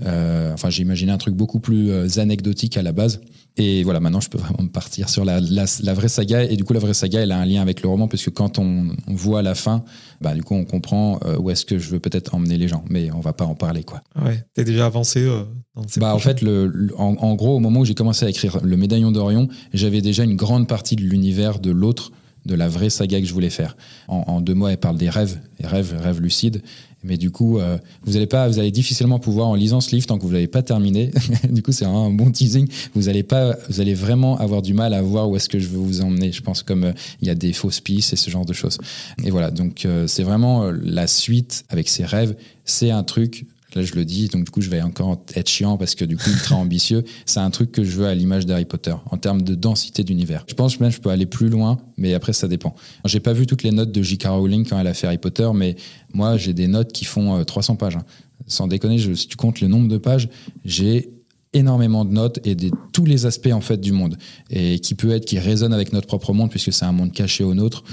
enfin, 0.00 0.70
j'ai 0.70 0.82
imaginé 0.82 1.12
un 1.12 1.18
truc 1.18 1.34
beaucoup 1.34 1.60
plus 1.60 2.18
anecdotique 2.18 2.76
à 2.76 2.82
la 2.82 2.92
base. 2.92 3.20
Et 3.58 3.82
voilà, 3.82 4.00
maintenant, 4.00 4.20
je 4.20 4.30
peux 4.30 4.38
vraiment 4.38 4.66
partir 4.66 5.10
sur 5.10 5.24
la, 5.24 5.38
la, 5.40 5.64
la, 5.82 5.94
vraie 5.94 6.08
saga. 6.08 6.44
Et 6.44 6.56
du 6.56 6.64
coup, 6.64 6.72
la 6.72 6.80
vraie 6.80 6.94
saga, 6.94 7.20
elle 7.20 7.32
a 7.32 7.38
un 7.38 7.44
lien 7.44 7.60
avec 7.60 7.82
le 7.82 7.88
roman, 7.88 8.08
puisque 8.08 8.30
quand 8.30 8.58
on, 8.58 8.88
on 9.06 9.14
voit 9.14 9.42
la 9.42 9.54
fin, 9.54 9.84
bah, 10.22 10.34
du 10.34 10.42
coup, 10.42 10.54
on 10.54 10.64
comprend 10.64 11.20
euh, 11.26 11.36
où 11.38 11.50
est-ce 11.50 11.66
que 11.66 11.78
je 11.78 11.90
veux 11.90 12.00
peut-être 12.00 12.34
emmener 12.34 12.56
les 12.56 12.68
gens. 12.68 12.84
Mais 12.88 13.10
on 13.12 13.20
va 13.20 13.34
pas 13.34 13.44
en 13.44 13.54
parler, 13.54 13.84
quoi. 13.84 14.02
Ouais, 14.24 14.42
t'es 14.54 14.64
déjà 14.64 14.86
avancé 14.86 15.20
euh, 15.20 15.42
dans 15.74 15.86
ces 15.86 16.00
Bah, 16.00 16.14
en 16.14 16.18
fait, 16.18 16.40
le, 16.40 16.90
en, 16.96 17.14
en, 17.18 17.34
gros, 17.34 17.56
au 17.56 17.60
moment 17.60 17.80
où 17.80 17.84
j'ai 17.84 17.94
commencé 17.94 18.24
à 18.24 18.30
écrire 18.30 18.58
Le 18.62 18.76
Médaillon 18.78 19.12
d'Orion, 19.12 19.48
j'avais 19.74 20.00
déjà 20.00 20.24
une 20.24 20.36
grande 20.36 20.66
partie 20.66 20.96
de 20.96 21.02
l'univers 21.02 21.58
de 21.58 21.70
l'autre 21.70 22.12
de 22.46 22.54
la 22.54 22.68
vraie 22.68 22.90
saga 22.90 23.20
que 23.20 23.26
je 23.26 23.34
voulais 23.34 23.50
faire. 23.50 23.76
En, 24.08 24.24
en, 24.26 24.40
deux 24.40 24.54
mots, 24.54 24.68
elle 24.68 24.78
parle 24.78 24.96
des 24.96 25.10
rêves, 25.10 25.38
des 25.60 25.66
rêves, 25.66 25.94
rêves 26.00 26.20
lucides. 26.20 26.62
Mais 27.04 27.16
du 27.16 27.30
coup, 27.30 27.58
euh, 27.58 27.78
vous 28.04 28.16
allez 28.16 28.26
pas, 28.26 28.48
vous 28.48 28.58
allez 28.58 28.70
difficilement 28.70 29.18
pouvoir 29.18 29.48
en 29.48 29.54
lisant 29.54 29.80
ce 29.80 29.94
livre 29.94 30.06
tant 30.06 30.18
que 30.18 30.22
vous 30.22 30.30
l'avez 30.30 30.46
pas 30.46 30.62
terminé. 30.62 31.10
du 31.50 31.62
coup, 31.62 31.72
c'est 31.72 31.84
un 31.84 32.10
bon 32.10 32.30
teasing. 32.30 32.68
Vous 32.94 33.08
allez 33.08 33.22
pas, 33.22 33.56
vous 33.68 33.80
allez 33.80 33.94
vraiment 33.94 34.38
avoir 34.38 34.62
du 34.62 34.74
mal 34.74 34.94
à 34.94 35.02
voir 35.02 35.28
où 35.28 35.36
est-ce 35.36 35.48
que 35.48 35.58
je 35.58 35.68
veux 35.68 35.78
vous 35.78 36.00
emmener. 36.00 36.32
Je 36.32 36.42
pense 36.42 36.62
comme 36.62 36.84
euh, 36.84 36.92
il 37.20 37.28
y 37.28 37.30
a 37.30 37.34
des 37.34 37.52
fausses 37.52 37.80
pistes 37.80 38.12
et 38.12 38.16
ce 38.16 38.30
genre 38.30 38.46
de 38.46 38.52
choses. 38.52 38.78
Et 39.24 39.30
voilà, 39.30 39.50
donc 39.50 39.84
euh, 39.84 40.06
c'est 40.06 40.22
vraiment 40.22 40.64
euh, 40.64 40.72
la 40.82 41.06
suite 41.06 41.64
avec 41.68 41.88
ses 41.88 42.04
rêves. 42.04 42.36
C'est 42.64 42.90
un 42.90 43.02
truc 43.02 43.46
Là, 43.74 43.82
je 43.82 43.94
le 43.94 44.04
dis, 44.04 44.28
donc 44.28 44.44
du 44.44 44.50
coup, 44.50 44.60
je 44.60 44.70
vais 44.70 44.82
encore 44.82 45.22
être 45.34 45.48
chiant 45.48 45.76
parce 45.76 45.94
que 45.94 46.04
du 46.04 46.16
coup, 46.16 46.28
ultra 46.28 46.56
ambitieux. 46.56 47.04
C'est 47.26 47.40
un 47.40 47.50
truc 47.50 47.72
que 47.72 47.84
je 47.84 47.92
veux 47.92 48.06
à 48.06 48.14
l'image 48.14 48.46
d'Harry 48.46 48.64
Potter 48.64 48.94
en 49.10 49.16
termes 49.16 49.42
de 49.42 49.54
densité 49.54 50.04
d'univers. 50.04 50.44
Je 50.48 50.54
pense 50.54 50.78
même 50.80 50.90
que 50.90 50.96
je 50.96 51.00
peux 51.00 51.10
aller 51.10 51.26
plus 51.26 51.48
loin, 51.48 51.78
mais 51.96 52.14
après, 52.14 52.32
ça 52.32 52.48
dépend. 52.48 52.74
J'ai 53.04 53.20
pas 53.20 53.32
vu 53.32 53.46
toutes 53.46 53.62
les 53.62 53.70
notes 53.70 53.92
de 53.92 54.02
J.K. 54.02 54.26
Rowling 54.26 54.66
quand 54.68 54.78
elle 54.78 54.86
a 54.86 54.94
fait 54.94 55.06
Harry 55.06 55.18
Potter, 55.18 55.48
mais 55.54 55.76
moi, 56.12 56.36
j'ai 56.36 56.52
des 56.52 56.66
notes 56.66 56.92
qui 56.92 57.04
font 57.04 57.44
300 57.44 57.72
euh, 57.72 57.76
pages. 57.76 57.96
Hein. 57.96 58.04
Sans 58.46 58.66
déconner, 58.66 58.98
si 58.98 59.28
tu 59.28 59.36
comptes 59.36 59.60
le 59.60 59.68
nombre 59.68 59.88
de 59.88 59.98
pages, 59.98 60.28
j'ai 60.64 61.10
énormément 61.52 62.04
de 62.04 62.12
notes 62.12 62.40
et 62.44 62.54
de 62.54 62.70
tous 62.92 63.04
les 63.04 63.26
aspects 63.26 63.52
en 63.52 63.60
fait 63.60 63.78
du 63.78 63.92
monde 63.92 64.16
et 64.50 64.78
qui 64.78 64.94
peut 64.94 65.10
être 65.10 65.26
qui 65.26 65.38
résonne 65.38 65.72
avec 65.72 65.92
notre 65.92 66.06
propre 66.06 66.32
monde 66.32 66.50
puisque 66.50 66.72
c'est 66.72 66.84
un 66.84 66.92
monde 66.92 67.12
caché 67.12 67.44
au 67.44 67.52
nôtre 67.54 67.84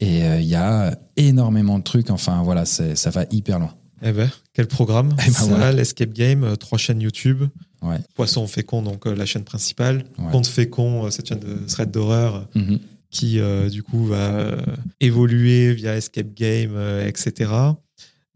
et 0.00 0.24
euh, 0.24 0.40
il 0.40 0.48
y 0.48 0.56
a 0.56 0.98
énormément 1.16 1.78
de 1.78 1.84
trucs 1.84 2.10
enfin 2.10 2.42
voilà 2.42 2.64
ça 2.64 3.10
va 3.10 3.26
hyper 3.30 3.60
loin 3.60 3.74
eh 4.02 4.12
ben, 4.12 4.30
quel 4.52 4.66
programme 4.66 5.14
eh 5.18 5.30
ben, 5.30 5.46
voilà. 5.48 5.72
l'Escape 5.72 6.12
Game, 6.12 6.44
euh, 6.44 6.56
trois 6.56 6.78
chaînes 6.78 7.00
YouTube. 7.00 7.44
Ouais. 7.82 7.98
Poisson 8.14 8.46
fécond, 8.46 8.82
donc 8.82 9.06
euh, 9.06 9.14
la 9.14 9.26
chaîne 9.26 9.44
principale. 9.44 10.04
Ouais. 10.18 10.30
Conte 10.32 10.46
fécond, 10.46 11.06
euh, 11.06 11.10
cette 11.10 11.28
chaîne 11.28 11.40
de 11.40 11.66
thread 11.66 11.90
d'horreur, 11.90 12.48
mm 12.54 12.60
-hmm. 12.60 12.78
qui 13.10 13.40
du 13.70 13.82
coup 13.82 14.04
va 14.06 14.56
évoluer 15.00 15.74
via 15.74 15.96
Escape 15.96 16.32
Game, 16.34 16.76
etc. 17.06 17.50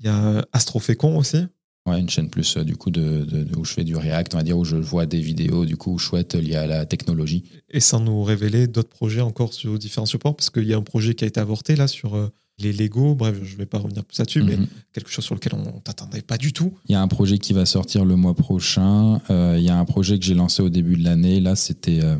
Il 0.01 0.07
y 0.07 0.09
a 0.09 0.45
Astro 0.53 0.81
fécond 0.81 1.17
aussi. 1.17 1.47
Ouais, 1.87 2.01
une 2.01 2.09
chaîne 2.09 2.31
plus 2.31 2.57
du 2.57 2.77
coup 2.77 2.91
de, 2.91 3.25
de, 3.25 3.45
de, 3.45 3.57
où 3.59 3.65
je 3.65 3.73
fais 3.75 3.85
du 3.85 3.95
React, 3.95 4.35
on 4.35 4.39
va 4.39 4.43
dire 4.43 4.59
où 4.59 4.65
je 4.65 4.77
vois 4.77 5.07
des 5.07 5.21
vidéos 5.21 5.65
du 5.67 5.77
coup 5.77 5.99
chouettes 5.99 6.35
liées 6.35 6.57
à 6.57 6.67
la 6.67 6.87
technologie. 6.87 7.45
Et 7.71 7.81
sans 7.81 8.01
nous 8.01 8.25
révéler 8.25 8.67
d'autres 8.67 8.95
projets 9.01 9.21
encore 9.21 9.53
sur 9.53 9.79
différents 9.79 10.07
supports, 10.15 10.35
parce 10.35 10.51
qu'il 10.51 10.67
y 10.67 10.73
a 10.73 10.79
un 10.79 10.83
projet 10.83 11.15
qui 11.15 11.25
a 11.25 11.29
été 11.29 11.41
avorté 11.41 11.77
là 11.77 11.87
sur 11.87 12.17
les 12.59 12.73
Lego, 12.73 13.15
bref, 13.15 13.37
je 13.43 13.53
ne 13.55 13.59
vais 13.59 13.67
pas 13.67 13.79
revenir 13.79 14.05
plus 14.05 14.19
là-dessus, 14.19 14.43
mm 14.43 14.47
-hmm. 14.47 14.49
mais 14.49 14.57
mhm. 14.57 14.67
quelque 14.93 15.11
chose 15.11 15.25
sur 15.25 15.35
lequel 15.35 15.55
on 15.55 15.77
ne 15.77 15.81
t'attendait 15.81 16.23
pas 16.23 16.39
du 16.39 16.53
tout. 16.53 16.73
Il 16.89 16.93
y 16.93 16.95
a 16.95 17.03
un 17.03 17.09
projet 17.09 17.39
qui 17.39 17.53
va 17.53 17.67
sortir 17.67 18.05
le 18.05 18.17
mois 18.17 18.35
prochain. 18.35 19.21
Euh, 19.31 19.57
il 19.59 19.65
y 19.65 19.71
a 19.71 19.79
un 19.79 19.85
projet 19.85 20.19
que 20.19 20.25
j'ai 20.25 20.35
lancé 20.35 20.63
au 20.63 20.69
début 20.69 20.97
de 20.97 21.05
l'année. 21.05 21.41
Là, 21.41 21.57
c'était. 21.57 22.01
Euh... 22.03 22.17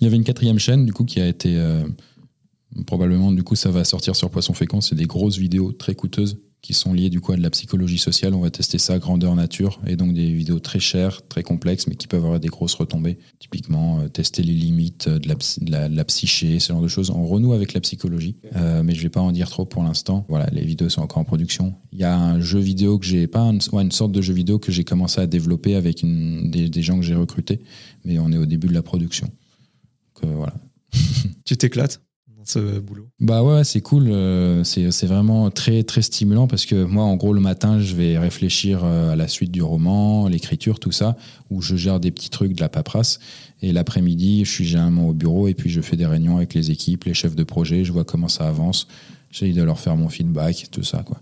Il 0.00 0.04
y 0.04 0.06
avait 0.06 0.16
une 0.16 0.24
quatrième 0.24 0.58
chaîne, 0.58 0.84
du 0.84 0.92
coup, 0.92 1.04
qui 1.04 1.20
a 1.20 1.28
été. 1.28 1.56
Euh... 1.56 1.86
Probablement, 2.86 3.32
du 3.32 3.42
coup, 3.42 3.56
ça 3.56 3.70
va 3.70 3.84
sortir 3.84 4.14
sur 4.14 4.30
Poisson 4.30 4.54
Fécond. 4.54 4.80
C'est 4.80 4.94
des 4.94 5.06
grosses 5.06 5.38
vidéos 5.38 5.72
très 5.72 5.94
coûteuses 5.94 6.36
qui 6.62 6.74
sont 6.74 6.92
liées 6.92 7.10
du 7.10 7.20
coup 7.20 7.32
à 7.32 7.36
de 7.36 7.42
la 7.42 7.50
psychologie 7.50 7.98
sociale. 7.98 8.34
On 8.34 8.40
va 8.40 8.50
tester 8.50 8.78
ça 8.78 8.94
à 8.94 8.98
grandeur 8.98 9.34
nature 9.34 9.80
et 9.86 9.96
donc 9.96 10.14
des 10.14 10.32
vidéos 10.32 10.60
très 10.60 10.80
chères, 10.80 11.26
très 11.28 11.42
complexes, 11.42 11.86
mais 11.86 11.94
qui 11.94 12.06
peuvent 12.06 12.24
avoir 12.24 12.40
des 12.40 12.48
grosses 12.48 12.74
retombées. 12.74 13.18
Typiquement, 13.38 14.00
euh, 14.00 14.08
tester 14.08 14.42
les 14.42 14.52
limites 14.52 15.08
de 15.08 15.28
la, 15.28 15.34
de, 15.34 15.70
la, 15.70 15.88
de 15.88 15.96
la, 15.96 16.04
psyché, 16.04 16.58
ce 16.58 16.72
genre 16.72 16.82
de 16.82 16.88
choses. 16.88 17.10
On 17.10 17.26
renoue 17.26 17.52
avec 17.52 17.72
la 17.72 17.80
psychologie, 17.80 18.36
euh, 18.56 18.82
mais 18.82 18.94
je 18.94 19.02
vais 19.02 19.08
pas 19.08 19.20
en 19.20 19.32
dire 19.32 19.48
trop 19.48 19.64
pour 19.64 19.82
l'instant. 19.82 20.26
Voilà, 20.28 20.46
les 20.52 20.64
vidéos 20.64 20.88
sont 20.88 21.02
encore 21.02 21.18
en 21.18 21.24
production. 21.24 21.74
Il 21.92 21.98
y 21.98 22.04
a 22.04 22.16
un 22.16 22.40
jeu 22.40 22.60
vidéo 22.60 22.98
que 22.98 23.06
j'ai 23.06 23.26
pas, 23.26 23.40
un, 23.40 23.58
ouais, 23.72 23.82
une 23.82 23.92
sorte 23.92 24.12
de 24.12 24.20
jeu 24.20 24.34
vidéo 24.34 24.58
que 24.58 24.72
j'ai 24.72 24.84
commencé 24.84 25.20
à 25.20 25.26
développer 25.26 25.74
avec 25.74 26.02
une, 26.02 26.50
des, 26.50 26.68
des 26.68 26.82
gens 26.82 26.96
que 26.96 27.04
j'ai 27.04 27.14
recrutés, 27.14 27.60
mais 28.04 28.18
on 28.18 28.30
est 28.32 28.38
au 28.38 28.46
début 28.46 28.68
de 28.68 28.74
la 28.74 28.82
production. 28.82 29.26
Donc, 29.26 30.30
euh, 30.30 30.34
voilà. 30.36 30.54
tu 31.44 31.56
t'éclates? 31.56 32.00
Ce 32.50 32.78
boulot 32.78 33.08
Bah 33.20 33.42
ouais, 33.42 33.64
c'est 33.64 33.80
cool. 33.80 34.08
Euh, 34.08 34.64
c'est 34.64 35.06
vraiment 35.06 35.50
très 35.50 35.82
très 35.82 36.02
stimulant 36.02 36.46
parce 36.46 36.66
que 36.66 36.84
moi, 36.84 37.04
en 37.04 37.16
gros, 37.16 37.32
le 37.32 37.40
matin, 37.40 37.80
je 37.80 37.94
vais 37.94 38.18
réfléchir 38.18 38.80
euh, 38.84 39.12
à 39.12 39.16
la 39.16 39.28
suite 39.28 39.50
du 39.50 39.62
roman, 39.62 40.28
l'écriture, 40.28 40.78
tout 40.78 40.92
ça, 40.92 41.16
où 41.50 41.62
je 41.62 41.76
gère 41.76 42.00
des 42.00 42.10
petits 42.10 42.30
trucs 42.30 42.54
de 42.54 42.60
la 42.60 42.68
paperasse. 42.68 43.18
Et 43.62 43.72
l'après-midi, 43.72 44.44
je 44.44 44.50
suis 44.50 44.64
généralement 44.64 45.08
au 45.08 45.12
bureau 45.12 45.48
et 45.48 45.54
puis 45.54 45.70
je 45.70 45.80
fais 45.80 45.96
des 45.96 46.06
réunions 46.06 46.36
avec 46.36 46.54
les 46.54 46.70
équipes, 46.70 47.04
les 47.04 47.14
chefs 47.14 47.36
de 47.36 47.44
projet. 47.44 47.84
Je 47.84 47.92
vois 47.92 48.04
comment 48.04 48.28
ça 48.28 48.48
avance. 48.48 48.86
J'essaie 49.30 49.52
de 49.52 49.62
leur 49.62 49.78
faire 49.78 49.96
mon 49.96 50.08
feedback, 50.08 50.68
tout 50.70 50.82
ça, 50.82 51.02
quoi. 51.04 51.18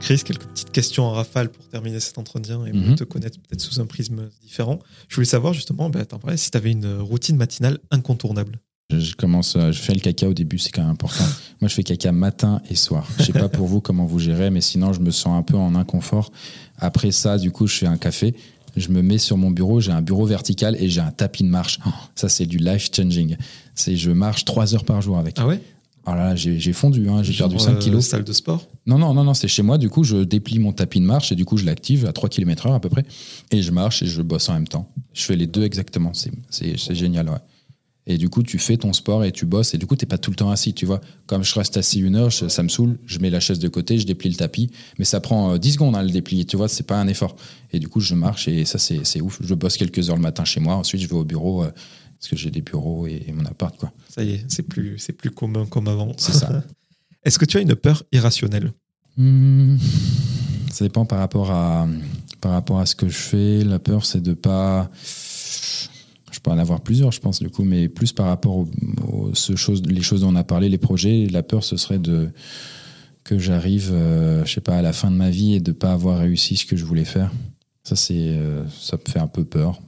Chris, 0.00 0.20
quelques 0.24 0.44
petites 0.46 0.70
questions 0.70 1.04
en 1.04 1.12
rafale 1.12 1.48
pour 1.48 1.66
terminer 1.68 2.00
cet 2.00 2.18
entretien 2.18 2.64
et 2.64 2.72
mm 2.72 2.76
-hmm. 2.76 2.94
te 2.96 3.04
connaître 3.04 3.38
peut-être 3.40 3.60
sous 3.60 3.80
un 3.80 3.86
prisme 3.86 4.28
différent. 4.42 4.78
Je 5.08 5.14
voulais 5.16 5.26
savoir 5.26 5.52
justement, 5.52 5.90
ben, 5.90 6.04
parlais, 6.04 6.36
si 6.36 6.50
tu 6.50 6.56
avais 6.56 6.70
une 6.70 6.98
routine 6.98 7.36
matinale 7.36 7.78
incontournable. 7.90 8.60
Je 8.90 9.14
commence, 9.16 9.56
je 9.56 9.80
fais 9.80 9.94
le 9.94 10.00
caca 10.00 10.28
au 10.28 10.34
début, 10.34 10.58
c'est 10.58 10.70
quand 10.70 10.82
même 10.82 10.92
important. 10.92 11.24
Moi, 11.60 11.68
je 11.68 11.74
fais 11.74 11.82
caca 11.82 12.12
matin 12.12 12.62
et 12.70 12.76
soir. 12.76 13.04
Je 13.18 13.24
sais 13.24 13.32
pas 13.32 13.48
pour 13.48 13.66
vous 13.66 13.80
comment 13.80 14.06
vous 14.06 14.20
gérez, 14.20 14.50
mais 14.50 14.60
sinon, 14.60 14.92
je 14.92 15.00
me 15.00 15.10
sens 15.10 15.36
un 15.36 15.42
peu 15.42 15.56
en 15.56 15.74
inconfort. 15.74 16.30
Après 16.78 17.10
ça, 17.10 17.36
du 17.36 17.50
coup, 17.50 17.66
je 17.66 17.76
fais 17.80 17.88
un 17.88 17.98
café. 17.98 18.34
Je 18.76 18.90
me 18.90 19.02
mets 19.02 19.18
sur 19.18 19.36
mon 19.38 19.50
bureau. 19.50 19.80
J'ai 19.80 19.90
un 19.92 20.02
bureau 20.02 20.26
vertical 20.26 20.76
et 20.78 20.88
j'ai 20.88 21.00
un 21.00 21.10
tapis 21.10 21.42
de 21.42 21.48
marche. 21.48 21.80
Oh, 21.84 21.90
ça, 22.14 22.28
c'est 22.28 22.46
du 22.46 22.58
life 22.58 22.90
changing. 22.94 23.36
C'est, 23.74 23.96
je 23.96 24.12
marche 24.12 24.44
trois 24.44 24.72
heures 24.74 24.84
par 24.84 25.00
jour 25.02 25.18
avec. 25.18 25.34
Ah 25.38 25.46
ouais? 25.48 25.60
Oh 26.08 26.14
là 26.14 26.36
j'ai 26.36 26.72
fondu, 26.72 27.08
hein, 27.08 27.24
j'ai 27.24 27.36
perdu 27.36 27.58
5 27.58 27.80
kilos. 27.80 28.06
Euh, 28.06 28.10
salle 28.10 28.24
de 28.24 28.32
sport 28.32 28.68
Non, 28.86 28.96
non, 28.96 29.12
non, 29.12 29.24
non 29.24 29.34
c'est 29.34 29.48
chez 29.48 29.62
moi. 29.62 29.76
Du 29.76 29.88
coup, 29.88 30.04
je 30.04 30.18
déplie 30.18 30.60
mon 30.60 30.72
tapis 30.72 31.00
de 31.00 31.04
marche 31.04 31.32
et 31.32 31.34
du 31.34 31.44
coup, 31.44 31.56
je 31.56 31.64
l'active 31.64 32.06
à 32.06 32.12
3 32.12 32.28
km/h 32.28 32.74
à 32.74 32.80
peu 32.80 32.88
près. 32.88 33.04
Et 33.50 33.60
je 33.60 33.72
marche 33.72 34.02
et 34.02 34.06
je 34.06 34.22
bosse 34.22 34.48
en 34.48 34.54
même 34.54 34.68
temps. 34.68 34.88
Je 35.12 35.24
fais 35.24 35.34
les 35.34 35.48
deux 35.48 35.64
exactement. 35.64 36.12
C'est 36.14 36.94
génial, 36.94 37.28
ouais. 37.28 37.38
Et 38.08 38.18
du 38.18 38.28
coup, 38.28 38.44
tu 38.44 38.58
fais 38.58 38.76
ton 38.76 38.92
sport 38.92 39.24
et 39.24 39.32
tu 39.32 39.46
bosses. 39.46 39.74
Et 39.74 39.78
du 39.78 39.86
coup, 39.86 39.96
t'es 39.96 40.06
pas 40.06 40.16
tout 40.16 40.30
le 40.30 40.36
temps 40.36 40.50
assis, 40.50 40.72
tu 40.72 40.86
vois. 40.86 41.00
Comme 41.26 41.42
je 41.42 41.52
reste 41.56 41.76
assis 41.76 41.98
une 41.98 42.14
heure, 42.14 42.32
ça 42.32 42.62
me 42.62 42.68
saoule. 42.68 42.98
Je 43.04 43.18
mets 43.18 43.30
la 43.30 43.40
chaise 43.40 43.58
de 43.58 43.66
côté, 43.66 43.98
je 43.98 44.06
déplie 44.06 44.30
le 44.30 44.36
tapis. 44.36 44.70
Mais 45.00 45.04
ça 45.04 45.18
prend 45.18 45.58
10 45.58 45.72
secondes 45.72 45.96
à 45.96 46.04
le 46.04 46.10
déplier, 46.10 46.44
tu 46.44 46.56
vois. 46.56 46.68
C'est 46.68 46.86
pas 46.86 47.00
un 47.00 47.08
effort. 47.08 47.34
Et 47.72 47.80
du 47.80 47.88
coup, 47.88 47.98
je 47.98 48.14
marche 48.14 48.46
et 48.46 48.64
ça, 48.64 48.78
c'est 48.78 49.20
ouf. 49.20 49.40
Je 49.42 49.54
bosse 49.54 49.76
quelques 49.76 50.08
heures 50.08 50.16
le 50.16 50.22
matin 50.22 50.44
chez 50.44 50.60
moi. 50.60 50.76
Ensuite, 50.76 51.00
je 51.00 51.08
vais 51.08 51.16
au 51.16 51.24
bureau. 51.24 51.64
Euh, 51.64 51.70
parce 52.26 52.30
que 52.30 52.36
j'ai 52.36 52.50
des 52.50 52.62
bureaux 52.62 53.06
et, 53.06 53.22
et, 53.28 53.32
mon 53.32 53.44
appart, 53.44 53.76
quoi. 53.78 53.92
Ça 54.08 54.24
y 54.24 54.32
est, 54.32 54.44
c'est 54.48 54.64
plus, 54.64 54.98
c'est 54.98 55.12
plus 55.12 55.30
commun 55.30 55.64
comme 55.66 55.86
avant. 55.86 56.12
C'est 56.18 56.32
ça. 56.32 56.64
Est-ce 57.24 57.38
que 57.38 57.44
tu 57.44 57.56
as 57.56 57.60
une 57.60 57.76
peur 57.76 58.02
irrationnelle? 58.10 58.72
Mmh, 59.16 59.76
Ça 60.72 60.84
dépend 60.84 61.04
par 61.04 61.20
rapport 61.20 61.52
à 61.52 61.88
par 62.40 62.52
rapport 62.52 62.80
à 62.80 62.86
ce 62.86 62.96
que 62.96 63.08
je 63.08 63.16
fais. 63.16 63.64
La 63.64 63.78
peur, 63.78 64.04
c'est 64.04 64.20
de 64.20 64.34
pas. 64.34 64.90
Je 66.32 66.40
peux 66.40 66.50
en 66.50 66.58
avoir 66.58 66.80
plusieurs, 66.80 67.12
je 67.12 67.20
pense, 67.20 67.40
du 67.40 67.48
coup, 67.48 67.62
mais 67.62 67.88
plus 67.88 68.12
par 68.12 68.26
rapport 68.26 68.56
aux, 68.56 69.30
ce 69.34 69.88
les 69.88 70.02
choses 70.02 70.22
dont 70.22 70.32
on 70.32 70.36
a 70.36 70.44
parlé, 70.44 70.68
les 70.68 70.78
projets. 70.78 71.28
La 71.30 71.44
peur, 71.44 71.62
ce 71.62 71.76
serait 71.76 71.98
de 72.00 72.30
que 73.22 73.38
j'arrive, 73.38 73.90
euh, 73.92 74.44
je 74.44 74.52
sais 74.52 74.60
pas, 74.60 74.76
à 74.76 74.82
la 74.82 74.92
fin 74.92 75.10
de 75.10 75.16
ma 75.16 75.30
vie 75.30 75.54
et 75.54 75.60
de 75.60 75.72
pas 75.72 75.92
avoir 75.92 76.18
réussi 76.18 76.56
ce 76.56 76.66
que 76.66 76.76
je 76.76 76.84
voulais 76.84 77.04
faire. 77.04 77.32
Ça, 77.84 77.94
c'est, 77.96 78.14
euh, 78.16 78.64
ça 78.68 78.96
me 78.96 79.10
fait 79.10 79.18
un 79.20 79.26
peu 79.26 79.44
peur. 79.44 79.80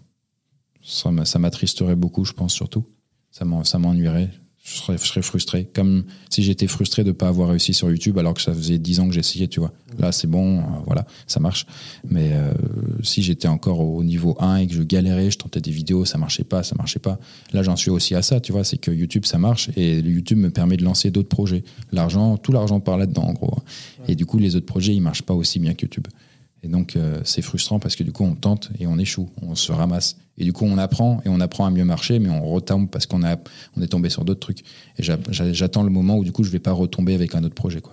Ça, 0.89 1.39
m'attristerait 1.39 1.97
beaucoup, 1.97 2.25
je 2.25 2.33
pense, 2.33 2.55
surtout. 2.55 2.87
Ça 3.31 3.45
m'ennuierait 3.45 4.31
je 4.69 4.77
serais, 4.77 4.99
je 4.99 5.05
serais, 5.05 5.23
frustré. 5.23 5.69
Comme 5.75 6.05
si 6.29 6.43
j'étais 6.43 6.67
frustré 6.67 7.03
de 7.03 7.09
ne 7.09 7.13
pas 7.13 7.29
avoir 7.29 7.49
réussi 7.49 7.73
sur 7.73 7.89
YouTube 7.89 8.19
alors 8.19 8.35
que 8.35 8.43
ça 8.43 8.53
faisait 8.53 8.79
10 8.79 9.01
ans 9.01 9.09
que 9.09 9.15
j'essayais, 9.15 9.49
tu 9.49 9.61
vois. 9.61 9.73
Là, 9.99 10.13
c'est 10.13 10.27
bon, 10.27 10.59
euh, 10.59 10.63
voilà, 10.85 11.07
ça 11.27 11.41
marche. 11.41 11.67
Mais 12.09 12.33
euh, 12.33 12.53
si 13.03 13.23
j'étais 13.23 13.49
encore 13.49 13.81
au 13.81 14.05
niveau 14.05 14.37
1 14.41 14.57
et 14.57 14.67
que 14.67 14.75
je 14.75 14.83
galérais, 14.83 15.31
je 15.31 15.39
tentais 15.39 15.61
des 15.61 15.71
vidéos, 15.71 16.05
ça 16.05 16.19
marchait 16.19 16.45
pas, 16.45 16.63
ça 16.63 16.75
marchait 16.77 16.99
pas. 16.99 17.19
Là, 17.53 17.63
j'en 17.63 17.77
suis 17.77 17.91
aussi 17.91 18.15
à 18.15 18.23
ça, 18.23 18.41
tu 18.41 18.53
vois. 18.53 18.65
C'est 18.65 18.79
que 18.79 18.91
YouTube, 18.91 19.25
ça 19.25 19.39
marche 19.39 19.71
et 19.77 20.01
YouTube 20.01 20.39
me 20.39 20.51
permet 20.51 20.77
de 20.77 20.85
lancer 20.85 21.11
d'autres 21.11 21.29
projets. 21.29 21.65
L'argent, 21.93 22.37
tout 22.37 22.53
l'argent 22.53 22.81
part 22.81 22.99
là-dedans, 22.99 23.25
en 23.25 23.33
gros. 23.33 23.59
Et 24.07 24.17
du 24.17 24.27
coup, 24.27 24.39
les 24.39 24.57
autres 24.57 24.67
projets, 24.67 24.95
ils 24.95 25.01
marchent 25.01 25.23
pas 25.23 25.35
aussi 25.35 25.59
bien 25.61 25.75
que 25.75 25.83
YouTube. 25.83 26.09
Et 26.63 26.69
donc, 26.69 26.97
euh, 26.97 27.21
c'est 27.25 27.43
frustrant 27.43 27.79
parce 27.79 27.97
que 27.97 28.03
du 28.03 28.13
coup, 28.13 28.25
on 28.25 28.35
tente 28.35 28.71
et 28.79 28.87
on 28.87 28.99
échoue, 28.99 29.31
on 29.43 29.55
se 29.55 29.73
ramasse. 29.73 30.17
Et 30.39 30.45
du 30.45 30.53
coup, 30.53 30.65
on 30.65 30.79
apprend 30.79 31.21
et 31.25 31.29
on 31.29 31.41
apprend 31.41 31.67
à 31.67 31.71
mieux 31.71 31.85
marcher, 31.85 32.19
mais 32.19 32.31
on 32.31 32.45
retombe 32.45 32.91
parce 32.91 33.07
qu'on 33.07 33.23
on 33.23 33.83
est 33.83 33.89
tombé 33.89 34.09
sur 34.09 34.25
d'autres 34.25 34.41
trucs. 34.41 34.65
Et 34.99 35.03
j'attends 35.03 35.83
le 35.83 35.91
moment 35.91 36.17
où 36.17 36.25
du 36.25 36.33
coup, 36.33 36.45
je 36.45 36.51
vais 36.51 36.59
pas 36.59 36.73
retomber 36.73 37.15
avec 37.15 37.35
un 37.35 37.45
autre 37.45 37.55
projet. 37.55 37.81
Quoi. 37.81 37.93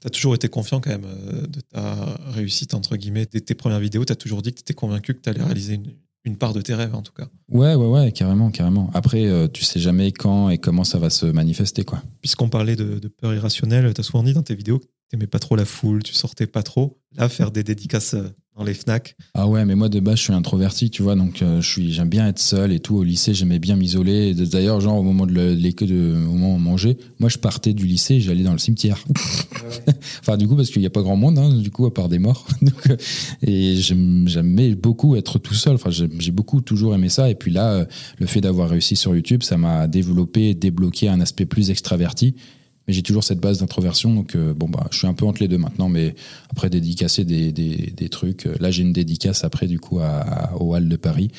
Tu 0.00 0.06
as 0.06 0.10
toujours 0.10 0.34
été 0.34 0.48
confiant 0.48 0.80
quand 0.80 0.90
même 0.90 1.06
euh, 1.06 1.46
de 1.46 1.60
ta 1.60 2.18
réussite, 2.32 2.74
entre 2.74 2.96
guillemets, 2.96 3.26
de 3.26 3.38
tes 3.38 3.54
premières 3.54 3.80
vidéos. 3.80 4.04
Tu 4.04 4.12
as 4.12 4.16
toujours 4.16 4.42
dit 4.42 4.50
que 4.50 4.58
tu 4.58 4.62
étais 4.62 4.74
convaincu 4.74 5.14
que 5.14 5.20
tu 5.20 5.28
allais 5.30 5.42
réaliser 5.42 5.74
une, 5.74 5.92
part 6.36 6.54
de 6.54 6.62
tes 6.62 6.74
rêves, 6.74 6.94
en 6.94 7.02
tout 7.02 7.12
cas. 7.12 7.28
Ouais, 7.48 7.74
ouais, 7.74 7.86
ouais, 7.86 8.12
carrément, 8.12 8.50
carrément. 8.50 8.90
Après, 8.94 9.26
euh, 9.26 9.46
tu 9.46 9.62
sais 9.62 9.78
jamais 9.78 10.10
quand 10.10 10.48
et 10.48 10.58
comment 10.58 10.84
ça 10.84 10.98
va 10.98 11.10
se 11.10 11.26
manifester. 11.26 11.84
quoi. 11.84 12.02
Puisqu'on 12.22 12.48
parlait 12.48 12.76
de, 12.76 12.98
de, 12.98 13.08
peur 13.08 13.34
irrationnelle, 13.34 13.92
tu 13.92 14.00
as 14.00 14.04
souvent 14.04 14.22
dit 14.22 14.32
dans 14.32 14.42
tes 14.42 14.54
vidéos 14.54 14.78
que 14.78 14.84
tu 14.84 15.16
n'aimais 15.16 15.26
pas 15.26 15.38
trop 15.38 15.54
la 15.54 15.66
foule, 15.66 16.02
tu 16.02 16.14
sortais 16.14 16.46
pas 16.46 16.62
trop. 16.62 16.98
Là, 17.12 17.28
faire 17.28 17.50
des 17.50 17.62
dédicaces 17.62 18.14
euh, 18.14 18.28
dans 18.56 18.64
les 18.64 18.74
Fnac. 18.74 19.16
Ah 19.34 19.48
ouais, 19.48 19.64
mais 19.64 19.74
moi 19.74 19.88
de 19.88 19.98
base 19.98 20.18
je 20.18 20.22
suis 20.22 20.32
introverti, 20.32 20.88
tu 20.88 21.02
vois, 21.02 21.16
donc 21.16 21.42
euh, 21.42 21.60
je 21.60 21.68
suis, 21.68 21.92
j'aime 21.92 22.08
bien 22.08 22.28
être 22.28 22.38
seul 22.38 22.72
et 22.72 22.78
tout. 22.78 22.96
Au 22.96 23.02
lycée, 23.02 23.34
j'aimais 23.34 23.58
bien 23.58 23.74
m'isoler. 23.74 24.32
D'ailleurs, 24.34 24.80
genre 24.80 24.96
au 24.96 25.02
moment 25.02 25.26
de 25.26 25.32
l'école, 25.32 25.88
de, 25.88 26.14
au 26.14 26.32
moment 26.32 26.52
où 26.52 26.56
on 26.56 26.60
mangeait, 26.60 26.96
moi 27.18 27.28
je 27.28 27.38
partais 27.38 27.72
du 27.72 27.86
lycée, 27.86 28.20
j'allais 28.20 28.44
dans 28.44 28.52
le 28.52 28.58
cimetière. 28.58 29.04
enfin 30.20 30.36
du 30.36 30.46
coup 30.46 30.54
parce 30.54 30.70
qu'il 30.70 30.80
n'y 30.80 30.86
a 30.86 30.90
pas 30.90 31.02
grand 31.02 31.16
monde, 31.16 31.38
hein, 31.38 31.52
du 31.52 31.70
coup 31.70 31.86
à 31.86 31.92
part 31.92 32.08
des 32.08 32.20
morts. 32.20 32.46
donc, 32.62 32.90
euh, 32.90 32.96
et 33.42 33.76
j'aimais 33.76 34.74
beaucoup 34.76 35.16
être 35.16 35.38
tout 35.38 35.54
seul. 35.54 35.74
Enfin 35.74 35.90
j'ai 35.90 36.32
beaucoup 36.32 36.60
toujours 36.60 36.94
aimé 36.94 37.08
ça. 37.08 37.30
Et 37.30 37.34
puis 37.34 37.50
là, 37.50 37.72
euh, 37.72 37.84
le 38.18 38.26
fait 38.26 38.40
d'avoir 38.40 38.68
réussi 38.68 38.94
sur 38.94 39.16
YouTube, 39.16 39.42
ça 39.42 39.56
m'a 39.56 39.88
développé, 39.88 40.54
débloqué 40.54 41.08
un 41.08 41.20
aspect 41.20 41.46
plus 41.46 41.70
extraverti 41.70 42.36
mais 42.86 42.94
j'ai 42.94 43.02
toujours 43.02 43.24
cette 43.24 43.40
base 43.40 43.58
d'introversion. 43.58 44.14
Donc, 44.14 44.34
euh, 44.34 44.54
bon, 44.54 44.68
bah, 44.68 44.86
je 44.90 44.98
suis 44.98 45.06
un 45.06 45.14
peu 45.14 45.26
entre 45.26 45.42
les 45.42 45.48
deux 45.48 45.58
maintenant, 45.58 45.88
mais 45.88 46.14
après, 46.50 46.70
dédicacer 46.70 47.24
des, 47.24 48.08
trucs. 48.10 48.46
Euh, 48.46 48.54
là, 48.60 48.70
j'ai 48.70 48.82
une 48.82 48.92
dédicace 48.92 49.44
après, 49.44 49.66
du 49.66 49.78
coup, 49.78 50.00
à, 50.00 50.52
au 50.60 50.74
Hall 50.74 50.88
de 50.88 50.96
Paris. 50.96 51.30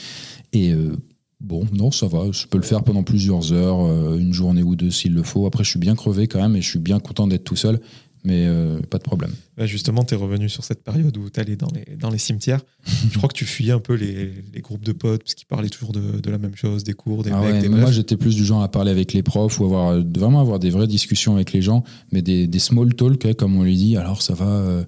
Et 0.53 0.71
euh, 0.71 0.95
bon, 1.39 1.65
non, 1.73 1.91
ça 1.91 2.07
va. 2.07 2.31
Je 2.31 2.47
peux 2.47 2.57
le 2.57 2.63
faire 2.63 2.83
pendant 2.83 3.03
plusieurs 3.03 3.53
heures, 3.53 3.79
une 4.15 4.33
journée 4.33 4.63
ou 4.63 4.75
deux 4.75 4.91
s'il 4.91 5.13
le 5.13 5.23
faut. 5.23 5.45
Après, 5.45 5.63
je 5.63 5.69
suis 5.69 5.79
bien 5.79 5.95
crevé 5.95 6.27
quand 6.27 6.41
même 6.41 6.55
et 6.55 6.61
je 6.61 6.69
suis 6.69 6.79
bien 6.79 6.99
content 6.99 7.27
d'être 7.27 7.43
tout 7.43 7.55
seul 7.55 7.79
mais 8.25 8.45
euh, 8.47 8.81
pas 8.81 8.97
de 8.97 9.03
problème. 9.03 9.31
Bah, 9.57 9.65
justement, 9.65 10.03
tu 10.03 10.15
es 10.15 10.17
revenu 10.17 10.49
sur 10.49 10.63
cette 10.63 10.83
période 10.83 11.15
où 11.17 11.29
tu 11.29 11.39
allais 11.39 11.55
dans 11.55 11.69
les, 11.73 11.95
dans 11.95 12.09
les 12.09 12.17
cimetières. 12.17 12.61
je 13.11 13.17
crois 13.17 13.29
que 13.29 13.35
tu 13.35 13.45
fuyais 13.45 13.71
un 13.71 13.79
peu 13.79 13.93
les, 13.93 14.33
les 14.53 14.61
groupes 14.61 14.83
de 14.83 14.91
potes 14.91 15.23
parce 15.23 15.35
qu'ils 15.35 15.47
parlaient 15.47 15.69
toujours 15.69 15.93
de, 15.93 16.19
de, 16.19 16.31
la 16.31 16.37
même 16.37 16.55
chose, 16.55 16.83
des 16.83 16.93
cours, 16.93 17.23
des 17.23 17.31
ah 17.31 17.39
mecs, 17.39 17.61
des 17.61 17.69
Moi, 17.69 17.91
j'étais 17.91 18.17
plus 18.17 18.35
du 18.35 18.43
genre 18.43 18.63
à 18.63 18.69
parler 18.69 18.91
avec 18.91 19.13
les 19.13 19.23
profs 19.23 19.59
ou 19.59 19.65
avoir, 19.65 20.01
vraiment 20.01 20.41
avoir 20.41 20.59
des 20.59 20.71
vraies 20.71 20.87
discussions 20.87 21.35
avec 21.35 21.53
les 21.53 21.61
gens, 21.61 21.83
mais 22.11 22.21
des, 22.21 22.47
des 22.47 22.59
small 22.59 22.93
talk, 22.95 23.25
hein, 23.25 23.33
comme 23.33 23.55
on 23.55 23.63
lui 23.63 23.77
dit. 23.77 23.95
Alors, 23.95 24.21
ça 24.21 24.33
va. 24.33 24.47
Euh, 24.47 24.83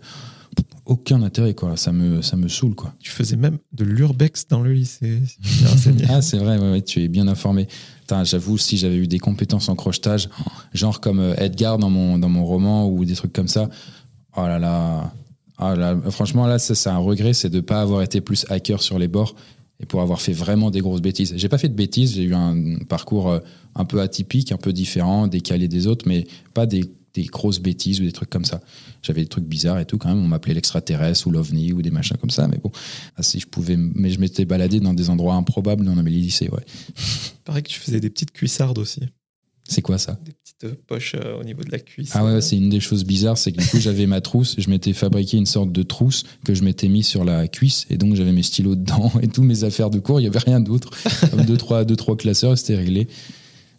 aucun 0.88 1.22
intérêt 1.22 1.54
quoi 1.54 1.76
ça 1.76 1.92
me 1.92 2.22
ça 2.22 2.38
me 2.38 2.48
saoule 2.48 2.74
quoi 2.74 2.94
tu 3.00 3.12
faisais 3.12 3.36
même 3.36 3.58
de 3.74 3.84
l'urbex 3.84 4.48
dans 4.48 4.62
le 4.62 4.74
lycée 4.74 5.20
ah 6.10 6.22
c'est 6.22 6.38
vrai 6.38 6.58
ouais, 6.58 6.82
tu 6.82 7.04
es 7.04 7.10
bien 7.10 7.28
informé 7.28 7.68
j'avoue 8.24 8.58
si 8.58 8.78
j'avais 8.78 8.96
eu 8.96 9.08
des 9.08 9.20
compétences 9.20 9.70
en 9.70 9.76
crochetage 9.76 10.30
genre 10.74 11.00
comme 11.00 11.20
euh, 11.20 11.36
Edgar 11.38 11.78
dans 11.78 11.90
mon 11.90 12.18
dans 12.18 12.30
mon 12.30 12.46
roman 12.46 12.88
ou 12.88 13.06
des 13.06 13.16
trucs 13.16 13.34
comme 13.34 13.48
ça 13.48 13.70
oh 14.36 14.42
là 14.42 14.60
là, 14.60 15.12
là 15.60 15.98
franchement 16.10 16.48
là 16.48 16.60
c'est 16.60 16.90
un 16.90 16.98
regret 16.98 17.34
c'est 17.34 17.50
de 17.50 17.60
pas 17.60 17.82
avoir 17.82 18.02
été 18.02 18.22
plus 18.22 18.46
hacker 18.50 18.82
sur 18.82 19.00
les 19.00 19.08
bords 19.08 19.36
et 19.80 19.86
pour 19.86 20.02
avoir 20.02 20.22
fait 20.22 20.34
vraiment 20.34 20.72
des 20.72 20.82
grosses 20.82 21.02
bêtises. 21.02 21.34
J'ai 21.36 21.50
pas 21.50 21.60
fait 21.60 21.70
de 21.70 21.76
bêtises 21.76 22.16
j'ai 22.16 22.24
eu 22.24 22.34
un 22.34 22.80
parcours 22.90 23.30
euh, 23.30 23.40
un 23.76 23.86
peu 23.86 24.02
atypique 24.02 24.52
un 24.52 24.58
peu 24.58 24.74
différent 24.74 25.28
décalé 25.28 25.68
des 25.68 25.88
autres 25.88 26.08
mais 26.08 26.26
pas 26.54 26.66
des 26.66 26.86
des 27.22 27.26
grosses 27.28 27.60
bêtises 27.60 28.00
ou 28.00 28.04
des 28.04 28.12
trucs 28.12 28.30
comme 28.30 28.46
ça. 28.46 28.62
J'avais 29.02 29.22
des 29.22 29.28
trucs 29.28 29.46
bizarres 29.46 29.80
et 29.80 29.86
tout 29.86 29.98
quand 29.98 30.10
même. 30.10 30.20
On 30.20 30.28
m'appelait 30.28 30.54
l'extraterrestre 30.54 31.28
ou 31.28 31.32
l'ovni 31.32 31.74
ou 31.74 31.82
des 31.82 31.92
machins 31.92 32.18
comme 32.18 32.30
ça. 32.30 32.48
Mais 32.48 32.58
bon, 32.58 32.72
ah, 33.16 33.24
si 33.24 33.40
je 33.40 33.48
pouvais, 33.48 33.78
mais 33.78 34.10
je 34.10 34.20
m'étais 34.20 34.46
baladé 34.46 34.80
dans 34.80 34.94
des 34.94 35.10
endroits 35.10 35.36
improbables 35.36 35.84
dans 35.84 35.96
mes 35.96 36.12
lycées, 36.12 36.50
ouais. 36.50 36.64
Pareil 37.44 37.64
que 37.64 37.70
tu 37.70 37.80
faisais 37.80 38.00
des 38.00 38.10
petites 38.10 38.32
cuissardes 38.32 38.78
aussi. 38.78 39.02
C'est 39.70 39.82
quoi 39.82 39.98
ça? 39.98 40.18
Des 40.24 40.32
petites 40.32 40.64
euh, 40.64 40.76
poches 40.88 41.16
euh, 41.16 41.40
au 41.40 41.44
niveau 41.44 41.62
de 41.62 41.72
la 41.72 41.80
cuisse. 41.80 42.12
Ah 42.14 42.24
ouais, 42.24 42.40
c'est 42.40 42.56
une 42.56 42.70
des 42.70 42.80
choses 42.80 43.04
bizarres, 43.04 43.38
c'est 43.38 43.52
que 43.52 43.60
du 43.60 43.68
coup 43.68 43.80
j'avais 43.80 44.06
ma 44.06 44.22
trousse, 44.22 44.56
je 44.58 44.70
m'étais 44.70 44.94
fabriqué 44.94 45.36
une 45.36 45.46
sorte 45.46 45.74
de 45.74 45.84
trousse 45.84 46.24
que 46.46 46.54
je 46.54 46.64
m'étais 46.64 46.88
mis 46.88 47.04
sur 47.04 47.26
la 47.26 47.50
cuisse 47.50 47.86
et 47.90 47.98
donc 47.98 48.16
j'avais 48.16 48.32
mes 48.32 48.44
stylos 48.44 48.76
dedans 48.76 49.12
et 49.22 49.28
tous 49.28 49.44
mes 49.44 49.66
affaires 49.66 49.90
de 49.90 50.00
cours, 50.00 50.22
il 50.22 50.24
y 50.24 50.28
avait 50.28 50.40
rien 50.40 50.62
d'autre. 50.62 50.92
deux 51.48 51.58
trois 51.58 51.84
deux 51.84 51.98
trois 51.98 52.16
classeurs, 52.16 52.58
c'était 52.58 52.76
réglé. 52.76 53.10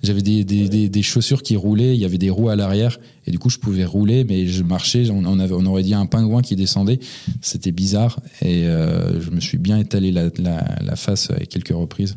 J'avais 0.03 0.23
des, 0.23 0.45
des, 0.45 0.89
des, 0.89 1.03
chaussures 1.03 1.43
qui 1.43 1.57
roulaient, 1.57 1.95
il 1.95 2.01
y 2.01 2.05
avait 2.05 2.19
des 2.19 2.31
roues 2.31 2.49
à 2.49 2.57
l'arrière, 2.57 3.01
et 3.27 3.33
du 3.33 3.39
coup 3.39 3.51
je 3.51 3.59
pouvais 3.59 3.85
rouler, 3.85 4.25
mais 4.25 4.47
je 4.47 4.63
marchais, 4.63 5.11
on, 5.11 5.39
avait, 5.41 5.55
on 5.55 5.67
aurait 5.67 5.83
dit 5.83 5.95
un 5.95 6.07
pingouin 6.07 6.41
qui 6.41 6.55
descendait, 6.55 7.01
c'était 7.41 7.73
bizarre, 7.73 8.21
et 8.41 8.67
euh, 8.67 9.21
je 9.21 9.31
me 9.31 9.41
suis 9.41 9.59
bien 9.59 9.79
étalé 9.79 10.13
la, 10.13 10.31
la, 10.39 10.79
la, 10.81 10.97
face 10.97 11.31
à 11.31 11.41
quelques 11.47 11.75
reprises. 11.75 12.17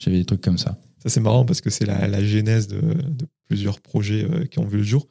J'avais 0.00 0.18
des 0.18 0.24
trucs 0.24 0.40
comme 0.40 0.58
ça. 0.58 0.76
Ça 0.98 1.08
c'est 1.08 1.20
marrant 1.20 1.44
parce 1.44 1.60
que 1.60 1.70
c'est 1.70 1.86
la, 1.86 2.08
la, 2.08 2.24
genèse 2.24 2.66
de, 2.66 2.80
de 2.80 3.26
plusieurs 3.46 3.80
projets 3.80 4.24
euh, 4.24 4.44
qui 4.46 4.58
ont 4.58 4.66
vu 4.66 4.78
le 4.78 4.84
jour. 4.84 5.06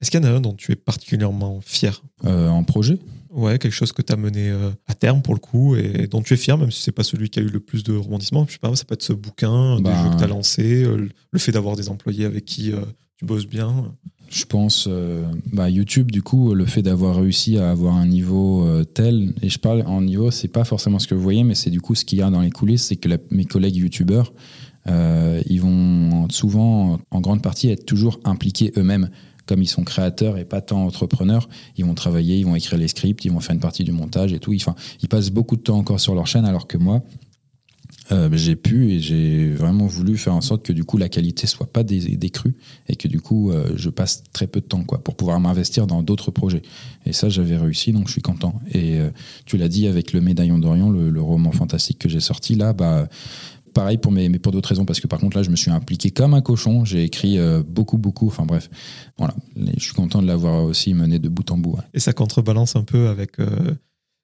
Est-ce 0.00 0.10
qu'il 0.10 0.20
y 0.20 0.22
en 0.24 0.26
a 0.26 0.32
un 0.32 0.40
dont 0.40 0.54
tu 0.54 0.72
es 0.72 0.76
particulièrement 0.76 1.60
fier? 1.60 2.02
Euh, 2.24 2.48
En 2.48 2.62
projet? 2.62 2.98
Ouais, 3.30 3.58
quelque 3.58 3.72
chose 3.72 3.92
que 3.92 4.02
tu 4.02 4.12
as 4.12 4.16
mené 4.16 4.48
euh, 4.48 4.70
à 4.86 4.94
terme 4.94 5.20
pour 5.20 5.34
le 5.34 5.40
coup 5.40 5.76
et 5.76 6.06
dont 6.06 6.22
tu 6.22 6.34
es 6.34 6.36
fier, 6.36 6.56
même 6.56 6.70
si 6.70 6.82
c'est 6.82 6.92
pas 6.92 7.02
celui 7.02 7.28
qui 7.28 7.38
a 7.38 7.42
eu 7.42 7.48
le 7.48 7.60
plus 7.60 7.82
de 7.82 7.94
rebondissements. 7.94 8.46
Je 8.46 8.52
sais 8.52 8.58
pas, 8.58 8.74
ça 8.74 8.84
peut 8.84 8.94
être 8.94 9.02
ce 9.02 9.12
bouquin, 9.12 9.76
des 9.76 9.82
bah, 9.82 10.02
jeux 10.02 10.10
que 10.10 10.18
tu 10.18 10.24
as 10.24 10.28
lancé, 10.28 10.84
euh, 10.84 11.08
le 11.30 11.38
fait 11.38 11.52
d'avoir 11.52 11.76
des 11.76 11.90
employés 11.90 12.24
avec 12.24 12.44
qui 12.44 12.72
tu 13.16 13.24
bosses 13.24 13.46
bien. 13.46 13.94
Je 14.30 14.44
pense, 14.44 14.88
bah, 15.52 15.70
YouTube, 15.70 16.10
du 16.10 16.20
coup, 16.20 16.52
le 16.52 16.66
fait 16.66 16.82
d'avoir 16.82 17.16
réussi 17.16 17.56
à 17.56 17.70
avoir 17.70 17.96
un 17.96 18.06
niveau 18.06 18.66
tel, 18.92 19.32
et 19.40 19.48
je 19.48 19.58
parle 19.58 19.82
en 19.86 20.02
niveau, 20.02 20.30
c'est 20.30 20.48
pas 20.48 20.64
forcément 20.64 20.98
ce 20.98 21.06
que 21.06 21.14
vous 21.14 21.22
voyez, 21.22 21.44
mais 21.44 21.54
c'est 21.54 21.70
du 21.70 21.80
coup 21.80 21.94
ce 21.94 22.04
qu'il 22.04 22.18
y 22.18 22.22
a 22.22 22.28
dans 22.28 22.42
les 22.42 22.50
coulisses, 22.50 22.84
c'est 22.84 22.96
que 22.96 23.08
mes 23.30 23.46
collègues 23.46 23.76
YouTubeurs, 23.76 24.34
ils 24.86 25.60
vont 25.60 26.28
souvent, 26.28 27.00
en 27.10 27.20
grande 27.22 27.40
partie, 27.42 27.70
être 27.70 27.86
toujours 27.86 28.20
impliqués 28.24 28.70
eux-mêmes 28.76 29.08
comme 29.48 29.62
ils 29.62 29.68
sont 29.68 29.82
créateurs 29.82 30.36
et 30.36 30.44
pas 30.44 30.60
tant 30.60 30.84
entrepreneurs, 30.84 31.48
ils 31.76 31.84
vont 31.84 31.94
travailler, 31.94 32.36
ils 32.36 32.46
vont 32.46 32.54
écrire 32.54 32.78
les 32.78 32.88
scripts, 32.88 33.24
ils 33.24 33.32
vont 33.32 33.40
faire 33.40 33.54
une 33.54 33.60
partie 33.60 33.82
du 33.82 33.92
montage 33.92 34.32
et 34.32 34.38
tout. 34.38 34.52
Ils 34.52 35.08
passent 35.08 35.30
beaucoup 35.30 35.56
de 35.56 35.62
temps 35.62 35.78
encore 35.78 35.98
sur 35.98 36.14
leur 36.14 36.26
chaîne, 36.26 36.44
alors 36.44 36.66
que 36.66 36.76
moi, 36.76 37.02
euh, 38.10 38.28
j'ai 38.32 38.56
pu 38.56 38.90
et 38.92 39.00
j'ai 39.00 39.50
vraiment 39.50 39.86
voulu 39.86 40.16
faire 40.16 40.34
en 40.34 40.40
sorte 40.40 40.64
que 40.64 40.72
du 40.72 40.84
coup 40.84 40.96
la 40.96 41.10
qualité 41.10 41.46
soit 41.46 41.70
pas 41.70 41.82
décrue 41.82 42.56
et 42.88 42.96
que 42.96 43.06
du 43.06 43.20
coup 43.20 43.50
euh, 43.50 43.72
je 43.76 43.90
passe 43.90 44.22
très 44.32 44.46
peu 44.46 44.60
de 44.60 44.64
temps 44.64 44.82
quoi 44.82 45.02
pour 45.04 45.14
pouvoir 45.14 45.38
m'investir 45.40 45.86
dans 45.86 46.02
d'autres 46.02 46.30
projets 46.30 46.62
et 47.04 47.12
ça 47.12 47.28
j'avais 47.28 47.58
réussi 47.58 47.92
donc 47.92 48.06
je 48.06 48.12
suis 48.12 48.22
content 48.22 48.60
et 48.72 48.98
euh, 48.98 49.10
tu 49.44 49.58
l'as 49.58 49.68
dit 49.68 49.86
avec 49.86 50.14
le 50.14 50.22
médaillon 50.22 50.58
d'Orion 50.58 50.88
le, 50.88 51.10
le, 51.10 51.20
roman 51.20 51.52
fantastique 51.52 51.98
que 51.98 52.08
j'ai 52.08 52.20
sorti 52.20 52.54
là 52.54 52.72
bah 52.72 53.08
pareil 53.78 53.98
pour 53.98 54.10
mes, 54.10 54.28
mais 54.28 54.40
pour 54.40 54.50
d'autres 54.50 54.70
raisons 54.70 54.84
parce 54.84 54.98
que 54.98 55.06
par 55.06 55.20
contre 55.20 55.36
là 55.36 55.44
je 55.44 55.50
me 55.50 55.56
suis 55.56 55.70
impliqué 55.70 56.10
comme 56.10 56.34
un 56.34 56.40
cochon. 56.40 56.84
J'ai 56.84 57.04
écrit 57.04 57.38
euh, 57.38 57.62
beaucoup 57.64 57.96
beaucoup. 57.96 58.26
Enfin 58.26 58.44
bref 58.44 58.68
voilà. 59.16 59.34
Je 59.56 59.82
suis 59.82 59.94
content 59.94 60.20
de 60.20 60.26
l'avoir 60.26 60.64
aussi 60.64 60.94
mené 60.94 61.20
de 61.20 61.28
bout 61.28 61.48
en 61.52 61.58
bout 61.58 61.76
et 61.94 62.00
ça 62.00 62.12
contrebalance 62.12 62.74
un 62.74 62.82
peu 62.82 63.06
avec 63.06 63.38
euh, 63.38 63.46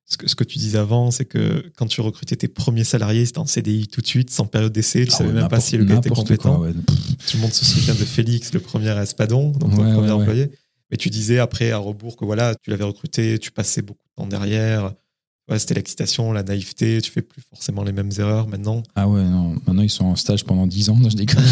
ce, 0.07 0.17
que, 0.17 0.29
ce 0.29 0.35
que 0.35 0.43
tu 0.43 0.59
disais 0.59 0.79
avant 0.79 1.13
c'est 1.13 1.25
que 1.25 1.71
quand 1.77 1.87
tu 1.87 2.01
recrutais 2.01 2.35
tes 2.35 2.49
premiers 2.49 2.83
salariés 2.83 3.27
c'était 3.27 3.39
en 3.39 3.47
CDI 3.47 3.87
tout 3.87 4.01
de 4.01 4.07
suite 4.09 4.31
sans 4.31 4.47
période 4.47 4.73
d'essai 4.73 5.05
tu 5.05 5.13
ah 5.15 5.19
savais 5.19 5.33
même 5.33 5.49
pas 5.49 5.61
si 5.61 5.77
le 5.77 5.85
gars 5.85 5.99
était 5.99 6.11
compétent. 6.11 6.65
tout 6.65 7.37
le 7.37 7.41
monde 7.41 7.53
se 7.53 7.65
souvient 7.65 7.95
de 7.95 8.05
Félix 8.05 8.53
le 8.55 8.61
premier 8.61 8.91
Espadon 8.99 9.51
donc 9.51 9.71
ton 9.71 9.77
premier 9.77 10.11
employé. 10.11 10.51
Mais 10.91 10.97
tu 10.97 11.11
disais 11.11 11.39
après 11.39 11.71
à 11.71 11.79
rebours 11.79 12.17
que 12.17 12.25
voilà 12.25 12.57
tu 12.57 12.71
l'avais 12.71 12.85
recruté 12.85 13.39
tu 13.39 13.53
passais 13.53 13.83
beaucoup 13.83 14.07
de 14.09 14.23
temps 14.23 14.27
derrière 14.27 14.93
Ouais, 15.49 15.59
c'était 15.59 15.75
l'excitation, 15.75 16.33
la 16.33 16.43
naïveté, 16.43 17.03
tu 17.03 17.11
fais 17.11 17.21
plus 17.21 17.43
forcément 17.43 17.83
les 17.83 17.93
mêmes 17.93 18.11
erreurs 18.19 18.49
maintenant. 18.49 18.83
Ah 18.95 19.07
ouais, 19.07 19.23
non, 19.23 19.55
maintenant 19.67 19.83
ils 19.83 19.91
sont 19.91 20.07
en 20.07 20.17
stage 20.17 20.45
pendant 20.45 20.67
10 20.67 20.89
ans, 20.89 20.97
non, 21.01 21.11
je 21.11 21.17
déconne. 21.17 21.45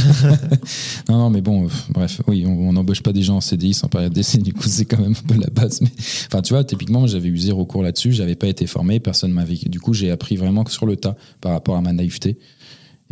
non, 1.11 1.19
non, 1.19 1.31
mais 1.31 1.43
bon, 1.43 1.67
euh, 1.67 1.71
bref, 1.91 2.23
oui, 2.27 2.47
on 2.47 2.73
n'embauche 2.73 3.03
pas 3.03 3.13
des 3.13 3.23
gens 3.23 3.37
en 3.37 3.41
CDI 3.43 3.75
sans 3.75 3.89
période 3.89 4.13
d'essai, 4.13 4.39
du 4.39 4.55
coup 4.55 4.67
c'est 4.67 4.87
quand 4.87 4.99
même 4.99 5.13
un 5.13 5.27
peu 5.27 5.39
la 5.39 5.51
base. 5.51 5.83
Mais, 5.83 5.91
enfin, 6.27 6.41
tu 6.41 6.55
vois, 6.55 6.65
typiquement, 6.65 7.07
j'avais 7.07 7.29
eu 7.29 7.37
zéro 7.37 7.67
cours 7.67 7.83
là-dessus, 7.83 8.13
j'avais 8.13 8.37
pas 8.37 8.47
été 8.47 8.67
formé, 8.67 8.99
personne 8.99 9.33
m'avait. 9.33 9.57
Du 9.57 9.79
coup, 9.79 9.93
j'ai 9.93 10.11
appris 10.11 10.37
vraiment 10.37 10.65
que 10.65 10.73
sur 10.73 10.87
le 10.87 10.97
tas 10.97 11.15
par 11.43 11.53
rapport 11.53 11.77
à 11.77 11.83
ma 11.83 11.93
naïveté. 11.93 12.39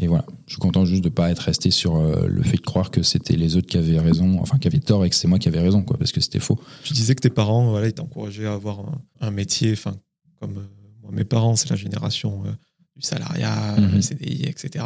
Et 0.03 0.07
voilà, 0.07 0.25
je 0.47 0.55
suis 0.55 0.61
content 0.61 0.87
juste 0.87 1.05
de 1.05 1.11
pas 1.11 1.31
être 1.31 1.41
resté 1.41 1.71
sur 1.71 1.97
euh, 1.97 2.27
le 2.27 2.43
fait 2.43 2.57
de 2.57 2.63
croire 2.63 2.91
que 2.91 3.03
c'était 3.03 3.37
les 3.37 3.57
autres 3.57 3.67
qui 3.67 3.77
avaient 3.77 3.99
raison, 3.99 4.39
enfin 4.41 4.57
qui 4.57 4.67
avaient 4.67 4.79
tort 4.79 5.05
et 5.05 5.11
que 5.11 5.15
c'est 5.15 5.29
moi 5.29 5.39
qui 5.39 5.49
avais 5.49 5.61
raison, 5.61 5.83
quoi, 5.83 5.99
parce 5.99 6.11
que 6.11 6.23
c'était 6.23 6.39
faux. 6.39 6.59
Tu 6.85 6.95
disais 6.95 7.15
que 7.15 7.21
tes 7.21 7.29
parents, 7.29 7.69
voilà, 7.69 7.89
ils 7.89 7.93
t'encourageaient 7.93 8.47
à 8.47 8.55
avoir 8.55 8.81
un, 9.21 9.31
métier, 9.31 9.73
enfin, 9.73 9.95
comme 10.41 10.57
euh, 10.59 10.67
moi, 11.03 11.13
mes 11.13 11.25
parents, 11.25 11.57
c'est 11.57 11.71
la 11.71 11.77
génération 11.77 12.43
euh, 12.47 12.51
du 12.97 13.03
salariat, 13.03 13.77
le 13.79 14.01
CDI, 14.01 14.47
etc. 14.47 14.85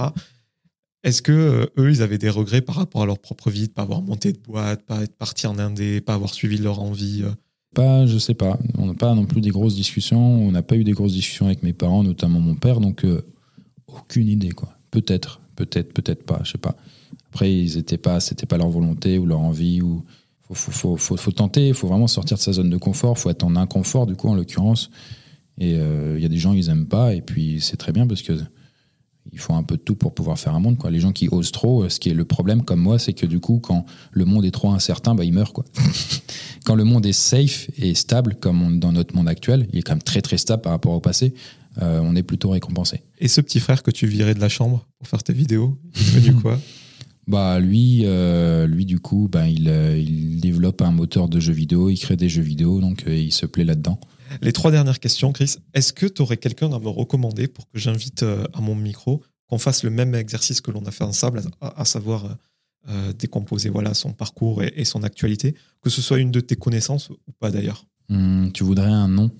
Est-ce 1.04 1.20
que 1.20 1.32
euh, 1.32 1.66
eux, 1.78 1.90
ils 1.90 2.02
avaient 2.02 2.18
des 2.18 2.30
regrets 2.30 2.62
par 2.62 2.76
rapport 2.76 3.02
à 3.02 3.06
leur 3.06 3.18
propre 3.18 3.50
vie, 3.50 3.68
de 3.68 3.72
pas 3.72 3.82
avoir 3.82 4.02
monté 4.02 4.32
de 4.32 4.38
boîte, 4.38 4.82
pas 4.86 5.02
être 5.02 5.16
parti 5.16 5.46
en 5.46 5.58
Indé, 5.58 6.00
pas 6.00 6.14
avoir 6.14 6.32
suivi 6.32 6.56
leur 6.56 6.80
envie 6.80 7.22
Pas, 7.74 8.06
je 8.06 8.16
sais 8.16 8.34
pas. 8.34 8.58
On 8.78 8.86
n'a 8.86 8.94
pas 8.94 9.14
non 9.14 9.26
plus 9.26 9.42
des 9.42 9.50
grosses 9.50 9.74
discussions. 9.74 10.18
On 10.18 10.50
n'a 10.50 10.62
pas 10.62 10.76
eu 10.76 10.84
des 10.84 10.92
grosses 10.92 11.12
discussions 11.12 11.46
avec 11.46 11.62
mes 11.62 11.74
parents, 11.74 12.02
notamment 12.02 12.40
mon 12.40 12.54
père. 12.54 12.80
Donc, 12.80 13.04
euh, 13.04 13.22
aucune 13.86 14.28
idée, 14.28 14.52
quoi. 14.52 14.78
Peut-être, 14.90 15.40
peut-être, 15.56 15.92
peut-être 15.92 16.24
pas. 16.24 16.40
Je 16.42 16.52
sais 16.52 16.58
pas. 16.58 16.74
Après, 17.30 17.52
ils 17.52 17.76
étaient 17.76 17.98
pas, 17.98 18.20
c'était 18.20 18.46
pas 18.46 18.56
leur 18.56 18.70
volonté 18.70 19.18
ou 19.18 19.26
leur 19.26 19.40
envie 19.40 19.82
ou. 19.82 20.04
Faut, 20.46 20.54
faut, 20.54 20.72
faut, 20.72 20.96
faut, 20.96 21.16
faut 21.16 21.32
tenter. 21.32 21.68
Il 21.68 21.74
faut 21.74 21.88
vraiment 21.88 22.06
sortir 22.06 22.36
de 22.36 22.42
sa 22.42 22.52
zone 22.52 22.70
de 22.70 22.76
confort. 22.76 23.18
Faut 23.18 23.30
être 23.30 23.44
en 23.44 23.56
inconfort, 23.56 24.06
du 24.06 24.14
coup, 24.14 24.28
en 24.28 24.34
l'occurrence. 24.34 24.90
Et 25.58 25.74
euh, 25.78 26.14
il 26.16 26.22
y 26.22 26.26
a 26.26 26.28
des 26.28 26.38
gens, 26.38 26.52
ils 26.52 26.68
aiment 26.68 26.86
pas. 26.86 27.14
Et 27.14 27.20
puis, 27.20 27.58
c'est 27.60 27.76
très 27.76 27.92
bien 27.92 28.06
parce 28.06 28.22
que 28.22 28.32
il 29.32 29.38
faut 29.38 29.54
un 29.54 29.62
peu 29.62 29.76
de 29.76 29.82
tout 29.82 29.94
pour 29.94 30.12
pouvoir 30.14 30.38
faire 30.38 30.54
un 30.54 30.60
monde. 30.60 30.76
Quoi. 30.76 30.90
Les 30.90 31.00
gens 31.00 31.12
qui 31.12 31.28
osent 31.30 31.50
trop, 31.50 31.84
euh, 31.84 31.88
ce 31.88 31.98
qui 31.98 32.10
est 32.10 32.14
le 32.14 32.24
problème, 32.26 32.62
comme 32.62 32.80
moi, 32.80 32.98
c'est 32.98 33.14
que 33.14 33.24
du 33.24 33.40
coup, 33.40 33.58
quand 33.58 33.86
le 34.12 34.24
monde 34.26 34.44
est 34.44 34.50
trop 34.50 34.70
incertain, 34.70 35.14
bah, 35.14 35.24
ils 35.24 35.32
meurent. 35.32 35.52
Quoi. 35.54 35.64
quand 36.66 36.74
le 36.74 36.84
monde 36.84 37.06
est 37.06 37.12
safe 37.12 37.70
et 37.78 37.94
stable, 37.94 38.34
comme 38.38 38.62
on- 38.62 38.70
dans 38.70 38.92
notre 38.92 39.16
monde 39.16 39.28
actuel, 39.28 39.66
il 39.72 39.78
est 39.78 39.82
quand 39.82 39.94
même 39.94 40.02
très 40.02 40.20
très 40.20 40.36
stable 40.36 40.62
par 40.62 40.72
rapport 40.72 40.92
au 40.92 41.00
passé, 41.00 41.32
euh, 41.80 42.00
on 42.02 42.14
est 42.16 42.22
plutôt 42.22 42.50
récompensé. 42.50 43.00
Et 43.18 43.28
ce 43.28 43.40
petit 43.40 43.60
frère 43.60 43.82
que 43.82 43.90
tu 43.90 44.06
virais 44.06 44.34
de 44.34 44.40
la 44.40 44.48
chambre 44.50 44.86
pour 44.98 45.08
faire 45.08 45.22
tes 45.22 45.32
vidéos, 45.32 45.78
il 45.96 46.02
est 46.02 46.20
devenu 46.20 46.34
quoi? 46.40 46.60
Bah 47.26 47.58
lui, 47.58 48.02
euh, 48.04 48.66
lui 48.66 48.84
du 48.84 48.98
coup, 49.00 49.30
bah, 49.32 49.48
il, 49.48 49.66
euh, 49.70 49.96
il 49.98 50.40
développe 50.42 50.82
un 50.82 50.90
moteur 50.92 51.26
de 51.30 51.40
jeux 51.40 51.54
vidéo, 51.54 51.88
il 51.88 51.98
crée 51.98 52.16
des 52.16 52.28
jeux 52.28 52.42
vidéo, 52.42 52.82
donc 52.82 53.04
euh, 53.06 53.16
il 53.16 53.32
se 53.32 53.46
plaît 53.46 53.64
là-dedans. 53.64 53.98
Les 54.42 54.52
trois 54.52 54.70
dernières 54.70 55.00
questions, 55.00 55.32
Chris. 55.32 55.56
Est-ce 55.74 55.92
que 55.92 56.06
tu 56.06 56.22
aurais 56.22 56.36
quelqu'un 56.36 56.72
à 56.72 56.78
me 56.78 56.88
recommander 56.88 57.48
pour 57.48 57.68
que 57.70 57.78
j'invite 57.78 58.22
euh, 58.22 58.44
à 58.54 58.60
mon 58.60 58.74
micro, 58.74 59.22
qu'on 59.48 59.58
fasse 59.58 59.82
le 59.82 59.90
même 59.90 60.14
exercice 60.14 60.60
que 60.60 60.70
l'on 60.70 60.84
a 60.86 60.90
fait 60.90 61.04
ensemble, 61.04 61.42
à, 61.60 61.80
à 61.80 61.84
savoir 61.84 62.24
euh, 62.24 62.28
euh, 62.90 63.12
décomposer 63.12 63.68
voilà, 63.70 63.94
son 63.94 64.12
parcours 64.12 64.62
et, 64.62 64.72
et 64.76 64.84
son 64.84 65.02
actualité, 65.02 65.54
que 65.82 65.90
ce 65.90 66.02
soit 66.02 66.18
une 66.18 66.30
de 66.30 66.40
tes 66.40 66.56
connaissances 66.56 67.10
ou 67.10 67.16
pas 67.38 67.50
d'ailleurs? 67.50 67.86
Hum, 68.10 68.50
tu 68.52 68.64
voudrais 68.64 68.90
un 68.90 69.08
nom? 69.08 69.30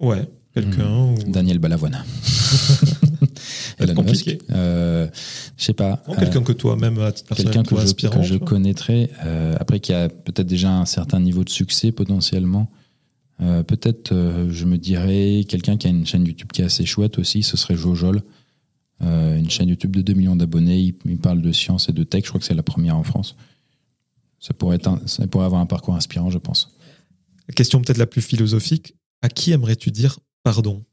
Ouais, 0.00 0.28
quelqu'un. 0.54 1.12
ou- 1.12 1.30
Daniel 1.30 1.58
Balavoine. 1.58 2.04
Elon 3.78 3.94
compliqué. 3.94 4.34
Musk. 4.34 4.44
Euh, 4.50 5.08
Je 5.56 5.64
sais 5.64 5.72
pas. 5.72 6.02
Euh, 6.08 6.14
quelqu'un 6.16 6.42
que 6.42 6.52
toi-même, 6.52 6.96
quelqu'un 7.36 7.62
que 7.62 7.74
que 7.74 8.22
je 8.22 8.36
connaîtrais, 8.36 9.10
euh, 9.24 9.54
après 9.58 9.80
qui 9.80 9.92
a 9.92 10.08
peut-être 10.08 10.46
déjà 10.46 10.70
un 10.72 10.86
certain 10.86 11.20
niveau 11.20 11.44
de 11.44 11.50
succès 11.50 11.92
potentiellement. 11.92 12.70
Euh, 13.42 13.62
peut-être, 13.64 14.12
euh, 14.12 14.48
je 14.50 14.64
me 14.64 14.78
dirais, 14.78 15.44
quelqu'un 15.48 15.76
qui 15.76 15.86
a 15.88 15.90
une 15.90 16.06
chaîne 16.06 16.24
YouTube 16.26 16.52
qui 16.52 16.62
est 16.62 16.64
assez 16.64 16.86
chouette 16.86 17.18
aussi, 17.18 17.42
ce 17.42 17.56
serait 17.56 17.74
Jojol. 17.76 18.22
Euh, 19.02 19.36
une 19.36 19.50
chaîne 19.50 19.68
YouTube 19.68 19.96
de 19.96 20.00
2 20.02 20.12
millions 20.14 20.36
d'abonnés, 20.36 20.78
il, 20.78 20.94
il 21.06 21.18
parle 21.18 21.42
de 21.42 21.50
science 21.50 21.88
et 21.88 21.92
de 21.92 22.04
tech, 22.04 22.22
je 22.24 22.28
crois 22.28 22.38
que 22.38 22.46
c'est 22.46 22.54
la 22.54 22.62
première 22.62 22.96
en 22.96 23.02
France. 23.02 23.34
Ça 24.38 24.54
pourrait, 24.54 24.76
être 24.76 24.86
un- 24.88 25.00
ça 25.06 25.26
pourrait 25.26 25.44
avoir 25.46 25.60
un 25.60 25.66
parcours 25.66 25.94
inspirant, 25.96 26.30
je 26.30 26.38
pense. 26.38 26.76
Question 27.56 27.80
peut-être 27.82 27.98
la 27.98 28.06
plus 28.06 28.22
philosophique. 28.22 28.94
À 29.22 29.28
qui 29.28 29.50
aimerais-tu 29.52 29.90
dire 29.90 30.18
pardon? 30.44 30.84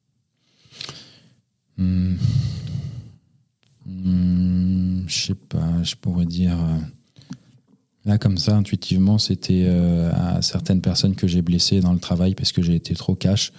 Hmm. 1.77 2.15
Hmm, 3.85 5.03
je 5.07 5.13
sais 5.27 5.35
pas, 5.35 5.83
je 5.83 5.95
pourrais 5.95 6.25
dire. 6.25 6.57
Là, 8.09 8.17
comme 8.17 8.39
ça, 8.39 8.57
intuitivement, 8.57 9.19
c'était 9.19 9.65
euh, 9.67 10.11
à 10.13 10.41
certaines 10.41 10.81
personnes 10.81 11.13
que 11.13 11.27
j'ai 11.27 11.43
blessées 11.43 11.79
dans 11.79 11.93
le 11.93 11.99
travail 11.99 12.33
parce 12.33 12.51
que 12.51 12.63
j'ai 12.63 12.73
été 12.73 12.95
trop 12.95 13.13
cash. 13.13 13.51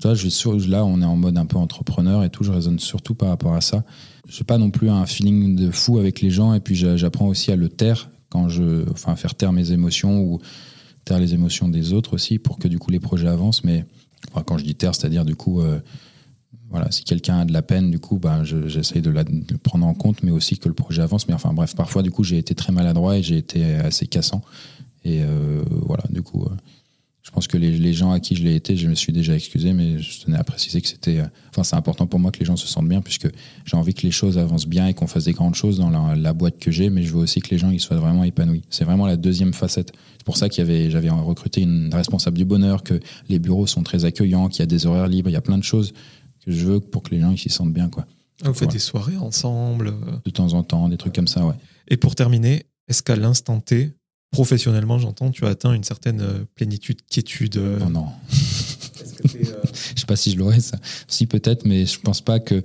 Tu 0.00 0.06
vois, 0.06 0.14
je 0.14 0.70
là, 0.70 0.84
on 0.84 1.02
est 1.02 1.04
en 1.04 1.16
mode 1.16 1.36
un 1.36 1.46
peu 1.46 1.56
entrepreneur 1.56 2.22
et 2.22 2.30
tout, 2.30 2.44
je 2.44 2.52
raisonne 2.52 2.78
surtout 2.78 3.16
par 3.16 3.28
rapport 3.30 3.54
à 3.54 3.60
ça. 3.60 3.82
Je 4.28 4.38
n'ai 4.38 4.44
pas 4.44 4.56
non 4.56 4.70
plus 4.70 4.88
un 4.88 5.04
feeling 5.04 5.56
de 5.56 5.72
fou 5.72 5.98
avec 5.98 6.20
les 6.20 6.30
gens 6.30 6.54
et 6.54 6.60
puis 6.60 6.76
j'a- 6.76 6.96
j'apprends 6.96 7.26
aussi 7.26 7.50
à 7.50 7.56
le 7.56 7.68
taire 7.68 8.08
quand 8.28 8.48
je. 8.48 8.88
Enfin, 8.92 9.16
faire 9.16 9.34
taire 9.34 9.52
mes 9.52 9.72
émotions 9.72 10.20
ou 10.22 10.38
taire 11.04 11.18
les 11.18 11.34
émotions 11.34 11.68
des 11.68 11.92
autres 11.92 12.14
aussi 12.14 12.38
pour 12.38 12.58
que 12.60 12.68
du 12.68 12.78
coup 12.78 12.92
les 12.92 13.00
projets 13.00 13.26
avancent. 13.26 13.64
Mais 13.64 13.84
quand 14.46 14.58
je 14.58 14.64
dis 14.64 14.76
taire, 14.76 14.94
c'est-à-dire 14.94 15.24
du 15.24 15.34
coup. 15.34 15.60
euh, 15.60 15.80
voilà, 16.70 16.90
si 16.90 17.04
quelqu'un 17.04 17.40
a 17.40 17.44
de 17.44 17.52
la 17.52 17.62
peine, 17.62 17.90
du 17.90 17.98
coup, 17.98 18.18
bah, 18.18 18.44
je- 18.44 18.68
j'essaye 18.68 19.00
de, 19.02 19.10
le 19.10 19.58
prendre 19.58 19.86
en 19.86 19.94
compte, 19.94 20.22
mais 20.22 20.30
aussi 20.30 20.58
que 20.58 20.68
le 20.68 20.74
projet 20.74 21.02
avance. 21.02 21.28
Mais 21.28 21.34
enfin, 21.34 21.52
bref, 21.52 21.74
parfois, 21.74 22.02
du 22.02 22.10
coup, 22.10 22.24
j'ai 22.24 22.38
été 22.38 22.54
très 22.54 22.72
maladroit 22.72 23.16
et 23.16 23.22
j'ai 23.22 23.38
été 23.38 23.64
assez 23.76 24.06
cassant. 24.06 24.42
Et 25.04 25.22
euh, 25.22 25.62
voilà, 25.86 26.04
du 26.10 26.22
coup, 26.22 26.44
euh, 26.44 26.54
je 27.22 27.30
pense 27.30 27.46
que 27.46 27.56
les, 27.56 27.72
les 27.72 27.92
gens 27.92 28.10
à 28.10 28.20
qui 28.20 28.34
je 28.36 28.42
l'ai 28.42 28.54
été, 28.54 28.76
je 28.76 28.88
me 28.88 28.94
suis 28.94 29.12
déjà 29.12 29.34
excusé, 29.34 29.72
mais 29.72 29.98
je 29.98 30.22
tenais 30.24 30.36
à 30.36 30.44
préciser 30.44 30.80
que 30.80 30.88
c'était. 30.88 31.18
euh, 31.18 31.26
Enfin, 31.50 31.62
c'est 31.62 31.76
important 31.76 32.06
pour 32.06 32.20
moi 32.20 32.30
que 32.30 32.38
les 32.38 32.46
gens 32.46 32.56
se 32.56 32.66
sentent 32.68 32.88
bien, 32.88 33.00
puisque 33.00 33.28
j'ai 33.64 33.76
envie 33.76 33.94
que 33.94 34.02
les 34.02 34.10
choses 34.10 34.38
avancent 34.38 34.66
bien 34.66 34.86
et 34.86 34.94
qu'on 34.94 35.06
fasse 35.06 35.24
des 35.24 35.32
grandes 35.32 35.54
choses 35.54 35.78
dans 35.78 35.90
la, 35.90 36.32
boîte 36.32 36.58
que 36.58 36.70
j'ai, 36.70 36.88
mais 36.90 37.02
je 37.02 37.12
veux 37.12 37.20
aussi 37.20 37.40
que 37.40 37.50
les 37.50 37.58
gens 37.58 37.70
ils 37.70 37.80
soient 37.80 37.96
vraiment 37.96 38.24
épanouis. 38.24 38.62
C'est 38.70 38.84
vraiment 38.84 39.06
la 39.06 39.16
deuxième 39.16 39.52
facette. 39.52 39.92
C'est 40.18 40.24
pour 40.24 40.36
ça 40.36 40.48
avait, 40.58 40.90
j'avais 40.90 41.10
recruté 41.10 41.62
une 41.62 41.92
responsable 41.92 42.36
du 42.36 42.44
bonheur, 42.44 42.82
que 42.82 43.00
les 43.28 43.38
bureaux 43.38 43.66
sont 43.66 43.82
très 43.82 44.04
accueillants, 44.04 44.48
qu'il 44.48 44.60
y 44.60 44.62
a 44.62 44.66
des 44.66 44.86
horaires 44.86 45.08
libres, 45.08 45.30
il 45.30 45.34
y 45.34 45.36
a 45.36 45.40
plein 45.40 45.58
de 45.58 45.64
choses 45.64 45.92
que 46.48 46.58
je 46.60 46.66
veux 46.66 46.80
pour 46.80 47.02
que 47.02 47.10
les 47.14 47.20
gens 47.20 47.30
ils 47.30 47.38
s'y 47.38 47.48
sentent 47.50 47.72
bien, 47.72 47.88
quoi. 47.88 48.06
Ah, 48.44 48.48
Vous 48.48 48.54
faites 48.54 48.70
des 48.70 48.78
soirées 48.78 49.16
ensemble. 49.16 49.88
euh. 49.88 50.16
De 50.24 50.30
temps 50.30 50.52
en 50.54 50.62
temps, 50.62 50.88
des 50.88 50.96
trucs 50.96 51.14
comme 51.14 51.28
ça, 51.28 51.44
ouais. 51.44 51.54
Et 51.88 51.96
pour 51.96 52.14
terminer, 52.14 52.64
est-ce 52.88 53.02
qu'à 53.02 53.16
l'instant 53.16 53.60
T, 53.60 53.92
professionnellement, 54.30 54.98
j'entends, 54.98 55.30
tu 55.30 55.44
as 55.46 55.48
atteint 55.48 55.72
une 55.72 55.84
certaine 55.84 56.20
euh, 56.20 56.44
plénitude, 56.54 57.00
quiétude 57.10 57.56
euh, 57.56 57.78
Non, 57.78 57.90
non. 57.90 58.06
est-ce 58.30 59.14
que 59.14 59.38
euh, 59.38 59.60
Je 59.94 60.00
sais 60.00 60.06
pas 60.06 60.16
si 60.16 60.30
je 60.32 60.36
l'aurais, 60.38 60.60
ça. 60.60 60.78
Si, 61.08 61.26
peut-être, 61.26 61.64
mais 61.66 61.86
je 61.86 61.98
pense 62.00 62.20
pas 62.20 62.38
que. 62.40 62.62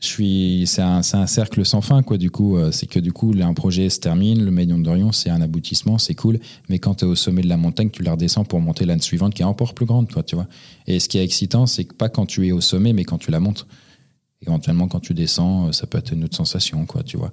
Je 0.00 0.06
suis, 0.06 0.64
c'est 0.66 0.82
un, 0.82 1.00
un 1.00 1.26
cercle 1.26 1.64
sans 1.64 1.80
fin, 1.80 2.02
quoi. 2.02 2.18
Du 2.18 2.30
coup, 2.30 2.56
euh, 2.56 2.70
c'est 2.70 2.86
que 2.86 3.00
du 3.00 3.12
coup, 3.12 3.34
un 3.40 3.54
projet 3.54 3.90
se 3.90 3.98
termine, 3.98 4.44
le 4.44 4.50
Million 4.52 4.78
d'Orion, 4.78 5.10
c'est 5.10 5.30
un 5.30 5.40
aboutissement, 5.40 5.98
c'est 5.98 6.14
cool. 6.14 6.38
Mais 6.68 6.78
quand 6.78 6.96
tu 6.96 7.04
es 7.04 7.08
au 7.08 7.16
sommet 7.16 7.42
de 7.42 7.48
la 7.48 7.56
montagne, 7.56 7.90
tu 7.90 8.02
la 8.04 8.12
redescends 8.12 8.44
pour 8.44 8.60
monter 8.60 8.84
l'année 8.84 9.02
suivante, 9.02 9.34
qui 9.34 9.42
est 9.42 9.46
encore 9.46 9.74
plus 9.74 9.86
grande, 9.86 10.08
toi, 10.08 10.22
tu 10.22 10.36
vois. 10.36 10.46
Et 10.86 11.00
ce 11.00 11.08
qui 11.08 11.18
est 11.18 11.24
excitant, 11.24 11.66
c'est 11.66 11.84
que 11.84 11.94
pas 11.94 12.08
quand 12.08 12.26
tu 12.26 12.46
es 12.46 12.52
au 12.52 12.60
sommet, 12.60 12.92
mais 12.92 13.04
quand 13.04 13.18
tu 13.18 13.30
la 13.30 13.40
montes. 13.40 13.66
Éventuellement, 14.40 14.86
quand 14.86 15.00
tu 15.00 15.14
descends, 15.14 15.66
euh, 15.66 15.72
ça 15.72 15.88
peut 15.88 15.98
être 15.98 16.12
une 16.12 16.22
autre 16.22 16.36
sensation, 16.36 16.86
quoi, 16.86 17.02
tu 17.02 17.16
vois. 17.16 17.32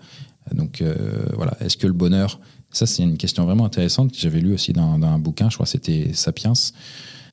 Donc, 0.51 0.82
euh, 0.82 1.26
voilà. 1.36 1.55
Est-ce 1.59 1.78
que 1.78 1.86
le 1.86 1.93
bonheur, 1.93 2.39
ça, 2.72 2.88
c'est 2.88 3.03
une 3.03 3.18
question 3.18 3.45
vraiment 3.45 3.66
intéressante 3.66 4.11
que 4.11 4.18
j'avais 4.18 4.39
lu 4.39 4.53
aussi 4.53 4.74
dans, 4.74 4.97
dans 4.97 5.07
un 5.07 5.20
bouquin, 5.20 5.49
je 5.51 5.55
crois 5.55 5.68
c'était 5.68 6.13
Sapiens. 6.13 6.53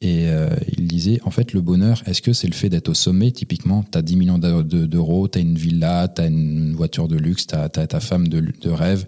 Et 0.05 0.27
euh, 0.27 0.49
il 0.77 0.89
disait, 0.89 1.21
en 1.25 1.31
fait, 1.31 1.53
le 1.53 1.61
bonheur, 1.61 2.03
est-ce 2.07 2.21
que 2.23 2.33
c'est 2.33 2.49
le 2.49 2.55
fait 2.55 2.69
d'être 2.69 2.89
au 2.89 2.95
sommet? 2.95 3.31
Typiquement, 3.31 3.85
tu 3.89 3.97
as 3.97 4.03
10 4.03 4.17
millions 4.17 4.37
d'eu- 4.39 4.65
de- 4.65 4.85
d'euros, 4.85 5.29
tu 5.29 5.39
as 5.39 5.41
une 5.43 5.55
villa, 5.57 6.09
tu 6.09 6.23
as 6.23 6.27
une 6.27 6.75
voiture 6.75 7.07
de 7.07 7.17
luxe, 7.17 7.47
tu 7.47 7.55
as, 7.55 7.69
ta 7.69 8.01
femme 8.01 8.27
de, 8.27 8.41
de 8.41 8.69
rêve, 8.71 9.07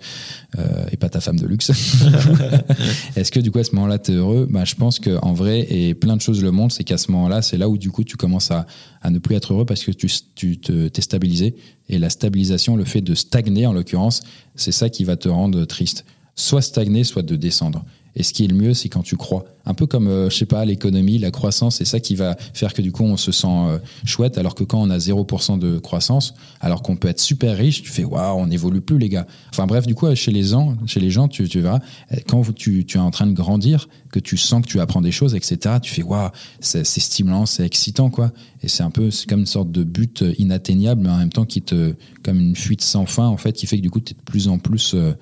euh, 0.56 0.86
et 0.92 0.96
pas 0.96 1.08
ta 1.08 1.18
femme 1.20 1.36
de 1.40 1.46
luxe. 1.48 1.72
est-ce 3.16 3.32
que 3.32 3.40
du 3.40 3.50
coup, 3.50 3.58
à 3.58 3.64
ce 3.64 3.74
moment-là, 3.74 3.98
tu 3.98 4.12
es 4.12 4.14
heureux? 4.14 4.46
Bah, 4.48 4.64
Je 4.64 4.74
pense 4.76 4.98
qu'en 5.00 5.32
vrai, 5.32 5.66
et 5.68 5.94
plein 5.94 6.16
de 6.16 6.20
choses 6.20 6.42
le 6.42 6.50
montrent, 6.52 6.74
c'est 6.76 6.84
qu'à 6.84 6.98
ce 6.98 7.10
moment-là, 7.10 7.42
c'est 7.42 7.56
là 7.58 7.68
où 7.68 7.76
du 7.76 7.90
coup, 7.90 8.04
tu 8.04 8.16
commences 8.16 8.50
à, 8.50 8.66
à 9.02 9.10
ne 9.10 9.18
plus 9.18 9.34
être 9.34 9.52
heureux 9.52 9.66
parce 9.66 9.82
que 9.82 9.90
tu, 9.90 10.06
tu 10.36 10.58
te, 10.58 10.88
t'es 10.88 11.02
stabilisé. 11.02 11.56
Et 11.88 11.98
la 11.98 12.08
stabilisation, 12.08 12.76
le 12.76 12.84
fait 12.84 13.00
de 13.00 13.14
stagner 13.14 13.66
en 13.66 13.72
l'occurrence, 13.72 14.22
c'est 14.54 14.72
ça 14.72 14.88
qui 14.88 15.04
va 15.04 15.16
te 15.16 15.28
rendre 15.28 15.64
triste. 15.64 16.04
Soit 16.36 16.62
stagner, 16.62 17.04
soit 17.04 17.22
de 17.22 17.36
descendre. 17.36 17.84
Et 18.16 18.22
ce 18.22 18.32
qui 18.32 18.44
est 18.44 18.48
le 18.48 18.54
mieux, 18.54 18.74
c'est 18.74 18.88
quand 18.88 19.02
tu 19.02 19.16
crois. 19.16 19.44
Un 19.66 19.74
peu 19.74 19.86
comme, 19.86 20.08
euh, 20.08 20.30
je 20.30 20.36
sais 20.36 20.46
pas, 20.46 20.64
l'économie, 20.64 21.18
la 21.18 21.30
croissance, 21.30 21.76
c'est 21.76 21.84
ça 21.84 21.98
qui 21.98 22.14
va 22.14 22.36
faire 22.52 22.74
que 22.74 22.82
du 22.82 22.92
coup, 22.92 23.02
on 23.02 23.16
se 23.16 23.32
sent 23.32 23.46
euh, 23.48 23.78
chouette, 24.04 24.38
alors 24.38 24.54
que 24.54 24.62
quand 24.62 24.80
on 24.80 24.90
a 24.90 24.98
0% 24.98 25.58
de 25.58 25.78
croissance, 25.78 26.34
alors 26.60 26.82
qu'on 26.82 26.96
peut 26.96 27.08
être 27.08 27.20
super 27.20 27.56
riche, 27.56 27.82
tu 27.82 27.90
fais, 27.90 28.04
waouh, 28.04 28.38
on 28.38 28.46
n'évolue 28.46 28.80
plus, 28.80 28.98
les 28.98 29.08
gars. 29.08 29.26
Enfin 29.50 29.66
bref, 29.66 29.86
du 29.86 29.94
coup, 29.94 30.12
chez 30.14 30.32
les 30.32 30.44
gens, 30.44 30.76
chez 30.86 31.00
les 31.00 31.10
gens 31.10 31.28
tu, 31.28 31.48
tu 31.48 31.60
verras, 31.60 31.80
euh, 32.12 32.16
quand 32.28 32.42
tu, 32.54 32.86
es 32.88 32.98
en 32.98 33.10
train 33.10 33.26
de 33.26 33.32
grandir, 33.32 33.88
que 34.10 34.20
tu 34.20 34.36
sens 34.36 34.62
que 34.62 34.68
tu 34.68 34.80
apprends 34.80 35.00
des 35.00 35.12
choses, 35.12 35.34
etc., 35.34 35.76
tu 35.82 35.92
fais, 35.92 36.02
waouh, 36.02 36.30
c'est 36.60 36.84
stimulant, 36.84 37.46
c'est 37.46 37.64
excitant, 37.64 38.10
quoi. 38.10 38.32
Et 38.62 38.68
c'est 38.68 38.82
un 38.82 38.90
peu, 38.90 39.10
c'est 39.10 39.28
comme 39.28 39.40
une 39.40 39.46
sorte 39.46 39.72
de 39.72 39.82
but 39.82 40.22
euh, 40.22 40.34
inatteignable, 40.38 41.02
mais 41.02 41.10
en 41.10 41.18
même 41.18 41.32
temps 41.32 41.44
qui 41.44 41.62
te, 41.62 41.94
comme 42.22 42.38
une 42.38 42.56
fuite 42.56 42.82
sans 42.82 43.06
fin, 43.06 43.26
en 43.26 43.36
fait, 43.36 43.52
qui 43.52 43.66
fait 43.66 43.78
que 43.78 43.82
du 43.82 43.90
coup, 43.90 44.00
tu 44.00 44.12
es 44.12 44.16
de 44.16 44.22
plus 44.22 44.48
en 44.48 44.58
plus 44.58 44.92
euh, 44.94 45.12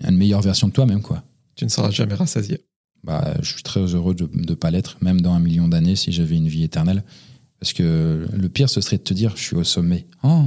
une 0.00 0.16
meilleure 0.16 0.42
version 0.42 0.68
de 0.68 0.72
toi-même, 0.72 1.02
quoi 1.02 1.22
tu 1.56 1.64
ne 1.64 1.70
seras 1.70 1.90
jamais 1.90 2.14
rassasié 2.14 2.60
bah, 3.02 3.34
je 3.42 3.52
suis 3.52 3.62
très 3.62 3.80
heureux 3.80 4.14
de 4.14 4.26
ne 4.32 4.54
pas 4.54 4.70
l'être, 4.70 4.96
même 5.02 5.20
dans 5.20 5.34
un 5.34 5.38
million 5.38 5.68
d'années, 5.68 5.94
si 5.94 6.10
j'avais 6.10 6.36
une 6.36 6.48
vie 6.48 6.62
éternelle. 6.64 7.04
Parce 7.60 7.74
que 7.74 8.26
le 8.32 8.48
pire, 8.48 8.70
ce 8.70 8.80
serait 8.80 8.96
de 8.96 9.02
te 9.02 9.12
dire, 9.12 9.34
je 9.36 9.42
suis 9.42 9.56
au 9.56 9.62
sommet. 9.64 10.06
Oh, 10.22 10.44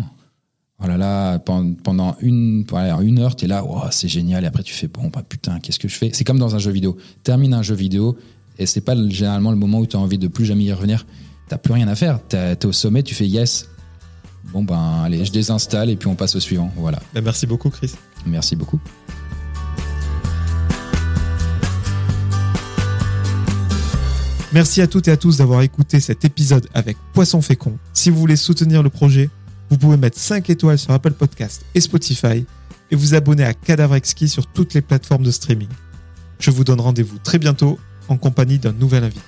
oh 0.83 0.87
là 0.87 0.97
là, 0.97 1.37
pen- 1.37 1.75
pendant 1.75 2.15
une, 2.19 2.65
une 3.03 3.19
heure, 3.19 3.35
tu 3.35 3.45
es 3.45 3.47
là, 3.47 3.63
oh, 3.63 3.81
c'est 3.91 4.07
génial, 4.07 4.43
et 4.43 4.47
après 4.47 4.63
tu 4.63 4.73
fais, 4.73 4.87
bon, 4.87 5.09
bah 5.09 5.21
putain, 5.27 5.59
qu'est-ce 5.59 5.77
que 5.77 5.87
je 5.87 5.95
fais? 5.95 6.09
C'est 6.13 6.23
comme 6.23 6.39
dans 6.39 6.55
un 6.55 6.57
jeu 6.57 6.71
vidéo. 6.71 6.97
Termine 7.21 7.53
un 7.53 7.61
jeu 7.61 7.75
vidéo, 7.75 8.17
et 8.57 8.65
c'est 8.65 8.81
pas 8.81 8.95
le- 8.95 9.07
généralement 9.11 9.51
le 9.51 9.57
moment 9.57 9.77
où 9.77 9.85
tu 9.85 9.95
as 9.95 9.99
envie 9.99 10.17
de 10.17 10.27
plus 10.27 10.45
jamais 10.45 10.63
y 10.63 10.73
revenir. 10.73 11.05
T'as 11.49 11.59
plus 11.59 11.73
rien 11.73 11.87
à 11.87 11.93
faire, 11.95 12.19
t'es 12.27 12.55
t'es 12.55 12.65
au 12.65 12.71
sommet, 12.71 13.03
tu 13.03 13.13
fais 13.13 13.27
yes. 13.27 13.69
Bon 14.51 14.63
ben 14.63 15.03
allez, 15.03 15.23
je 15.25 15.31
désinstalle 15.31 15.91
et 15.91 15.95
puis 15.95 16.07
on 16.07 16.15
passe 16.15 16.35
au 16.35 16.39
suivant. 16.39 16.71
Voilà. 16.75 16.99
Ben, 17.13 17.23
merci 17.23 17.45
beaucoup 17.45 17.69
Chris. 17.69 17.91
Merci 18.25 18.55
beaucoup. 18.55 18.79
Merci 24.53 24.81
à 24.81 24.87
toutes 24.87 25.09
et 25.09 25.11
à 25.11 25.17
tous 25.17 25.37
d'avoir 25.37 25.61
écouté 25.61 25.99
cet 25.99 26.23
épisode 26.23 26.67
avec 26.73 26.95
Poisson 27.11 27.41
Fécond. 27.41 27.77
Si 27.93 28.09
vous 28.09 28.17
voulez 28.17 28.37
soutenir 28.37 28.81
le 28.81 28.89
projet, 28.89 29.29
vous 29.69 29.77
pouvez 29.77 29.97
mettre 29.97 30.17
5 30.17 30.49
étoiles 30.49 30.79
sur 30.79 30.91
Apple 30.91 31.11
Podcast 31.11 31.65
et 31.75 31.81
Spotify 31.81 32.45
et 32.89 32.95
vous 32.95 33.13
abonner 33.13 33.43
à 33.43 33.53
Cadavre 33.53 33.95
Exquis 33.95 34.29
sur 34.29 34.47
toutes 34.47 34.73
les 34.73 34.81
plateformes 34.81 35.23
de 35.23 35.31
streaming. 35.31 35.67
Je 36.39 36.51
vous 36.51 36.63
donne 36.63 36.79
rendez-vous 36.79 37.17
très 37.17 37.39
bientôt 37.39 37.77
en 38.07 38.15
compagnie 38.15 38.57
d'un 38.57 38.71
nouvel 38.71 39.03
invité. 39.03 39.21